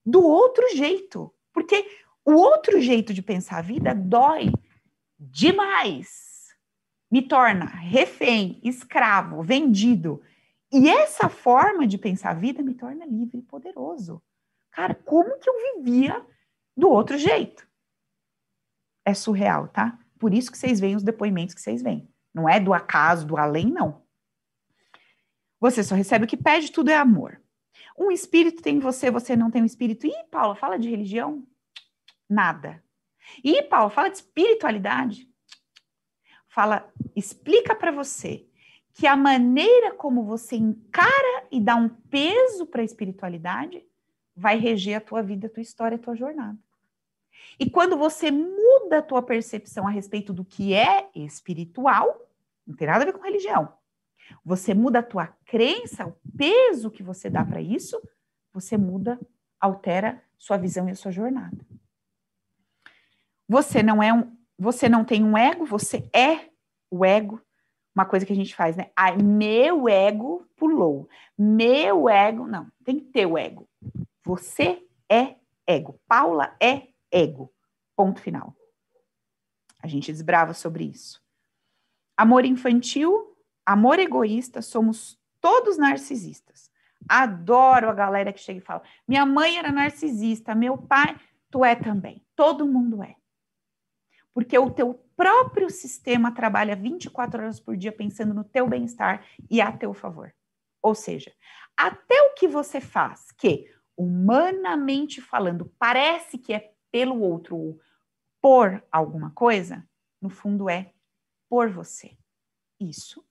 do 0.05 0.23
outro 0.23 0.63
jeito? 0.75 1.33
Porque 1.51 1.87
o 2.23 2.33
outro 2.33 2.79
jeito 2.79 3.13
de 3.13 3.23
pensar 3.23 3.57
a 3.57 3.61
vida 3.63 3.95
dói 3.95 4.51
demais. 5.19 6.26
Me 7.09 7.21
torna 7.21 7.65
refém, 7.65 8.59
escravo, 8.63 9.41
vendido. 9.41 10.21
E 10.71 10.89
essa 10.89 11.29
forma 11.29 11.87
de 11.87 11.97
pensar 11.97 12.31
a 12.31 12.33
vida 12.33 12.61
me 12.61 12.73
torna 12.73 13.05
livre 13.05 13.39
e 13.39 13.41
poderoso. 13.41 14.21
Cara, 14.71 14.93
como 14.93 15.39
que 15.39 15.49
eu 15.49 15.75
vivia 15.75 16.25
do 16.75 16.89
outro 16.89 17.17
jeito? 17.17 17.67
É 19.05 19.13
surreal, 19.13 19.69
tá? 19.69 19.97
Por 20.19 20.33
isso 20.33 20.51
que 20.51 20.57
vocês 20.57 20.79
veem 20.79 20.95
os 20.95 21.03
depoimentos 21.03 21.55
que 21.55 21.61
vocês 21.61 21.81
veem. 21.81 22.11
Não 22.33 22.47
é 22.47 22.59
do 22.59 22.73
acaso, 22.73 23.25
do 23.25 23.37
além, 23.37 23.71
não. 23.71 24.03
Você 25.59 25.83
só 25.83 25.95
recebe 25.95 26.25
o 26.25 26.27
que 26.27 26.37
pede, 26.37 26.71
tudo 26.71 26.89
é 26.89 26.95
amor. 26.95 27.41
Um 27.97 28.11
espírito 28.11 28.61
tem 28.61 28.79
você, 28.79 29.09
você 29.09 29.35
não 29.35 29.49
tem 29.49 29.61
um 29.61 29.65
espírito. 29.65 30.05
Ih, 30.05 30.23
Paula, 30.29 30.55
fala 30.55 30.77
de 30.77 30.89
religião? 30.89 31.47
Nada. 32.29 32.83
Ih, 33.43 33.63
Paula, 33.63 33.89
fala 33.89 34.09
de 34.09 34.17
espiritualidade? 34.17 35.27
Fala, 36.57 36.91
explica 37.15 37.75
para 37.75 37.91
você 37.91 38.43
que 38.91 39.05
a 39.05 39.15
maneira 39.15 39.93
como 39.93 40.23
você 40.23 40.55
encara 40.55 41.45
e 41.51 41.61
dá 41.61 41.75
um 41.75 41.87
peso 41.87 42.65
para 42.65 42.81
a 42.81 42.83
espiritualidade 42.83 43.85
vai 44.35 44.57
reger 44.57 44.97
a 44.97 44.99
tua 44.99 45.21
vida, 45.21 45.45
a 45.45 45.49
tua 45.51 45.61
história, 45.61 45.97
a 45.97 45.99
tua 45.99 46.15
jornada. 46.15 46.57
E 47.59 47.69
quando 47.69 47.95
você 47.95 48.31
muda 48.31 48.97
a 48.97 49.01
tua 49.03 49.21
percepção 49.21 49.87
a 49.87 49.91
respeito 49.91 50.33
do 50.33 50.43
que 50.43 50.73
é 50.73 51.07
espiritual, 51.13 52.27
não 52.65 52.75
tem 52.75 52.87
nada 52.87 53.03
a 53.03 53.05
ver 53.05 53.13
com 53.13 53.21
religião. 53.21 53.71
Você 54.43 54.73
muda 54.73 54.97
a 54.97 55.03
tua 55.03 55.27
crença, 55.45 56.07
o 56.07 56.17
peso 56.35 56.89
que 56.89 57.03
você 57.03 57.29
dá 57.29 57.45
para 57.45 57.61
isso, 57.61 58.01
você 58.51 58.75
muda, 58.75 59.19
altera 59.59 60.23
sua 60.39 60.57
visão 60.57 60.89
e 60.89 60.91
a 60.91 60.95
sua 60.95 61.11
jornada. 61.11 61.63
Você 63.47 63.83
não 63.83 64.01
é 64.01 64.11
um, 64.11 64.35
você 64.57 64.89
não 64.89 65.03
tem 65.03 65.23
um 65.23 65.37
ego, 65.37 65.65
você 65.65 66.09
é 66.13 66.49
o 66.89 67.05
ego 67.05 67.41
uma 67.97 68.05
coisa 68.05 68.27
que 68.27 68.31
a 68.31 68.35
gente 68.35 68.55
faz, 68.55 68.75
né? 68.75 68.91
Ai, 68.95 69.17
meu 69.17 69.89
ego 69.89 70.47
pulou. 70.55 71.09
Meu 71.35 72.07
ego. 72.07 72.45
Não, 72.45 72.71
tem 72.83 72.99
que 72.99 73.05
ter 73.05 73.25
o 73.25 73.35
ego. 73.35 73.67
Você 74.23 74.85
é 75.09 75.35
ego. 75.65 75.99
Paula 76.07 76.55
é 76.61 76.89
ego. 77.11 77.51
Ponto 77.95 78.21
final. 78.21 78.55
A 79.81 79.87
gente 79.87 80.11
desbrava 80.11 80.53
sobre 80.53 80.83
isso. 80.83 81.19
Amor 82.15 82.45
infantil, 82.45 83.35
amor 83.65 83.97
egoísta, 83.97 84.61
somos 84.61 85.19
todos 85.41 85.79
narcisistas. 85.79 86.69
Adoro 87.09 87.89
a 87.89 87.93
galera 87.95 88.31
que 88.31 88.39
chega 88.39 88.59
e 88.59 88.63
fala: 88.63 88.83
minha 89.07 89.25
mãe 89.25 89.57
era 89.57 89.71
narcisista, 89.71 90.53
meu 90.53 90.77
pai, 90.77 91.19
tu 91.49 91.65
é 91.65 91.73
também. 91.73 92.23
Todo 92.35 92.67
mundo 92.67 93.01
é. 93.01 93.15
Porque 94.37 94.55
o 94.55 94.69
teu 94.69 94.93
próprio 95.15 95.67
sistema 95.67 96.31
trabalha 96.31 96.75
24 96.75 97.41
horas 97.41 97.59
por 97.59 97.75
dia 97.75 97.91
pensando 97.91 98.35
no 98.35 98.43
teu 98.43 98.67
bem-estar 98.69 99.25
e 99.49 99.59
a 99.59 99.75
teu 99.75 99.95
favor. 99.95 100.31
Ou 100.79 100.93
seja, 100.93 101.33
até 101.75 102.21
o 102.21 102.35
que 102.35 102.47
você 102.47 102.79
faz, 102.79 103.31
que 103.31 103.67
humanamente 103.97 105.21
falando 105.21 105.73
parece 105.79 106.37
que 106.37 106.53
é 106.53 106.71
pelo 106.91 107.19
outro 107.19 107.57
ou 107.57 107.79
por 108.39 108.85
alguma 108.91 109.31
coisa, 109.31 109.83
no 110.21 110.29
fundo 110.29 110.69
é 110.69 110.93
por 111.49 111.71
você. 111.71 112.15
Isso 112.79 113.25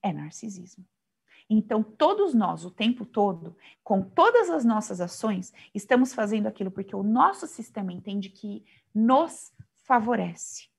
é 0.00 0.12
narcisismo. 0.12 0.86
Então, 1.50 1.82
todos 1.82 2.34
nós, 2.34 2.64
o 2.64 2.70
tempo 2.70 3.04
todo, 3.04 3.56
com 3.82 4.00
todas 4.00 4.48
as 4.48 4.64
nossas 4.64 5.00
ações, 5.00 5.52
estamos 5.74 6.14
fazendo 6.14 6.46
aquilo 6.46 6.70
porque 6.70 6.94
o 6.94 7.02
nosso 7.02 7.48
sistema 7.48 7.92
entende 7.92 8.28
que 8.28 8.64
nos 8.94 9.52
favorece. 9.92 10.70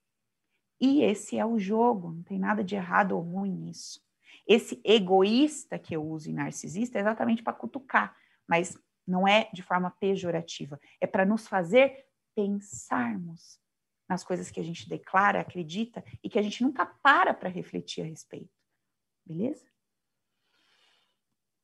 E 0.82 1.04
esse 1.04 1.38
é 1.38 1.46
o 1.46 1.60
jogo, 1.60 2.12
não 2.12 2.24
tem 2.24 2.40
nada 2.40 2.64
de 2.64 2.74
errado 2.74 3.12
ou 3.12 3.22
ruim 3.22 3.52
nisso. 3.52 4.02
Esse 4.48 4.82
egoísta 4.84 5.78
que 5.78 5.96
eu 5.96 6.04
uso 6.04 6.32
em 6.32 6.34
narcisista 6.34 6.98
é 6.98 7.02
exatamente 7.02 7.44
para 7.44 7.54
cutucar, 7.54 8.18
mas 8.48 8.76
não 9.06 9.28
é 9.28 9.52
de 9.54 9.62
forma 9.62 9.92
pejorativa, 9.92 10.80
é 11.00 11.06
para 11.06 11.28
nos 11.28 11.48
fazer 11.48 12.08
pensarmos 12.36 13.60
nas 14.10 14.24
coisas 14.24 14.50
que 14.50 14.60
a 14.60 14.64
gente 14.64 14.90
declara, 14.90 15.42
acredita 15.42 16.04
e 16.24 16.28
que 16.28 16.40
a 16.40 16.42
gente 16.42 16.64
nunca 16.64 16.84
para 16.84 17.36
para 17.36 17.50
refletir 17.50 18.02
a 18.02 18.08
respeito. 18.08 18.52
Beleza? 19.24 19.66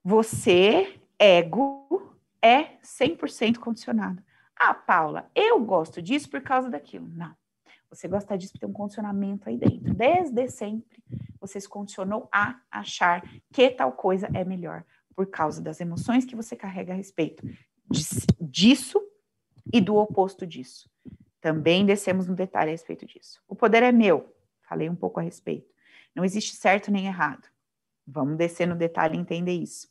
Você, 0.04 1.02
ego, 1.18 2.16
é 2.44 2.78
100% 2.84 3.58
condicionado. 3.58 4.24
Ah, 4.56 4.74
Paula, 4.74 5.32
eu 5.34 5.60
gosto 5.66 6.00
disso 6.00 6.30
por 6.30 6.42
causa 6.42 6.70
daquilo. 6.70 7.08
Não. 7.08 7.39
Você 7.90 8.08
gosta 8.08 8.38
disso 8.38 8.54
porque 8.54 8.66
tem 8.66 8.70
um 8.70 8.74
condicionamento 8.74 9.50
aí 9.50 9.58
dentro. 9.58 9.94
Desde 9.94 10.48
sempre, 10.50 11.04
você 11.40 11.60
se 11.60 11.68
condicionou 11.68 12.30
a 12.32 12.60
achar 12.70 13.24
que 13.52 13.70
tal 13.72 13.92
coisa 13.92 14.30
é 14.34 14.44
melhor, 14.46 14.86
por 15.16 15.26
causa 15.28 15.62
das 15.62 15.82
emoções 15.82 16.26
que 16.26 16.36
você 16.36 16.56
carrega 16.56 16.94
a 16.94 16.96
respeito 16.96 17.44
disso 18.40 19.02
e 19.74 19.82
do 19.82 19.96
oposto 19.96 20.46
disso. 20.46 20.90
Também 21.42 21.86
descemos 21.86 22.28
no 22.28 22.36
detalhe 22.36 22.70
a 22.70 22.74
respeito 22.74 23.06
disso. 23.06 23.42
O 23.48 23.56
poder 23.56 23.82
é 23.82 23.92
meu, 23.92 24.36
falei 24.62 24.90
um 24.90 24.96
pouco 24.96 25.20
a 25.20 25.24
respeito. 25.24 25.74
Não 26.16 26.24
existe 26.24 26.56
certo 26.56 26.92
nem 26.92 27.08
errado. 27.08 27.48
Vamos 28.06 28.38
descer 28.38 28.68
no 28.68 28.76
detalhe 28.76 29.16
e 29.16 29.20
entender 29.20 29.54
isso. 29.54 29.88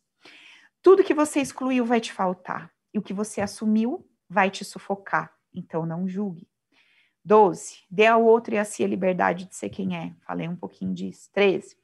Tudo 0.82 1.04
que 1.04 1.14
você 1.14 1.40
excluiu 1.40 1.84
vai 1.84 2.00
te 2.00 2.12
faltar, 2.12 2.72
e 2.92 2.98
o 2.98 3.02
que 3.02 3.12
você 3.12 3.40
assumiu 3.40 4.06
vai 4.28 4.50
te 4.50 4.64
sufocar. 4.64 5.34
Então 5.52 5.84
não 5.86 6.06
julgue. 6.08 6.48
12. 7.28 7.84
Dê 7.90 8.06
ao 8.06 8.24
outro 8.24 8.54
e 8.54 8.58
a 8.58 8.64
si 8.64 8.82
a 8.82 8.88
liberdade 8.88 9.44
de 9.44 9.54
ser 9.54 9.68
quem 9.68 9.94
é. 9.94 10.14
Falei 10.20 10.48
um 10.48 10.56
pouquinho 10.56 10.94
disso. 10.94 11.28
13. 11.34 11.76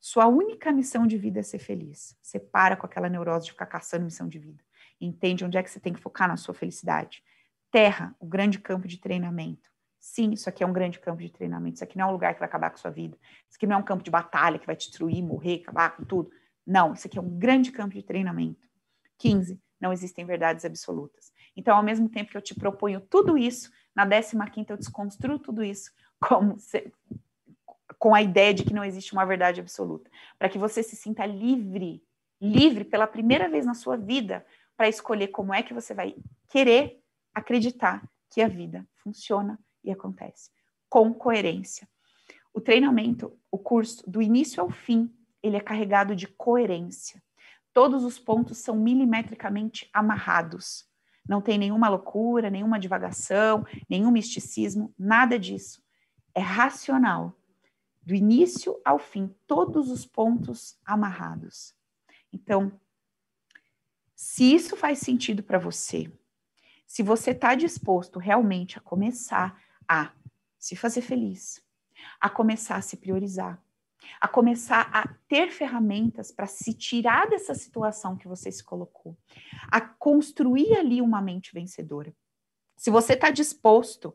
Sua 0.00 0.28
única 0.28 0.70
missão 0.70 1.04
de 1.04 1.18
vida 1.18 1.40
é 1.40 1.42
ser 1.42 1.58
feliz. 1.58 2.16
Você 2.22 2.38
para 2.38 2.76
com 2.76 2.86
aquela 2.86 3.08
neurose 3.08 3.46
de 3.46 3.50
ficar 3.50 3.66
caçando 3.66 4.04
missão 4.04 4.28
de 4.28 4.38
vida. 4.38 4.62
Entende 5.00 5.44
onde 5.44 5.58
é 5.58 5.62
que 5.64 5.68
você 5.68 5.80
tem 5.80 5.92
que 5.92 6.00
focar 6.00 6.28
na 6.28 6.36
sua 6.36 6.54
felicidade. 6.54 7.24
Terra, 7.72 8.14
o 8.20 8.26
grande 8.26 8.60
campo 8.60 8.86
de 8.86 8.98
treinamento. 8.98 9.68
Sim, 9.98 10.30
isso 10.30 10.48
aqui 10.48 10.62
é 10.62 10.66
um 10.66 10.72
grande 10.72 11.00
campo 11.00 11.20
de 11.20 11.32
treinamento. 11.32 11.74
Isso 11.74 11.84
aqui 11.84 11.98
não 11.98 12.04
é 12.04 12.08
um 12.10 12.12
lugar 12.12 12.32
que 12.32 12.38
vai 12.38 12.48
acabar 12.48 12.70
com 12.70 12.76
a 12.76 12.80
sua 12.80 12.92
vida. 12.92 13.18
Isso 13.48 13.56
aqui 13.56 13.66
não 13.66 13.74
é 13.74 13.78
um 13.80 13.84
campo 13.84 14.04
de 14.04 14.12
batalha 14.12 14.60
que 14.60 14.66
vai 14.66 14.76
te 14.76 14.88
destruir, 14.90 15.24
morrer, 15.24 15.60
acabar 15.62 15.96
com 15.96 16.04
tudo. 16.04 16.30
Não, 16.64 16.92
isso 16.92 17.08
aqui 17.08 17.18
é 17.18 17.20
um 17.20 17.36
grande 17.36 17.72
campo 17.72 17.94
de 17.94 18.02
treinamento. 18.04 18.64
15. 19.18 19.60
Não 19.80 19.92
existem 19.92 20.24
verdades 20.24 20.64
absolutas. 20.64 21.32
Então, 21.56 21.76
ao 21.76 21.82
mesmo 21.82 22.08
tempo 22.08 22.30
que 22.30 22.36
eu 22.36 22.42
te 22.42 22.54
proponho 22.54 23.00
tudo 23.00 23.36
isso, 23.36 23.72
na 23.94 24.06
15 24.06 24.70
eu 24.70 24.76
desconstruo 24.76 25.38
tudo 25.38 25.62
isso 25.62 25.92
como 26.20 26.58
se, 26.58 26.92
com 27.98 28.14
a 28.14 28.22
ideia 28.22 28.52
de 28.52 28.64
que 28.64 28.74
não 28.74 28.84
existe 28.84 29.12
uma 29.12 29.24
verdade 29.24 29.60
absoluta, 29.60 30.10
para 30.38 30.48
que 30.48 30.58
você 30.58 30.82
se 30.82 30.96
sinta 30.96 31.24
livre, 31.24 32.02
livre 32.40 32.84
pela 32.84 33.06
primeira 33.06 33.48
vez 33.48 33.64
na 33.64 33.74
sua 33.74 33.96
vida 33.96 34.44
para 34.76 34.88
escolher 34.88 35.28
como 35.28 35.54
é 35.54 35.62
que 35.62 35.72
você 35.72 35.94
vai 35.94 36.16
querer 36.48 37.00
acreditar 37.32 38.02
que 38.30 38.42
a 38.42 38.48
vida 38.48 38.86
funciona 38.96 39.58
e 39.82 39.90
acontece. 39.90 40.50
com 40.88 41.12
coerência. 41.12 41.88
O 42.52 42.60
treinamento, 42.60 43.36
o 43.50 43.58
curso, 43.58 44.08
do 44.08 44.22
início 44.22 44.62
ao 44.62 44.70
fim, 44.70 45.12
ele 45.42 45.56
é 45.56 45.60
carregado 45.60 46.14
de 46.14 46.28
coerência. 46.28 47.20
Todos 47.72 48.04
os 48.04 48.18
pontos 48.18 48.58
são 48.58 48.76
milimetricamente 48.76 49.90
amarrados. 49.92 50.88
Não 51.28 51.40
tem 51.40 51.56
nenhuma 51.58 51.88
loucura, 51.88 52.50
nenhuma 52.50 52.78
divagação, 52.78 53.66
nenhum 53.88 54.10
misticismo, 54.10 54.92
nada 54.98 55.38
disso. 55.38 55.82
É 56.34 56.40
racional. 56.40 57.34
Do 58.02 58.14
início 58.14 58.78
ao 58.84 58.98
fim, 58.98 59.34
todos 59.46 59.90
os 59.90 60.04
pontos 60.04 60.78
amarrados. 60.84 61.74
Então, 62.30 62.78
se 64.14 64.54
isso 64.54 64.76
faz 64.76 64.98
sentido 64.98 65.42
para 65.42 65.58
você, 65.58 66.12
se 66.86 67.02
você 67.02 67.30
está 67.30 67.54
disposto 67.54 68.18
realmente 68.18 68.76
a 68.76 68.80
começar 68.80 69.58
a 69.88 70.12
se 70.58 70.76
fazer 70.76 71.00
feliz, 71.00 71.64
a 72.20 72.28
começar 72.28 72.76
a 72.76 72.82
se 72.82 72.96
priorizar, 72.96 73.63
a 74.20 74.28
começar 74.28 74.90
a 74.92 75.08
ter 75.28 75.50
ferramentas 75.50 76.30
para 76.30 76.46
se 76.46 76.72
tirar 76.74 77.28
dessa 77.28 77.54
situação 77.54 78.16
que 78.16 78.28
você 78.28 78.50
se 78.50 78.62
colocou, 78.62 79.16
a 79.70 79.80
construir 79.80 80.76
ali 80.76 81.00
uma 81.00 81.20
mente 81.20 81.52
vencedora. 81.52 82.14
Se 82.76 82.90
você 82.90 83.14
está 83.14 83.30
disposto 83.30 84.14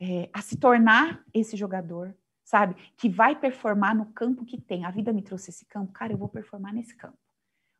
é, 0.00 0.28
a 0.32 0.42
se 0.42 0.56
tornar 0.56 1.24
esse 1.32 1.56
jogador, 1.56 2.14
sabe, 2.44 2.74
que 2.96 3.08
vai 3.08 3.34
performar 3.34 3.94
no 3.94 4.06
campo 4.12 4.44
que 4.44 4.60
tem. 4.60 4.84
A 4.84 4.90
vida 4.90 5.12
me 5.12 5.22
trouxe 5.22 5.50
esse 5.50 5.64
campo, 5.66 5.92
cara, 5.92 6.12
eu 6.12 6.18
vou 6.18 6.28
performar 6.28 6.72
nesse 6.72 6.96
campo. 6.96 7.18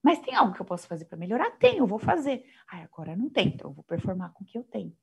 Mas 0.02 0.20
tem 0.20 0.35
algo 0.35 0.55
que 0.55 0.60
eu 0.60 0.66
posso 0.66 0.86
fazer 0.86 1.05
para 1.06 1.18
melhorar? 1.18 1.51
Tem, 1.52 1.78
eu 1.78 1.86
vou 1.86 1.98
fazer. 1.98 2.44
Ai, 2.70 2.82
agora 2.82 3.16
não 3.16 3.28
tem, 3.28 3.48
então 3.48 3.70
eu 3.70 3.74
vou 3.74 3.85
performar 3.85 4.32
com 4.32 4.44
o 4.44 4.47
que 4.47 4.56
eu 4.56 4.64
tenho. 4.64 4.97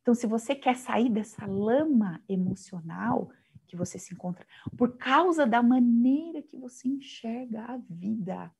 Então, 0.00 0.14
se 0.14 0.26
você 0.26 0.54
quer 0.54 0.76
sair 0.76 1.08
dessa 1.08 1.46
lama 1.46 2.22
emocional 2.28 3.30
que 3.72 3.76
você 3.76 3.98
se 3.98 4.12
encontra, 4.12 4.46
por 4.76 4.98
causa 4.98 5.46
da 5.46 5.62
maneira 5.62 6.42
que 6.42 6.58
você 6.58 6.86
enxerga 6.88 7.62
a 7.62 7.78
vida, 7.88 8.54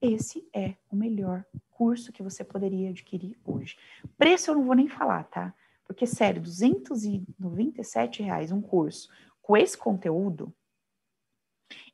esse 0.00 0.48
é 0.54 0.76
o 0.88 0.94
melhor 0.94 1.44
curso 1.70 2.12
que 2.12 2.22
você 2.22 2.44
poderia 2.44 2.90
adquirir 2.90 3.36
hoje. 3.44 3.76
Preço 4.16 4.48
eu 4.48 4.54
não 4.54 4.62
vou 4.62 4.76
nem 4.76 4.86
falar, 4.86 5.24
tá? 5.24 5.52
Porque, 5.84 6.06
sério, 6.06 6.40
297 6.40 8.22
reais 8.22 8.52
um 8.52 8.62
curso 8.62 9.10
com 9.42 9.56
esse 9.56 9.76
conteúdo, 9.76 10.54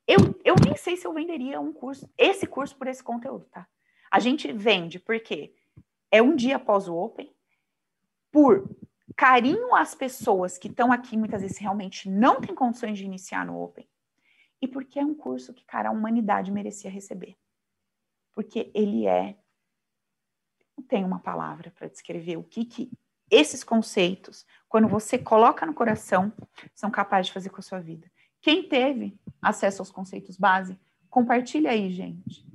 eu, 0.06 0.18
eu 0.44 0.54
nem 0.62 0.76
sei 0.76 0.98
se 0.98 1.06
eu 1.06 1.14
venderia 1.14 1.62
um 1.62 1.72
curso, 1.72 2.06
esse 2.18 2.46
curso 2.46 2.76
por 2.76 2.88
esse 2.88 3.02
conteúdo, 3.02 3.46
tá? 3.46 3.66
A 4.10 4.20
gente 4.20 4.52
vende 4.52 4.98
porque 4.98 5.54
é 6.10 6.20
um 6.20 6.36
dia 6.36 6.56
após 6.56 6.88
o 6.88 6.94
Open, 6.94 7.34
por 8.30 8.68
carinho 9.16 9.74
às 9.74 9.94
pessoas 9.94 10.58
que 10.58 10.68
estão 10.68 10.92
aqui, 10.92 11.16
muitas 11.16 11.42
vezes 11.42 11.58
realmente 11.58 12.08
não 12.08 12.40
têm 12.40 12.54
condições 12.54 12.98
de 12.98 13.04
iniciar 13.04 13.46
no 13.46 13.60
Open, 13.60 13.88
e 14.60 14.68
porque 14.68 14.98
é 14.98 15.04
um 15.04 15.14
curso 15.14 15.52
que, 15.52 15.64
cara, 15.64 15.88
a 15.88 15.92
humanidade 15.92 16.52
merecia 16.52 16.90
receber. 16.90 17.36
Porque 18.32 18.70
ele 18.74 19.06
é. 19.06 19.36
Não 20.76 20.84
tem 20.84 21.04
uma 21.04 21.18
palavra 21.18 21.70
para 21.70 21.88
descrever 21.88 22.36
o 22.36 22.44
que, 22.44 22.64
que 22.64 22.90
esses 23.30 23.64
conceitos, 23.64 24.46
quando 24.68 24.86
você 24.86 25.18
coloca 25.18 25.66
no 25.66 25.74
coração, 25.74 26.32
são 26.74 26.90
capazes 26.90 27.26
de 27.26 27.32
fazer 27.32 27.50
com 27.50 27.58
a 27.58 27.62
sua 27.62 27.80
vida. 27.80 28.10
Quem 28.40 28.68
teve 28.68 29.18
acesso 29.40 29.82
aos 29.82 29.90
conceitos 29.90 30.36
base, 30.36 30.78
compartilha 31.08 31.70
aí, 31.70 31.90
gente. 31.90 32.46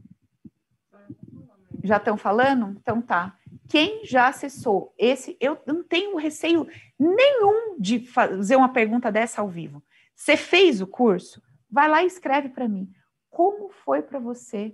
Já 1.84 1.98
estão 1.98 2.16
falando? 2.16 2.70
Então 2.80 3.02
tá. 3.02 3.38
Quem 3.70 4.06
já 4.06 4.28
acessou 4.28 4.94
esse, 4.98 5.38
eu 5.40 5.62
não 5.66 5.84
tenho 5.84 6.16
receio 6.18 6.68
nenhum 6.98 7.78
de 7.80 8.00
fazer 8.00 8.56
uma 8.56 8.72
pergunta 8.72 9.12
dessa 9.12 9.42
ao 9.42 9.50
vivo. 9.50 9.84
Você 10.16 10.38
fez 10.38 10.82
o 10.82 10.88
curso? 10.88 11.42
Vai 11.70 11.90
lá 11.90 12.04
e 12.04 12.08
escreve 12.08 12.50
para 12.50 12.68
mim. 12.68 12.90
Como 13.30 13.70
foi 13.70 14.02
para 14.02 14.20
você 14.20 14.74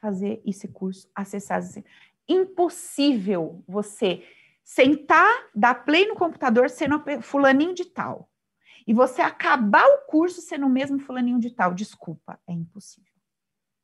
fazer 0.00 0.42
esse 0.44 0.68
curso, 0.68 1.08
acessar 1.14 1.60
esse... 1.60 1.84
Impossível 2.28 3.62
você 3.66 4.24
sentar, 4.64 5.50
dar 5.54 5.84
play 5.84 6.06
no 6.06 6.14
computador 6.14 6.70
sendo 6.70 7.02
fulaninho 7.20 7.74
de 7.74 7.84
tal 7.84 8.30
e 8.86 8.92
você 8.92 9.22
acabar 9.22 9.84
o 9.84 10.06
curso 10.06 10.40
sendo 10.40 10.66
o 10.66 10.70
mesmo 10.70 10.98
fulaninho 10.98 11.38
de 11.38 11.50
tal, 11.50 11.74
desculpa, 11.74 12.40
é 12.46 12.52
impossível. 12.52 13.12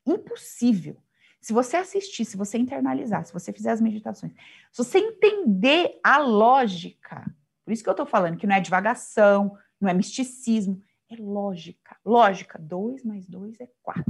Impossível. 0.06 1.02
Se 1.40 1.52
você 1.52 1.77
assistir, 1.77 2.24
se 2.24 2.36
você 2.36 2.59
internalizar, 2.59 3.24
se 3.24 3.32
você 3.32 3.52
fizer 3.52 3.70
as 3.70 3.81
meditações, 3.81 4.32
se 4.73 4.85
você 4.85 4.98
entender 4.98 5.98
a 6.02 6.19
lógica, 6.19 7.24
por 7.65 7.73
isso 7.73 7.82
que 7.82 7.89
eu 7.89 7.93
estou 7.93 8.06
falando 8.06 8.36
que 8.36 8.47
não 8.47 8.56
é 8.56 8.60
divagação, 8.60 9.56
não 9.81 9.89
é 9.89 9.94
misticismo, 9.94 10.82
é 11.10 11.16
lógica. 11.16 11.97
Lógica, 12.05 12.59
2 12.59 13.05
mais 13.05 13.27
2 13.27 13.60
é 13.60 13.69
4. 13.82 14.05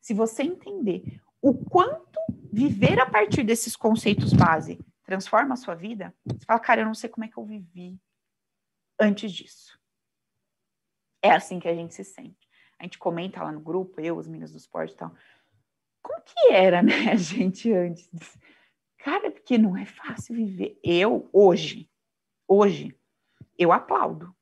Se 0.00 0.14
você 0.14 0.42
entender 0.42 1.20
o 1.40 1.54
quanto 1.54 2.18
viver 2.52 3.00
a 3.00 3.06
partir 3.06 3.42
desses 3.42 3.74
conceitos 3.74 4.32
base 4.32 4.78
transforma 5.04 5.54
a 5.54 5.56
sua 5.56 5.74
vida, 5.74 6.14
você 6.24 6.44
fala, 6.44 6.60
cara, 6.60 6.80
eu 6.80 6.86
não 6.86 6.94
sei 6.94 7.08
como 7.08 7.24
é 7.24 7.28
que 7.28 7.36
eu 7.36 7.44
vivi 7.44 7.98
antes 8.98 9.30
disso. 9.32 9.78
É 11.22 11.30
assim 11.30 11.58
que 11.58 11.68
a 11.68 11.74
gente 11.74 11.94
se 11.94 12.04
sente. 12.04 12.48
A 12.78 12.84
gente 12.84 12.98
comenta 12.98 13.42
lá 13.42 13.50
no 13.50 13.60
grupo, 13.60 14.00
eu, 14.00 14.16
os 14.16 14.26
meninos 14.26 14.52
do 14.52 14.58
esporte 14.58 14.92
e 14.92 14.96
tal. 14.96 15.14
Como 16.06 16.22
que 16.22 16.52
era, 16.52 16.82
né, 16.84 17.10
a 17.10 17.16
gente 17.16 17.72
antes? 17.72 18.08
Cara, 18.98 19.28
porque 19.28 19.58
não 19.58 19.76
é 19.76 19.84
fácil 19.84 20.36
viver. 20.36 20.78
Eu, 20.82 21.28
hoje, 21.32 21.90
hoje, 22.46 22.96
eu 23.58 23.72
aplaudo. 23.72 24.32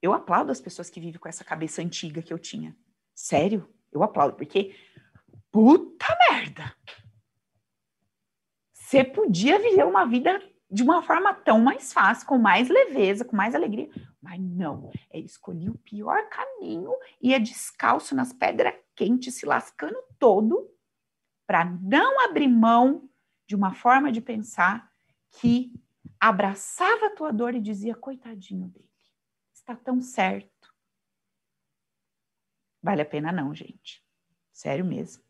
Eu 0.00 0.14
aplaudo 0.14 0.50
as 0.50 0.60
pessoas 0.60 0.88
que 0.88 0.98
vivem 0.98 1.20
com 1.20 1.28
essa 1.28 1.44
cabeça 1.44 1.82
antiga 1.82 2.22
que 2.22 2.32
eu 2.32 2.38
tinha. 2.38 2.74
Sério, 3.14 3.68
eu 3.92 4.02
aplaudo, 4.02 4.36
porque 4.36 4.74
puta 5.52 6.06
merda! 6.30 6.74
Você 8.72 9.04
podia 9.04 9.58
viver 9.58 9.84
uma 9.84 10.06
vida 10.06 10.42
de 10.70 10.82
uma 10.82 11.02
forma 11.02 11.34
tão 11.34 11.60
mais 11.60 11.92
fácil, 11.92 12.26
com 12.26 12.38
mais 12.38 12.70
leveza, 12.70 13.24
com 13.24 13.36
mais 13.36 13.54
alegria. 13.54 13.90
Mas 14.20 14.38
não, 14.40 14.90
é 15.08 15.18
escolhi 15.18 15.70
o 15.70 15.78
pior 15.78 16.28
caminho, 16.28 16.92
ia 17.20 17.40
descalço 17.40 18.14
nas 18.14 18.32
pedras 18.32 18.74
quentes, 18.94 19.34
se 19.34 19.46
lascando 19.46 19.96
todo, 20.18 20.70
para 21.46 21.64
não 21.64 22.20
abrir 22.20 22.48
mão 22.48 23.08
de 23.46 23.56
uma 23.56 23.72
forma 23.72 24.12
de 24.12 24.20
pensar 24.20 24.92
que 25.30 25.72
abraçava 26.20 27.06
a 27.06 27.14
tua 27.14 27.32
dor 27.32 27.54
e 27.54 27.60
dizia: 27.60 27.94
coitadinho 27.94 28.68
dele, 28.68 28.90
está 29.52 29.74
tão 29.74 30.00
certo. 30.00 30.72
Vale 32.82 33.02
a 33.02 33.06
pena, 33.06 33.32
não, 33.32 33.54
gente. 33.54 34.04
Sério 34.52 34.84
mesmo. 34.84 35.22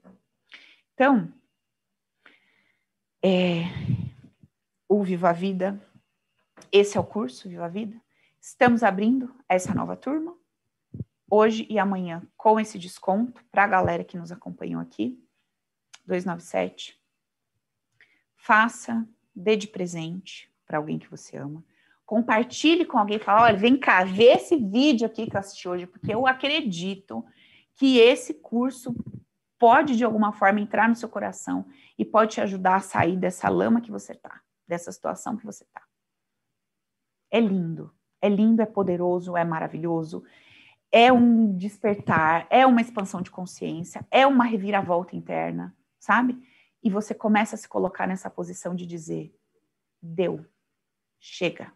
Então, 0.95 1.33
é, 3.23 3.65
o 4.89 5.03
Viva 5.03 5.31
a 5.31 5.33
Vida. 5.33 5.81
Esse 6.73 6.97
é 6.97 7.01
o 7.01 7.07
curso 7.07 7.49
Viva 7.49 7.65
a 7.65 7.69
Vida. 7.69 8.01
Estamos 8.41 8.83
abrindo 8.83 9.35
essa 9.49 9.75
nova 9.75 9.97
turma 9.97 10.37
hoje 11.31 11.67
e 11.69 11.79
amanhã 11.79 12.27
com 12.37 12.59
esse 12.59 12.79
desconto 12.79 13.45
para 13.51 13.65
a 13.65 13.69
galera 13.69 14.03
que 14.03 14.17
nos 14.17 14.33
acompanhou 14.33 14.81
aqui. 14.81 15.23
297. 16.07 17.01
Faça, 18.35 19.07
dê 19.35 19.57
de 19.57 19.69
presente 19.69 20.51
para 20.67 20.79
alguém 20.79 20.99
que 20.99 21.11
você 21.11 21.37
ama. 21.37 21.65
Compartilhe 22.07 22.85
com 22.85 22.99
alguém, 22.99 23.19
fala, 23.19 23.43
olha, 23.43 23.57
vem 23.57 23.79
cá, 23.79 24.03
vê 24.03 24.33
esse 24.33 24.57
vídeo 24.57 25.07
aqui 25.07 25.29
que 25.29 25.37
eu 25.37 25.41
assisti 25.41 25.69
hoje, 25.69 25.87
porque 25.87 26.12
eu 26.12 26.27
acredito 26.27 27.25
que 27.77 27.99
esse 27.99 28.35
curso 28.35 28.95
pode 29.59 29.97
de 29.97 30.05
alguma 30.05 30.33
forma 30.33 30.61
entrar 30.61 30.89
no 30.89 30.97
seu 30.97 31.09
coração 31.09 31.67
e 31.97 32.05
pode 32.05 32.33
te 32.33 32.41
ajudar 32.41 32.77
a 32.77 32.81
sair 32.81 33.17
dessa 33.17 33.49
lama 33.49 33.81
que 33.81 33.91
você 33.91 34.12
está 34.12 34.41
dessa 34.71 34.93
situação 34.93 35.37
que 35.37 35.45
você 35.45 35.65
está. 35.65 35.83
É 37.29 37.41
lindo, 37.41 37.93
é 38.21 38.29
lindo, 38.29 38.63
é 38.63 38.67
poderoso, 38.67 39.37
é 39.37 39.45
maravilhoso, 39.45 40.25
é 40.93 41.13
um 41.13 41.57
despertar, 41.57 42.47
é 42.51 42.67
uma 42.67 42.81
expansão 42.81 43.23
de 43.23 43.31
consciência, 43.31 44.07
é 44.11 44.27
uma 44.27 44.45
reviravolta 44.45 45.15
interna, 45.15 45.75
sabe? 45.99 46.37
E 46.83 46.91
você 46.91 47.15
começa 47.15 47.55
a 47.55 47.59
se 47.59 47.69
colocar 47.69 48.07
nessa 48.07 48.31
posição 48.31 48.75
de 48.75 48.87
dizer: 48.87 49.35
deu, 50.03 50.45
chega. 51.19 51.73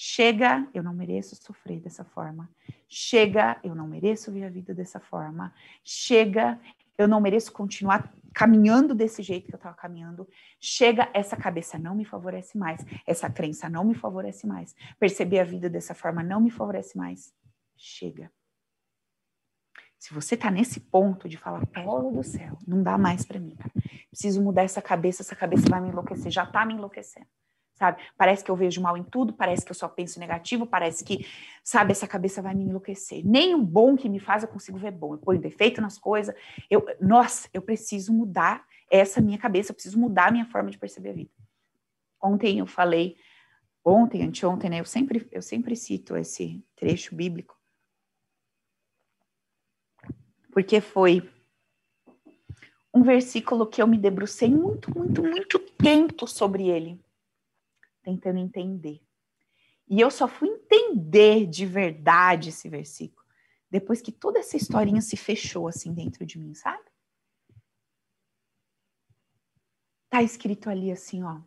Chega, 0.00 0.68
eu 0.72 0.80
não 0.80 0.94
mereço 0.94 1.34
sofrer 1.34 1.80
dessa 1.80 2.04
forma. 2.04 2.48
Chega, 2.88 3.58
eu 3.64 3.74
não 3.74 3.88
mereço 3.88 4.30
ver 4.30 4.44
a 4.44 4.48
vida 4.48 4.72
dessa 4.72 5.00
forma. 5.00 5.52
Chega, 5.82 6.60
eu 6.96 7.08
não 7.08 7.20
mereço 7.20 7.52
continuar 7.52 8.12
caminhando 8.34 8.94
desse 8.94 9.22
jeito 9.22 9.48
que 9.48 9.54
eu 9.54 9.58
estava 9.58 9.76
caminhando. 9.76 10.28
Chega, 10.60 11.10
essa 11.14 11.36
cabeça 11.36 11.78
não 11.78 11.94
me 11.94 12.04
favorece 12.04 12.56
mais, 12.56 12.84
essa 13.06 13.28
crença 13.30 13.68
não 13.68 13.84
me 13.84 13.94
favorece 13.94 14.46
mais, 14.46 14.74
perceber 14.98 15.40
a 15.40 15.44
vida 15.44 15.68
dessa 15.68 15.94
forma 15.94 16.22
não 16.22 16.40
me 16.40 16.50
favorece 16.50 16.96
mais. 16.96 17.32
Chega. 17.76 18.30
Se 19.98 20.14
você 20.14 20.36
está 20.36 20.50
nesse 20.50 20.78
ponto 20.78 21.28
de 21.28 21.36
falar, 21.36 21.66
Paulo 21.66 22.12
do 22.12 22.22
céu, 22.22 22.56
não 22.66 22.82
dá 22.82 22.96
mais 22.96 23.24
para 23.24 23.40
mim. 23.40 23.56
Preciso 24.10 24.40
mudar 24.40 24.62
essa 24.62 24.80
cabeça, 24.80 25.22
essa 25.22 25.34
cabeça 25.34 25.68
vai 25.68 25.80
me 25.80 25.88
enlouquecer, 25.88 26.30
já 26.30 26.44
está 26.44 26.64
me 26.64 26.74
enlouquecendo. 26.74 27.26
Sabe? 27.78 28.02
Parece 28.16 28.42
que 28.42 28.50
eu 28.50 28.56
vejo 28.56 28.82
mal 28.82 28.96
em 28.96 29.04
tudo, 29.04 29.32
parece 29.32 29.64
que 29.64 29.70
eu 29.70 29.74
só 29.74 29.88
penso 29.88 30.18
negativo, 30.18 30.66
parece 30.66 31.04
que, 31.04 31.24
sabe, 31.62 31.92
essa 31.92 32.08
cabeça 32.08 32.42
vai 32.42 32.52
me 32.54 32.64
enlouquecer. 32.64 33.24
Nem 33.24 33.54
o 33.54 33.62
bom 33.62 33.96
que 33.96 34.08
me 34.08 34.18
faz 34.18 34.42
eu 34.42 34.48
consigo 34.48 34.76
ver 34.76 34.90
bom. 34.90 35.14
Eu 35.14 35.18
ponho 35.18 35.40
defeito 35.40 35.80
nas 35.80 35.96
coisas. 35.96 36.34
Eu, 36.68 36.84
nossa, 37.00 37.48
eu 37.54 37.62
preciso 37.62 38.12
mudar 38.12 38.66
essa 38.90 39.20
minha 39.20 39.38
cabeça, 39.38 39.70
eu 39.70 39.74
preciso 39.74 39.98
mudar 39.98 40.28
a 40.28 40.30
minha 40.32 40.46
forma 40.46 40.70
de 40.70 40.78
perceber 40.78 41.10
a 41.10 41.12
vida. 41.12 41.30
Ontem 42.20 42.58
eu 42.58 42.66
falei, 42.66 43.16
ontem, 43.84 44.24
anteontem, 44.24 44.68
né? 44.68 44.80
Eu 44.80 44.84
sempre, 44.84 45.28
eu 45.30 45.40
sempre 45.40 45.76
cito 45.76 46.16
esse 46.16 46.64
trecho 46.74 47.14
bíblico. 47.14 47.56
Porque 50.50 50.80
foi 50.80 51.30
um 52.92 53.02
versículo 53.02 53.66
que 53.66 53.80
eu 53.80 53.86
me 53.86 53.98
debrucei 53.98 54.50
muito, 54.50 54.92
muito, 54.98 55.22
muito 55.22 55.58
tempo 55.58 56.26
sobre 56.26 56.68
ele, 56.68 57.00
tentando 58.08 58.38
entender. 58.38 59.02
E 59.88 60.00
eu 60.00 60.10
só 60.10 60.28
fui 60.28 60.48
entender 60.48 61.46
de 61.46 61.66
verdade 61.66 62.50
esse 62.50 62.68
versículo 62.68 63.26
depois 63.70 64.00
que 64.00 64.10
toda 64.10 64.38
essa 64.38 64.56
historinha 64.56 65.02
se 65.02 65.16
fechou 65.16 65.68
assim 65.68 65.92
dentro 65.92 66.24
de 66.24 66.38
mim, 66.38 66.54
sabe? 66.54 66.84
Tá 70.08 70.22
escrito 70.22 70.70
ali 70.70 70.90
assim, 70.90 71.22
ó. 71.22 71.42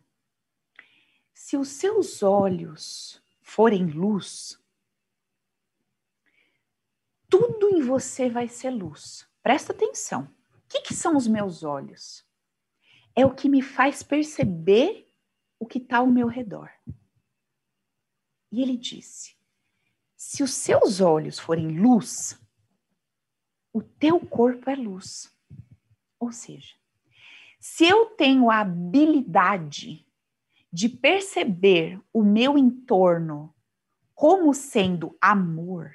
Se 1.34 1.56
os 1.56 1.68
seus 1.68 2.22
olhos 2.22 3.20
forem 3.40 3.86
luz, 3.86 4.56
tudo 7.28 7.70
em 7.70 7.82
você 7.82 8.30
vai 8.30 8.46
ser 8.46 8.70
luz. 8.70 9.28
Presta 9.42 9.72
atenção 9.72 10.32
que, 10.72 10.80
que 10.80 10.94
são 10.94 11.16
os 11.16 11.28
meus 11.28 11.62
olhos? 11.62 12.24
É 13.14 13.26
o 13.26 13.34
que 13.34 13.48
me 13.48 13.60
faz 13.60 14.02
perceber 14.02 15.11
o 15.62 15.66
que 15.66 15.78
está 15.78 15.98
ao 15.98 16.08
meu 16.08 16.26
redor. 16.26 16.68
E 18.50 18.60
ele 18.60 18.76
disse: 18.76 19.36
se 20.16 20.42
os 20.42 20.52
seus 20.52 21.00
olhos 21.00 21.38
forem 21.38 21.78
luz, 21.78 22.36
o 23.72 23.80
teu 23.80 24.18
corpo 24.18 24.68
é 24.68 24.74
luz. 24.74 25.32
Ou 26.18 26.32
seja, 26.32 26.74
se 27.60 27.84
eu 27.84 28.06
tenho 28.06 28.50
a 28.50 28.58
habilidade 28.58 30.04
de 30.72 30.88
perceber 30.88 32.02
o 32.12 32.24
meu 32.24 32.58
entorno 32.58 33.54
como 34.16 34.52
sendo 34.52 35.16
amor, 35.20 35.94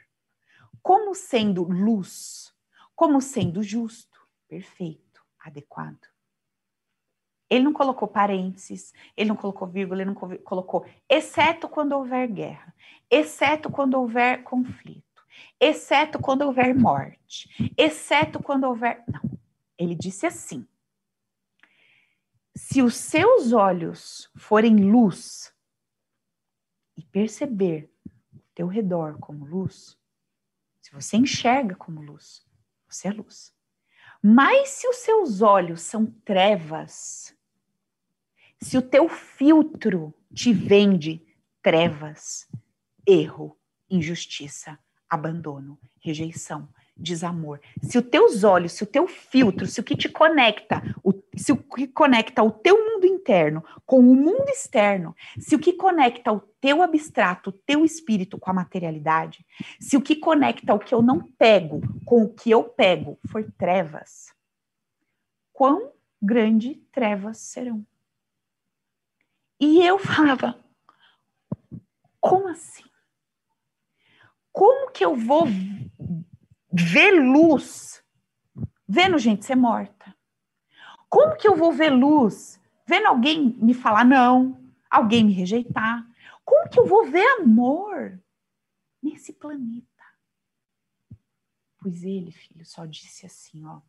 como 0.82 1.14
sendo 1.14 1.64
luz, 1.64 2.56
como 2.96 3.20
sendo 3.20 3.62
justo, 3.62 4.18
perfeito, 4.48 5.22
adequado. 5.38 6.08
Ele 7.50 7.64
não 7.64 7.74
colocou 7.74 8.08
parênteses, 8.08 8.94
ele 9.16 9.30
não 9.30 9.36
colocou 9.36 9.68
vírgula, 9.68 10.02
ele 10.02 10.12
não 10.12 10.38
colocou, 10.40 10.86
exceto 11.08 11.70
quando 11.70 11.94
houver 11.94 12.28
guerra, 12.28 12.76
exceto 13.10 13.70
quando 13.70 13.94
houver 13.94 14.44
conflito, 14.44 15.24
exceto 15.60 16.20
quando 16.20 16.42
houver 16.42 16.76
morte, 16.76 17.74
exceto 17.78 18.42
quando 18.42 18.66
houver. 18.66 19.04
Não. 19.08 19.38
Ele 19.78 19.96
disse 19.96 20.26
assim: 20.26 20.68
se 22.56 22.82
os 22.82 22.96
seus 22.96 23.54
olhos 23.54 24.30
forem 24.36 24.76
luz 24.92 25.54
e 26.98 27.04
perceber 27.04 27.90
o 28.34 28.40
teu 28.56 28.68
redor 28.68 29.20
como 29.20 29.46
luz, 29.46 29.98
se 30.82 30.92
você 30.92 31.18
enxerga 31.18 31.76
como 31.76 32.02
luz, 32.02 32.46
você 32.90 33.10
é 33.10 33.12
luz. 33.12 33.56
Mas 34.22 34.70
se 34.70 34.88
os 34.88 34.98
seus 34.98 35.42
olhos 35.42 35.82
são 35.82 36.08
trevas, 36.26 37.37
se 38.62 38.78
o 38.78 38.82
teu 38.82 39.08
filtro 39.08 40.14
te 40.34 40.52
vende 40.52 41.26
trevas, 41.62 42.48
erro, 43.06 43.58
injustiça, 43.90 44.78
abandono, 45.10 45.80
rejeição, 46.00 46.68
desamor. 46.96 47.60
Se 47.82 47.98
os 47.98 48.06
teus 48.06 48.44
olhos, 48.44 48.74
se 48.74 48.84
o 48.84 48.88
teu 48.88 49.08
filtro, 49.08 49.66
se 49.68 49.80
o 49.80 49.84
que 49.84 49.96
te 49.96 50.10
conecta, 50.10 50.82
o, 51.04 51.14
se 51.36 51.52
o 51.52 51.58
que 51.58 51.88
conecta 51.88 52.44
o 52.44 52.52
teu 52.52 52.78
mundo 52.78 53.06
interno 53.06 53.64
com 53.86 54.00
o 54.00 54.16
mundo 54.16 54.50
externo, 54.50 55.16
se 55.38 55.56
o 55.56 55.60
que 55.60 55.74
conecta 55.74 56.32
o 56.34 56.40
teu 56.40 56.82
abstrato, 56.82 57.52
o 57.52 57.54
teu 57.54 57.86
espírito 57.86 58.40
com 58.40 58.50
a 58.50 58.54
materialidade, 58.54 59.46
se 59.80 59.96
o 59.96 60.02
que 60.02 60.16
conecta 60.16 60.74
o 60.74 60.80
que 60.80 60.94
eu 60.94 61.02
não 61.02 61.22
pego 61.22 61.82
com 62.06 62.24
o 62.24 62.34
que 62.34 62.50
eu 62.50 62.64
pego 62.64 63.20
for 63.30 63.44
trevas, 63.58 64.34
quão 65.54 65.92
grande 66.22 66.76
trevas 66.92 67.38
serão? 67.38 67.86
E 69.60 69.82
eu 69.82 69.98
falava, 69.98 70.60
como 72.20 72.48
assim? 72.48 72.84
Como 74.52 74.92
que 74.92 75.04
eu 75.04 75.16
vou 75.16 75.46
ver 76.72 77.12
luz 77.12 78.04
vendo 78.88 79.18
gente 79.18 79.46
ser 79.46 79.56
morta? 79.56 80.16
Como 81.10 81.36
que 81.36 81.48
eu 81.48 81.56
vou 81.56 81.72
ver 81.72 81.90
luz 81.90 82.60
vendo 82.86 83.08
alguém 83.08 83.58
me 83.60 83.74
falar 83.74 84.06
não, 84.06 84.62
alguém 84.90 85.26
me 85.26 85.34
rejeitar? 85.34 86.06
Como 86.46 86.70
que 86.70 86.80
eu 86.80 86.86
vou 86.86 87.06
ver 87.10 87.26
amor 87.40 88.20
nesse 89.02 89.34
planeta? 89.34 89.88
Pois 91.80 92.04
ele, 92.04 92.32
filho, 92.32 92.66
só 92.66 92.86
disse 92.86 93.26
assim, 93.26 93.66
ó: 93.66 93.82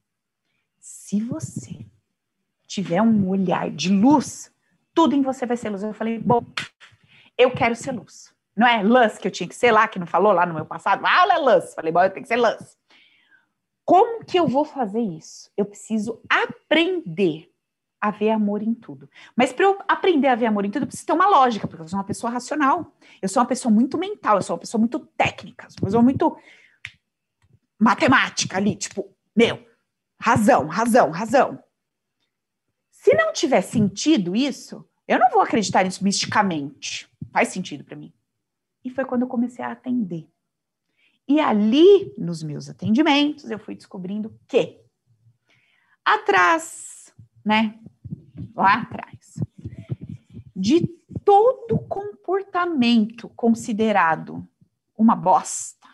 se 0.79 1.21
você 1.21 1.87
tiver 2.67 3.03
um 3.03 3.29
olhar 3.29 3.71
de 3.71 3.91
luz, 3.91 4.53
tudo 4.99 5.15
em 5.15 5.23
você 5.23 5.47
vai 5.47 5.57
ser 5.57 5.71
luz. 5.71 5.85
Eu 5.85 5.95
falei, 5.95 6.19
bom, 6.19 6.45
eu 7.39 7.53
quero 7.53 7.77
ser 7.77 7.93
luz. 7.93 8.35
Não 8.57 8.67
é 8.67 8.83
luz 8.83 9.17
que 9.17 9.29
eu 9.29 9.31
tinha 9.31 9.49
que 9.49 9.55
ser 9.55 9.71
lá, 9.71 9.87
que 9.87 9.97
não 9.97 10.09
falou 10.09 10.33
lá 10.33 10.45
no 10.45 10.53
meu 10.53 10.67
passado? 10.67 11.07
Ah, 11.07 11.23
olha 11.23 11.39
luz. 11.39 11.73
Falei, 11.73 11.93
bom, 11.93 12.03
eu 12.03 12.11
tenho 12.11 12.25
que 12.25 12.29
ser 12.29 12.35
luz. 12.35 12.77
Como 13.85 14.25
que 14.25 14.37
eu 14.37 14.49
vou 14.49 14.65
fazer 14.65 15.01
isso? 15.01 15.53
Eu 15.57 15.65
preciso 15.67 16.21
aprender 16.29 17.49
a 18.01 18.11
ver 18.11 18.31
amor 18.31 18.61
em 18.61 18.75
tudo. 18.75 19.09
Mas 19.37 19.53
para 19.53 19.67
eu 19.67 19.79
aprender 19.87 20.27
a 20.27 20.35
ver 20.35 20.47
amor 20.47 20.65
em 20.65 20.71
tudo, 20.73 20.83
eu 20.83 20.89
preciso 20.89 21.07
ter 21.07 21.13
uma 21.13 21.29
lógica, 21.29 21.69
porque 21.69 21.81
eu 21.81 21.87
sou 21.87 22.01
uma 22.01 22.05
pessoa 22.05 22.33
racional. 22.33 22.93
Eu 23.23 23.29
sou 23.29 23.41
uma 23.41 23.49
pessoa 23.49 23.73
muito 23.73 23.97
mental, 23.97 24.39
eu 24.39 24.43
sou 24.43 24.57
uma 24.57 24.61
pessoa 24.61 24.81
muito 24.81 24.99
técnica, 25.17 25.67
eu 25.67 25.71
sou 25.71 25.79
uma 25.81 25.87
pessoa 25.87 26.03
muito 26.03 26.37
matemática 27.79 28.57
ali, 28.57 28.75
tipo, 28.75 29.15
meu, 29.37 29.65
razão, 30.21 30.67
razão, 30.67 31.13
razão. 31.13 31.63
Se 32.91 33.15
não 33.15 33.33
tiver 33.33 33.61
sentido 33.61 34.35
isso, 34.35 34.88
eu 35.09 35.19
não 35.19 35.31
vou 35.31 35.41
acreditar 35.41 35.83
nisso 35.85 36.05
misticamente. 36.05 37.09
Faz 37.33 37.49
sentido 37.49 37.83
para 37.83 37.97
mim. 37.97 38.13
E 38.85 38.91
foi 38.91 39.07
quando 39.07 39.23
eu 39.23 39.29
comecei 39.29 39.65
a 39.65 39.73
atender. 39.73 40.29
E 41.27 41.41
ali, 41.41 42.15
nos 42.19 42.43
meus 42.43 42.69
atendimentos, 42.69 43.51
eu 43.51 43.59
fui 43.59 43.75
descobrindo 43.75 44.39
que 44.47 44.79
atrás, 46.05 47.13
né? 47.45 47.79
Lá 48.55 48.83
atrás, 48.83 49.35
de 50.55 50.87
todo 51.25 51.79
comportamento 51.89 53.29
considerado 53.31 54.47
uma 54.97 55.15
bosta, 55.15 55.87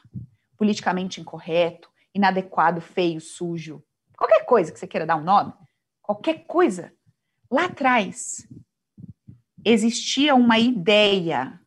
politicamente 0.56 1.20
incorreto, 1.20 1.90
inadequado, 2.14 2.80
feio, 2.80 3.20
sujo, 3.20 3.82
qualquer 4.16 4.44
coisa 4.46 4.72
que 4.72 4.78
você 4.78 4.86
queira 4.86 5.06
dar 5.06 5.16
um 5.16 5.24
nome, 5.24 5.52
qualquer 6.00 6.46
coisa, 6.46 6.92
lá 7.50 7.64
atrás 7.64 8.46
existia 9.64 10.34
uma 10.34 10.58
ideia 10.58 11.60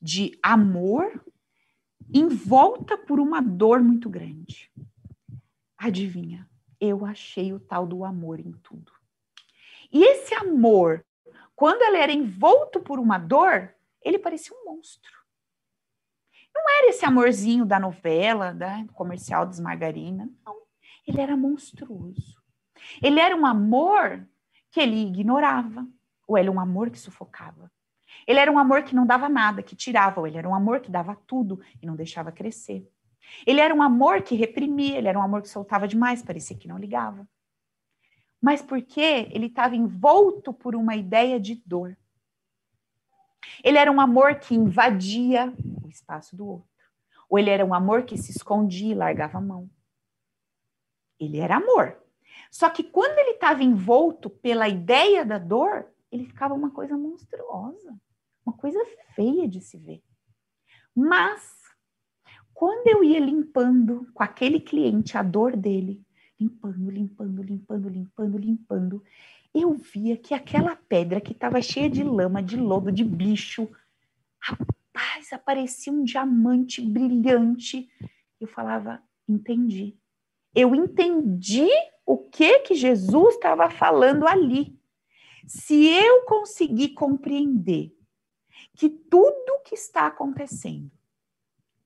de 0.00 0.38
amor 0.42 1.24
envolta 2.12 2.96
por 2.96 3.20
uma 3.20 3.40
dor 3.42 3.82
muito 3.82 4.08
grande. 4.08 4.70
Adivinha? 5.76 6.48
Eu 6.80 7.04
achei 7.04 7.52
o 7.52 7.60
tal 7.60 7.86
do 7.86 8.04
amor 8.04 8.40
em 8.40 8.52
tudo. 8.62 8.92
E 9.92 10.04
esse 10.04 10.34
amor, 10.34 11.04
quando 11.54 11.82
ele 11.82 11.96
era 11.96 12.12
envolto 12.12 12.80
por 12.80 12.98
uma 12.98 13.18
dor, 13.18 13.74
ele 14.02 14.18
parecia 14.18 14.56
um 14.56 14.64
monstro. 14.64 15.12
Não 16.54 16.62
era 16.78 16.88
esse 16.88 17.04
amorzinho 17.04 17.64
da 17.64 17.78
novela, 17.78 18.52
da 18.52 18.84
comercial 18.94 19.46
das 19.46 19.60
margarina, 19.60 20.28
não. 20.44 20.58
Ele 21.06 21.20
era 21.20 21.36
monstruoso. 21.36 22.36
Ele 23.02 23.18
era 23.18 23.34
um 23.34 23.46
amor 23.46 24.26
que 24.70 24.80
ele 24.80 25.06
ignorava, 25.06 25.86
ou 26.28 26.36
era 26.36 26.52
um 26.52 26.60
amor 26.60 26.90
que 26.90 26.98
sufocava. 26.98 27.72
Ele 28.26 28.38
era 28.38 28.52
um 28.52 28.58
amor 28.58 28.82
que 28.82 28.94
não 28.94 29.06
dava 29.06 29.28
nada, 29.28 29.62
que 29.62 29.74
tirava, 29.74 30.20
ou 30.20 30.26
ele 30.26 30.36
era 30.36 30.48
um 30.48 30.54
amor 30.54 30.80
que 30.80 30.90
dava 30.90 31.16
tudo 31.26 31.60
e 31.80 31.86
não 31.86 31.96
deixava 31.96 32.30
crescer. 32.30 32.86
Ele 33.46 33.60
era 33.60 33.74
um 33.74 33.82
amor 33.82 34.22
que 34.22 34.34
reprimia, 34.34 34.98
ele 34.98 35.08
era 35.08 35.18
um 35.18 35.22
amor 35.22 35.40
que 35.40 35.48
soltava 35.48 35.88
demais, 35.88 36.22
parecia 36.22 36.56
que 36.56 36.68
não 36.68 36.78
ligava. 36.78 37.26
Mas 38.40 38.60
porque 38.60 39.28
ele 39.30 39.46
estava 39.46 39.74
envolto 39.74 40.52
por 40.52 40.76
uma 40.76 40.94
ideia 40.94 41.40
de 41.40 41.54
dor. 41.66 41.96
Ele 43.64 43.78
era 43.78 43.90
um 43.90 44.00
amor 44.00 44.36
que 44.36 44.54
invadia 44.54 45.52
o 45.82 45.88
espaço 45.88 46.36
do 46.36 46.46
outro. 46.46 46.68
Ou 47.28 47.38
ele 47.38 47.50
era 47.50 47.64
um 47.64 47.74
amor 47.74 48.04
que 48.04 48.16
se 48.16 48.30
escondia 48.30 48.92
e 48.92 48.96
largava 48.96 49.38
a 49.38 49.40
mão. 49.40 49.68
Ele 51.18 51.38
era 51.38 51.56
amor. 51.56 51.98
Só 52.50 52.70
que 52.70 52.82
quando 52.82 53.18
ele 53.18 53.32
estava 53.32 53.62
envolto 53.62 54.30
pela 54.30 54.68
ideia 54.68 55.24
da 55.24 55.38
dor, 55.38 55.86
ele 56.10 56.24
ficava 56.24 56.54
uma 56.54 56.70
coisa 56.70 56.96
monstruosa, 56.96 57.98
uma 58.44 58.56
coisa 58.56 58.78
feia 59.14 59.48
de 59.48 59.60
se 59.60 59.78
ver. 59.78 60.02
Mas, 60.94 61.58
quando 62.52 62.88
eu 62.88 63.04
ia 63.04 63.20
limpando 63.20 64.06
com 64.14 64.22
aquele 64.22 64.60
cliente 64.60 65.16
a 65.16 65.22
dor 65.22 65.56
dele, 65.56 66.04
limpando, 66.40 66.90
limpando, 66.90 67.42
limpando, 67.42 67.88
limpando, 67.88 68.38
limpando, 68.38 69.04
eu 69.54 69.74
via 69.74 70.16
que 70.16 70.34
aquela 70.34 70.76
pedra 70.76 71.20
que 71.20 71.32
estava 71.32 71.60
cheia 71.60 71.88
de 71.88 72.02
lama, 72.02 72.42
de 72.42 72.56
lodo, 72.56 72.92
de 72.92 73.04
bicho, 73.04 73.68
rapaz, 74.38 75.32
aparecia 75.32 75.92
um 75.92 76.04
diamante 76.04 76.80
brilhante. 76.80 77.88
Eu 78.40 78.46
falava, 78.46 79.02
entendi. 79.28 79.96
Eu 80.54 80.74
entendi 80.74 81.68
o 82.04 82.16
que 82.18 82.60
que 82.60 82.74
Jesus 82.74 83.34
estava 83.34 83.70
falando 83.70 84.26
ali. 84.26 84.78
Se 85.48 85.86
eu 85.86 86.26
conseguir 86.26 86.90
compreender 86.90 87.96
que 88.76 88.90
tudo 88.90 89.62
que 89.64 89.74
está 89.74 90.06
acontecendo 90.06 90.90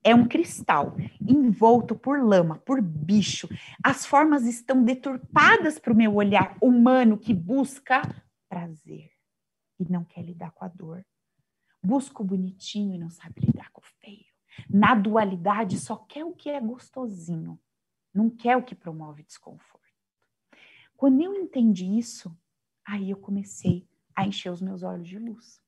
é 0.03 0.13
um 0.13 0.27
cristal 0.27 0.97
envolto 1.21 1.95
por 1.95 2.21
lama, 2.21 2.59
por 2.59 2.81
bicho. 2.81 3.47
As 3.81 4.05
formas 4.05 4.45
estão 4.45 4.83
deturpadas 4.83 5.79
para 5.79 5.93
o 5.93 5.95
meu 5.95 6.13
olhar 6.15 6.57
humano 6.61 7.17
que 7.17 7.33
busca 7.33 8.01
prazer 8.49 9.11
e 9.79 9.89
não 9.89 10.03
quer 10.03 10.23
lidar 10.23 10.51
com 10.51 10.65
a 10.65 10.67
dor. 10.67 11.05
Busca 11.81 12.21
o 12.21 12.25
bonitinho 12.25 12.95
e 12.95 12.99
não 12.99 13.09
sabe 13.09 13.45
lidar 13.45 13.71
com 13.71 13.81
o 13.81 13.85
feio. 14.01 14.25
Na 14.69 14.93
dualidade, 14.93 15.79
só 15.79 15.95
quer 15.95 16.25
o 16.25 16.33
que 16.33 16.49
é 16.49 16.59
gostosinho, 16.59 17.57
não 18.13 18.29
quer 18.29 18.57
o 18.57 18.63
que 18.63 18.75
promove 18.75 19.23
desconforto. 19.23 19.81
Quando 20.95 21.21
eu 21.21 21.33
entendi 21.33 21.85
isso, 21.97 22.35
aí 22.85 23.09
eu 23.09 23.17
comecei 23.17 23.87
a 24.15 24.25
encher 24.25 24.51
os 24.51 24.61
meus 24.61 24.83
olhos 24.83 25.07
de 25.07 25.17
luz. 25.17 25.61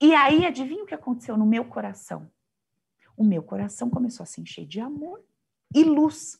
E 0.00 0.14
aí, 0.14 0.46
adivinha 0.46 0.82
o 0.82 0.86
que 0.86 0.94
aconteceu 0.94 1.36
no 1.36 1.46
meu 1.46 1.64
coração? 1.64 2.30
o 3.16 3.24
meu 3.24 3.42
coração 3.42 3.88
começou 3.88 4.24
a 4.24 4.26
se 4.26 4.40
encher 4.40 4.66
de 4.66 4.80
amor 4.80 5.22
e 5.74 5.84
luz. 5.84 6.38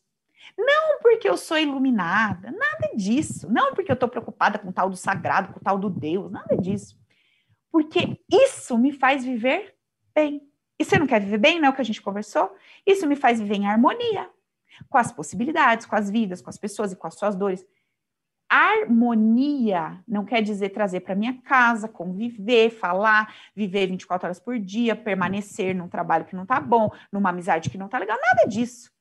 Não 0.58 1.00
porque 1.00 1.28
eu 1.28 1.36
sou 1.36 1.58
iluminada, 1.58 2.50
nada 2.50 2.94
disso. 2.96 3.50
Não 3.50 3.74
porque 3.74 3.90
eu 3.90 3.94
estou 3.94 4.08
preocupada 4.08 4.58
com 4.58 4.68
o 4.68 4.72
tal 4.72 4.90
do 4.90 4.96
sagrado, 4.96 5.52
com 5.52 5.60
o 5.60 5.62
tal 5.62 5.78
do 5.78 5.88
Deus, 5.88 6.30
nada 6.30 6.56
disso. 6.56 6.98
Porque 7.70 8.20
isso 8.30 8.76
me 8.76 8.92
faz 8.92 9.24
viver 9.24 9.74
bem. 10.14 10.42
E 10.78 10.84
você 10.84 10.98
não 10.98 11.06
quer 11.06 11.20
viver 11.20 11.38
bem, 11.38 11.60
não 11.60 11.68
é 11.68 11.70
o 11.70 11.74
que 11.74 11.80
a 11.80 11.84
gente 11.84 12.02
conversou? 12.02 12.54
Isso 12.84 13.06
me 13.06 13.16
faz 13.16 13.40
viver 13.40 13.54
em 13.54 13.66
harmonia 13.66 14.28
com 14.88 14.98
as 14.98 15.12
possibilidades, 15.12 15.86
com 15.86 15.94
as 15.94 16.10
vidas, 16.10 16.42
com 16.42 16.50
as 16.50 16.58
pessoas 16.58 16.92
e 16.92 16.96
com 16.96 17.06
as 17.06 17.14
suas 17.14 17.36
dores. 17.36 17.64
Harmonia 18.56 20.00
não 20.06 20.24
quer 20.24 20.40
dizer 20.40 20.68
trazer 20.68 21.00
para 21.00 21.16
minha 21.16 21.42
casa, 21.42 21.88
conviver, 21.88 22.70
falar, 22.70 23.34
viver 23.52 23.88
24 23.88 24.26
horas 24.26 24.38
por 24.38 24.60
dia, 24.60 24.94
permanecer 24.94 25.74
num 25.74 25.88
trabalho 25.88 26.24
que 26.24 26.36
não 26.36 26.46
tá 26.46 26.60
bom, 26.60 26.88
numa 27.10 27.30
amizade 27.30 27.68
que 27.68 27.76
não 27.76 27.88
tá 27.88 27.98
legal, 27.98 28.16
nada 28.16 28.48
disso. 28.48 28.92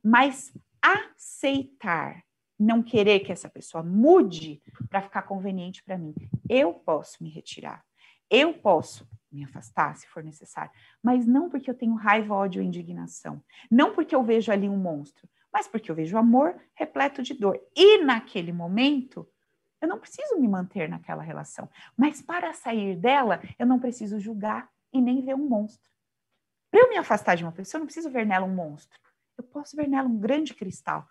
Mas 0.00 0.52
aceitar, 0.80 2.22
não 2.56 2.84
querer 2.84 3.18
que 3.18 3.32
essa 3.32 3.48
pessoa 3.48 3.82
mude 3.82 4.62
para 4.88 5.02
ficar 5.02 5.22
conveniente 5.22 5.82
para 5.82 5.98
mim. 5.98 6.14
Eu 6.48 6.72
posso 6.72 7.20
me 7.20 7.30
retirar. 7.30 7.84
Eu 8.30 8.54
posso 8.54 9.08
me 9.32 9.42
afastar 9.42 9.96
se 9.96 10.06
for 10.06 10.22
necessário, 10.22 10.70
mas 11.02 11.26
não 11.26 11.50
porque 11.50 11.68
eu 11.68 11.74
tenho 11.74 11.94
raiva, 11.94 12.34
ódio 12.34 12.62
ou 12.62 12.66
indignação. 12.66 13.42
Não 13.68 13.92
porque 13.92 14.14
eu 14.14 14.22
vejo 14.22 14.52
ali 14.52 14.68
um 14.68 14.76
monstro, 14.76 15.28
mas 15.52 15.66
porque 15.66 15.90
eu 15.90 15.94
vejo 15.94 16.16
amor 16.16 16.60
repleto 16.74 17.22
de 17.22 17.34
dor. 17.34 17.60
E 17.76 17.98
naquele 18.02 18.52
momento, 18.52 19.28
eu 19.80 19.88
não 19.88 19.98
preciso 19.98 20.38
me 20.38 20.46
manter 20.46 20.88
naquela 20.88 21.22
relação. 21.22 21.68
Mas 21.96 22.20
para 22.20 22.52
sair 22.52 22.96
dela, 22.96 23.40
eu 23.58 23.66
não 23.66 23.78
preciso 23.78 24.20
julgar 24.20 24.70
e 24.92 25.00
nem 25.00 25.22
ver 25.22 25.34
um 25.34 25.48
monstro. 25.48 25.90
Para 26.70 26.80
eu 26.80 26.88
me 26.88 26.96
afastar 26.96 27.34
de 27.34 27.42
uma 27.42 27.52
pessoa, 27.52 27.78
eu 27.78 27.80
não 27.80 27.86
preciso 27.86 28.10
ver 28.10 28.26
nela 28.26 28.46
um 28.46 28.54
monstro. 28.54 28.98
Eu 29.36 29.44
posso 29.44 29.74
ver 29.74 29.88
nela 29.88 30.08
um 30.08 30.18
grande 30.18 30.54
cristal. 30.54 31.08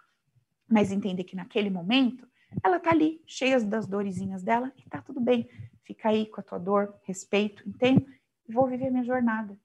Mas 0.68 0.91
entender 0.91 1.24
que 1.24 1.36
naquele 1.36 1.70
momento, 1.70 2.30
ela 2.64 2.78
está 2.78 2.91
ali, 2.91 3.22
cheia 3.26 3.60
das 3.60 3.88
dorezinhas 3.88 4.44
dela, 4.44 4.72
e 4.78 4.82
está 4.82 5.02
tudo 5.02 5.20
bem. 5.20 5.49
Fica 5.84 6.10
aí 6.10 6.28
com 6.28 6.40
a 6.40 6.44
tua 6.44 6.60
dor, 6.60 6.95
respeito, 7.03 7.68
entendo, 7.68 8.06
e 8.48 8.53
vou 8.53 8.68
viver 8.68 8.91
minha 8.91 9.03
jornada. 9.03 9.60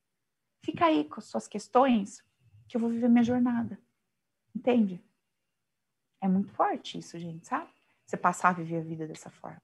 Fica 0.63 0.87
aí 0.87 1.05
com 1.05 1.21
as 1.21 1.27
suas 1.27 1.47
questões, 1.47 2.25
que 2.67 2.77
eu 2.77 2.81
vou 2.81 2.89
viver 2.89 3.09
minha 3.09 3.23
jornada. 3.23 3.79
Entende? 4.55 5.03
É 6.21 6.29
muito 6.29 6.53
forte 6.53 6.99
isso, 6.99 7.19
gente, 7.19 7.47
sabe? 7.47 7.69
Você 8.07 8.17
passar 8.17 8.51
a 8.51 8.53
viver 8.53 8.79
a 8.79 8.85
vida 8.85 9.07
dessa 9.07 9.31
forma. 9.31 9.61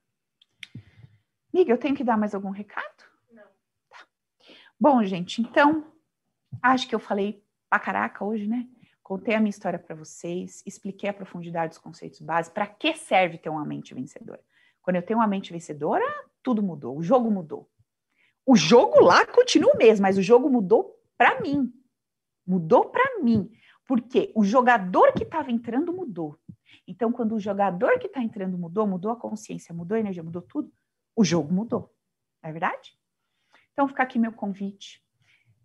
Miga, 1.53 1.73
eu 1.73 1.79
tenho 1.79 1.97
que 1.97 2.05
dar 2.05 2.17
mais 2.17 2.35
algum 2.35 2.51
recado? 2.51 3.05
Não. 3.33 3.43
Tá. 3.89 4.07
Bom, 4.79 5.03
gente, 5.05 5.41
então, 5.41 5.93
acho 6.63 6.89
que 6.89 6.95
eu 6.95 7.01
falei 7.01 7.45
pra 7.69 7.79
caraca 7.79 8.25
hoje, 8.25 8.47
né? 8.47 8.69
Contei 9.03 9.35
a 9.35 9.41
minha 9.41 9.51
história 9.51 9.79
para 9.79 9.95
vocês, 9.95 10.63
expliquei 10.65 11.11
a 11.11 11.15
profundidade 11.15 11.71
dos 11.71 11.79
conceitos 11.79 12.21
básicos, 12.21 12.55
para 12.55 12.67
que 12.67 12.95
serve 12.95 13.39
ter 13.39 13.49
uma 13.49 13.65
mente 13.65 13.93
vencedora. 13.93 14.41
Quando 14.83 14.97
eu 14.97 15.03
tenho 15.03 15.19
uma 15.19 15.27
mente 15.27 15.53
vencedora, 15.53 16.05
tudo 16.43 16.63
mudou, 16.63 16.97
o 16.97 17.03
jogo 17.03 17.31
mudou. 17.31 17.69
O 18.47 18.57
jogo 18.57 19.01
lá 19.01 19.27
continua 19.27 19.73
o 19.75 19.77
mesmo, 19.77 20.03
mas 20.03 20.17
o 20.17 20.23
jogo 20.23 20.49
mudou 20.49 20.97
para 21.19 21.41
mim. 21.41 21.73
Mudou 22.47 22.89
para 22.89 23.19
mim. 23.21 23.51
Porque 23.91 24.31
o 24.37 24.45
jogador 24.45 25.13
que 25.15 25.25
estava 25.25 25.51
entrando 25.51 25.93
mudou. 25.93 26.39
Então, 26.87 27.11
quando 27.11 27.35
o 27.35 27.41
jogador 27.41 27.99
que 27.99 28.07
está 28.07 28.23
entrando 28.23 28.57
mudou, 28.57 28.87
mudou 28.87 29.11
a 29.11 29.17
consciência, 29.17 29.75
mudou 29.75 29.97
a 29.97 29.99
energia, 29.99 30.23
mudou 30.23 30.43
tudo, 30.43 30.73
o 31.17 31.25
jogo 31.25 31.53
mudou. 31.53 31.93
Não 32.41 32.51
é 32.51 32.53
verdade? 32.53 32.97
Então, 33.73 33.89
fica 33.89 34.05
aqui 34.05 34.17
meu 34.17 34.31
convite. 34.31 35.05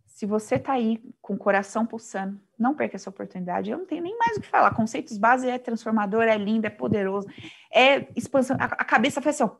Se 0.07 0.25
você 0.25 0.55
está 0.55 0.73
aí 0.73 1.03
com 1.21 1.35
o 1.35 1.37
coração 1.37 1.85
pulsando, 1.85 2.41
não 2.57 2.73
perca 2.73 2.95
essa 2.95 3.11
oportunidade. 3.11 3.69
Eu 3.69 3.77
não 3.77 3.85
tenho 3.85 4.01
nem 4.01 4.17
mais 4.17 4.37
o 4.37 4.41
que 4.41 4.47
falar. 4.47 4.73
Conceitos 4.73 5.19
base 5.19 5.47
é 5.47 5.59
transformador, 5.59 6.23
é 6.23 6.35
lindo, 6.35 6.65
é 6.65 6.71
poderoso, 6.71 7.27
é 7.71 8.11
expansão. 8.15 8.57
A, 8.59 8.83
cabeça 8.83 9.21
faz 9.21 9.39
assim, 9.39 9.43
ó, 9.43 9.55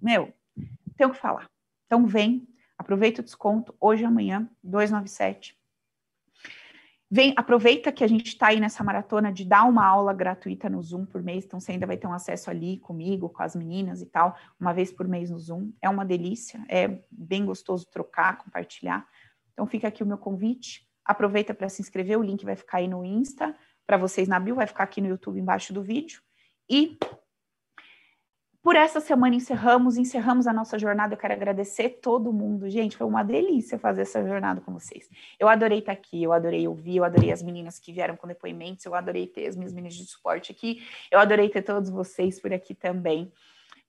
meu, 0.00 0.32
tem 0.96 1.08
o 1.08 1.10
que 1.10 1.18
falar. 1.18 1.50
Então, 1.86 2.06
vem, 2.06 2.46
aproveita 2.78 3.20
o 3.20 3.24
desconto, 3.24 3.74
hoje 3.80 4.04
e 4.04 4.06
amanhã, 4.06 4.48
297 4.62 5.58
Vem, 7.10 7.32
aproveita 7.36 7.92
que 7.92 8.02
a 8.02 8.06
gente 8.06 8.28
está 8.28 8.48
aí 8.48 8.58
nessa 8.58 8.82
maratona 8.82 9.32
de 9.32 9.44
dar 9.44 9.64
uma 9.64 9.86
aula 9.86 10.12
gratuita 10.12 10.68
no 10.68 10.82
Zoom 10.82 11.04
por 11.04 11.22
mês, 11.22 11.44
então 11.44 11.60
você 11.60 11.72
ainda 11.72 11.86
vai 11.86 11.96
ter 11.96 12.06
um 12.06 12.12
acesso 12.12 12.50
ali 12.50 12.78
comigo, 12.78 13.28
com 13.28 13.42
as 13.42 13.54
meninas 13.54 14.00
e 14.00 14.06
tal, 14.06 14.36
uma 14.58 14.72
vez 14.72 14.90
por 14.90 15.06
mês 15.06 15.30
no 15.30 15.38
Zoom. 15.38 15.70
É 15.80 15.88
uma 15.88 16.04
delícia, 16.04 16.64
é 16.68 17.00
bem 17.10 17.44
gostoso 17.44 17.86
trocar, 17.90 18.38
compartilhar. 18.38 19.06
Então 19.52 19.66
fica 19.66 19.88
aqui 19.88 20.02
o 20.02 20.06
meu 20.06 20.18
convite. 20.18 20.88
Aproveita 21.04 21.54
para 21.54 21.68
se 21.68 21.82
inscrever, 21.82 22.18
o 22.18 22.22
link 22.22 22.44
vai 22.44 22.56
ficar 22.56 22.78
aí 22.78 22.88
no 22.88 23.04
Insta, 23.04 23.54
para 23.86 23.98
vocês 23.98 24.26
na 24.26 24.40
bio, 24.40 24.54
vai 24.54 24.66
ficar 24.66 24.84
aqui 24.84 25.00
no 25.00 25.08
YouTube 25.08 25.38
embaixo 25.38 25.72
do 25.72 25.82
vídeo. 25.82 26.22
E 26.68 26.98
por 28.64 28.76
essa 28.76 28.98
semana 28.98 29.34
encerramos, 29.36 29.98
encerramos 29.98 30.46
a 30.46 30.52
nossa 30.52 30.78
jornada. 30.78 31.12
Eu 31.12 31.18
quero 31.18 31.34
agradecer 31.34 32.00
todo 32.00 32.32
mundo. 32.32 32.66
Gente, 32.70 32.96
foi 32.96 33.06
uma 33.06 33.22
delícia 33.22 33.78
fazer 33.78 34.00
essa 34.00 34.26
jornada 34.26 34.62
com 34.62 34.72
vocês. 34.72 35.06
Eu 35.38 35.48
adorei 35.48 35.80
estar 35.80 35.92
aqui, 35.92 36.22
eu 36.22 36.32
adorei 36.32 36.66
ouvir, 36.66 36.96
eu 36.96 37.04
adorei 37.04 37.30
as 37.30 37.42
meninas 37.42 37.78
que 37.78 37.92
vieram 37.92 38.16
com 38.16 38.26
depoimentos, 38.26 38.86
eu 38.86 38.94
adorei 38.94 39.26
ter 39.26 39.46
as 39.46 39.54
minhas 39.54 39.74
meninas 39.74 39.94
de 39.94 40.06
suporte 40.06 40.50
aqui, 40.50 40.82
eu 41.10 41.18
adorei 41.18 41.50
ter 41.50 41.60
todos 41.60 41.90
vocês 41.90 42.40
por 42.40 42.54
aqui 42.54 42.74
também. 42.74 43.30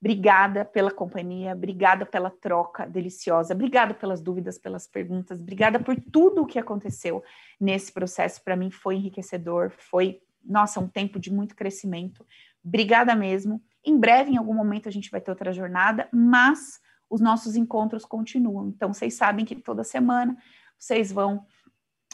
Obrigada 0.02 0.66
pela 0.66 0.92
companhia, 0.92 1.54
obrigada 1.54 2.06
pela 2.06 2.30
troca 2.30 2.86
deliciosa, 2.86 3.54
obrigada 3.54 3.94
pelas 3.94 4.22
dúvidas, 4.22 4.58
pelas 4.58 4.86
perguntas, 4.86 5.40
obrigada 5.40 5.80
por 5.80 5.96
tudo 5.96 6.42
o 6.42 6.46
que 6.46 6.60
aconteceu 6.60 7.24
nesse 7.58 7.94
processo. 7.94 8.44
Para 8.44 8.58
mim 8.58 8.70
foi 8.70 8.96
enriquecedor, 8.96 9.72
foi, 9.72 10.20
nossa, 10.44 10.82
um 10.82 10.88
tempo 10.90 11.18
de 11.18 11.32
muito 11.32 11.56
crescimento. 11.56 12.26
Obrigada 12.62 13.16
mesmo. 13.16 13.64
Em 13.86 13.98
breve, 13.98 14.32
em 14.32 14.38
algum 14.38 14.54
momento, 14.54 14.90
a 14.90 14.92
gente 14.92 15.12
vai 15.12 15.22
ter 15.22 15.32
outra 15.32 15.54
jornada, 15.54 16.08
mas 16.12 16.80
os 17.10 17.22
nossos 17.22 17.56
encontros 17.56 18.04
continuam. 18.04 18.68
Então, 18.70 18.94
vocês 18.94 19.14
sabem 19.14 19.46
que 19.46 19.56
toda 19.56 19.84
semana 19.84 20.36
vocês 20.78 21.12
vão 21.12 21.46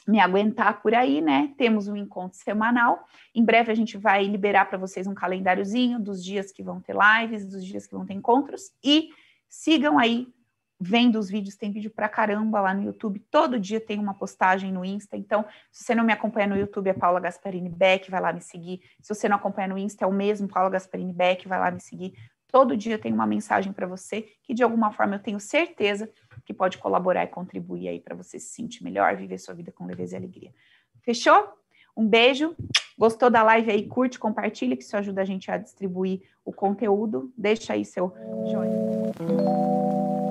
me 0.07 0.19
aguentar 0.19 0.81
por 0.81 0.93
aí, 0.93 1.21
né? 1.21 1.53
Temos 1.57 1.87
um 1.87 1.95
encontro 1.95 2.37
semanal. 2.37 3.05
Em 3.33 3.43
breve 3.43 3.71
a 3.71 3.75
gente 3.75 3.97
vai 3.97 4.25
liberar 4.25 4.65
para 4.65 4.77
vocês 4.77 5.05
um 5.07 5.13
calendáriozinho 5.13 5.99
dos 5.99 6.23
dias 6.23 6.51
que 6.51 6.63
vão 6.63 6.81
ter 6.81 6.95
lives, 6.95 7.45
dos 7.45 7.63
dias 7.63 7.85
que 7.85 7.93
vão 7.93 8.05
ter 8.05 8.13
encontros 8.13 8.71
e 8.83 9.09
sigam 9.47 9.99
aí 9.99 10.27
vendo 10.83 11.19
os 11.19 11.29
vídeos, 11.29 11.55
tem 11.55 11.71
vídeo 11.71 11.91
pra 11.91 12.09
caramba 12.09 12.59
lá 12.59 12.73
no 12.73 12.81
YouTube, 12.81 13.19
todo 13.29 13.59
dia 13.59 13.79
tem 13.79 13.99
uma 13.99 14.15
postagem 14.15 14.71
no 14.71 14.83
Insta, 14.83 15.15
então, 15.15 15.45
se 15.71 15.83
você 15.83 15.93
não 15.93 16.03
me 16.03 16.11
acompanha 16.11 16.47
no 16.47 16.57
YouTube, 16.57 16.89
é 16.89 16.93
Paula 16.93 17.19
Gasparini 17.19 17.69
Beck, 17.69 18.09
vai 18.09 18.19
lá 18.19 18.33
me 18.33 18.41
seguir, 18.41 18.81
se 18.99 19.13
você 19.13 19.29
não 19.29 19.35
acompanha 19.35 19.67
no 19.67 19.77
Insta, 19.77 20.05
é 20.05 20.07
o 20.07 20.11
mesmo 20.11 20.47
Paula 20.47 20.71
Gasparini 20.71 21.13
Beck, 21.13 21.47
vai 21.47 21.59
lá 21.59 21.69
me 21.69 21.79
seguir, 21.79 22.15
todo 22.47 22.75
dia 22.75 22.97
tem 22.97 23.13
uma 23.13 23.27
mensagem 23.27 23.71
para 23.71 23.85
você, 23.85 24.23
que 24.41 24.55
de 24.55 24.63
alguma 24.63 24.91
forma 24.91 25.15
eu 25.15 25.19
tenho 25.19 25.39
certeza 25.39 26.09
que 26.43 26.53
pode 26.53 26.79
colaborar 26.79 27.25
e 27.25 27.27
contribuir 27.27 27.87
aí 27.87 27.99
para 27.99 28.15
você 28.15 28.39
se 28.39 28.47
sentir 28.47 28.83
melhor, 28.83 29.15
viver 29.15 29.37
sua 29.37 29.53
vida 29.53 29.71
com 29.71 29.85
leveza 29.85 30.15
e 30.15 30.17
alegria. 30.17 30.51
Fechou? 31.01 31.47
Um 31.95 32.07
beijo. 32.07 32.55
Gostou 32.97 33.29
da 33.29 33.43
live 33.43 33.69
aí? 33.69 33.87
Curte, 33.87 34.17
compartilha, 34.17 34.75
que 34.75 34.83
isso 34.83 34.97
ajuda 34.97 35.21
a 35.21 35.25
gente 35.25 35.51
a 35.51 35.57
distribuir 35.57 36.21
o 36.43 36.51
conteúdo. 36.51 37.31
Deixa 37.37 37.73
aí 37.73 37.85
seu 37.85 38.13
joinha. 38.49 40.30